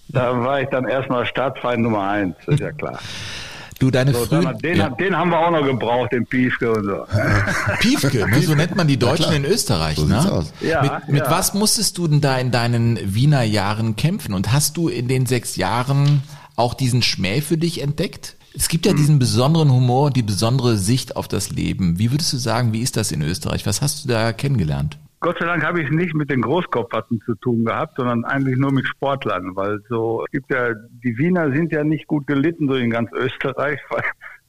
da 0.08 0.38
war 0.44 0.60
ich 0.60 0.68
dann 0.68 0.86
erstmal 0.86 1.26
Staatsfeind 1.26 1.82
Nummer 1.82 2.08
eins, 2.08 2.36
ist 2.46 2.60
ja 2.60 2.72
klar. 2.72 2.98
Du, 3.78 3.90
deine 3.90 4.14
so, 4.14 4.24
dann, 4.26 4.56
den, 4.58 4.76
ja. 4.76 4.88
den, 4.88 5.16
haben 5.16 5.30
wir 5.30 5.38
auch 5.38 5.50
noch 5.50 5.64
gebraucht, 5.64 6.12
den 6.12 6.26
Piefke 6.26 6.72
und 6.72 6.84
so. 6.84 7.04
Piefke, 7.80 8.28
ne? 8.28 8.40
so 8.40 8.54
nennt 8.54 8.76
man 8.76 8.86
die 8.86 8.96
Deutschen 8.96 9.32
ja, 9.32 9.36
in 9.36 9.44
Österreich. 9.44 9.96
So 9.96 10.06
ne? 10.06 10.44
Ja, 10.60 10.82
mit 10.82 11.08
mit 11.08 11.24
ja. 11.24 11.30
was 11.30 11.54
musstest 11.54 11.98
du 11.98 12.06
denn 12.06 12.20
da 12.20 12.38
in 12.38 12.50
deinen 12.50 12.98
Wiener 13.02 13.42
Jahren 13.42 13.96
kämpfen? 13.96 14.32
Und 14.32 14.52
hast 14.52 14.76
du 14.76 14.88
in 14.88 15.08
den 15.08 15.26
sechs 15.26 15.56
Jahren 15.56 16.22
auch 16.56 16.74
diesen 16.74 17.02
Schmäh 17.02 17.40
für 17.40 17.58
dich 17.58 17.82
entdeckt? 17.82 18.36
Es 18.56 18.68
gibt 18.68 18.86
ja 18.86 18.92
hm. 18.92 18.98
diesen 18.98 19.18
besonderen 19.18 19.72
Humor, 19.72 20.12
die 20.12 20.22
besondere 20.22 20.76
Sicht 20.76 21.16
auf 21.16 21.26
das 21.26 21.50
Leben. 21.50 21.98
Wie 21.98 22.12
würdest 22.12 22.32
du 22.32 22.36
sagen, 22.36 22.72
wie 22.72 22.80
ist 22.80 22.96
das 22.96 23.10
in 23.10 23.22
Österreich? 23.22 23.66
Was 23.66 23.82
hast 23.82 24.04
du 24.04 24.08
da 24.08 24.32
kennengelernt? 24.32 24.98
Gott 25.24 25.38
sei 25.38 25.46
Dank 25.46 25.64
habe 25.64 25.80
ich 25.80 25.88
es 25.88 25.94
nicht 25.94 26.12
mit 26.12 26.28
den 26.28 26.42
Großkopferten 26.42 27.18
zu 27.22 27.34
tun 27.36 27.64
gehabt, 27.64 27.96
sondern 27.96 28.26
eigentlich 28.26 28.58
nur 28.58 28.70
mit 28.70 28.86
Sportlern, 28.86 29.56
weil 29.56 29.80
so 29.88 30.22
es 30.22 30.30
gibt 30.32 30.50
ja 30.50 30.74
die 30.74 31.16
Wiener 31.16 31.50
sind 31.50 31.72
ja 31.72 31.82
nicht 31.82 32.06
gut 32.06 32.26
gelitten 32.26 32.68
so 32.68 32.74
in 32.74 32.90
ganz 32.90 33.10
Österreich, 33.12 33.80
weil, 33.88 34.02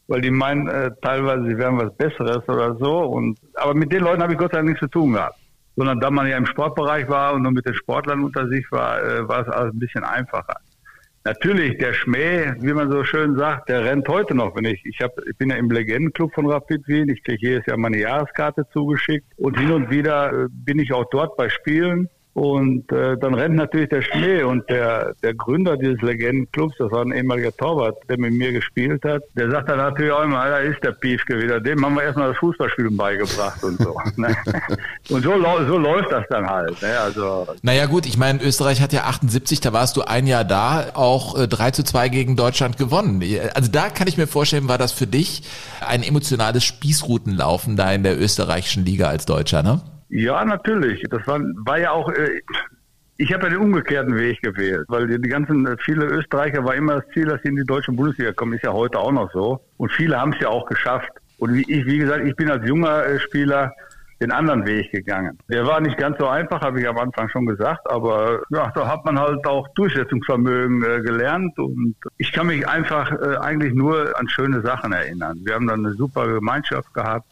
weil 0.07 0.19
die 0.19 0.31
meinen 0.31 0.67
äh, 0.67 0.91
teilweise 1.01 1.45
sie 1.45 1.57
wären 1.57 1.77
was 1.77 1.95
Besseres 1.95 2.45
oder 2.49 2.75
so 2.75 3.05
und 3.05 3.39
aber 3.53 3.73
mit 3.73 3.93
den 3.93 4.03
Leuten 4.03 4.21
habe 4.21 4.33
ich 4.33 4.37
Gott 4.37 4.51
sei 4.51 4.57
Dank 4.57 4.67
nichts 4.67 4.81
zu 4.81 4.89
tun 4.89 5.13
gehabt, 5.13 5.39
sondern 5.77 6.01
da 6.01 6.11
man 6.11 6.27
ja 6.27 6.35
im 6.35 6.45
Sportbereich 6.45 7.07
war 7.07 7.35
und 7.35 7.43
nur 7.43 7.53
mit 7.53 7.65
den 7.65 7.75
Sportlern 7.75 8.21
unter 8.25 8.45
sich 8.49 8.69
war, 8.69 9.01
äh, 9.01 9.25
war 9.29 9.47
es 9.47 9.47
alles 9.47 9.73
ein 9.73 9.79
bisschen 9.79 10.03
einfacher. 10.03 10.57
Natürlich, 11.27 11.79
der 11.79 11.93
Schmäh, 11.93 12.53
wie 12.59 12.73
man 12.73 12.91
so 12.91 13.03
schön 13.03 13.35
sagt, 13.35 13.69
der 13.69 13.83
rennt 13.83 14.07
heute 14.07 14.35
noch. 14.35 14.55
Wenn 14.55 14.65
ich, 14.65 14.85
ich, 14.85 15.01
hab, 15.01 15.11
ich 15.27 15.35
bin 15.35 15.49
ja 15.49 15.55
im 15.55 15.71
Legendenclub 15.71 16.31
von 16.35 16.45
Rapid 16.45 16.87
Wien, 16.87 17.09
ich 17.09 17.23
kriege 17.23 17.47
jedes 17.47 17.65
Jahr 17.65 17.77
meine 17.77 17.97
Jahreskarte 17.97 18.67
zugeschickt. 18.71 19.25
Und 19.37 19.57
hin 19.57 19.71
und 19.71 19.89
wieder 19.89 20.31
äh, 20.31 20.47
bin 20.51 20.77
ich 20.77 20.93
auch 20.93 21.05
dort 21.09 21.35
bei 21.35 21.49
Spielen 21.49 22.09
und 22.35 22.91
äh, 22.91 23.17
dann 23.17 23.33
rennt 23.33 23.55
natürlich 23.55 23.87
der 23.87 24.01
Schnee 24.01 24.43
und 24.43 24.69
der, 24.69 25.13
der 25.23 25.33
Gründer 25.33 25.77
dieses 25.77 26.01
Legendenclubs, 26.01 26.75
das 26.77 26.91
war 26.91 27.01
ein 27.01 27.13
ehemaliger 27.13 27.55
Torwart, 27.55 27.95
der 28.09 28.19
mit 28.19 28.33
mir 28.33 28.51
gespielt 28.51 29.05
hat, 29.05 29.23
der 29.35 29.49
sagt 29.49 29.69
dann 29.69 29.77
natürlich 29.77 30.11
auch 30.11 30.23
immer, 30.23 30.45
da 30.45 30.57
ist 30.57 30.83
der 30.83 30.91
Piefke 30.91 31.41
wieder, 31.41 31.61
dem 31.61 31.85
haben 31.85 31.95
wir 31.95 32.03
erstmal 32.03 32.31
das 32.31 32.37
Fußballspielen 32.39 32.97
beigebracht 32.97 33.63
und 33.63 33.81
so. 33.81 33.95
ne? 34.17 34.35
Und 35.09 35.23
so, 35.23 35.31
so 35.65 35.77
läuft 35.77 36.11
das 36.11 36.25
dann 36.29 36.45
halt. 36.45 36.81
Ne? 36.81 36.99
Also, 36.99 37.47
naja 37.61 37.85
gut, 37.85 38.05
ich 38.05 38.17
meine, 38.17 38.43
Österreich 38.43 38.81
hat 38.81 38.91
ja 38.91 39.05
78, 39.05 39.61
da 39.61 39.71
warst 39.71 39.95
du 39.95 40.01
ein 40.01 40.27
Jahr 40.27 40.43
da, 40.43 40.87
auch 40.93 41.39
äh, 41.39 41.47
3 41.47 41.71
zu 41.71 41.85
2 41.85 42.09
gegen 42.09 42.35
Deutschland 42.35 42.77
gewonnen. 42.77 43.23
Also 43.53 43.71
da 43.71 43.87
kann 43.87 44.09
ich 44.09 44.17
mir 44.17 44.27
vorstellen, 44.27 44.67
war 44.67 44.77
das 44.77 44.91
für 44.91 45.07
dich 45.07 45.43
ein 45.79 46.03
emotionales 46.03 46.65
Spießrutenlaufen 46.65 47.77
da 47.77 47.93
in 47.93 48.03
der 48.03 48.19
österreichischen 48.19 48.83
Liga 48.83 49.07
als 49.07 49.25
Deutscher, 49.25 49.63
ne? 49.63 49.79
Ja, 50.09 50.45
natürlich. 50.45 51.03
Das 51.09 51.25
war, 51.27 51.39
war 51.39 51.79
ja 51.79 51.91
auch, 51.91 52.09
äh, 52.09 52.41
ich 53.17 53.33
habe 53.33 53.43
ja 53.43 53.49
den 53.49 53.59
umgekehrten 53.59 54.15
Weg 54.15 54.41
gewählt, 54.41 54.85
weil 54.87 55.07
die, 55.07 55.29
ganzen, 55.29 55.65
äh, 55.65 55.77
viele 55.83 56.05
Österreicher 56.05 56.63
war 56.63 56.75
immer 56.75 57.01
das 57.01 57.07
Ziel, 57.13 57.25
dass 57.25 57.41
sie 57.41 57.49
in 57.49 57.55
die 57.55 57.65
deutsche 57.65 57.91
Bundesliga 57.91 58.33
kommen, 58.33 58.53
ist 58.53 58.63
ja 58.63 58.73
heute 58.73 58.99
auch 58.99 59.11
noch 59.11 59.31
so. 59.31 59.61
Und 59.77 59.91
viele 59.91 60.19
haben 60.19 60.33
es 60.33 60.39
ja 60.39 60.49
auch 60.49 60.65
geschafft. 60.65 61.11
Und 61.37 61.53
wie 61.53 61.61
ich, 61.61 61.85
wie 61.85 61.97
gesagt, 61.97 62.25
ich 62.25 62.35
bin 62.35 62.49
als 62.49 62.67
junger 62.67 63.05
äh, 63.05 63.19
Spieler 63.19 63.73
den 64.21 64.31
anderen 64.31 64.65
Weg 64.65 64.91
gegangen. 64.91 65.37
Der 65.49 65.65
war 65.65 65.81
nicht 65.81 65.97
ganz 65.97 66.17
so 66.17 66.27
einfach, 66.27 66.61
habe 66.61 66.79
ich 66.79 66.87
am 66.87 66.97
Anfang 66.97 67.27
schon 67.29 67.45
gesagt, 67.45 67.89
aber 67.89 68.41
ja, 68.49 68.71
da 68.73 68.87
hat 68.87 69.03
man 69.03 69.19
halt 69.19 69.45
auch 69.45 69.67
Durchsetzungsvermögen 69.75 70.83
äh, 70.83 71.01
gelernt 71.01 71.57
und 71.59 71.95
ich 72.17 72.31
kann 72.31 72.47
mich 72.47 72.67
einfach 72.67 73.11
äh, 73.11 73.37
eigentlich 73.37 73.73
nur 73.73 74.17
an 74.17 74.29
schöne 74.29 74.61
Sachen 74.61 74.93
erinnern. 74.93 75.41
Wir 75.43 75.55
haben 75.55 75.67
dann 75.67 75.85
eine 75.85 75.95
super 75.95 76.27
Gemeinschaft 76.27 76.93
gehabt. 76.93 77.27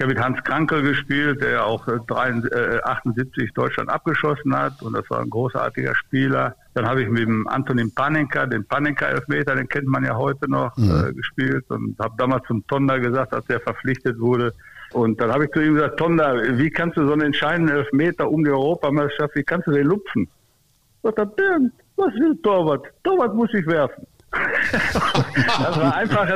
Ich 0.00 0.02
habe 0.02 0.14
mit 0.14 0.24
Hans 0.24 0.42
Krankel 0.44 0.80
gespielt, 0.80 1.42
der 1.42 1.66
auch 1.66 1.84
73, 1.84 2.50
äh, 2.58 2.80
78 2.84 3.52
Deutschland 3.52 3.90
abgeschossen 3.90 4.56
hat 4.56 4.80
und 4.80 4.94
das 4.94 5.04
war 5.10 5.20
ein 5.20 5.28
großartiger 5.28 5.94
Spieler. 5.94 6.56
Dann 6.72 6.88
habe 6.88 7.02
ich 7.02 7.10
mit 7.10 7.24
dem 7.24 7.46
Antonin 7.46 7.94
Panenka, 7.94 8.46
den 8.46 8.64
Panenka-Elfmeter, 8.64 9.56
den 9.56 9.68
kennt 9.68 9.88
man 9.88 10.02
ja 10.02 10.16
heute 10.16 10.50
noch, 10.50 10.74
mhm. 10.78 11.04
äh, 11.10 11.12
gespielt 11.12 11.66
und 11.68 11.98
habe 11.98 12.14
damals 12.16 12.46
zum 12.46 12.66
Tonda 12.66 12.96
gesagt, 12.96 13.34
als 13.34 13.44
er 13.50 13.60
verpflichtet 13.60 14.18
wurde. 14.18 14.54
Und 14.94 15.20
dann 15.20 15.30
habe 15.30 15.44
ich 15.44 15.50
zu 15.50 15.60
ihm 15.62 15.74
gesagt, 15.74 15.98
Tonda, 15.98 16.34
wie 16.56 16.70
kannst 16.70 16.96
du 16.96 17.06
so 17.06 17.12
einen 17.12 17.26
entscheidenden 17.26 17.76
Elfmeter 17.76 18.30
um 18.30 18.42
die 18.42 18.50
Europameisterschaft, 18.50 19.34
wie 19.34 19.42
kannst 19.42 19.66
du 19.66 19.72
den 19.72 19.86
lupfen? 19.86 20.26
Was 21.02 21.14
hat 21.18 21.36
Bernd, 21.36 21.74
was 21.96 22.14
will 22.14 22.38
Torwart? 22.42 22.86
Torwart 23.04 23.34
muss 23.34 23.52
ich 23.52 23.66
werfen. 23.66 24.06
das 24.72 25.78
war 25.78 25.94
einfach, 25.94 26.26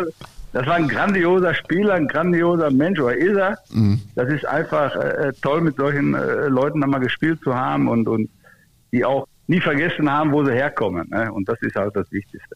das 0.55 0.67
war 0.67 0.77
ein 0.77 0.87
grandioser 0.87 1.53
Spieler, 1.53 1.95
ein 1.95 2.07
grandioser 2.07 2.71
Mensch, 2.71 3.01
oder 3.01 3.17
ist 3.17 3.37
er. 3.37 3.59
Mhm. 3.73 4.01
Das 4.15 4.33
ist 4.33 4.47
einfach 4.47 4.95
äh, 4.95 5.33
toll, 5.43 5.61
mit 5.61 5.77
solchen 5.77 6.15
äh, 6.15 6.47
Leuten 6.47 6.83
einmal 6.83 7.01
gespielt 7.01 7.41
zu 7.43 7.55
haben 7.55 7.89
und, 7.89 8.07
und 8.07 8.31
die 8.93 9.05
auch 9.05 9.27
nie 9.49 9.61
vergessen 9.61 10.09
haben, 10.09 10.31
wo 10.31 10.45
sie 10.45 10.53
herkommen. 10.53 11.09
Ne? 11.11 11.31
Und 11.33 11.49
das 11.49 11.61
ist 11.61 11.75
halt 11.75 11.97
das 11.97 12.11
Wichtigste. 12.13 12.55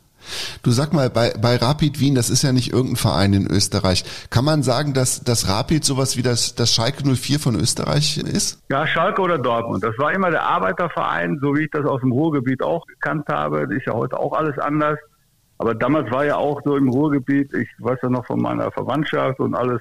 Du 0.63 0.71
sag 0.71 0.93
mal, 0.93 1.11
bei, 1.11 1.33
bei 1.43 1.57
Rapid 1.57 1.99
Wien, 1.99 2.15
das 2.15 2.31
ist 2.31 2.43
ja 2.43 2.53
nicht 2.53 2.73
irgendein 2.73 2.97
Verein 2.97 3.33
in 3.33 3.51
Österreich. 3.51 4.05
Kann 4.31 4.45
man 4.45 4.63
sagen, 4.63 4.95
dass, 4.95 5.25
dass 5.25 5.49
Rapid 5.49 5.85
sowas 5.85 6.17
wie 6.17 6.23
das, 6.23 6.55
das 6.55 6.73
Schalke 6.73 7.03
04 7.05 7.41
von 7.41 7.57
Österreich 7.57 8.19
ist? 8.19 8.63
Ja, 8.71 8.87
Schalke 8.87 9.23
oder 9.23 9.39
Dortmund. 9.39 9.83
Das 9.83 9.99
war 9.99 10.13
immer 10.13 10.31
der 10.31 10.45
Arbeiterverein, 10.45 11.41
so 11.41 11.57
wie 11.57 11.65
ich 11.65 11.71
das 11.73 11.85
aus 11.85 12.01
dem 12.01 12.13
Ruhrgebiet 12.13 12.63
auch 12.63 12.87
gekannt 12.87 13.27
habe. 13.29 13.67
Das 13.67 13.77
ist 13.77 13.87
ja 13.87 13.95
heute 13.95 14.19
auch 14.19 14.33
alles 14.33 14.57
anders. 14.59 14.99
Aber 15.59 15.75
damals 15.75 16.11
war 16.11 16.25
ja 16.25 16.37
auch 16.37 16.61
so 16.65 16.77
im 16.77 16.89
Ruhrgebiet, 16.89 17.53
ich 17.53 17.69
weiß 17.79 17.99
ja 18.03 18.09
noch 18.09 18.27
von 18.27 18.41
meiner 18.41 18.71
Verwandtschaft 18.71 19.41
und 19.41 19.55
alles, 19.55 19.81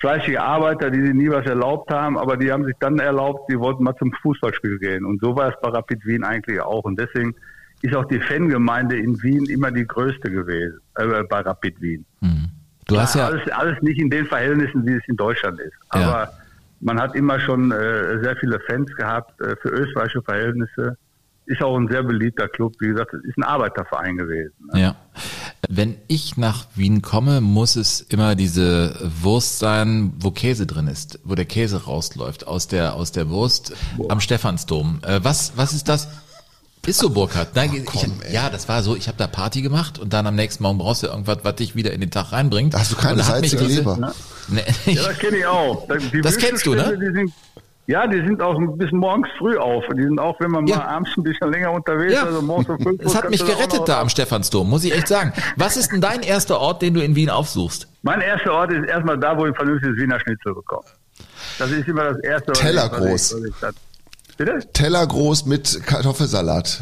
fleißige 0.00 0.38
Arbeiter, 0.38 0.90
die 0.90 1.02
sich 1.02 1.14
nie 1.14 1.30
was 1.30 1.46
erlaubt 1.46 1.92
haben, 1.92 2.18
aber 2.18 2.36
die 2.36 2.50
haben 2.50 2.64
sich 2.64 2.74
dann 2.80 2.98
erlaubt, 2.98 3.50
die 3.50 3.58
wollten 3.58 3.84
mal 3.84 3.94
zum 3.96 4.12
Fußballspiel 4.22 4.78
gehen. 4.78 5.04
Und 5.04 5.20
so 5.20 5.36
war 5.36 5.50
es 5.50 5.54
bei 5.60 5.68
Rapid 5.68 6.04
Wien 6.06 6.24
eigentlich 6.24 6.60
auch. 6.60 6.84
Und 6.84 6.98
deswegen 6.98 7.34
ist 7.82 7.94
auch 7.94 8.06
die 8.06 8.18
Fangemeinde 8.18 8.98
in 8.98 9.22
Wien 9.22 9.44
immer 9.46 9.70
die 9.70 9.86
größte 9.86 10.30
gewesen, 10.30 10.80
äh, 10.96 11.22
bei 11.24 11.40
Rapid 11.40 11.80
Wien. 11.80 12.04
Mhm. 12.20 12.48
Du 12.88 12.98
hast 12.98 13.14
ja, 13.14 13.26
alles, 13.26 13.48
alles 13.52 13.80
nicht 13.82 14.00
in 14.00 14.10
den 14.10 14.26
Verhältnissen, 14.26 14.84
wie 14.86 14.94
es 14.94 15.02
in 15.06 15.16
Deutschland 15.16 15.60
ist. 15.60 15.74
Aber 15.90 16.02
ja. 16.02 16.30
man 16.80 17.00
hat 17.00 17.14
immer 17.14 17.38
schon 17.38 17.70
äh, 17.70 18.22
sehr 18.22 18.36
viele 18.40 18.58
Fans 18.60 18.90
gehabt 18.96 19.40
äh, 19.40 19.54
für 19.62 19.68
österreichische 19.68 20.22
Verhältnisse 20.22 20.96
ist 21.50 21.62
auch 21.62 21.76
ein 21.76 21.88
sehr 21.88 22.02
beliebter 22.02 22.48
Club. 22.48 22.74
Wie 22.78 22.88
gesagt, 22.88 23.12
es 23.12 23.24
ist 23.24 23.36
ein 23.36 23.42
Arbeiterverein 23.42 24.16
gewesen. 24.16 24.52
Ne? 24.72 24.80
Ja. 24.80 24.96
Wenn 25.68 25.96
ich 26.06 26.36
nach 26.36 26.66
Wien 26.76 27.02
komme, 27.02 27.40
muss 27.40 27.76
es 27.76 28.00
immer 28.00 28.34
diese 28.36 28.94
Wurst 29.20 29.58
sein, 29.58 30.12
wo 30.18 30.30
Käse 30.30 30.66
drin 30.66 30.86
ist, 30.86 31.18
wo 31.24 31.34
der 31.34 31.44
Käse 31.44 31.84
rausläuft 31.84 32.46
aus 32.46 32.68
der, 32.68 32.94
aus 32.94 33.12
der 33.12 33.28
Wurst 33.30 33.72
Boah. 33.96 34.12
am 34.12 34.20
Stephansdom. 34.20 35.00
Äh, 35.02 35.20
was, 35.22 35.52
was 35.56 35.72
ist 35.72 35.88
das? 35.88 36.08
Ist 36.86 37.00
so, 37.00 37.10
Burkhard. 37.10 37.54
Nein, 37.54 37.74
ich, 37.74 38.32
ja, 38.32 38.48
das 38.48 38.68
war 38.68 38.82
so, 38.82 38.96
ich 38.96 39.06
habe 39.08 39.18
da 39.18 39.26
Party 39.26 39.60
gemacht 39.60 39.98
und 39.98 40.14
dann 40.14 40.26
am 40.26 40.34
nächsten 40.34 40.62
Morgen 40.62 40.78
brauchst 40.78 41.02
du 41.02 41.08
irgendwas, 41.08 41.38
was 41.42 41.56
dich 41.56 41.74
wieder 41.74 41.92
in 41.92 42.00
den 42.00 42.10
Tag 42.10 42.32
reinbringt. 42.32 42.74
Hast 42.74 42.92
du 42.92 42.96
keine 42.96 43.22
salzige 43.22 43.64
Leber? 43.64 44.14
Nee, 44.48 44.62
Ja, 44.86 45.04
das 45.04 45.18
kenne 45.18 45.36
ich 45.36 45.46
auch. 45.46 45.86
Die 46.12 46.22
Das 46.22 46.36
kennst 46.36 46.66
du, 46.66 46.74
ne? 46.74 46.98
Die 46.98 47.12
sind, 47.12 47.32
ja, 47.90 48.06
die 48.06 48.18
sind 48.26 48.40
auch 48.40 48.56
ein 48.56 48.78
bisschen 48.78 48.98
morgens 48.98 49.28
früh 49.38 49.56
auf. 49.58 49.84
Die 49.96 50.02
sind 50.02 50.18
auch, 50.18 50.38
wenn 50.40 50.50
man 50.50 50.66
Ja. 50.66 50.76
mal 50.78 50.84
abends 50.86 51.10
ein 51.16 51.22
bisschen 51.22 51.50
länger 51.50 51.72
unterwegs 51.72 52.12
ist, 52.12 52.18
Ja, 52.18 52.24
also 52.24 52.42
morgens 52.42 52.68
um 52.68 52.78
fünf 52.78 53.00
es 53.02 53.06
Uhr 53.12 53.14
hat 53.22 53.30
mich 53.30 53.44
gerettet 53.44 53.82
da 53.86 54.00
am 54.00 54.08
Stephansdom, 54.08 54.68
muss 54.70 54.84
ich 54.84 54.94
echt 54.94 55.08
sagen. 55.08 55.32
Was 55.56 55.76
ist 55.76 55.92
denn 55.92 56.00
dein 56.00 56.22
erster 56.22 56.60
Ort, 56.60 56.82
den 56.82 56.94
du 56.94 57.00
in 57.02 57.16
Wien 57.16 57.30
aufsuchst? 57.30 57.88
Mein 58.02 58.20
erster 58.20 58.52
Ort 58.52 58.72
ist 58.72 58.88
erstmal 58.88 59.18
da, 59.18 59.36
wo 59.36 59.44
ich 59.46 59.52
ein 59.52 59.56
vernünftiges 59.56 59.96
Wiener 59.96 60.18
Schnitzel 60.20 60.54
bekomme. 60.54 60.84
Das 61.58 61.70
ist 61.70 61.86
immer 61.88 62.04
das 62.04 62.18
erste. 62.20 62.52
was 62.52 62.58
Teller 62.58 62.88
groß. 62.88 63.36
Bitte? 64.36 64.58
Teller 64.72 65.06
groß 65.06 65.44
mit 65.46 65.80
Kartoffelsalat. 65.86 66.80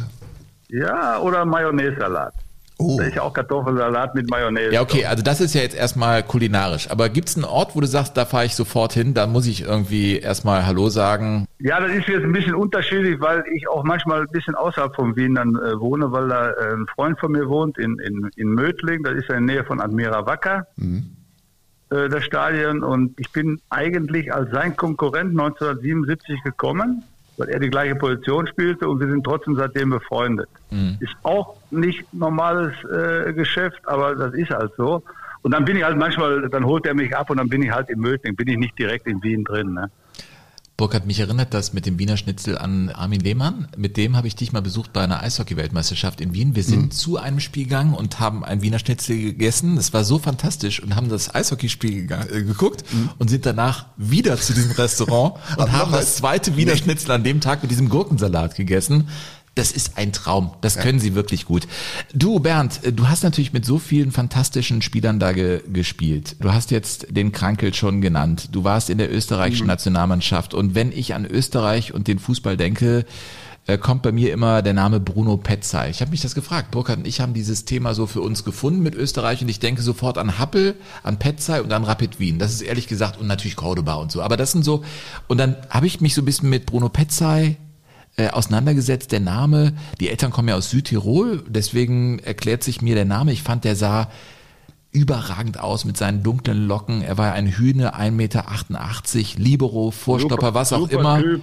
Ja, 0.69 1.19
oder 1.21 1.45
Mayonnaise-Salat. 1.45 2.35
Oh. 2.81 2.97
Da 2.97 3.07
ist 3.07 3.17
ja 3.17 3.23
auch 3.23 3.33
Kartoffelsalat 3.33 4.15
mit 4.15 4.31
Mayonnaise. 4.31 4.73
Ja, 4.73 4.83
okay, 4.83 5.05
also 5.05 5.23
das 5.23 5.41
ist 5.41 5.53
ja 5.53 5.63
jetzt 5.63 5.77
erstmal 5.77 6.23
kulinarisch. 6.23 6.89
Aber 6.91 7.09
gibt's 7.09 7.35
einen 7.35 7.45
Ort, 7.45 7.75
wo 7.75 7.81
du 7.81 7.89
sagst, 7.89 8.17
da 8.17 8.25
fahre 8.25 8.45
ich 8.45 8.55
sofort 8.55 8.93
hin, 8.93 9.15
da 9.15 9.27
muss 9.27 9.49
ich 9.49 9.63
irgendwie 9.63 10.19
erstmal 10.19 10.65
Hallo 10.65 10.89
sagen? 10.89 11.47
Ja, 11.59 11.81
das 11.81 11.91
ist 11.91 12.07
jetzt 12.07 12.23
ein 12.23 12.33
bisschen 12.33 12.55
unterschiedlich, 12.55 13.21
weil 13.21 13.45
ich 13.53 13.69
auch 13.69 13.83
manchmal 13.83 14.21
ein 14.21 14.29
bisschen 14.29 14.55
außerhalb 14.55 14.95
von 14.95 15.17
Wien 15.17 15.35
dann 15.35 15.57
äh, 15.57 15.81
wohne, 15.81 16.13
weil 16.13 16.29
da 16.29 16.51
äh, 16.51 16.75
ein 16.75 16.87
Freund 16.95 17.19
von 17.19 17.33
mir 17.33 17.49
wohnt 17.49 17.79
in, 17.79 17.99
in, 17.99 18.31
in 18.37 18.49
Mödling, 18.51 19.03
das 19.03 19.15
ist 19.15 19.29
ja 19.29 19.35
in 19.35 19.49
der 19.49 19.57
Nähe 19.57 19.65
von 19.65 19.81
Admira 19.81 20.25
Wacker, 20.25 20.69
äh, 20.79 22.09
das 22.09 22.23
Stadion. 22.23 22.85
Und 22.85 23.19
ich 23.19 23.33
bin 23.33 23.61
eigentlich 23.71 24.33
als 24.33 24.53
sein 24.53 24.77
Konkurrent 24.77 25.31
1977 25.31 26.45
gekommen, 26.45 27.03
weil 27.39 27.49
er 27.49 27.61
die 27.61 27.71
gleiche 27.71 27.95
Position 27.95 28.47
spielte 28.47 28.89
und 28.89 29.01
wir 29.01 29.09
sind 29.09 29.25
trotzdem 29.25 29.57
seitdem 29.57 29.91
befreundet. 29.91 30.49
Ist 31.01 31.15
auch 31.23 31.57
nicht 31.71 32.13
normales 32.13 32.73
äh, 32.85 33.33
Geschäft, 33.33 33.81
aber 33.85 34.15
das 34.15 34.35
ist 34.35 34.51
halt 34.51 34.73
so. 34.77 35.03
Und 35.43 35.53
dann 35.53 35.65
bin 35.65 35.77
ich 35.77 35.85
halt 35.85 35.97
manchmal, 35.97 36.49
dann 36.49 36.65
holt 36.65 36.85
er 36.85 36.95
mich 36.95 37.17
ab 37.17 37.31
und 37.31 37.39
dann 37.39 37.49
bin 37.49 37.63
ich 37.63 37.71
halt 37.71 37.89
in 37.91 38.01
Mödling, 38.01 38.35
bin 38.35 38.49
ich 38.49 38.59
nicht 38.59 38.79
direkt 38.79 39.07
in 39.07 39.23
Wien 39.23 39.45
drin. 39.45 39.73
Ne? 39.73 39.91
Burkhard, 40.79 41.07
mich 41.07 41.19
erinnert 41.19 41.55
das 41.55 41.73
mit 41.73 41.87
dem 41.87 41.99
Wiener 41.99 42.17
Schnitzel 42.17 42.57
an 42.57 42.89
Armin 42.91 43.19
Lehmann. 43.19 43.67
Mit 43.77 43.97
dem 43.97 44.17
habe 44.17 44.29
ich 44.29 44.37
dich 44.37 44.53
mal 44.53 44.63
besucht 44.63 44.93
bei 44.93 45.03
einer 45.03 45.25
Eishockey-Weltmeisterschaft 45.25 46.21
in 46.21 46.35
Wien. 46.35 46.55
Wir 46.55 46.63
sind 46.63 46.95
zu 46.95 47.17
einem 47.17 47.41
Spiel 47.41 47.65
gegangen 47.65 47.95
und 47.95 48.21
haben 48.21 48.45
ein 48.45 48.63
Wiener 48.63 48.79
Schnitzel 48.79 49.21
gegessen. 49.21 49.75
Das 49.75 49.93
war 49.93 50.05
so 50.05 50.21
fantastisch 50.21 50.81
und 50.81 50.95
haben 50.95 51.09
das 51.09 51.35
Eishockeyspiel 51.35 52.09
äh, 52.13 52.45
geguckt 52.45 52.85
und 53.19 53.29
sind 53.29 53.45
danach 53.45 53.87
wieder 53.97 54.37
zu 54.37 54.55
diesem 54.55 54.71
Restaurant 54.71 55.35
und 55.57 55.73
haben 55.73 55.91
das 55.91 56.15
zweite 56.15 56.57
Wiener 56.57 56.77
Schnitzel 56.77 57.11
an 57.11 57.25
dem 57.25 57.41
Tag 57.41 57.63
mit 57.63 57.73
diesem 57.73 57.89
Gurkensalat 57.89 58.55
gegessen. 58.55 59.09
Das 59.59 59.73
ist 59.73 59.99
ein 59.99 60.13
Traum. 60.13 60.53
Das 60.61 60.77
können 60.79 61.01
sie 61.01 61.17
wirklich 61.17 61.45
gut. 61.45 61.67
Du, 62.15 62.39
Bernd, 62.39 62.81
du 62.95 63.09
hast 63.09 63.25
natürlich 63.25 63.53
mit 63.53 63.65
so 63.65 63.81
vielen 63.81 64.13
fantastischen 64.13 64.83
Spielern 64.83 65.19
da 65.19 65.33
ge 65.33 65.63
gespielt. 65.67 66.37
Du 66.39 66.53
hast 66.53 66.71
jetzt 66.71 67.09
den 67.11 67.33
Krankel 67.33 67.75
schon 67.75 68.01
genannt. 68.01 68.51
Du 68.53 68.63
warst 68.63 68.89
in 68.89 68.99
der 68.99 69.13
österreichischen 69.13 69.67
Nationalmannschaft. 69.67 70.55
Und 70.55 70.77
wenn 70.77 70.93
ich 70.93 71.15
an 71.15 71.27
Österreich 71.27 71.93
und 71.93 72.07
den 72.07 72.21
Fußball 72.21 72.57
denke, 72.57 73.05
äh, 73.67 73.79
kommt 73.79 74.03
bei 74.03 74.13
mir 74.13 74.33
immer 74.33 74.63
der 74.63 74.75
Name 74.75 75.01
Bruno 75.01 75.37
Petzai. 75.37 75.91
Ich 75.91 76.03
habe 76.03 76.13
mich 76.13 76.21
das 76.21 76.37
gefragt. 76.37 76.71
Burkhard 76.71 76.99
und 76.99 77.09
ich 77.09 77.21
haben 77.21 77.35
dieses 77.35 77.65
Thema 77.65 77.95
so 77.95 78.07
für 78.07 78.21
uns 78.21 78.45
gefunden 78.45 78.81
mit 78.81 78.95
Österreich 78.95 79.43
und 79.43 79.49
ich 79.49 79.59
denke 79.59 79.83
sofort 79.83 80.19
an 80.19 80.39
Happel, 80.39 80.77
an 81.03 81.19
Petzai 81.19 81.63
und 81.63 81.73
an 81.73 81.83
Rapid 81.83 82.21
Wien. 82.21 82.39
Das 82.39 82.53
ist 82.53 82.63
ehrlich 82.63 82.87
gesagt 82.87 83.19
und 83.21 83.27
natürlich 83.27 83.57
Cordoba 83.57 83.95
und 83.95 84.13
so. 84.13 84.23
Aber 84.23 84.37
das 84.37 84.53
sind 84.53 84.65
so, 84.65 84.85
und 85.27 85.39
dann 85.39 85.57
habe 85.69 85.89
ich 85.89 86.01
mich 86.01 86.15
so 86.15 86.23
ein 86.23 86.27
bisschen 86.27 86.49
mit 86.49 86.65
Bruno 86.65 86.89
Petzai 86.89 87.57
äh, 88.19 88.29
auseinandergesetzt, 88.29 89.13
der 89.13 89.21
Name. 89.21 89.73
Die 90.01 90.11
Eltern 90.11 90.31
kommen 90.31 90.49
ja 90.49 90.57
aus 90.57 90.71
Südtirol, 90.71 91.43
deswegen 91.49 92.19
erklärt 92.19 92.63
sich 92.63 92.83
mir 92.83 92.95
der 92.95 93.05
Name. 93.07 93.33
Ich 93.33 93.43
fand, 93.43 93.65
der 93.65 93.77
sah 93.77 94.11
überragend 94.91 95.61
aus 95.61 95.85
mit 95.85 95.97
seinen 95.97 96.23
dunklen 96.23 96.67
Locken. 96.67 97.03
Er 97.03 97.19
war 97.19 97.33
ein 97.33 97.47
Hühne, 97.47 97.95
1,88 97.95 98.11
Meter, 98.11 98.45
Libero, 99.37 99.91
Vorstopper, 99.91 100.55
was 100.55 100.73
auch 100.73 100.81
super 100.91 100.99
immer. 101.01 101.21
Typ, 101.21 101.43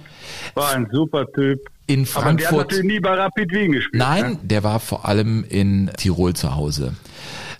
war 0.54 0.74
ein 0.74 0.88
super 0.92 1.24
Typ. 1.32 1.60
In 1.86 2.00
Aber 2.00 2.04
der 2.04 2.14
hat 2.14 2.22
Frankfurt. 2.22 2.58
natürlich 2.72 2.84
nie 2.94 3.00
bei 3.00 3.14
Rapid 3.14 3.52
Wien 3.52 3.72
gespielt. 3.72 4.02
Nein, 4.02 4.32
Ne? 4.32 4.38
der 4.42 4.64
war 4.64 4.80
vor 4.80 5.06
allem 5.08 5.44
in 5.48 5.90
Tirol 5.96 6.34
zu 6.34 6.56
Hause. 6.56 6.94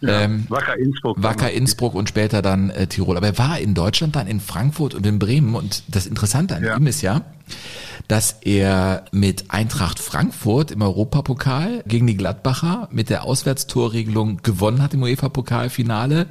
Ähm, 0.03 0.47
Wacker 0.49 0.77
Innsbruck. 0.77 1.23
Wacker 1.23 1.51
Innsbruck 1.51 1.95
und 1.95 2.09
später 2.09 2.43
dann 2.43 2.71
äh, 2.71 2.87
Tirol. 2.87 3.17
Aber 3.17 3.27
er 3.27 3.39
war 3.39 3.59
in 3.59 3.75
Deutschland 3.75 4.17
dann 4.17 4.27
in 4.27 4.41
Frankfurt 4.41 4.95
und 4.95 5.07
in 5.07 5.19
Bremen. 5.19 5.55
Und 5.55 5.83
das 5.89 6.07
Interessante 6.07 6.57
an 6.57 6.65
ihm 6.65 6.87
ist 6.87 7.03
ja, 7.03 7.23
dass 8.09 8.39
er 8.43 9.05
mit 9.13 9.51
Eintracht 9.51 9.99
Frankfurt 9.99 10.71
im 10.71 10.83
Europapokal 10.83 11.83
gegen 11.87 12.07
die 12.07 12.17
Gladbacher 12.17 12.89
mit 12.93 13.11
der 13.11 13.25
Auswärtstorregelung 13.25 14.43
gewonnen 14.43 14.83
hat 14.83 14.95
im 14.95 15.03
UEFA-Pokalfinale 15.03 16.27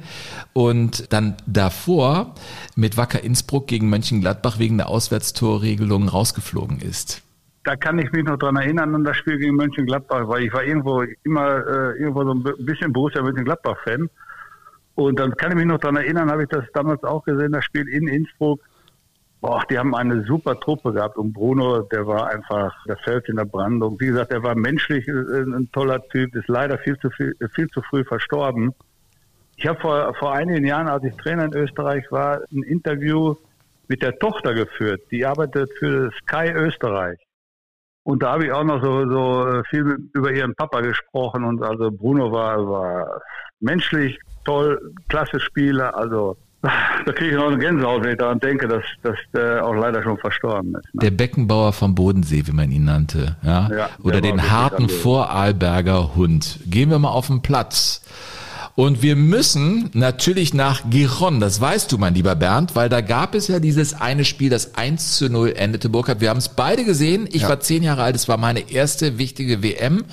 und 0.52 1.12
dann 1.12 1.36
davor 1.46 2.34
mit 2.76 2.96
Wacker 2.96 3.22
Innsbruck 3.22 3.66
gegen 3.66 3.88
Mönchengladbach 3.88 4.58
wegen 4.58 4.78
der 4.78 4.88
Auswärtstorregelung 4.88 6.08
rausgeflogen 6.08 6.80
ist. 6.80 7.22
Da 7.66 7.74
kann 7.74 7.98
ich 7.98 8.12
mich 8.12 8.22
noch 8.22 8.38
dran 8.38 8.54
erinnern 8.54 8.94
an 8.94 9.02
das 9.02 9.16
Spiel 9.16 9.38
gegen 9.38 9.56
Mönchengladbach, 9.56 10.28
weil 10.28 10.44
ich 10.44 10.52
war 10.52 10.62
irgendwo 10.62 11.02
immer 11.24 11.66
äh, 11.66 11.98
irgendwo 11.98 12.22
so 12.22 12.30
ein 12.30 12.42
bi- 12.44 12.54
bisschen 12.60 12.92
Borussia 12.92 13.20
Mönchengladbach-Fan. 13.22 14.08
Und 14.94 15.18
dann 15.18 15.36
kann 15.36 15.50
ich 15.50 15.56
mich 15.56 15.66
noch 15.66 15.80
dran 15.80 15.96
erinnern, 15.96 16.30
habe 16.30 16.44
ich 16.44 16.48
das 16.48 16.64
damals 16.74 17.02
auch 17.02 17.24
gesehen, 17.24 17.50
das 17.50 17.64
Spiel 17.64 17.88
in 17.88 18.06
Innsbruck. 18.06 18.60
Boah, 19.40 19.64
die 19.68 19.76
haben 19.76 19.96
eine 19.96 20.22
super 20.22 20.60
Truppe 20.60 20.92
gehabt 20.92 21.16
und 21.18 21.32
Bruno, 21.32 21.82
der 21.82 22.06
war 22.06 22.28
einfach 22.28 22.72
der 22.86 22.98
Fels 22.98 23.28
in 23.28 23.34
der 23.34 23.46
Brandung. 23.46 23.98
Wie 23.98 24.06
gesagt, 24.06 24.32
er 24.32 24.44
war 24.44 24.54
menschlich 24.54 25.08
äh, 25.08 25.12
ein 25.12 25.68
toller 25.72 26.00
Typ, 26.10 26.36
ist 26.36 26.46
leider 26.46 26.78
viel 26.78 26.96
zu 27.00 27.10
viel, 27.10 27.34
viel 27.52 27.66
zu 27.70 27.82
früh 27.82 28.04
verstorben. 28.04 28.74
Ich 29.56 29.66
habe 29.66 29.80
vor, 29.80 30.14
vor 30.14 30.32
einigen 30.34 30.64
Jahren, 30.64 30.86
als 30.86 31.02
ich 31.02 31.16
Trainer 31.16 31.46
in 31.46 31.54
Österreich 31.54 32.04
war, 32.12 32.42
ein 32.52 32.62
Interview 32.62 33.34
mit 33.88 34.02
der 34.02 34.16
Tochter 34.20 34.54
geführt. 34.54 35.00
Die 35.10 35.26
arbeitet 35.26 35.68
für 35.80 36.12
Sky 36.22 36.52
Österreich. 36.52 37.18
Und 38.06 38.22
da 38.22 38.34
habe 38.34 38.46
ich 38.46 38.52
auch 38.52 38.62
noch 38.62 38.80
so, 38.80 39.10
so 39.10 39.48
äh, 39.48 39.64
viel 39.68 39.98
über 40.14 40.30
ihren 40.30 40.54
Papa 40.54 40.80
gesprochen 40.80 41.42
und 41.42 41.60
also 41.60 41.90
Bruno 41.90 42.30
war, 42.30 42.56
war 42.64 43.20
menschlich 43.58 44.16
toll, 44.44 44.94
klasse 45.08 45.40
Spieler, 45.40 45.92
also 45.96 46.36
da 46.62 47.12
kriege 47.12 47.32
ich 47.32 47.36
noch 47.36 47.48
eine 47.48 47.58
Gänsehaut, 47.58 48.04
wenn 48.04 48.12
ich 48.12 48.18
daran 48.18 48.38
denke, 48.38 48.68
dass, 48.68 48.84
dass 49.02 49.16
der 49.34 49.66
auch 49.66 49.74
leider 49.74 50.04
schon 50.04 50.18
verstorben 50.18 50.76
ist. 50.76 50.88
Der 50.92 51.10
Beckenbauer 51.10 51.72
vom 51.72 51.96
Bodensee, 51.96 52.46
wie 52.46 52.52
man 52.52 52.70
ihn 52.70 52.84
nannte, 52.84 53.38
ja, 53.42 53.68
Ja, 53.76 53.90
oder 54.04 54.20
den 54.20 54.52
harten. 54.52 54.88
Vorarlberger 54.88 56.14
Hund. 56.14 56.60
Gehen 56.64 56.90
wir 56.90 57.00
mal 57.00 57.10
auf 57.10 57.26
den 57.26 57.42
Platz. 57.42 58.04
Und 58.76 59.00
wir 59.00 59.16
müssen 59.16 59.88
natürlich 59.94 60.52
nach 60.52 60.82
Giron, 60.90 61.40
das 61.40 61.60
weißt 61.62 61.90
du, 61.90 61.96
mein 61.96 62.12
lieber 62.14 62.34
Bernd, 62.36 62.76
weil 62.76 62.90
da 62.90 63.00
gab 63.00 63.34
es 63.34 63.48
ja 63.48 63.58
dieses 63.58 63.94
eine 63.94 64.26
Spiel, 64.26 64.50
das 64.50 64.74
1 64.74 65.16
zu 65.16 65.30
0 65.30 65.54
endete, 65.56 65.88
Burkhard. 65.88 66.20
Wir 66.20 66.28
haben 66.28 66.36
es 66.36 66.50
beide 66.50 66.84
gesehen. 66.84 67.26
Ich 67.32 67.48
war 67.48 67.58
zehn 67.58 67.82
Jahre 67.82 68.02
alt, 68.02 68.14
es 68.16 68.28
war 68.28 68.36
meine 68.36 68.70
erste 68.70 69.16
wichtige 69.16 69.62
WM. 69.62 70.04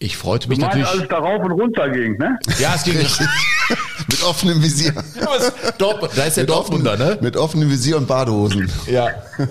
Ich 0.00 0.16
freute 0.16 0.48
mich 0.48 0.58
Du 0.58 0.64
meinst, 0.66 0.76
natürlich. 0.78 0.98
alles 1.02 1.08
da 1.08 1.18
rauf 1.18 1.44
und 1.44 1.52
runter 1.52 1.88
ging, 1.88 2.18
ne? 2.18 2.36
Ja, 2.58 2.74
es 2.74 2.82
ging 2.82 2.96
Mit 4.08 4.22
offenem 4.24 4.60
Visier. 4.60 4.92
Da 4.92 6.24
ist 6.24 6.36
der 6.36 6.42
Mit 6.42 6.50
Dortmunder, 6.50 6.96
ne? 6.96 7.18
Mit 7.20 7.36
offenem 7.36 7.70
Visier 7.70 7.96
und 7.96 8.08
Badehosen. 8.08 8.70
Ja. 8.86 9.08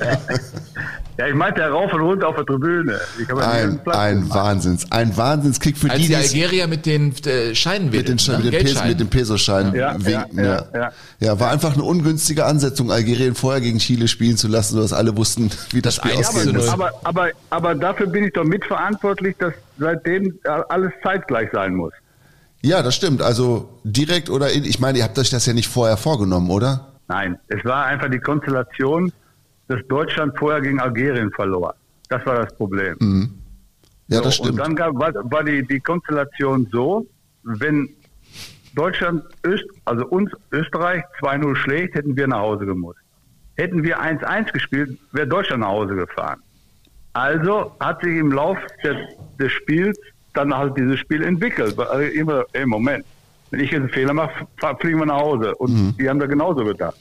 Ja, 1.18 1.28
ich 1.28 1.36
meinte 1.36 1.62
ja 1.62 1.68
rauf 1.68 1.94
und 1.94 2.02
runter 2.02 2.28
auf 2.28 2.36
der 2.36 2.46
Tribüne. 2.46 3.00
Ein, 3.40 3.80
ein. 3.86 4.30
Wahnsinns, 4.32 4.92
ein 4.92 5.16
Wahnsinnskick 5.16 5.78
für 5.78 5.92
Als 5.92 6.02
die, 6.02 6.08
die 6.08 6.16
Algerier 6.16 6.68
mit 6.68 6.88
den 6.88 7.14
äh, 7.26 7.54
Scheinen 7.54 7.92
mit 7.92 8.08
den, 8.08 8.18
wedelten, 8.20 8.36
mit 8.38 8.46
ne? 8.46 8.52
den, 8.52 8.52
Pes 8.52 8.64
Geldscheinen. 8.64 8.90
mit 8.90 9.00
den 9.00 9.10
Pesoscheinen 9.10 9.76
Ja, 9.76 9.92
ja, 9.92 10.06
winken. 10.06 10.40
ja, 10.40 10.44
Ja, 10.44 10.68
ja. 10.74 10.92
ja. 11.20 11.40
war 11.40 11.52
einfach 11.52 11.74
eine 11.74 11.84
ungünstige 11.84 12.46
Ansetzung, 12.46 12.92
Algerien 12.92 13.36
vorher 13.36 13.62
gegen 13.62 13.78
Chile 13.78 14.08
spielen 14.08 14.38
zu 14.38 14.48
lassen, 14.48 14.74
sodass 14.76 14.92
alle 14.92 15.16
wussten, 15.16 15.52
wie 15.72 15.82
das, 15.84 15.96
Spiel 15.98 16.14
ausgehen 16.14 16.56
muss. 16.56 16.68
aber, 16.70 16.88
aber, 16.88 17.00
aber, 17.04 17.30
aber 17.52 17.76
dafür 17.76 18.08
bin 18.08 18.24
ich 18.24 18.34
doch 18.34 18.44
mitverantwortlich, 18.44 19.36
dass 19.38 19.54
seitdem 19.78 20.40
alles 20.70 20.92
zeitgleich 21.04 21.50
sein 21.54 21.76
muss. 21.76 21.94
Ja, 22.64 22.82
das 22.82 22.96
stimmt. 22.96 23.22
Also 23.22 23.70
direkt 23.84 24.30
oder 24.30 24.52
in, 24.52 24.64
ich 24.64 24.80
meine, 24.80 24.98
ihr 24.98 25.04
habt 25.04 25.20
euch 25.20 25.30
das 25.30 25.46
ja 25.46 25.54
nicht 25.54 25.68
vorher 25.68 25.98
vorgenommen, 25.98 26.50
oder? 26.50 26.88
Nein, 27.08 27.38
es 27.50 27.64
war 27.66 27.86
einfach 27.86 28.10
die 28.10 28.20
Konstellation, 28.20 29.12
dass 29.68 29.80
Deutschland 29.88 30.38
vorher 30.38 30.62
gegen 30.62 30.80
Algerien 30.80 31.32
verlor. 31.32 31.74
Das 32.10 32.26
war 32.26 32.44
das 32.44 32.56
Problem. 32.56 32.96
Mhm. 33.00 33.30
Ja, 34.08 34.22
das 34.22 34.36
So, 34.38 34.44
stimmt. 34.44 34.50
Und 34.52 34.58
dann 34.60 34.76
gab, 34.76 34.96
war, 34.96 35.14
war 35.32 35.44
die, 35.44 35.66
die 35.66 35.80
Konstellation 35.80 36.68
so, 36.72 37.06
wenn 37.44 37.90
Deutschland, 38.76 39.24
Öst, 39.46 39.66
also 39.86 40.06
uns 40.08 40.32
Österreich 40.52 41.04
2-0 41.22 41.56
schlägt, 41.56 41.96
hätten 41.96 42.16
wir 42.18 42.28
nach 42.28 42.40
Hause 42.40 42.66
gemusst. 42.66 43.00
Hätten 43.56 43.84
wir 43.84 44.00
1-1 44.02 44.52
gespielt, 44.52 44.98
wäre 45.12 45.28
Deutschland 45.28 45.62
nach 45.62 45.70
Hause 45.70 45.96
gefahren. 45.96 46.40
Also 47.14 47.76
hat 47.80 48.02
sich 48.02 48.16
im 48.18 48.32
Lauf 48.32 48.58
des, 48.84 48.98
des 49.40 49.52
Spiels 49.52 49.98
dann 50.34 50.56
halt 50.56 50.76
dieses 50.78 50.98
Spiel 51.00 51.24
entwickelt. 51.24 51.78
Also 51.80 52.02
immer, 52.04 52.44
ey, 52.54 52.66
Moment, 52.66 53.06
wenn 53.52 53.60
ich 53.60 53.70
jetzt 53.70 53.82
einen 53.82 53.90
Fehler 53.90 54.14
mache, 54.14 54.48
fliegen 54.80 54.98
wir 55.00 55.06
nach 55.06 55.20
Hause. 55.22 55.54
Und 55.56 55.72
Mhm. 55.74 55.96
die 56.00 56.10
haben 56.10 56.18
da 56.20 56.26
genauso 56.26 56.66
gedacht. 56.66 56.98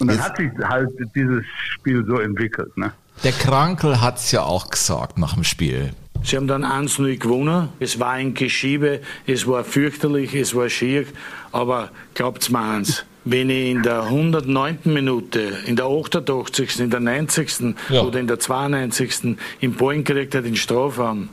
Und 0.00 0.08
dann 0.08 0.22
hat 0.22 0.36
sich 0.36 0.50
halt 0.62 0.90
dieses 1.14 1.44
Spiel 1.74 2.04
so 2.06 2.18
entwickelt. 2.18 2.76
Ne? 2.76 2.92
Der 3.22 3.32
Krankel 3.32 4.00
hat's 4.00 4.32
ja 4.32 4.42
auch 4.42 4.70
gesagt 4.70 5.18
nach 5.18 5.34
dem 5.34 5.44
Spiel. 5.44 5.90
Sie 6.22 6.36
haben 6.36 6.46
dann 6.46 6.64
1-0 6.64 7.18
gewonnen. 7.18 7.68
Es 7.78 7.98
war 7.98 8.12
ein 8.12 8.34
Geschiebe, 8.34 9.00
es 9.26 9.46
war 9.46 9.64
fürchterlich, 9.64 10.34
es 10.34 10.54
war 10.54 10.68
schier. 10.68 11.04
Aber 11.52 11.90
glaubt's 12.14 12.50
mir 12.50 12.60
eins, 12.60 13.04
wenn 13.24 13.50
ich 13.50 13.70
in 13.70 13.82
der 13.82 14.04
109. 14.04 14.78
Minute, 14.84 15.40
in 15.66 15.76
der 15.76 15.86
88., 15.86 16.80
in 16.80 16.90
der 16.90 17.00
90. 17.00 17.74
Ja. 17.88 18.02
oder 18.02 18.20
in 18.20 18.26
der 18.26 18.38
92. 18.38 19.36
im 19.60 19.74
Ballen 19.74 20.04
gekriegt 20.04 20.34
hat, 20.34 20.44
in 20.44 20.56
Strafraum, 20.56 21.30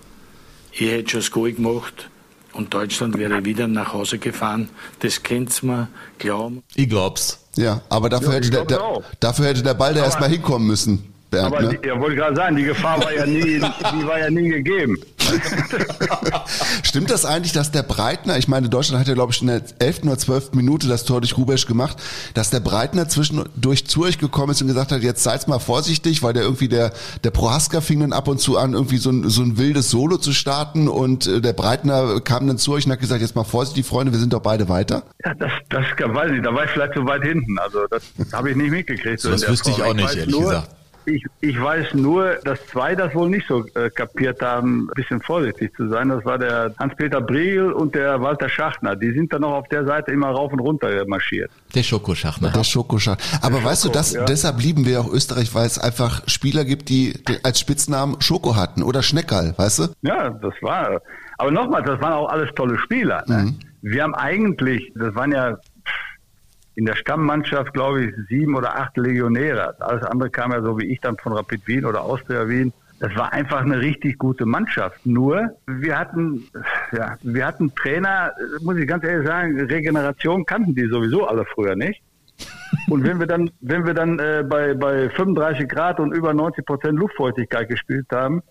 ich 0.72 0.92
hätte 0.92 1.10
schon 1.10 1.20
das 1.20 1.32
Goal 1.32 1.54
gemacht 1.54 2.10
und 2.58 2.74
Deutschland 2.74 3.18
wäre 3.18 3.46
wieder 3.46 3.68
nach 3.68 3.94
Hause 3.94 4.18
gefahren. 4.18 4.70
Das 5.00 5.22
kennt's 5.24 5.62
mir, 5.64 5.88
glauben. 6.18 6.64
Ich 6.76 6.90
glaub's. 6.90 7.40
Ja, 7.56 7.82
aber 7.90 8.10
dafür, 8.10 8.30
Ja, 8.30 8.36
hätte, 8.36 8.50
der, 8.50 8.66
der, 8.66 8.80
dafür 9.20 9.46
hätte 9.46 9.64
der 9.64 9.74
Ball 9.74 9.94
da 9.94 10.04
erstmal 10.04 10.30
hinkommen 10.30 10.68
müssen. 10.68 11.14
Bernd, 11.30 11.48
Aber 11.48 11.62
ne? 11.62 11.78
die, 11.78 11.88
ja, 11.88 12.00
wollte 12.00 12.16
gerade 12.16 12.36
sagen, 12.36 12.56
die 12.56 12.64
Gefahr 12.64 13.04
war 13.04 13.14
ja 13.14 13.26
nie, 13.26 13.60
die 13.60 14.08
war 14.08 14.20
ja 14.20 14.30
nie 14.30 14.48
gegeben. 14.50 14.98
Stimmt 16.84 17.10
das 17.10 17.26
eigentlich, 17.26 17.54
dass 17.54 17.72
der 17.72 17.84
Breitner, 17.84 18.38
ich 18.38 18.48
meine, 18.48 18.70
Deutschland 18.70 19.00
hat 19.00 19.08
ja, 19.08 19.14
glaube 19.14 19.34
ich, 19.34 19.42
in 19.42 19.48
der 19.48 19.62
11. 19.80 20.04
oder 20.04 20.18
12. 20.18 20.54
Minute 20.54 20.88
das 20.88 21.06
Tor 21.06 21.22
durch 21.22 21.38
Rubesch 21.38 21.66
gemacht, 21.66 21.98
dass 22.34 22.50
der 22.50 22.60
Breitner 22.60 23.08
zwischendurch 23.10 23.88
zu 23.88 24.04
euch 24.04 24.18
gekommen 24.18 24.52
ist 24.52 24.62
und 24.62 24.68
gesagt 24.68 24.92
hat, 24.92 25.02
jetzt 25.02 25.24
seid 25.24 25.48
mal 25.48 25.60
vorsichtig, 25.60 26.24
weil 26.24 26.34
der 26.34 26.44
irgendwie, 26.44 26.68
der, 26.68 26.92
der 27.24 27.32
Prohaska 27.32 27.82
fing 27.82 28.00
dann 28.00 28.14
ab 28.14 28.28
und 28.28 28.40
zu 28.40 28.58
an, 28.58 28.74
irgendwie 28.74 28.98
so 28.98 29.10
ein, 29.10 29.30
so 29.30 29.42
ein 29.42 29.58
wildes 29.58 29.90
Solo 29.90 30.18
zu 30.18 30.34
starten 30.34 30.88
und 30.88 31.28
äh, 31.28 31.42
der 31.42 31.54
Breitner 31.54 32.20
kam 32.22 32.48
dann 32.48 32.58
zu 32.58 32.74
euch 32.74 32.86
und 32.86 32.92
hat 32.92 33.00
gesagt, 33.00 33.22
jetzt 33.22 33.36
mal 33.36 33.44
vorsichtig, 33.44 33.86
Freunde, 33.86 34.12
wir 34.12 34.20
sind 34.20 34.34
doch 34.34 34.42
beide 34.42 34.70
weiter. 34.70 35.04
Ja, 35.26 35.34
das, 35.34 35.52
das 35.70 35.84
weiß 35.84 36.28
ich 36.28 36.34
nicht, 36.34 36.46
da 36.46 36.54
war 36.54 36.66
ich 36.66 36.72
vielleicht 36.72 36.94
zu 36.94 37.06
weit 37.06 37.24
hinten. 37.24 37.58
Also 37.60 37.86
das 37.90 38.04
habe 38.34 38.52
ich 38.52 38.56
nicht 38.56 38.72
mitgekriegt. 38.72 39.20
So 39.20 39.36
der 39.36 39.50
wüsste 39.50 39.72
ich 39.72 39.84
auch 39.84 39.94
nicht, 39.94 40.16
ehrlich 40.16 40.34
nur, 40.34 40.50
gesagt. 40.50 40.77
Ich, 41.10 41.24
ich 41.40 41.62
weiß 41.62 41.94
nur, 41.94 42.36
dass 42.44 42.60
zwei 42.68 42.94
das 42.94 43.16
wohl 43.16 43.30
nicht 43.30 43.48
so 43.48 43.66
äh, 43.76 43.90
kapiert 43.90 44.42
haben, 44.42 44.90
ein 44.90 44.94
bisschen 44.94 45.22
vorsichtig 45.22 45.74
zu 45.78 45.88
sein. 45.88 46.10
Das 46.10 46.26
war 46.26 46.38
der 46.38 46.74
Hans-Peter 46.78 47.22
Briegel 47.22 47.72
und 47.72 47.96
der 47.96 48.22
Walter 48.22 48.50
Schachtner. 48.50 48.94
Die 48.98 49.12
sind 49.12 49.32
dann 49.32 49.40
noch 49.42 49.54
auf 49.54 49.70
der 49.70 49.86
Seite 49.86 50.12
immer 50.12 50.28
rauf 50.28 50.52
und 50.52 50.60
runter 50.60 50.90
marschiert. 51.08 51.50
Der 51.74 51.84
Schokoschachner. 51.84 52.50
Der 52.50 52.66
Schokoschach. 52.66 53.16
Aber 53.42 53.64
weißt 53.64 53.86
du, 53.86 53.90
das, 53.90 54.16
ja. 54.16 54.26
deshalb 54.26 54.62
lieben 54.62 54.86
wir 54.86 55.00
auch 55.00 55.10
Österreich, 55.10 55.56
weil 55.56 55.66
es 55.66 55.80
einfach 55.80 56.28
Spieler 56.28 56.66
gibt, 56.66 56.90
die, 56.90 57.14
die 57.14 57.38
als 57.46 57.62
Spitznamen 57.62 58.20
Schoko 58.20 58.58
hatten 58.58 58.84
oder 58.84 59.02
Schneckerl, 59.02 59.54
weißt 59.56 59.80
du? 59.80 59.84
Ja, 60.02 60.30
das 60.32 60.56
war. 60.60 61.02
Aber 61.38 61.52
nochmals, 61.52 61.86
das 61.86 62.02
waren 62.02 62.14
auch 62.14 62.28
alles 62.28 62.50
tolle 62.54 62.78
Spieler. 62.80 63.24
Ne? 63.28 63.54
Wir 63.82 64.04
haben 64.04 64.14
eigentlich, 64.14 64.92
das 64.96 65.16
waren 65.16 65.32
ja 65.32 65.58
in 66.78 66.86
der 66.86 66.96
Stammmannschaft, 66.96 67.74
glaube 67.74 68.06
ich, 68.06 68.14
sieben 68.30 68.56
oder 68.56 68.78
acht 68.78 68.96
Legionäre. 68.98 69.76
Alles 69.82 70.04
andere 70.04 70.30
kam 70.30 70.52
ja 70.52 70.62
so 70.62 70.78
wie 70.78 70.86
ich 70.86 71.02
dann 71.02 71.18
von 71.18 71.34
Rapid 71.34 71.68
Wien 71.68 71.86
oder 71.86 72.04
Austria 72.04 72.48
Wien. 72.48 72.72
Das 73.00 73.16
war 73.16 73.34
einfach 73.34 73.62
eine 73.62 73.80
richtig 73.80 74.20
gute 74.20 74.46
Mannschaft. 74.46 75.04
Nur, 75.04 75.50
wir 75.66 75.98
hatten, 75.98 76.48
ja, 76.92 77.18
wir 77.24 77.48
hatten 77.48 77.74
Trainer, 77.74 78.32
muss 78.62 78.78
ich 78.78 78.88
ganz 78.88 79.04
ehrlich 79.04 79.28
sagen, 79.28 79.60
Regeneration 79.60 80.46
kannten 80.46 80.76
die 80.76 80.88
sowieso 80.88 81.26
alle 81.26 81.46
früher 81.46 81.76
nicht. 81.76 82.00
Und 82.90 83.04
wenn 83.04 83.20
wir 83.20 83.26
dann, 83.26 83.50
wenn 83.62 83.88
wir 83.88 83.96
dann 83.96 84.20
äh, 84.20 84.46
bei, 84.48 84.76
bei 84.76 85.10
35 85.10 85.68
Grad 85.68 86.00
und 86.00 86.12
über 86.12 86.36
90 86.36 86.64
Prozent 86.64 87.00
Luftfeuchtigkeit 87.00 87.70
gespielt 87.70 88.06
haben 88.12 88.44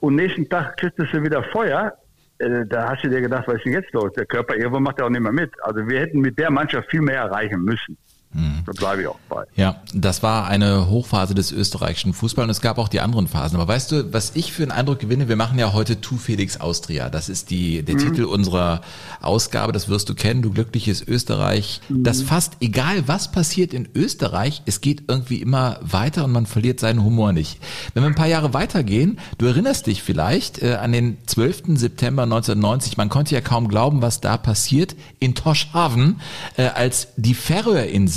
und 0.00 0.16
nächsten 0.16 0.48
Tag 0.48 0.76
kriegst 0.76 0.98
du 0.98 1.22
wieder 1.22 1.44
Feuer, 1.44 1.92
äh, 2.40 2.66
da 2.66 2.88
hast 2.88 3.04
du 3.04 3.08
dir 3.08 3.20
gedacht, 3.20 3.46
was 3.46 3.56
ist 3.56 3.66
denn 3.66 3.74
jetzt 3.74 3.92
los? 3.92 4.12
Der 4.12 4.26
Körper 4.26 4.56
irgendwo 4.56 4.80
macht 4.80 4.98
ja 4.98 5.06
auch 5.06 5.10
nicht 5.10 5.20
mehr 5.20 5.32
mit. 5.32 5.52
Also 5.62 5.86
wir 5.86 6.00
hätten 6.00 6.20
mit 6.20 6.38
der 6.38 6.50
Mannschaft 6.50 6.90
viel 6.90 7.02
mehr 7.02 7.18
erreichen 7.18 7.62
müssen. 7.62 7.98
Da 8.32 8.72
bleibe 8.72 9.02
ich 9.02 9.08
auch 9.08 9.18
bei. 9.28 9.44
Ja, 9.56 9.82
das 9.92 10.22
war 10.22 10.46
eine 10.46 10.88
Hochphase 10.88 11.34
des 11.34 11.50
österreichischen 11.50 12.12
Fußballs 12.12 12.44
und 12.44 12.50
es 12.50 12.60
gab 12.60 12.78
auch 12.78 12.86
die 12.88 13.00
anderen 13.00 13.26
Phasen. 13.26 13.56
Aber 13.58 13.66
weißt 13.66 13.90
du, 13.90 14.12
was 14.12 14.32
ich 14.36 14.52
für 14.52 14.62
einen 14.62 14.70
Eindruck 14.70 15.00
gewinne? 15.00 15.28
Wir 15.28 15.34
machen 15.34 15.58
ja 15.58 15.72
heute 15.72 16.00
Tu 16.00 16.16
Felix 16.16 16.60
Austria. 16.60 17.10
Das 17.10 17.28
ist 17.28 17.50
die, 17.50 17.82
der 17.82 17.96
Mhm. 17.96 17.98
Titel 17.98 18.24
unserer 18.24 18.82
Ausgabe. 19.20 19.72
Das 19.72 19.88
wirst 19.88 20.08
du 20.08 20.14
kennen, 20.14 20.42
du 20.42 20.50
glückliches 20.52 21.02
Österreich. 21.06 21.80
Das 21.88 22.22
fast 22.22 22.58
egal, 22.60 23.08
was 23.08 23.32
passiert 23.32 23.74
in 23.74 23.88
Österreich, 23.96 24.62
es 24.64 24.80
geht 24.80 25.04
irgendwie 25.08 25.42
immer 25.42 25.78
weiter 25.82 26.24
und 26.24 26.30
man 26.32 26.46
verliert 26.46 26.78
seinen 26.78 27.02
Humor 27.02 27.32
nicht. 27.32 27.58
Wenn 27.94 28.04
wir 28.04 28.08
ein 28.08 28.14
paar 28.14 28.28
Jahre 28.28 28.54
weitergehen, 28.54 29.18
du 29.38 29.46
erinnerst 29.46 29.86
dich 29.88 30.02
vielleicht 30.04 30.62
äh, 30.62 30.74
an 30.74 30.92
den 30.92 31.18
12. 31.26 31.76
September 31.78 32.22
1990. 32.22 32.96
Man 32.96 33.08
konnte 33.08 33.34
ja 33.34 33.40
kaum 33.40 33.66
glauben, 33.66 34.02
was 34.02 34.20
da 34.20 34.36
passiert 34.36 34.94
in 35.18 35.34
Torshavn, 35.34 36.20
äh, 36.56 36.66
als 36.68 37.08
die 37.16 37.34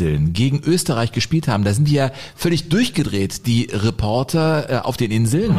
Färöerinseln 0.04 0.34
gegen 0.34 0.62
Österreich 0.66 1.12
gespielt 1.12 1.48
haben. 1.48 1.64
Da 1.64 1.74
sind 1.74 1.88
die 1.88 1.96
ja 1.96 2.12
völlig 2.36 2.70
durchgedreht, 2.70 3.48
die 3.48 3.70
Reporter 3.72 4.70
äh, 4.70 4.78
auf 4.80 4.98
den 4.98 5.12
Inseln. 5.12 5.56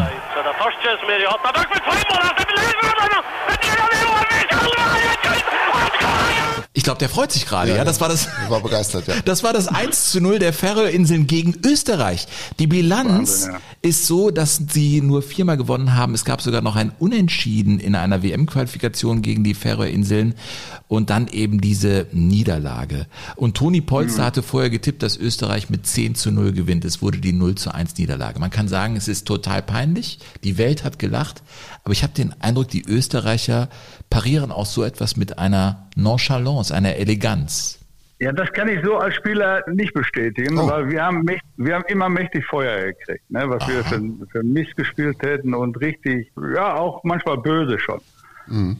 Glaube, 6.85 6.99
der 6.99 7.09
freut 7.09 7.33
sich 7.33 7.47
gerade, 7.47 7.75
ja, 7.77 7.85
Das 7.85 8.01
war 8.01 8.09
das. 8.09 8.29
War 8.49 8.61
begeistert, 8.61 9.07
ja. 9.09 9.15
Das 9.25 9.43
war 9.43 9.53
das 9.53 9.69
1 9.69 10.11
zu 10.11 10.21
0 10.21 10.39
der 10.39 10.53
Färöerinseln 10.53 11.27
gegen 11.27 11.55
Österreich. 11.67 12.27
Die 12.59 12.67
Bilanz 12.67 13.09
Wahnsinn, 13.47 13.53
ja. 13.53 13.61
ist 13.83 14.07
so, 14.07 14.31
dass 14.31 14.61
sie 14.71 15.01
nur 15.01 15.23
viermal 15.23 15.57
gewonnen 15.57 15.95
haben. 15.97 16.15
Es 16.15 16.25
gab 16.25 16.41
sogar 16.43 16.61
noch 16.61 16.77
ein 16.77 16.93
Unentschieden 16.99 17.81
in 17.81 17.95
einer 17.95 18.23
WM-Qualifikation 18.23 19.23
gegen 19.23 19.45
die 19.45 19.55
Färöerinseln 19.55 20.35
und 20.89 21.11
dann 21.11 21.29
eben 21.29 21.61
diese 21.61 22.07
Niederlage. 22.13 23.07
Und 23.37 23.57
Toni 23.57 23.81
Polster 23.81 24.23
Mhm. 24.23 24.27
hatte 24.27 24.43
vorher 24.43 24.71
getippt, 24.71 25.03
dass 25.03 25.17
Österreich 25.17 25.71
mit 25.71 25.87
10 25.87 26.15
zu 26.15 26.31
0 26.31 26.53
gewinnt. 26.53 26.85
Es 26.85 27.01
wurde 27.03 27.19
die 27.19 27.33
0 27.33 27.55
zu 27.55 27.75
1 27.75 27.97
Niederlage. 27.97 28.39
Man 28.39 28.51
kann 28.51 28.69
sagen, 28.69 28.97
es 28.97 29.09
ist 29.09 29.27
total 29.27 29.63
peinlich. 29.63 30.19
Die 30.45 30.59
Welt 30.59 30.85
hat 30.85 30.99
gelacht. 30.99 31.43
Aber 31.85 31.93
ich 31.93 32.03
habe 32.03 32.13
den 32.13 32.35
Eindruck, 32.41 32.69
die 32.69 32.83
Österreicher 32.85 33.69
parieren 34.11 34.53
auch 34.53 34.67
so 34.67 34.83
etwas 34.85 35.17
mit 35.17 35.39
einer 35.39 35.87
Nonchalance, 35.97 36.74
einer 36.75 36.97
Eleganz. 36.97 37.81
Ja, 38.21 38.33
das 38.33 38.53
kann 38.53 38.69
ich 38.69 38.83
so 38.85 38.97
als 38.97 39.15
Spieler 39.17 39.63
nicht 39.69 39.93
bestätigen, 39.93 40.57
weil 40.57 40.89
wir 40.89 41.05
haben, 41.05 41.27
wir 41.57 41.75
haben 41.75 41.85
immer 41.89 42.09
mächtig 42.09 42.45
Feuer 42.47 42.93
gekriegt, 42.93 43.29
ne, 43.31 43.45
was 43.49 43.67
wir 43.69 43.85
für, 43.85 44.01
für 44.31 44.43
Mist 44.43 44.77
gespielt 44.77 45.21
hätten 45.23 45.53
und 45.53 45.81
richtig, 45.81 46.31
ja, 46.55 46.75
auch 46.75 47.03
manchmal 47.05 47.39
böse 47.39 47.79
schon. 47.79 48.01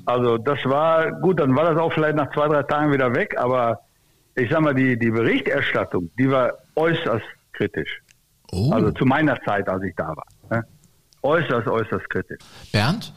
Also 0.05 0.39
das 0.39 0.59
war 0.65 1.13
gut, 1.13 1.41
dann 1.41 1.57
war 1.57 1.65
das 1.65 1.79
auch 1.79 1.93
vielleicht 1.93 2.17
nach 2.17 2.31
zwei, 2.33 2.49
drei 2.49 2.63
Tagen 2.65 2.93
wieder 2.93 3.15
weg, 3.15 3.35
aber 3.39 3.81
ich 4.35 4.51
sag 4.51 4.61
mal, 4.61 4.75
die, 4.75 4.99
die 4.99 5.11
Berichterstattung, 5.11 6.11
die 6.19 6.31
war 6.31 6.53
äußerst 6.77 7.25
kritisch. 7.53 8.01
Also 8.71 8.93
zu 8.93 9.05
meiner 9.05 9.41
Zeit, 9.43 9.69
als 9.69 9.83
ich 9.83 9.95
da 9.97 10.09
war. 10.09 10.27
Ne? 10.51 10.65
Äußerst, 11.23 11.67
äußerst 11.67 12.09
kritisch. 12.11 12.39
Bernd, 12.73 13.13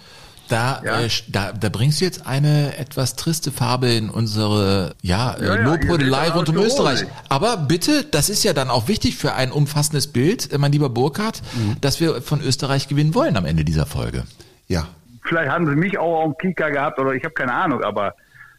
da, 0.49 0.81
äh, 0.83 1.09
da, 1.27 1.51
da 1.51 1.69
bringst 1.69 2.01
du 2.01 2.05
jetzt 2.05 2.25
eine 2.25 2.77
etwas 2.77 3.15
triste 3.15 3.51
Farbe 3.51 3.89
in 3.89 4.09
unsere 4.09 4.95
ja, 5.01 5.33
äh, 5.33 5.45
Ja, 5.45 5.55
ja, 5.55 5.61
Lobhudelei 5.61 6.29
rund 6.29 6.49
um 6.49 6.57
Österreich. 6.57 7.05
Aber 7.29 7.57
bitte, 7.57 8.03
das 8.03 8.29
ist 8.29 8.43
ja 8.43 8.53
dann 8.53 8.69
auch 8.69 8.87
wichtig 8.87 9.15
für 9.15 9.33
ein 9.33 9.51
umfassendes 9.51 10.07
Bild, 10.07 10.51
äh, 10.51 10.57
mein 10.57 10.71
lieber 10.71 10.89
Burkhard, 10.89 11.41
dass 11.81 11.99
wir 11.99 12.21
von 12.21 12.41
Österreich 12.41 12.87
gewinnen 12.87 13.15
wollen 13.15 13.37
am 13.37 13.45
Ende 13.45 13.63
dieser 13.63 13.85
Folge. 13.85 14.23
Ja. 14.67 14.87
Vielleicht 15.23 15.49
haben 15.49 15.65
sie 15.67 15.75
mich 15.75 15.97
auch 15.97 16.23
am 16.23 16.37
Kika 16.37 16.69
gehabt 16.69 16.99
oder 16.99 17.13
ich 17.13 17.23
habe 17.23 17.33
keine 17.33 17.53
Ahnung, 17.53 17.83
aber 17.83 18.15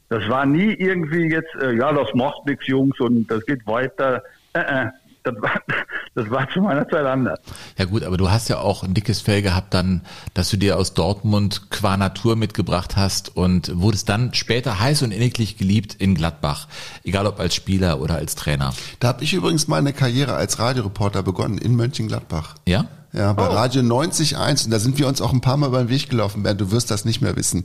das 0.08 0.28
war 0.28 0.46
nie 0.46 0.72
irgendwie 0.72 1.30
jetzt, 1.30 1.54
äh, 1.60 1.72
ja, 1.74 1.92
das 1.92 2.08
macht 2.14 2.46
nichts, 2.46 2.66
Jungs, 2.66 2.98
und 3.00 3.30
das 3.30 3.44
geht 3.44 3.66
weiter. 3.66 4.22
Äh, 4.54 4.60
äh, 4.60 4.86
das, 5.32 5.42
war, 5.42 5.62
das 6.14 6.30
war 6.30 6.50
zu 6.50 6.60
meiner 6.60 6.88
Zeit 6.88 7.04
anders. 7.04 7.38
Ja 7.76 7.84
gut, 7.84 8.02
aber 8.02 8.16
du 8.16 8.30
hast 8.30 8.48
ja 8.48 8.58
auch 8.58 8.82
ein 8.82 8.94
dickes 8.94 9.20
Fell 9.20 9.42
gehabt 9.42 9.74
dann, 9.74 10.02
dass 10.34 10.50
du 10.50 10.56
dir 10.56 10.76
aus 10.76 10.94
Dortmund 10.94 11.70
qua 11.70 11.96
Natur 11.96 12.36
mitgebracht 12.36 12.96
hast 12.96 13.36
und 13.36 13.70
wurdest 13.80 14.08
dann 14.08 14.34
später 14.34 14.80
heiß 14.80 15.02
und 15.02 15.12
inniglich 15.12 15.56
geliebt 15.56 15.94
in 15.94 16.14
Gladbach, 16.14 16.68
egal 17.04 17.26
ob 17.26 17.40
als 17.40 17.54
Spieler 17.54 18.00
oder 18.00 18.16
als 18.16 18.34
Trainer. 18.34 18.72
Da 19.00 19.08
habe 19.08 19.24
ich 19.24 19.32
übrigens 19.32 19.68
meine 19.68 19.92
Karriere 19.92 20.34
als 20.34 20.58
Radioreporter 20.58 21.22
begonnen 21.22 21.58
in 21.58 21.76
Mönchengladbach. 21.76 22.54
Ja? 22.66 22.86
Ja, 23.18 23.32
bei 23.32 23.48
Oh. 23.48 23.52
Radio 23.52 23.82
90.1 23.82 24.66
und 24.66 24.70
da 24.70 24.78
sind 24.78 24.96
wir 24.98 25.08
uns 25.08 25.20
auch 25.20 25.32
ein 25.32 25.40
paar 25.40 25.56
Mal 25.56 25.66
über 25.68 25.78
den 25.80 25.88
Weg 25.88 26.08
gelaufen, 26.08 26.44
Bernd, 26.44 26.60
du 26.60 26.70
wirst 26.70 26.90
das 26.92 27.04
nicht 27.04 27.20
mehr 27.20 27.34
wissen. 27.34 27.64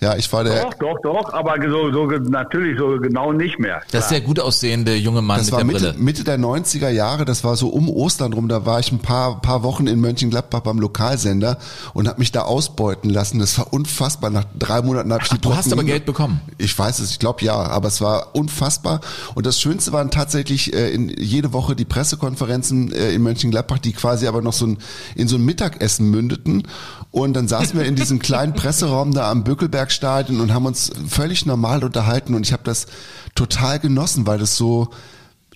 Ja, 0.00 0.16
ich 0.16 0.32
war 0.32 0.44
der... 0.44 0.62
Doch, 0.62 0.74
doch, 0.80 0.96
doch, 1.02 1.32
aber 1.34 1.56
so, 1.68 1.92
so 1.92 2.06
natürlich 2.06 2.78
so 2.78 2.96
genau 2.98 3.32
nicht 3.32 3.58
mehr. 3.58 3.82
Das 3.90 4.04
ist 4.04 4.10
der 4.12 4.22
gut 4.22 4.40
aussehende 4.40 4.94
junge 4.96 5.20
Mann 5.20 5.36
Das 5.38 5.46
mit 5.48 5.52
war 5.52 5.58
der 5.58 5.66
Mitte, 5.66 5.78
Brille. 5.92 5.98
Mitte 5.98 6.24
der 6.24 6.38
90er 6.38 6.88
Jahre, 6.88 7.26
das 7.26 7.44
war 7.44 7.54
so 7.56 7.68
um 7.68 7.90
Ostern 7.90 8.32
rum, 8.32 8.48
da 8.48 8.64
war 8.64 8.80
ich 8.80 8.92
ein 8.92 8.98
paar, 9.00 9.42
paar 9.42 9.62
Wochen 9.62 9.86
in 9.86 10.00
Mönchengladbach 10.00 10.60
beim 10.60 10.78
Lokalsender 10.78 11.58
und 11.92 12.08
habe 12.08 12.18
mich 12.18 12.32
da 12.32 12.42
ausbeuten 12.42 13.10
lassen. 13.10 13.40
Das 13.40 13.58
war 13.58 13.74
unfassbar. 13.74 14.30
Nach 14.30 14.44
drei 14.58 14.80
Monaten 14.80 15.12
habe 15.12 15.22
ich 15.22 15.28
die 15.28 15.38
Du 15.38 15.54
hast 15.54 15.70
aber 15.70 15.84
Geld 15.84 16.06
bekommen. 16.06 16.40
Ich 16.56 16.78
weiß 16.78 17.00
es, 17.00 17.10
ich 17.10 17.18
glaube 17.18 17.44
ja, 17.44 17.54
aber 17.54 17.88
es 17.88 18.00
war 18.00 18.34
unfassbar. 18.34 19.00
Und 19.34 19.44
das 19.44 19.60
Schönste 19.60 19.92
waren 19.92 20.10
tatsächlich 20.10 20.72
äh, 20.72 20.90
in 20.94 21.10
jede 21.10 21.52
Woche 21.52 21.76
die 21.76 21.84
Pressekonferenzen 21.84 22.90
äh, 22.90 23.10
in 23.12 23.22
Mönchengladbach, 23.22 23.78
die 23.78 23.92
quasi 23.92 24.26
aber 24.26 24.40
noch 24.40 24.54
so 24.54 24.66
ein, 24.66 24.78
in 25.14 25.28
so 25.28 25.36
ein 25.36 25.44
Mittagessen 25.44 26.10
mündeten. 26.10 26.66
Und 27.10 27.34
dann 27.34 27.48
saßen 27.48 27.78
wir 27.78 27.86
in 27.86 27.96
diesem 27.96 28.18
kleinen 28.20 28.54
Presseraum 28.54 29.12
da 29.12 29.30
am 29.30 29.44
Böckelbergstadion 29.44 30.40
und 30.40 30.52
haben 30.52 30.66
uns 30.66 30.90
völlig 31.08 31.46
normal 31.46 31.84
unterhalten. 31.84 32.34
Und 32.34 32.46
ich 32.46 32.52
habe 32.52 32.64
das 32.64 32.86
total 33.34 33.78
genossen, 33.78 34.26
weil 34.26 34.38
das 34.38 34.56
so 34.56 34.90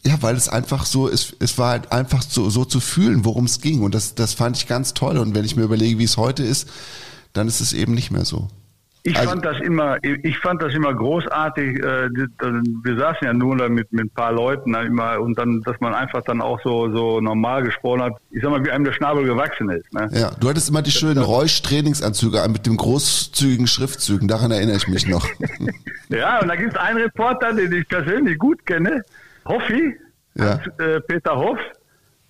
Ja, 0.05 0.17
weil 0.21 0.37
es 0.37 0.49
einfach 0.49 0.87
so, 0.87 1.09
es, 1.09 1.35
es 1.41 1.59
war 1.59 1.71
halt 1.71 1.93
einfach 1.93 2.23
so, 2.23 2.51
so 2.51 2.65
zu 2.65 2.81
fühlen, 2.81 3.25
worum 3.25 3.47
es 3.47 3.61
ging. 3.61 3.83
Und 3.83 3.95
das, 3.95 4.15
das 4.15 4.35
fand 4.35 4.57
ich 4.57 4.67
ganz 4.67 4.95
toll. 4.95 5.19
Und 5.19 5.35
wenn 5.35 5.45
ich 5.45 5.57
mir 5.57 5.65
überlege, 5.65 5.99
wie 5.99 6.05
es 6.05 6.17
heute 6.17 6.45
ist, 6.45 6.69
dann 7.33 7.49
ist 7.49 7.61
es 7.61 7.73
eben 7.73 7.95
nicht 7.95 8.11
mehr 8.11 8.25
so. 8.25 8.49
Ich 9.09 9.19
Also- 9.19 9.31
fand 9.31 9.45
das 9.45 9.59
immer, 9.61 9.97
ich 10.03 10.39
fand 10.39 10.61
das 10.63 10.75
immer 10.75 10.93
großartig. 10.93 11.79
Äh, 11.79 12.11
wir 12.11 12.97
saßen 12.99 13.27
ja 13.27 13.33
nur 13.33 13.57
mit, 13.69 13.91
mit 13.93 14.05
ein 14.07 14.11
paar 14.11 14.33
Leuten 14.33 14.73
dann 14.75 14.87
immer 14.87 15.19
und 15.21 15.39
dann, 15.39 15.63
dass 15.63 15.81
man 15.81 15.95
einfach 15.95 16.23
dann 16.25 16.41
auch 16.43 16.61
so, 16.63 16.93
so 16.95 17.21
normal 17.21 17.63
gesprochen 17.63 18.03
hat. 18.03 18.13
Ich 18.31 18.43
sag 18.43 18.51
mal, 18.51 18.65
wie 18.65 18.71
einem 18.71 18.85
der 18.85 18.93
Schnabel 18.93 19.25
gewachsen 19.25 19.71
ist. 19.71 19.93
Ne? 19.95 20.09
Ja, 20.13 20.31
du 20.39 20.49
hattest 20.49 20.69
immer 20.69 20.83
die 20.83 20.91
schönen 20.91 21.23
Reusch-Trainingsanzüge 21.23 22.43
an 22.43 22.53
mit 22.53 22.67
den 22.67 22.77
großzügigen 22.77 23.67
Schriftzügen. 23.67 24.29
Daran 24.29 24.51
erinnere 24.51 24.77
ich 24.77 24.89
mich 24.89 25.07
noch. 25.09 25.27
Ja, 26.11 26.41
und 26.41 26.49
da 26.49 26.57
gibt 26.57 26.73
es 26.73 26.79
einen 26.79 26.99
Reporter, 27.03 27.53
den 27.53 27.71
ich 27.71 27.87
persönlich 27.87 28.39
gut 28.39 28.65
kenne, 28.65 29.03
Hoffi, 29.45 29.95
Ja. 30.35 30.59
äh, 30.79 31.01
Peter 31.01 31.37
Hoff, 31.37 31.59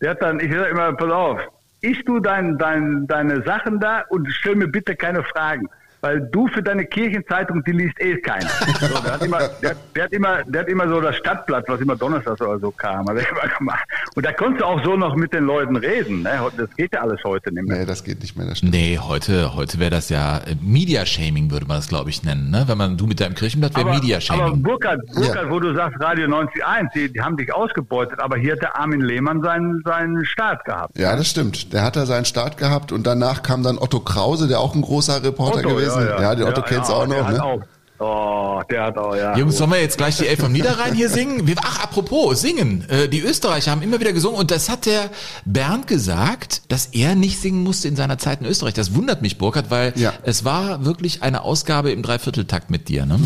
der 0.00 0.10
hat 0.10 0.22
dann, 0.22 0.40
ich 0.40 0.52
sag 0.52 0.70
immer, 0.70 0.92
pass 0.94 1.10
auf, 1.12 1.40
ich 1.80 2.04
tu 2.04 2.18
dein, 2.18 2.58
dein, 2.58 3.06
deine 3.06 3.40
Sachen 3.44 3.78
da 3.78 4.02
und 4.10 4.26
stell 4.32 4.56
mir 4.56 4.66
bitte 4.66 4.96
keine 4.96 5.22
Fragen. 5.22 5.68
Weil 6.00 6.20
du 6.20 6.46
für 6.48 6.62
deine 6.62 6.84
Kirchenzeitung, 6.86 7.64
die 7.64 7.72
liest 7.72 8.00
eh 8.00 8.16
keiner. 8.18 8.48
So, 8.80 8.86
der, 9.02 9.12
hat 9.12 9.22
immer, 9.24 9.38
der, 9.62 9.76
der, 9.96 10.04
hat 10.04 10.12
immer, 10.12 10.44
der 10.44 10.60
hat 10.60 10.68
immer 10.68 10.88
so 10.88 11.00
das 11.00 11.16
Stadtblatt, 11.16 11.64
was 11.68 11.80
immer 11.80 11.96
donnerstags 11.96 12.40
oder 12.40 12.58
so 12.60 12.70
kam. 12.70 13.08
Hat 13.08 13.16
immer 13.16 13.48
gemacht. 13.58 13.84
Und 14.14 14.24
da 14.24 14.32
konntest 14.32 14.62
du 14.62 14.66
auch 14.66 14.84
so 14.84 14.96
noch 14.96 15.16
mit 15.16 15.32
den 15.32 15.44
Leuten 15.44 15.76
reden. 15.76 16.22
Ne? 16.22 16.40
Das 16.56 16.70
geht 16.76 16.92
ja 16.92 17.00
alles 17.00 17.22
heute 17.24 17.52
nicht 17.52 17.66
mehr. 17.66 17.78
Nee, 17.78 17.86
das 17.86 18.04
geht 18.04 18.20
nicht 18.20 18.36
mehr. 18.36 18.46
Das 18.46 18.58
stimmt. 18.58 18.72
Nee, 18.72 18.98
heute, 18.98 19.56
heute 19.56 19.80
wäre 19.80 19.90
das 19.90 20.08
ja 20.08 20.38
äh, 20.38 20.54
Media 20.60 21.04
Shaming, 21.04 21.50
würde 21.50 21.66
man 21.66 21.78
das, 21.78 21.88
glaube 21.88 22.10
ich, 22.10 22.22
nennen. 22.22 22.50
Ne? 22.50 22.64
Wenn 22.66 22.78
man 22.78 22.96
du 22.96 23.06
mit 23.06 23.20
deinem 23.20 23.34
Kirchenblatt 23.34 23.76
wäre 23.76 23.90
Media 23.90 24.16
aber 24.16 24.20
Shaming. 24.20 24.62
Burkhard, 24.62 25.00
Burkhard 25.14 25.50
wo 25.50 25.58
du 25.58 25.74
sagst 25.74 26.00
Radio 26.00 26.26
91, 26.26 26.62
die, 26.94 27.12
die 27.12 27.20
haben 27.20 27.36
dich 27.36 27.52
ausgebeutet, 27.52 28.20
aber 28.20 28.36
hier 28.36 28.52
hat 28.52 28.62
der 28.62 28.78
Armin 28.78 29.00
Lehmann 29.00 29.42
seinen, 29.42 29.82
seinen 29.84 30.24
Start 30.24 30.64
gehabt. 30.64 30.96
Ja, 30.96 31.16
das 31.16 31.28
stimmt. 31.28 31.72
Der 31.72 31.82
hat 31.82 31.96
da 31.96 32.06
seinen 32.06 32.24
Start 32.24 32.56
gehabt 32.56 32.92
und 32.92 33.06
danach 33.06 33.42
kam 33.42 33.62
dann 33.62 33.78
Otto 33.78 34.00
Krause, 34.00 34.46
der 34.46 34.60
auch 34.60 34.74
ein 34.74 34.82
großer 34.82 35.22
Reporter 35.24 35.58
Otto, 35.58 35.68
gewesen. 35.70 35.87
Ja, 35.96 36.20
ja. 36.20 36.34
den 36.34 36.46
Otto 36.46 36.60
Ja, 36.60 36.66
kennst 36.66 36.88
du 36.88 36.92
ja, 36.94 36.98
auch 36.98 37.06
der 37.06 37.18
noch, 37.18 37.26
hat 37.26 37.34
ne? 37.34 37.44
Auch, 37.44 37.60
oh, 37.98 38.62
der 38.70 38.84
hat 38.84 38.98
auch, 38.98 39.16
ja. 39.16 39.36
Jungs, 39.36 39.56
sollen 39.56 39.70
wir 39.70 39.80
jetzt 39.80 39.98
gleich 39.98 40.16
die 40.16 40.26
Elf 40.26 40.40
vom 40.40 40.52
Niederrhein 40.52 40.94
hier 40.94 41.08
singen? 41.08 41.46
Wir, 41.46 41.56
ach, 41.62 41.82
apropos, 41.84 42.40
singen. 42.40 42.84
Äh, 42.88 43.08
die 43.08 43.20
Österreicher 43.20 43.70
haben 43.70 43.82
immer 43.82 44.00
wieder 44.00 44.12
gesungen 44.12 44.38
und 44.38 44.50
das 44.50 44.68
hat 44.68 44.86
der 44.86 45.10
Bernd 45.44 45.86
gesagt, 45.86 46.70
dass 46.70 46.86
er 46.86 47.14
nicht 47.14 47.40
singen 47.40 47.62
musste 47.62 47.88
in 47.88 47.96
seiner 47.96 48.18
Zeit 48.18 48.40
in 48.40 48.46
Österreich. 48.46 48.74
Das 48.74 48.94
wundert 48.94 49.22
mich, 49.22 49.38
Burkhard, 49.38 49.70
weil 49.70 49.92
es 50.22 50.44
war 50.44 50.84
wirklich 50.84 51.22
eine 51.22 51.42
Ausgabe 51.42 51.90
im 51.90 52.02
Dreivierteltakt 52.02 52.70
mit 52.70 52.88
dir. 52.88 53.06
Ne? 53.06 53.18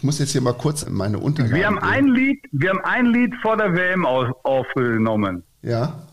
Ich 0.00 0.04
muss 0.04 0.18
jetzt 0.18 0.32
hier 0.32 0.40
mal 0.40 0.54
kurz 0.54 0.82
in 0.82 0.94
meine 0.94 1.18
Unterlagen. 1.18 1.54
Wir 1.54 1.66
haben 1.66 1.78
ein 1.78 2.06
Lied, 2.06 2.42
wir 2.52 2.70
haben 2.70 2.80
ein 2.84 3.04
Lied 3.04 3.34
vor 3.42 3.58
der 3.58 3.74
WM 3.74 4.06
auf, 4.06 4.28
aufgenommen. 4.44 5.42
Ja. 5.60 6.06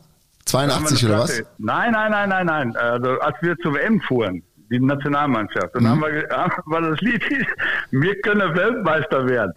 82 0.43 1.05
oder 1.05 1.19
was? 1.19 1.41
Nein, 1.57 1.91
nein, 1.93 2.11
nein, 2.11 2.27
nein, 2.27 2.45
nein. 2.47 2.75
Also, 2.75 3.19
als 3.19 3.37
wir 3.41 3.55
zur 3.57 3.75
WM 3.75 4.01
fuhren, 4.01 4.43
die 4.69 4.79
Nationalmannschaft, 4.79 5.75
und 5.75 5.83
Mhm. 5.83 5.87
haben 5.89 6.01
wir, 6.01 6.11
ge- 6.11 6.27
war 6.65 6.81
das 6.81 6.99
Lied, 7.01 7.23
hieß, 7.23 7.45
wir 7.91 8.21
können 8.21 8.55
Weltmeister 8.55 9.27
werden. 9.27 9.53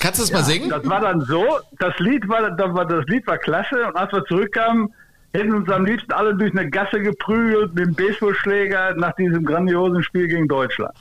Kannst 0.00 0.18
du 0.20 0.22
das 0.24 0.32
mal 0.32 0.44
singen? 0.44 0.68
Das 0.70 0.86
war 0.88 1.00
dann 1.00 1.20
so, 1.22 1.44
das 1.78 1.98
Lied 1.98 2.28
war, 2.28 2.50
das 2.50 2.74
war, 2.74 2.86
das 2.86 3.04
Lied 3.06 3.26
war 3.26 3.38
klasse, 3.38 3.86
und 3.86 3.96
als 3.96 4.12
wir 4.12 4.24
zurückkamen, 4.24 4.92
hätten 5.32 5.52
uns 5.52 5.68
am 5.70 5.84
liebsten 5.84 6.12
alle 6.12 6.34
durch 6.36 6.52
eine 6.56 6.70
Gasse 6.70 7.00
geprügelt 7.00 7.74
mit 7.74 7.86
dem 7.86 7.94
Baseballschläger 7.94 8.94
nach 8.96 9.12
diesem 9.16 9.44
grandiosen 9.44 10.02
Spiel 10.04 10.28
gegen 10.28 10.46
Deutschland. 10.46 10.94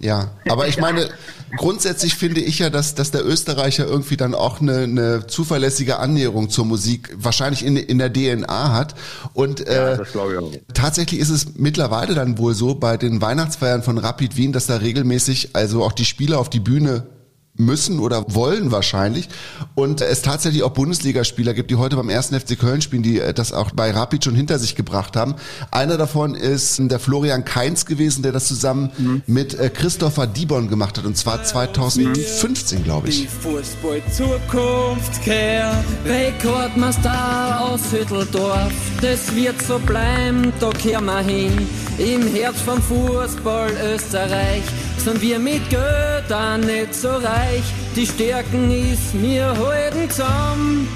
Ja, 0.00 0.30
aber 0.48 0.68
ich 0.68 0.78
meine, 0.78 1.08
grundsätzlich 1.56 2.14
finde 2.16 2.40
ich 2.40 2.58
ja, 2.58 2.70
dass, 2.70 2.94
dass 2.94 3.10
der 3.10 3.24
Österreicher 3.24 3.86
irgendwie 3.86 4.16
dann 4.16 4.34
auch 4.34 4.60
eine, 4.60 4.78
eine 4.80 5.26
zuverlässige 5.26 5.98
Annäherung 5.98 6.50
zur 6.50 6.64
Musik 6.64 7.10
wahrscheinlich 7.16 7.64
in, 7.64 7.76
in 7.76 7.98
der 7.98 8.12
DNA 8.12 8.72
hat. 8.72 8.94
Und 9.32 9.66
äh, 9.66 9.96
Das 9.96 10.12
glaube 10.12 10.32
ich 10.32 10.38
auch. 10.38 10.52
tatsächlich 10.74 11.20
ist 11.20 11.30
es 11.30 11.54
mittlerweile 11.56 12.14
dann 12.14 12.38
wohl 12.38 12.54
so 12.54 12.74
bei 12.74 12.96
den 12.96 13.20
Weihnachtsfeiern 13.20 13.82
von 13.82 13.98
Rapid 13.98 14.36
Wien, 14.36 14.52
dass 14.52 14.66
da 14.66 14.76
regelmäßig 14.76 15.50
also 15.54 15.84
auch 15.84 15.92
die 15.92 16.04
Spieler 16.04 16.38
auf 16.38 16.50
die 16.50 16.60
Bühne 16.60 17.06
müssen 17.56 18.00
oder 18.00 18.34
wollen 18.34 18.72
wahrscheinlich 18.72 19.28
und 19.74 20.00
es 20.00 20.22
tatsächlich 20.22 20.62
auch 20.64 20.72
Bundesligaspieler 20.72 21.54
gibt, 21.54 21.70
die 21.70 21.76
heute 21.76 21.96
beim 21.96 22.08
ersten 22.08 22.38
FC 22.38 22.58
Köln 22.58 22.82
spielen, 22.82 23.02
die 23.02 23.20
äh, 23.20 23.32
das 23.32 23.52
auch 23.52 23.70
bei 23.70 23.90
Rapid 23.90 24.24
schon 24.24 24.34
hinter 24.34 24.58
sich 24.58 24.74
gebracht 24.74 25.16
haben. 25.16 25.36
Einer 25.70 25.96
davon 25.96 26.34
ist 26.34 26.80
der 26.80 26.98
Florian 26.98 27.44
Kainz 27.44 27.86
gewesen, 27.86 28.22
der 28.22 28.32
das 28.32 28.46
zusammen 28.46 29.22
mit 29.26 29.54
äh, 29.54 29.70
Christopher 29.70 30.26
Dibon 30.26 30.68
gemacht 30.68 30.98
hat 30.98 31.04
und 31.04 31.16
zwar 31.16 31.42
2015, 31.42 32.82
glaube 32.82 33.08
ich. 33.08 33.22
Die 33.22 33.28
Fußball-Zukunft 33.28 35.22
kehrt. 35.22 35.84
Rekordmeister 36.04 37.60
aus 37.60 37.80
Hütteldorf, 37.92 38.72
das 39.00 39.34
wird 39.34 39.60
so 39.62 39.78
bleiben, 39.78 40.52
da 40.58 40.70
kehren 40.70 41.04
wir 41.04 41.20
hin. 41.20 41.52
Im 41.98 42.26
Herz 42.34 42.60
vom 42.60 42.82
Fußball 42.82 43.70
Österreich 43.94 44.62
sind 44.98 45.20
wir 45.20 45.38
mit 45.38 45.62
auch 46.30 46.56
nicht 46.56 46.94
so 46.94 47.08
reich. 47.08 47.43
Die 47.96 48.06
Stärken 48.06 48.70
ist 48.70 49.14
mir 49.14 49.46
halten 49.56 50.10
zusammen. 50.10 50.88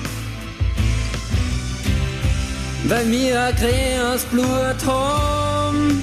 Weil 2.88 3.10
wir 3.10 3.42
ein 3.44 3.54
grünes 3.54 4.24
Blut 4.24 4.86
haben. 4.86 6.02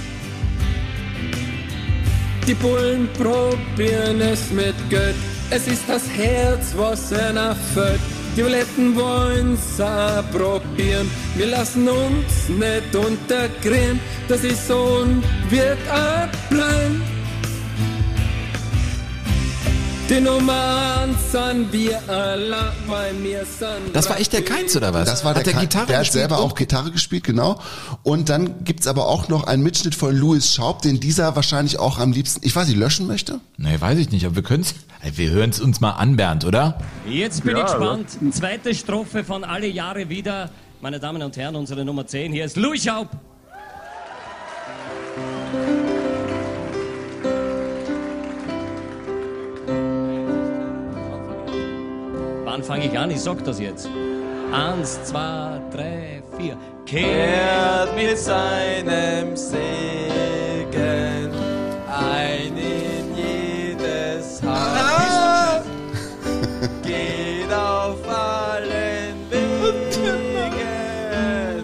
Die 2.47 2.53
Bullen 2.53 3.09
probieren 3.13 4.21
es 4.21 4.51
mit 4.51 4.75
Geld. 4.89 5.15
Es 5.49 5.67
ist 5.67 5.83
das 5.87 6.03
Herz, 6.09 6.73
was 6.77 7.11
einer 7.11 7.55
fällt. 7.73 7.99
Die 8.35 8.41
Violetten 8.41 8.95
wollen's 8.95 9.79
auch 9.79 10.23
probieren. 10.31 11.09
Wir 11.35 11.47
lassen 11.47 11.87
uns 11.89 12.49
nicht 12.49 12.95
unterkriegen. 12.95 13.99
Das 14.27 14.43
ist 14.43 14.67
so 14.67 15.01
und 15.03 15.23
wird 15.49 15.79
auch 15.89 16.49
bleiben. 16.49 17.14
Das 23.93 24.07
war 24.07 24.19
echt 24.19 24.33
der 24.33 24.43
Keins, 24.45 24.77
oder 24.77 24.93
was? 24.93 25.09
Das 25.09 25.25
war 25.25 25.33
Hat 25.33 25.47
der, 25.47 25.53
der 25.53 25.61
Gitarre 25.63 25.87
der 25.87 25.97
hat 25.97 26.11
selber 26.11 26.37
auch 26.37 26.53
Gitarre 26.53 26.91
gespielt, 26.91 27.23
genau. 27.23 27.59
Und 28.03 28.29
dann 28.29 28.63
gibt's 28.63 28.85
aber 28.85 29.07
auch 29.07 29.29
noch 29.29 29.45
einen 29.45 29.63
Mitschnitt 29.63 29.95
von 29.95 30.15
Louis 30.15 30.53
Schaub, 30.53 30.83
den 30.83 30.99
dieser 30.99 31.35
wahrscheinlich 31.35 31.79
auch 31.79 31.97
am 31.97 32.11
liebsten, 32.11 32.45
ich 32.45 32.55
weiß 32.55 32.67
nicht, 32.67 32.77
löschen 32.77 33.07
möchte? 33.07 33.39
Nee, 33.57 33.81
weiß 33.81 33.97
ich 33.97 34.11
nicht, 34.11 34.27
aber 34.27 34.35
wir 34.35 34.43
können's, 34.43 34.75
wir 35.15 35.31
hören 35.31 35.49
es 35.49 35.59
uns 35.59 35.81
mal 35.81 35.93
an, 35.93 36.17
Bernd, 36.17 36.45
oder? 36.45 36.77
Jetzt 37.09 37.43
bin 37.43 37.57
Ja, 37.57 37.65
ich 37.65 37.71
gespannt. 37.71 38.09
Zweite 38.31 38.75
Strophe 38.75 39.23
von 39.23 39.43
Alle 39.43 39.67
Jahre 39.67 40.07
wieder. 40.09 40.51
Meine 40.81 40.99
Damen 40.99 41.23
und 41.23 41.35
Herren, 41.35 41.55
unsere 41.55 41.83
Nummer 41.83 42.05
10. 42.05 42.31
Hier 42.31 42.45
ist 42.45 42.57
Louis 42.57 42.83
Schaub. 42.83 43.09
Wann 52.55 52.63
fange 52.63 52.85
ich 52.85 52.97
an? 52.97 53.11
Ich 53.11 53.19
sag 53.19 53.43
das 53.43 53.59
jetzt. 53.59 53.89
Eins, 54.53 55.03
zwei, 55.03 55.59
drei, 55.73 56.23
vier. 56.37 56.57
kehrt 56.85 57.93
mit 57.97 58.17
seinem 58.17 59.35
Segen 59.35 59.59
ein 61.85 62.57
in 62.57 63.13
jedes 63.13 64.41
Haus. 64.41 65.65
Geht 66.83 67.51
auf 67.51 67.97
allen 68.07 69.29
Wegen 69.29 70.13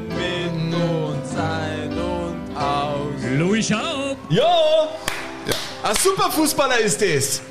mit 0.09 0.75
uns 0.75 1.37
ein 1.37 1.93
und 1.93 2.57
aus. 2.57 3.37
Louis 3.37 3.65
Schaub. 3.65 4.17
Ja! 4.29 4.89
Ein 5.83 5.95
super 5.95 6.29
Fußballer 6.29 6.79
ist 6.79 7.01
es. 7.01 7.41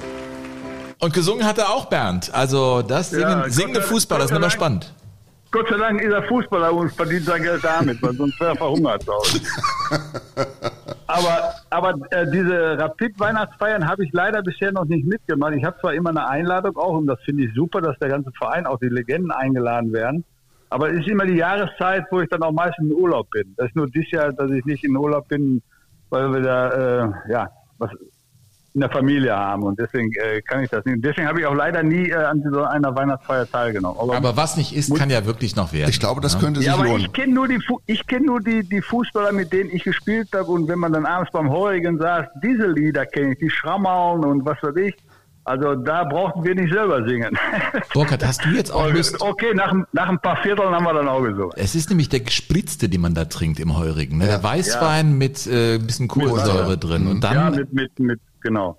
Und 1.00 1.14
gesungen 1.14 1.46
hat 1.46 1.58
er 1.58 1.70
auch 1.70 1.86
Bernd. 1.86 2.30
Also 2.32 2.82
das 2.82 3.10
singen, 3.10 3.22
Ja, 3.22 3.48
singende 3.48 3.80
Fußballer, 3.80 4.24
das 4.24 4.30
ist 4.30 4.40
Dank. 4.40 4.52
spannend. 4.52 4.94
Gott 5.50 5.68
sei 5.68 5.78
Dank 5.78 6.00
ist 6.00 6.12
er 6.12 6.22
Fußballer 6.24 6.72
und 6.72 6.92
verdient 6.92 7.24
sein 7.24 7.42
Geld 7.42 7.64
damit, 7.64 8.00
weil 8.02 8.14
sonst 8.14 8.38
wäre 8.38 8.50
er 8.52 8.56
verhungert 8.56 9.04
aber 11.08 11.54
aber 11.70 11.94
äh, 12.10 12.30
diese 12.30 12.78
Rapid-Weihnachtsfeiern 12.78 13.88
habe 13.88 14.04
ich 14.04 14.12
leider 14.12 14.42
bisher 14.42 14.70
noch 14.70 14.84
nicht 14.84 15.04
mitgemacht. 15.06 15.54
Ich 15.56 15.64
habe 15.64 15.76
zwar 15.80 15.94
immer 15.94 16.10
eine 16.10 16.28
Einladung 16.28 16.76
auch 16.76 16.92
und 16.94 17.08
das 17.08 17.18
finde 17.24 17.44
ich 17.44 17.54
super, 17.54 17.80
dass 17.80 17.98
der 17.98 18.10
ganze 18.10 18.30
Verein, 18.38 18.64
auch 18.66 18.78
die 18.78 18.88
Legenden 18.88 19.32
eingeladen 19.32 19.92
werden. 19.92 20.24
Aber 20.68 20.92
es 20.92 21.00
ist 21.00 21.08
immer 21.08 21.26
die 21.26 21.34
Jahreszeit, 21.34 22.04
wo 22.12 22.20
ich 22.20 22.28
dann 22.28 22.44
auch 22.44 22.52
meistens 22.52 22.88
in 22.88 22.94
Urlaub 22.94 23.28
bin. 23.30 23.52
Das 23.56 23.66
ist 23.66 23.74
nur 23.76 23.88
dieses 23.88 24.12
Jahr, 24.12 24.32
dass 24.32 24.52
ich 24.52 24.64
nicht 24.64 24.84
in 24.84 24.96
Urlaub 24.96 25.26
bin, 25.26 25.62
weil 26.10 26.32
wir 26.32 26.42
da 26.42 26.68
äh, 26.70 27.12
ja 27.28 27.50
was 27.78 27.90
in 28.74 28.80
der 28.82 28.90
Familie 28.90 29.34
haben 29.36 29.62
und 29.64 29.78
deswegen 29.78 30.12
äh, 30.14 30.40
kann 30.42 30.62
ich 30.62 30.70
das 30.70 30.84
nicht. 30.84 31.04
Deswegen 31.04 31.26
habe 31.26 31.40
ich 31.40 31.46
auch 31.46 31.54
leider 31.54 31.82
nie 31.82 32.08
äh, 32.10 32.14
an 32.14 32.42
so 32.52 32.62
einer 32.62 32.94
Weihnachtsfeier 32.94 33.50
teilgenommen. 33.50 33.98
Aber 34.10 34.36
was 34.36 34.56
nicht 34.56 34.74
ist, 34.76 34.94
kann 34.94 35.10
ja 35.10 35.26
wirklich 35.26 35.56
noch 35.56 35.72
werden. 35.72 35.90
Ich 35.90 35.98
glaube, 36.00 36.20
das 36.20 36.34
Ja. 36.34 36.38
könnte 36.40 36.60
sich 36.60 36.68
ja, 36.68 36.74
aber 36.74 36.84
lohnen. 36.84 37.00
ich 37.00 37.12
kenne 37.12 37.34
nur 37.34 37.48
die 37.48 37.58
Fu- 37.60 37.80
ich 37.86 38.06
kenne 38.06 38.26
nur 38.26 38.40
die 38.40 38.62
die 38.62 38.80
Fußballer, 38.80 39.32
mit 39.32 39.52
denen 39.52 39.70
ich 39.70 39.82
gespielt 39.84 40.28
habe 40.34 40.46
und 40.52 40.68
wenn 40.68 40.78
man 40.78 40.92
dann 40.92 41.04
abends 41.06 41.32
beim 41.32 41.50
Heurigen 41.50 41.98
saß, 41.98 42.26
diese 42.42 42.68
Lieder 42.68 43.06
kenne 43.06 43.32
ich, 43.32 43.38
die 43.38 43.50
Schrammeln 43.50 44.24
und 44.24 44.44
was 44.44 44.56
weiß 44.62 44.76
ich. 44.76 44.94
Also 45.42 45.74
da 45.74 46.04
brauchten 46.04 46.44
wir 46.44 46.54
nicht 46.54 46.72
selber 46.72 47.02
singen. 47.08 47.36
Burkhard, 47.94 48.24
hast 48.24 48.44
du 48.44 48.50
jetzt 48.50 48.70
auch 48.72 48.88
Lust? 48.92 49.20
Okay, 49.20 49.52
nach, 49.54 49.74
nach 49.92 50.08
ein 50.10 50.18
paar 50.20 50.36
Vierteln 50.42 50.68
haben 50.70 50.84
wir 50.84 50.92
dann 50.92 51.08
auch 51.08 51.22
gesungen. 51.22 51.50
Es 51.56 51.74
ist 51.74 51.88
nämlich 51.88 52.08
der 52.10 52.20
gespritzte, 52.20 52.88
den 52.90 53.00
man 53.00 53.14
da 53.14 53.24
trinkt 53.24 53.58
im 53.58 53.76
Heurigen. 53.76 54.18
Ne? 54.18 54.26
Der 54.26 54.42
Weißwein 54.44 55.16
mit 55.16 55.46
äh, 55.46 55.76
ein 55.76 55.86
bisschen 55.86 56.08
Kohlensäure 56.08 56.76
drin. 56.78 57.06
Und 57.08 57.24
dann, 57.24 57.34
ja, 57.34 57.50
mit, 57.50 57.72
mit, 57.72 57.98
mit, 57.98 58.20
genau. 58.40 58.74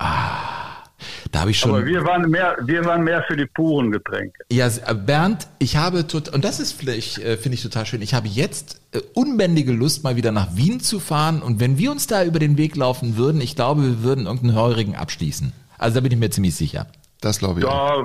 da 1.32 1.40
habe 1.40 1.52
ich 1.52 1.60
schon. 1.60 1.72
Aber 1.72 1.86
wir 1.86 2.04
waren 2.06 2.30
mehr, 2.30 2.58
wir 2.62 2.86
waren 2.86 3.04
mehr 3.04 3.24
für 3.28 3.36
die 3.36 3.46
puren 3.46 3.92
Getränke. 3.92 4.44
Ja, 4.52 4.68
äh, 4.68 4.94
Bernd, 4.94 5.48
ich 5.60 5.78
habe 5.78 6.08
tot, 6.08 6.30
und 6.30 6.44
das 6.44 6.60
ist 6.60 6.74
vielleicht, 6.74 7.18
äh, 7.20 7.38
finde 7.38 7.56
ich 7.56 7.64
total 7.64 7.86
schön, 7.86 8.02
ich 8.02 8.14
habe 8.14 8.28
jetzt 8.28 8.82
äh, 8.92 9.00
unbändige 9.14 9.72
Lust, 9.72 10.04
mal 10.04 10.16
wieder 10.16 10.32
nach 10.32 10.56
Wien 10.56 10.80
zu 10.80 11.00
fahren. 11.00 11.42
Und 11.42 11.60
wenn 11.60 11.78
wir 11.78 11.92
uns 11.92 12.08
da 12.08 12.24
über 12.24 12.40
den 12.40 12.58
Weg 12.58 12.76
laufen 12.76 13.18
würden, 13.18 13.42
ich 13.42 13.56
glaube, 13.56 13.84
wir 13.84 14.04
würden 14.04 14.26
irgendeinen 14.26 14.56
Heurigen 14.56 14.96
abschließen. 14.96 15.54
Also 15.78 15.96
da 15.96 16.02
bin 16.02 16.12
ich 16.12 16.20
mir 16.20 16.30
ziemlich 16.30 16.56
sicher. 16.56 16.88
Das 17.22 17.40
glaube 17.40 17.60
ich. 17.60 17.66
Da 17.66 18.04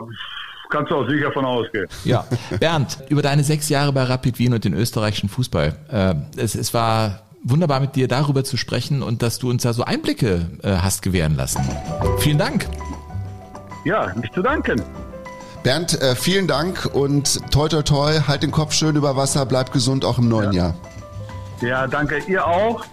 kannst 0.70 0.91
du 0.91 0.97
auch 0.97 1.09
sicher 1.09 1.33
von 1.33 1.45
ausgehen. 1.45 1.87
Ja, 2.05 2.27
Bernd, 2.61 2.99
über 3.09 3.23
deine 3.23 3.45
sechs 3.45 3.69
Jahre 3.69 3.93
bei 3.93 4.03
Rapid 4.03 4.39
Wien 4.39 4.55
und 4.55 4.65
den 4.65 4.74
österreichischen 4.74 5.28
Fußball. 5.28 5.77
Äh, 5.91 6.15
es, 6.41 6.55
es 6.55 6.73
war 6.74 7.26
wunderbar 7.48 7.81
mit 7.81 7.94
dir 7.97 8.09
darüber 8.09 8.44
zu 8.44 8.56
sprechen 8.56 9.02
und 9.02 9.23
dass 9.23 9.39
du 9.39 9.48
uns 9.51 9.62
da 9.62 9.73
so 9.73 9.85
Einblicke 9.85 10.51
äh, 10.62 10.77
hast 10.77 11.02
gewähren 11.02 11.36
lassen. 11.36 11.62
Vielen 12.18 12.39
Dank. 12.39 12.68
Ja, 13.85 14.12
nicht 14.14 14.35
zu 14.35 14.43
danken. 14.43 14.82
Bernd, 15.62 16.01
äh, 16.01 16.14
vielen 16.14 16.47
Dank 16.47 16.89
und 16.93 17.40
toi 17.51 17.68
toi 17.68 17.82
toi, 17.82 18.20
halt 18.27 18.43
den 18.43 18.51
Kopf 18.51 18.73
schön 18.73 18.97
über 18.97 19.16
Wasser, 19.16 19.47
bleib 19.47 19.73
gesund 19.73 20.05
auch 20.05 20.18
im 20.18 20.28
neuen 20.28 20.52
Jahr. 20.52 20.74
Ja, 21.60 21.86
danke. 21.86 22.18
Ihr 22.28 22.47
auch. 22.47 22.85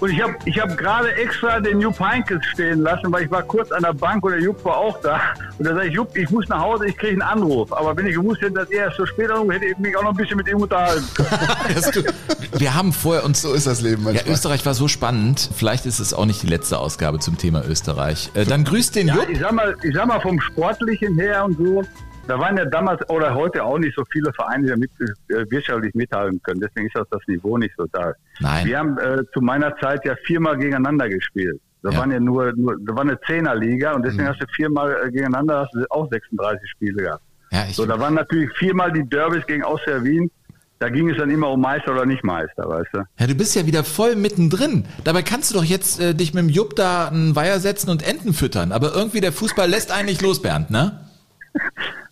Und 0.00 0.10
ich 0.10 0.22
habe 0.22 0.34
ich 0.46 0.58
hab 0.58 0.76
gerade 0.78 1.14
extra 1.14 1.60
den 1.60 1.80
Jupp 1.80 2.00
Heinkes 2.00 2.42
stehen 2.46 2.80
lassen, 2.80 3.12
weil 3.12 3.24
ich 3.24 3.30
war 3.30 3.42
kurz 3.42 3.70
an 3.70 3.82
der 3.82 3.92
Bank 3.92 4.24
und 4.24 4.32
der 4.32 4.40
Jupp 4.40 4.64
war 4.64 4.76
auch 4.78 4.98
da. 5.02 5.20
Und 5.58 5.66
da 5.66 5.74
sage 5.74 5.88
ich, 5.88 5.94
Jupp, 5.94 6.16
ich 6.16 6.30
muss 6.30 6.48
nach 6.48 6.60
Hause, 6.60 6.86
ich 6.88 6.96
kriege 6.96 7.12
einen 7.12 7.22
Anruf. 7.22 7.70
Aber 7.72 7.94
wenn 7.96 8.06
ich 8.06 8.14
gewusst 8.14 8.40
hätte, 8.40 8.52
dass 8.54 8.70
er 8.70 8.84
erst 8.86 8.96
so 8.96 9.04
spät 9.06 9.30
anruft, 9.30 9.52
hätte 9.52 9.66
ich 9.66 9.78
mich 9.78 9.94
auch 9.96 10.02
noch 10.02 10.10
ein 10.10 10.16
bisschen 10.16 10.38
mit 10.38 10.48
ihm 10.48 10.56
unterhalten 10.62 11.04
können. 11.14 12.04
Wir 12.58 12.74
haben 12.74 12.92
vorher 12.92 13.24
uns. 13.24 13.42
So 13.42 13.52
ist 13.52 13.66
das 13.66 13.80
Leben 13.82 14.02
Ja, 14.06 14.12
manchmal. 14.12 14.32
Österreich 14.34 14.64
war 14.66 14.74
so 14.74 14.88
spannend. 14.88 15.50
Vielleicht 15.54 15.84
ist 15.86 15.98
es 16.00 16.12
auch 16.14 16.26
nicht 16.26 16.42
die 16.42 16.46
letzte 16.48 16.78
Ausgabe 16.78 17.18
zum 17.18 17.36
Thema 17.38 17.62
Österreich. 17.66 18.30
Äh, 18.34 18.44
dann 18.46 18.64
grüßt 18.64 18.96
den 18.96 19.08
Ja, 19.08 19.16
Jupp. 19.16 19.28
ich 19.28 19.38
sag 19.38 19.52
mal, 19.52 19.76
ich 19.82 19.94
sag 19.94 20.06
mal 20.06 20.20
vom 20.20 20.40
Sportlichen 20.40 21.18
her 21.18 21.44
und 21.44 21.56
so, 21.58 21.82
da 22.30 22.38
waren 22.38 22.56
ja 22.56 22.64
damals 22.64 23.00
oder 23.10 23.34
heute 23.34 23.62
auch 23.64 23.78
nicht 23.78 23.94
so 23.96 24.04
viele 24.12 24.32
Vereine, 24.32 24.64
die 24.64 24.70
damit 24.70 24.90
äh, 25.28 25.44
wirtschaftlich 25.50 25.92
mithalten 25.94 26.40
können. 26.42 26.60
Deswegen 26.60 26.86
ist 26.86 26.96
auch 26.96 27.06
das 27.10 27.20
Niveau 27.26 27.58
nicht 27.58 27.74
so 27.76 27.86
da. 27.92 28.12
Nein. 28.40 28.66
Wir 28.66 28.78
haben 28.78 28.98
äh, 28.98 29.22
zu 29.34 29.40
meiner 29.40 29.76
Zeit 29.78 30.04
ja 30.04 30.14
viermal 30.24 30.56
gegeneinander 30.56 31.08
gespielt. 31.08 31.60
Da 31.82 31.90
Ja. 31.90 31.98
waren 31.98 32.10
ja 32.12 32.20
nur, 32.20 32.52
nur, 32.52 32.76
da 32.86 32.94
war 32.94 33.02
eine 33.02 33.18
Zehnerliga 33.26 33.92
und 33.92 34.02
deswegen 34.04 34.24
Mhm. 34.24 34.28
hast 34.28 34.40
du 34.42 34.46
viermal 34.54 34.96
äh, 35.04 35.10
gegeneinander 35.10 35.60
hast 35.62 35.74
du 35.74 35.84
auch 35.90 36.08
36 36.10 36.70
Spiele 36.70 37.02
gehabt. 37.02 37.22
Ja, 37.50 37.64
ich, 37.68 37.74
So, 37.76 37.84
da 37.86 37.98
waren 37.98 38.14
natürlich 38.14 38.50
viermal 38.56 38.92
die 38.92 39.02
Derbys 39.08 39.44
gegen 39.46 39.64
Austria 39.64 40.02
Wien. 40.04 40.30
Da 40.78 40.88
ging 40.88 41.10
es 41.10 41.16
dann 41.18 41.28
immer 41.30 41.50
um 41.50 41.60
Meister 41.60 41.92
oder 41.92 42.06
nicht 42.06 42.24
Meister, 42.24 42.66
weißt 42.68 42.88
du? 42.94 42.98
Ja, 43.18 43.26
du 43.26 43.34
bist 43.34 43.54
ja 43.56 43.66
wieder 43.66 43.84
voll 43.84 44.14
mittendrin. 44.16 44.86
Dabei 45.04 45.22
kannst 45.22 45.50
du 45.50 45.56
doch 45.56 45.64
jetzt 45.64 46.00
äh, 46.00 46.14
dich 46.14 46.32
mit 46.32 46.44
dem 46.44 46.48
Jupp 46.48 46.74
da 46.76 47.08
einen 47.08 47.34
Weiher 47.36 47.58
setzen 47.60 47.90
und 47.90 48.06
Enten 48.06 48.32
füttern. 48.32 48.72
Aber 48.72 48.94
irgendwie 48.94 49.20
der 49.20 49.32
Fußball 49.32 49.68
lässt 49.68 49.90
eigentlich 49.92 50.20
los, 50.22 50.40
Bernd, 50.40 50.70
ne? 50.70 51.00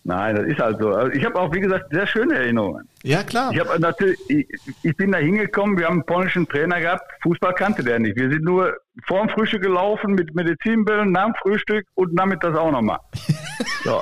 Nein, 0.03 0.35
das 0.35 0.47
ist 0.47 0.59
halt 0.59 0.79
so. 0.79 0.89
Also 0.93 1.11
ich 1.11 1.23
habe 1.23 1.39
auch, 1.39 1.53
wie 1.53 1.59
gesagt, 1.59 1.91
sehr 1.91 2.07
schöne 2.07 2.35
Erinnerungen. 2.35 2.87
Ja, 3.03 3.23
klar. 3.23 3.51
Ich 3.51 3.59
habe 3.59 3.79
natürlich, 3.79 4.19
ich, 4.27 4.47
ich 4.83 4.97
bin 4.97 5.11
da 5.11 5.17
hingekommen, 5.19 5.77
wir 5.77 5.85
haben 5.85 5.97
einen 5.97 6.05
polnischen 6.05 6.47
Trainer 6.47 6.79
gehabt, 6.79 7.03
Fußball 7.21 7.53
kannte 7.53 7.83
der 7.83 7.99
nicht. 7.99 8.17
Wir 8.17 8.29
sind 8.29 8.43
nur 8.43 8.75
vorm 9.05 9.29
Frühstück 9.29 9.61
gelaufen 9.61 10.13
mit 10.13 10.33
Medizinbällen, 10.35 11.11
nach 11.11 11.25
dem 11.25 11.35
Frühstück 11.35 11.85
und 11.95 12.17
damit 12.17 12.43
das 12.43 12.55
auch 12.55 12.71
nochmal. 12.71 12.99
So. 13.83 14.01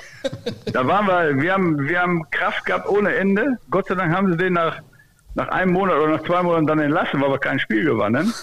Da 0.73 0.87
waren 0.87 1.05
wir, 1.05 1.41
wir 1.41 1.53
haben, 1.53 1.87
wir 1.87 2.01
haben 2.01 2.29
Kraft 2.31 2.65
gehabt 2.65 2.89
ohne 2.89 3.13
Ende. 3.13 3.57
Gott 3.69 3.87
sei 3.87 3.95
Dank 3.95 4.11
haben 4.11 4.31
sie 4.31 4.37
den 4.37 4.53
nach, 4.53 4.81
nach 5.35 5.49
einem 5.49 5.73
Monat 5.73 5.97
oder 5.97 6.17
nach 6.17 6.23
zwei 6.23 6.41
Monaten 6.41 6.65
dann 6.65 6.79
entlassen, 6.79 7.21
weil 7.21 7.29
wir 7.29 7.37
kein 7.37 7.59
Spiel 7.59 7.83
gewannen. 7.83 8.33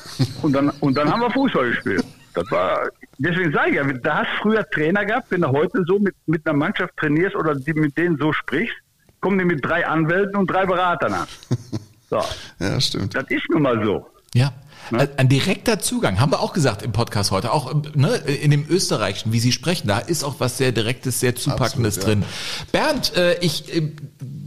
Und 0.42 0.52
dann, 0.52 0.70
und 0.80 0.96
dann 0.96 1.10
haben 1.10 1.20
wir 1.20 1.30
Fußball 1.30 1.70
gespielt. 1.70 2.04
Das 2.34 2.48
war, 2.52 2.88
deswegen 3.19 3.53
sage 3.53 3.70
ich 3.70 3.77
ja, 3.77 3.85
da 3.85 4.19
hast 4.19 4.28
du 4.39 4.43
früher 4.43 4.69
Trainer 4.70 5.05
gehabt, 5.05 5.31
wenn 5.31 5.43
du 5.43 5.49
heute 5.49 5.85
so 5.86 5.99
mit, 5.99 6.15
mit 6.27 6.47
einer 6.47 6.57
Mannschaft 6.57 6.97
trainierst 6.97 7.36
oder 7.36 7.55
die, 7.55 7.73
mit 7.74 7.97
denen 7.97 8.16
so 8.19 8.32
sprichst, 8.32 8.74
kommen 9.20 9.39
die 9.39 9.45
mit 9.45 9.65
drei 9.65 9.86
Anwälten 9.86 10.36
und 10.36 10.51
drei 10.51 10.66
Beratern 10.66 11.15
an. 11.15 11.27
So. 12.11 12.23
Ja, 12.61 12.81
stimmt. 12.81 13.15
Das 13.16 13.24
ist 13.28 13.49
nun 13.51 13.62
mal 13.62 13.82
so. 13.82 14.07
Ja. 14.35 14.53
Ein- 14.93 15.09
Ein 15.16 15.28
direkter 15.28 15.78
Zugang, 15.78 16.20
haben 16.20 16.32
wir 16.32 16.40
auch 16.40 16.52
gesagt 16.52 16.82
im 16.82 16.93
Podcast 16.93 17.31
heute, 17.31 17.52
auch 17.52 17.70
ähm, 17.73 17.82
ne, 17.94 18.16
in 18.16 18.51
dem 18.51 18.66
Österreichischen, 18.69 19.32
wie 19.32 19.40
Sie 19.40 19.52
sprechen, 19.52 19.89
da 19.89 19.98
ist 19.98 20.24
auch 20.24 20.36
was 20.39 20.59
sehr 20.59 20.73
Direktes, 20.73 21.20
sehr 21.20 21.35
Zupackendes 21.36 21.98
Absolut, 21.98 22.19
drin. 22.23 22.24
Bernd, 22.73 23.16
äh, 23.16 23.39
ich 23.40 23.74
äh, 23.74 23.90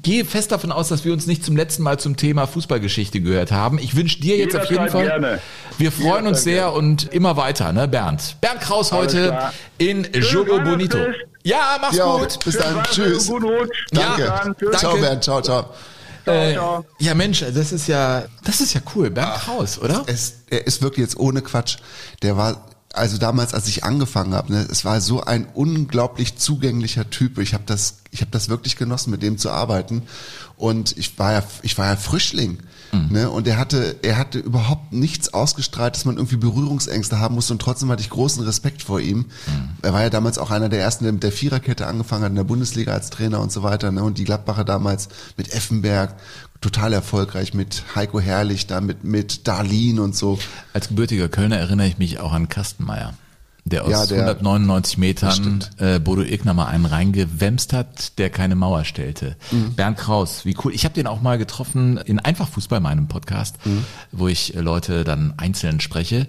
gehe 0.04 0.26
fest 0.26 0.52
davon 0.52 0.72
aus, 0.72 0.88
dass 0.90 1.06
wir 1.06 1.14
uns 1.14 1.28
nicht 1.28 1.44
zum 1.44 1.58
letzten 1.58 1.84
Mal 1.84 2.00
zum 2.00 2.18
Thema 2.18 2.46
Fußballgeschichte 2.48 3.20
gehört 3.22 3.52
haben. 3.52 3.80
Ich 3.80 3.96
wünsche 3.96 4.20
dir 4.20 4.38
jetzt 4.38 4.56
auf 4.56 4.70
jeden 4.70 4.90
Fall, 4.90 5.06
gerne. 5.06 5.40
wir 5.78 5.92
freuen 5.92 6.28
uns 6.28 6.44
Jederzeit 6.44 6.44
sehr 6.44 6.62
gerne. 6.64 6.78
und 6.78 7.14
immer 7.14 7.36
weiter, 7.38 7.74
ne 7.74 7.88
Bernd. 7.88 8.38
Bernd 8.42 8.62
Kraus 8.62 8.92
heute 8.92 9.38
in 9.78 10.08
Jogo 10.14 10.60
Bonito. 10.60 10.98
Ja, 11.44 11.78
mach's 11.82 11.96
Ja, 11.98 12.06
gut. 12.18 12.40
bis 12.44 12.58
dann. 12.58 12.84
Tschüss. 12.92 13.28
Guten 13.28 13.46
Rutsch. 13.46 13.86
Danke. 13.92 14.26
Dann. 14.26 14.56
Tschüss. 14.58 14.80
Ciao, 14.80 14.98
Danke. 14.98 15.08
Bernd. 15.08 15.24
Ciao, 16.28 16.52
ciao. 16.52 16.86
Äh, 17.00 17.04
ja, 17.04 17.14
Mensch, 17.14 17.40
das 17.40 17.72
ist 17.72 17.88
ja, 17.88 18.26
das 18.44 18.62
ist 18.62 18.74
ja 18.74 18.82
cool. 18.96 19.10
Bernd 19.10 19.36
Kraus, 19.36 19.80
oder? 19.80 20.04
Es, 20.08 20.34
er 20.50 20.68
ist 20.68 20.82
wirklich 20.82 21.04
jetzt 21.04 21.18
ohne 21.18 21.42
Quatsch. 21.42 21.78
Der 22.22 22.38
war, 22.38 22.66
also 22.94 23.18
damals, 23.18 23.54
als 23.54 23.68
ich 23.68 23.84
angefangen 23.84 24.34
habe, 24.34 24.52
ne, 24.52 24.68
es 24.70 24.86
war 24.86 25.02
so 25.02 25.24
ein 25.24 25.48
unglaublich 25.54 26.38
zugänglicher 26.38 27.10
Typ. 27.10 27.38
Ich 27.40 27.54
habe 27.54 27.64
das, 27.66 27.98
ich 28.18 28.22
habe 28.22 28.32
das 28.32 28.50
wirklich 28.50 28.76
genossen, 28.76 29.12
mit 29.12 29.22
dem 29.22 29.38
zu 29.38 29.52
arbeiten. 29.52 30.02
Und 30.58 30.98
ich 30.98 31.18
war 31.20 31.34
ja, 31.34 31.44
ich 31.62 31.78
war 31.78 31.86
ja 31.86 31.96
Frischling. 31.96 32.60
Ne? 33.10 33.30
Und 33.30 33.48
er 33.48 33.58
hatte, 33.58 33.98
er 34.02 34.18
hatte 34.18 34.40
überhaupt 34.40 34.94
nichts 34.94 35.34
ausgestrahlt, 35.34 35.96
dass 35.96 36.06
man 36.06 36.16
irgendwie 36.16 36.38
Berührungsängste 36.38 37.20
haben 37.20 37.36
musste. 37.36 37.54
Und 37.54 37.62
trotzdem 37.62 37.92
hatte 37.92 38.02
ich 38.02 38.10
großen 38.10 38.44
Respekt 38.44 38.82
vor 38.82 39.00
ihm. 39.00 39.26
Er 39.82 39.94
war 39.94 40.02
ja 40.02 40.10
damals 40.10 40.38
auch 40.38 40.52
einer 40.52 40.70
der 40.70 40.80
ersten, 40.80 41.04
der 41.04 41.14
mit 41.14 41.24
der 41.24 41.32
Viererkette 41.32 41.86
angefangen 41.86 42.24
hat 42.24 42.30
in 42.30 42.36
der 42.36 42.44
Bundesliga 42.44 42.94
als 42.94 43.10
Trainer 43.10 43.40
und 43.40 43.52
so 43.52 43.62
weiter. 43.62 43.92
Ne? 43.92 44.04
Und 44.04 44.18
die 44.18 44.24
Gladbacher 44.24 44.64
damals 44.64 45.10
mit 45.36 45.54
Effenberg 45.54 46.16
total 46.60 46.94
erfolgreich, 46.94 47.54
mit 47.54 47.84
Heiko 47.96 48.20
Herrlich, 48.20 48.66
da 48.66 48.82
mit, 48.82 49.04
mit 49.04 49.48
Darlin 49.48 50.00
und 50.00 50.16
so. 50.16 50.40
Als 50.74 50.88
gebürtiger 50.88 51.30
Kölner 51.30 51.58
erinnere 51.58 51.88
ich 51.88 52.00
mich 52.00 52.20
auch 52.20 52.34
an 52.34 52.50
Kastenmeier, 52.50 53.14
der 53.70 53.86
aus 53.86 53.92
Ja, 53.92 54.06
der- 54.06 54.18
199 54.26 54.92
Das 54.94 54.98
Metern 55.40 55.66
äh, 55.78 56.00
Bodo 56.00 56.22
Igner 56.22 56.54
mal 56.54 56.66
einen 56.68 56.86
reingewämst 56.86 57.74
hat, 57.74 58.18
der 58.18 58.30
keine 58.30 58.56
Mauer 58.56 58.86
stellte. 58.86 59.36
Mhm. 59.52 59.74
Bernd 59.76 59.98
Kraus, 59.98 60.46
wie 60.46 60.56
cool. 60.64 60.74
Ich 60.74 60.86
habe 60.86 60.94
den 60.96 61.08
auch 61.08 61.22
mal 61.22 61.38
getroffen 61.38 61.98
in 61.98 62.20
Einfachfußball, 62.20 62.80
meinem 62.80 63.08
Podcast, 63.08 63.58
Mhm. 63.66 63.84
wo 64.12 64.28
ich 64.28 64.56
äh, 64.56 64.60
Leute 64.62 65.04
dann 65.04 65.34
einzeln 65.38 65.80
spreche. 65.80 66.28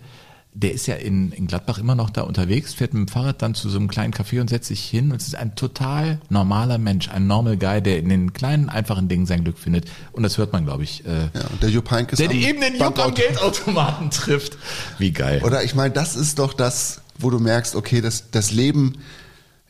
Der 0.54 0.72
ist 0.72 0.86
ja 0.88 0.96
in, 0.96 1.30
in 1.30 1.46
Gladbach 1.46 1.78
immer 1.78 1.94
noch 1.94 2.10
da 2.10 2.22
unterwegs, 2.22 2.74
fährt 2.74 2.92
mit 2.92 3.06
dem 3.08 3.12
Fahrrad 3.12 3.42
dann 3.42 3.54
zu 3.54 3.68
so 3.68 3.78
einem 3.78 3.86
kleinen 3.86 4.12
Café 4.12 4.40
und 4.40 4.48
setzt 4.50 4.66
sich 4.68 4.80
hin. 4.82 5.12
Und 5.12 5.20
es 5.20 5.28
ist 5.28 5.36
ein 5.36 5.54
total 5.54 6.18
normaler 6.30 6.78
Mensch, 6.78 7.08
ein 7.10 7.28
normal 7.28 7.56
Guy, 7.58 7.80
der 7.80 7.98
in 8.00 8.08
den 8.08 8.32
kleinen, 8.32 8.68
einfachen 8.68 9.06
Dingen 9.08 9.26
sein 9.26 9.44
Glück 9.44 9.56
findet. 9.58 9.88
Und 10.10 10.24
das 10.24 10.36
hört 10.36 10.52
man, 10.52 10.64
glaube 10.64 10.82
ich. 10.82 11.04
Äh, 11.06 11.26
Ja, 11.32 11.44
der 11.62 11.68
Jupp 11.70 11.88
Heynckes 11.92 12.16
der 12.18 12.32
eben 12.32 12.60
den 12.60 12.76
Jupp 12.76 12.98
am 12.98 13.14
Geldautomaten 13.14 14.10
trifft. 14.10 14.56
Wie 14.98 15.12
geil. 15.12 15.42
Oder 15.44 15.62
ich 15.62 15.76
meine, 15.76 15.94
das 15.94 16.16
ist 16.16 16.40
doch 16.40 16.54
das, 16.54 17.02
wo 17.18 17.30
du 17.30 17.38
merkst, 17.38 17.74
okay, 17.74 18.00
das, 18.00 18.30
das 18.30 18.50
Leben 18.50 18.94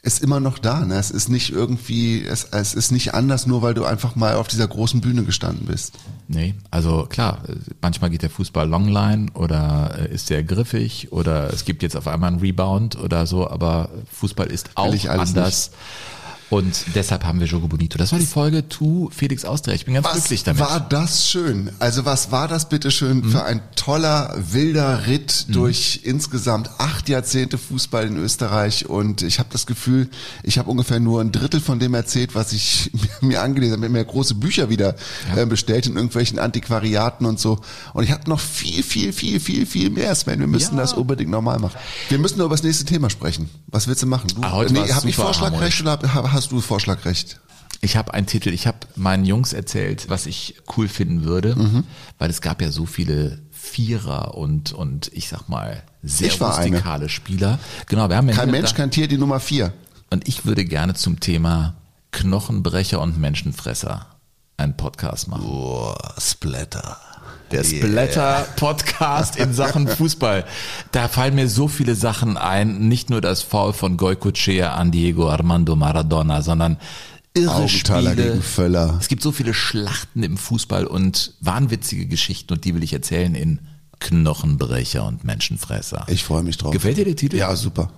ist 0.02 0.22
immer 0.22 0.40
noch 0.40 0.58
da. 0.58 0.84
Ne? 0.84 0.94
Es 0.94 1.10
ist 1.10 1.28
nicht 1.28 1.50
irgendwie, 1.50 2.24
es, 2.24 2.44
es 2.44 2.74
ist 2.74 2.92
nicht 2.92 3.14
anders, 3.14 3.46
nur 3.46 3.62
weil 3.62 3.74
du 3.74 3.84
einfach 3.84 4.14
mal 4.14 4.36
auf 4.36 4.48
dieser 4.48 4.68
großen 4.68 5.00
Bühne 5.00 5.24
gestanden 5.24 5.66
bist. 5.66 5.94
Nee, 6.28 6.54
also 6.70 7.06
klar, 7.06 7.42
manchmal 7.82 8.10
geht 8.10 8.22
der 8.22 8.30
Fußball 8.30 8.68
Longline 8.68 9.26
oder 9.34 9.98
äh, 9.98 10.14
ist 10.14 10.28
sehr 10.28 10.44
griffig 10.44 11.12
oder 11.12 11.52
es 11.52 11.64
gibt 11.64 11.82
jetzt 11.82 11.96
auf 11.96 12.06
einmal 12.06 12.30
einen 12.30 12.40
Rebound 12.40 12.96
oder 12.96 13.26
so, 13.26 13.48
aber 13.48 13.90
Fußball 14.12 14.46
ist 14.46 14.70
auch 14.76 15.08
anders. 15.08 15.72
Und 16.50 16.74
deshalb 16.94 17.24
haben 17.24 17.40
wir 17.40 17.46
Jogo 17.46 17.68
Bonito. 17.68 17.98
Das 17.98 18.10
war 18.12 18.18
die 18.18 18.24
Folge 18.24 18.66
to 18.68 19.10
Felix 19.14 19.44
Austria. 19.44 19.74
Ich 19.74 19.84
bin 19.84 19.92
ganz 19.94 20.06
Was 20.06 20.12
glücklich 20.14 20.44
damit. 20.44 20.60
war 20.60 20.80
das 20.80 21.28
schön? 21.28 21.70
Also 21.78 22.06
was 22.06 22.30
war 22.32 22.48
das 22.48 22.70
bitteschön 22.70 23.18
Mhm. 23.18 23.30
für 23.32 23.44
ein 23.44 23.60
toller, 23.76 24.34
wilder 24.52 25.06
Ritt 25.06 25.46
durch 25.48 26.00
insgesamt 26.04 26.70
acht 26.78 27.08
Jahrzehnte 27.10 27.58
Fußball 27.58 28.06
in 28.06 28.16
Österreich 28.16 28.86
und 28.88 29.20
ich 29.20 29.38
habe 29.40 29.50
das 29.52 29.66
Gefühl, 29.66 30.08
ich 30.42 30.58
habe 30.58 30.70
ungefähr 30.70 31.00
nur 31.00 31.20
ein 31.20 31.32
Drittel 31.32 31.60
von 31.60 31.78
dem 31.78 31.92
erzählt, 31.92 32.34
was 32.34 32.52
ich 32.54 32.90
mir 33.20 33.42
angelesen 33.42 33.72
habe. 33.74 33.82
Ich 33.86 33.90
habe 33.90 33.98
mir 33.98 34.04
große 34.06 34.34
Bücher 34.34 34.70
wieder 34.70 34.94
äh, 35.36 35.44
bestellt 35.44 35.86
in 35.86 35.96
irgendwelchen 35.96 36.38
Antiquariaten 36.38 37.26
und 37.26 37.38
so 37.38 37.60
und 37.92 38.04
ich 38.04 38.10
habe 38.10 38.28
noch 38.30 38.40
viel, 38.40 38.82
viel, 38.82 39.12
viel, 39.12 39.38
viel, 39.38 39.66
viel 39.66 39.90
mehr, 39.90 40.14
Sven. 40.14 40.40
Wir 40.40 40.46
müssen 40.46 40.76
Ja. 40.76 40.80
das 40.80 40.94
unbedingt 40.94 41.30
nochmal 41.30 41.58
machen. 41.58 41.76
Wir 42.08 42.18
müssen 42.18 42.38
nur 42.38 42.46
über 42.46 42.54
das 42.56 42.62
nächste 42.62 42.86
Thema 42.86 43.10
sprechen. 43.10 43.50
Was 43.66 43.86
willst 43.86 44.02
du 44.02 44.06
machen? 44.06 44.28
Du, 44.34 44.40
Ah, 44.42 44.52
heute 44.52 44.74
war's 44.74 44.94
hab 44.94 45.04
ich 45.04 45.14
Vorschlagrecht 45.16 45.80
oder 45.82 45.98
hab- 46.14 46.37
hast 46.38 46.52
du 46.52 46.60
Vorschlagrecht? 46.60 47.40
Ich 47.80 47.96
habe 47.96 48.14
einen 48.14 48.26
Titel, 48.26 48.50
ich 48.50 48.66
habe 48.66 48.78
meinen 48.96 49.24
Jungs 49.24 49.52
erzählt, 49.52 50.08
was 50.08 50.26
ich 50.26 50.54
cool 50.76 50.88
finden 50.88 51.24
würde, 51.24 51.54
Mhm. 51.56 51.84
weil 52.18 52.30
es 52.30 52.40
gab 52.40 52.62
ja 52.62 52.70
so 52.70 52.86
viele 52.86 53.40
Vierer 53.50 54.36
und, 54.36 54.72
und 54.72 55.10
ich 55.12 55.28
sag 55.28 55.48
mal, 55.48 55.82
sehr 56.02 56.32
rustikale 56.40 57.08
Spieler. 57.08 57.58
Genau, 57.86 58.08
wir 58.08 58.16
haben 58.16 58.28
ja 58.28 58.34
Kein 58.36 58.50
Mensch, 58.52 58.72
kein 58.74 58.90
Tier, 58.92 59.08
die 59.08 59.18
Nummer 59.18 59.40
vier. 59.40 59.72
Und 60.10 60.26
ich 60.28 60.44
würde 60.46 60.64
gerne 60.64 60.94
zum 60.94 61.18
Thema 61.20 61.74
Knochenbrecher 62.12 63.00
und 63.00 63.18
Menschenfresser 63.18 64.06
einen 64.56 64.76
Podcast 64.76 65.26
machen. 65.28 65.42
Boah, 65.44 66.14
Splatter. 66.20 66.98
Der 67.50 67.64
Splatter-Podcast 67.64 69.36
in 69.36 69.52
Sachen 69.52 69.88
Fußball. 69.96 70.44
Da 70.92 71.08
fallen 71.08 71.34
mir 71.34 71.48
so 71.48 71.68
viele 71.68 71.94
Sachen 71.94 72.36
ein. 72.36 72.88
Nicht 72.88 73.10
nur 73.10 73.20
das 73.20 73.42
Foul 73.42 73.72
von 73.72 73.96
Goycochea 73.96 74.74
an 74.74 74.90
Diego 74.90 75.30
Armando 75.30 75.74
Maradona, 75.74 76.42
sondern 76.42 76.76
irre 77.34 77.68
Spiele. 77.68 78.14
gegen 78.16 78.42
Völler. 78.42 78.96
Es 79.00 79.08
gibt 79.08 79.22
so 79.22 79.32
viele 79.32 79.54
Schlachten 79.54 80.22
im 80.22 80.36
Fußball 80.36 80.86
und 80.86 81.34
wahnwitzige 81.40 82.06
Geschichten 82.06 82.52
und 82.52 82.64
die 82.64 82.74
will 82.74 82.82
ich 82.82 82.92
erzählen 82.92 83.34
in 83.34 83.60
Knochenbrecher 84.00 85.04
und 85.04 85.24
Menschenfresser. 85.24 86.04
Ich 86.08 86.24
freue 86.24 86.42
mich 86.42 86.56
drauf. 86.56 86.72
Gefällt 86.72 86.98
dir 86.98 87.04
der 87.04 87.16
Titel? 87.16 87.36
Ja, 87.36 87.54
super. 87.56 87.90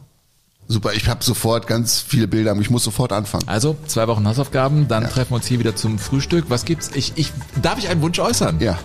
Super, 0.69 0.93
ich 0.95 1.09
habe 1.09 1.25
sofort 1.25 1.67
ganz 1.67 1.99
viele 2.01 2.29
Bilder, 2.29 2.57
ich 2.61 2.71
muss 2.71 2.85
sofort 2.85 3.13
anfangen. 3.13 3.49
Also, 3.49 3.77
zwei 3.89 4.07
Wochen 4.07 4.27
Hausaufgaben, 4.29 4.87
dann 4.87 5.03
treffen 5.11 5.33
wir 5.33 5.37
uns 5.37 5.47
hier 5.47 5.59
wieder 5.59 5.75
zum 5.75 5.99
Frühstück. 5.99 6.45
Was 6.49 6.65
gibt's? 6.65 6.93
Ich, 6.95 7.13
ich, 7.17 7.33
darf 7.61 7.77
ich 7.79 7.89
einen 7.89 8.03
Wunsch 8.03 8.21
äußern? 8.21 8.61
Ja. 8.61 8.79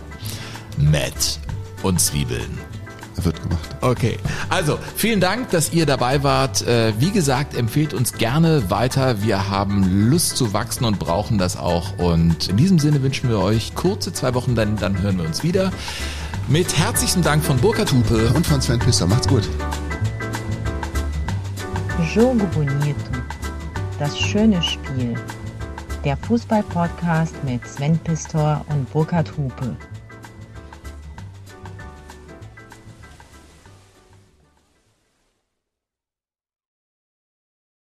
Matt 0.77 1.39
und 1.84 1.99
Zwiebeln. 1.99 2.57
Wird 3.18 3.41
gemacht. 3.41 3.76
Okay, 3.80 4.18
also 4.49 4.77
vielen 4.95 5.22
Dank, 5.22 5.49
dass 5.52 5.72
ihr 5.72 5.85
dabei 5.85 6.22
wart. 6.22 6.68
Äh, 6.68 6.93
Wie 6.99 7.11
gesagt, 7.11 7.56
empfehlt 7.56 7.93
uns 7.93 8.14
gerne 8.14 8.69
weiter. 8.69 9.22
Wir 9.23 9.49
haben 9.49 10.10
Lust 10.10 10.35
zu 10.35 10.52
wachsen 10.52 10.84
und 10.84 10.99
brauchen 10.99 11.38
das 11.38 11.56
auch. 11.56 11.97
Und 11.97 12.49
in 12.49 12.57
diesem 12.57 12.77
Sinne 12.77 13.02
wünschen 13.03 13.30
wir 13.30 13.39
euch 13.39 13.73
kurze 13.73 14.11
zwei 14.11 14.34
Wochen, 14.34 14.53
dann, 14.56 14.76
dann 14.76 15.02
hören 15.02 15.18
wir 15.18 15.26
uns 15.26 15.43
wieder. 15.43 15.72
Mit 16.49 16.77
herzlichen 16.77 17.23
Dank 17.23 17.43
von 17.43 17.57
Burkhard 17.57 17.91
Hupe 17.93 18.31
und 18.35 18.45
von 18.45 18.61
Sven 18.61 18.80
Pisser. 18.80 19.07
Macht's 19.07 19.27
gut. 19.27 19.47
Jogo 22.14 22.45
Bonito. 22.53 22.95
Das 23.97 24.18
schöne 24.19 24.61
Spiel. 24.61 25.15
Der 26.03 26.18
Fußball-Podcast 26.18 27.34
mit 27.45 27.65
Sven 27.65 27.97
Pistor 27.99 28.64
und 28.69 28.91
Burkhard 28.91 29.31
Hupe. 29.38 29.76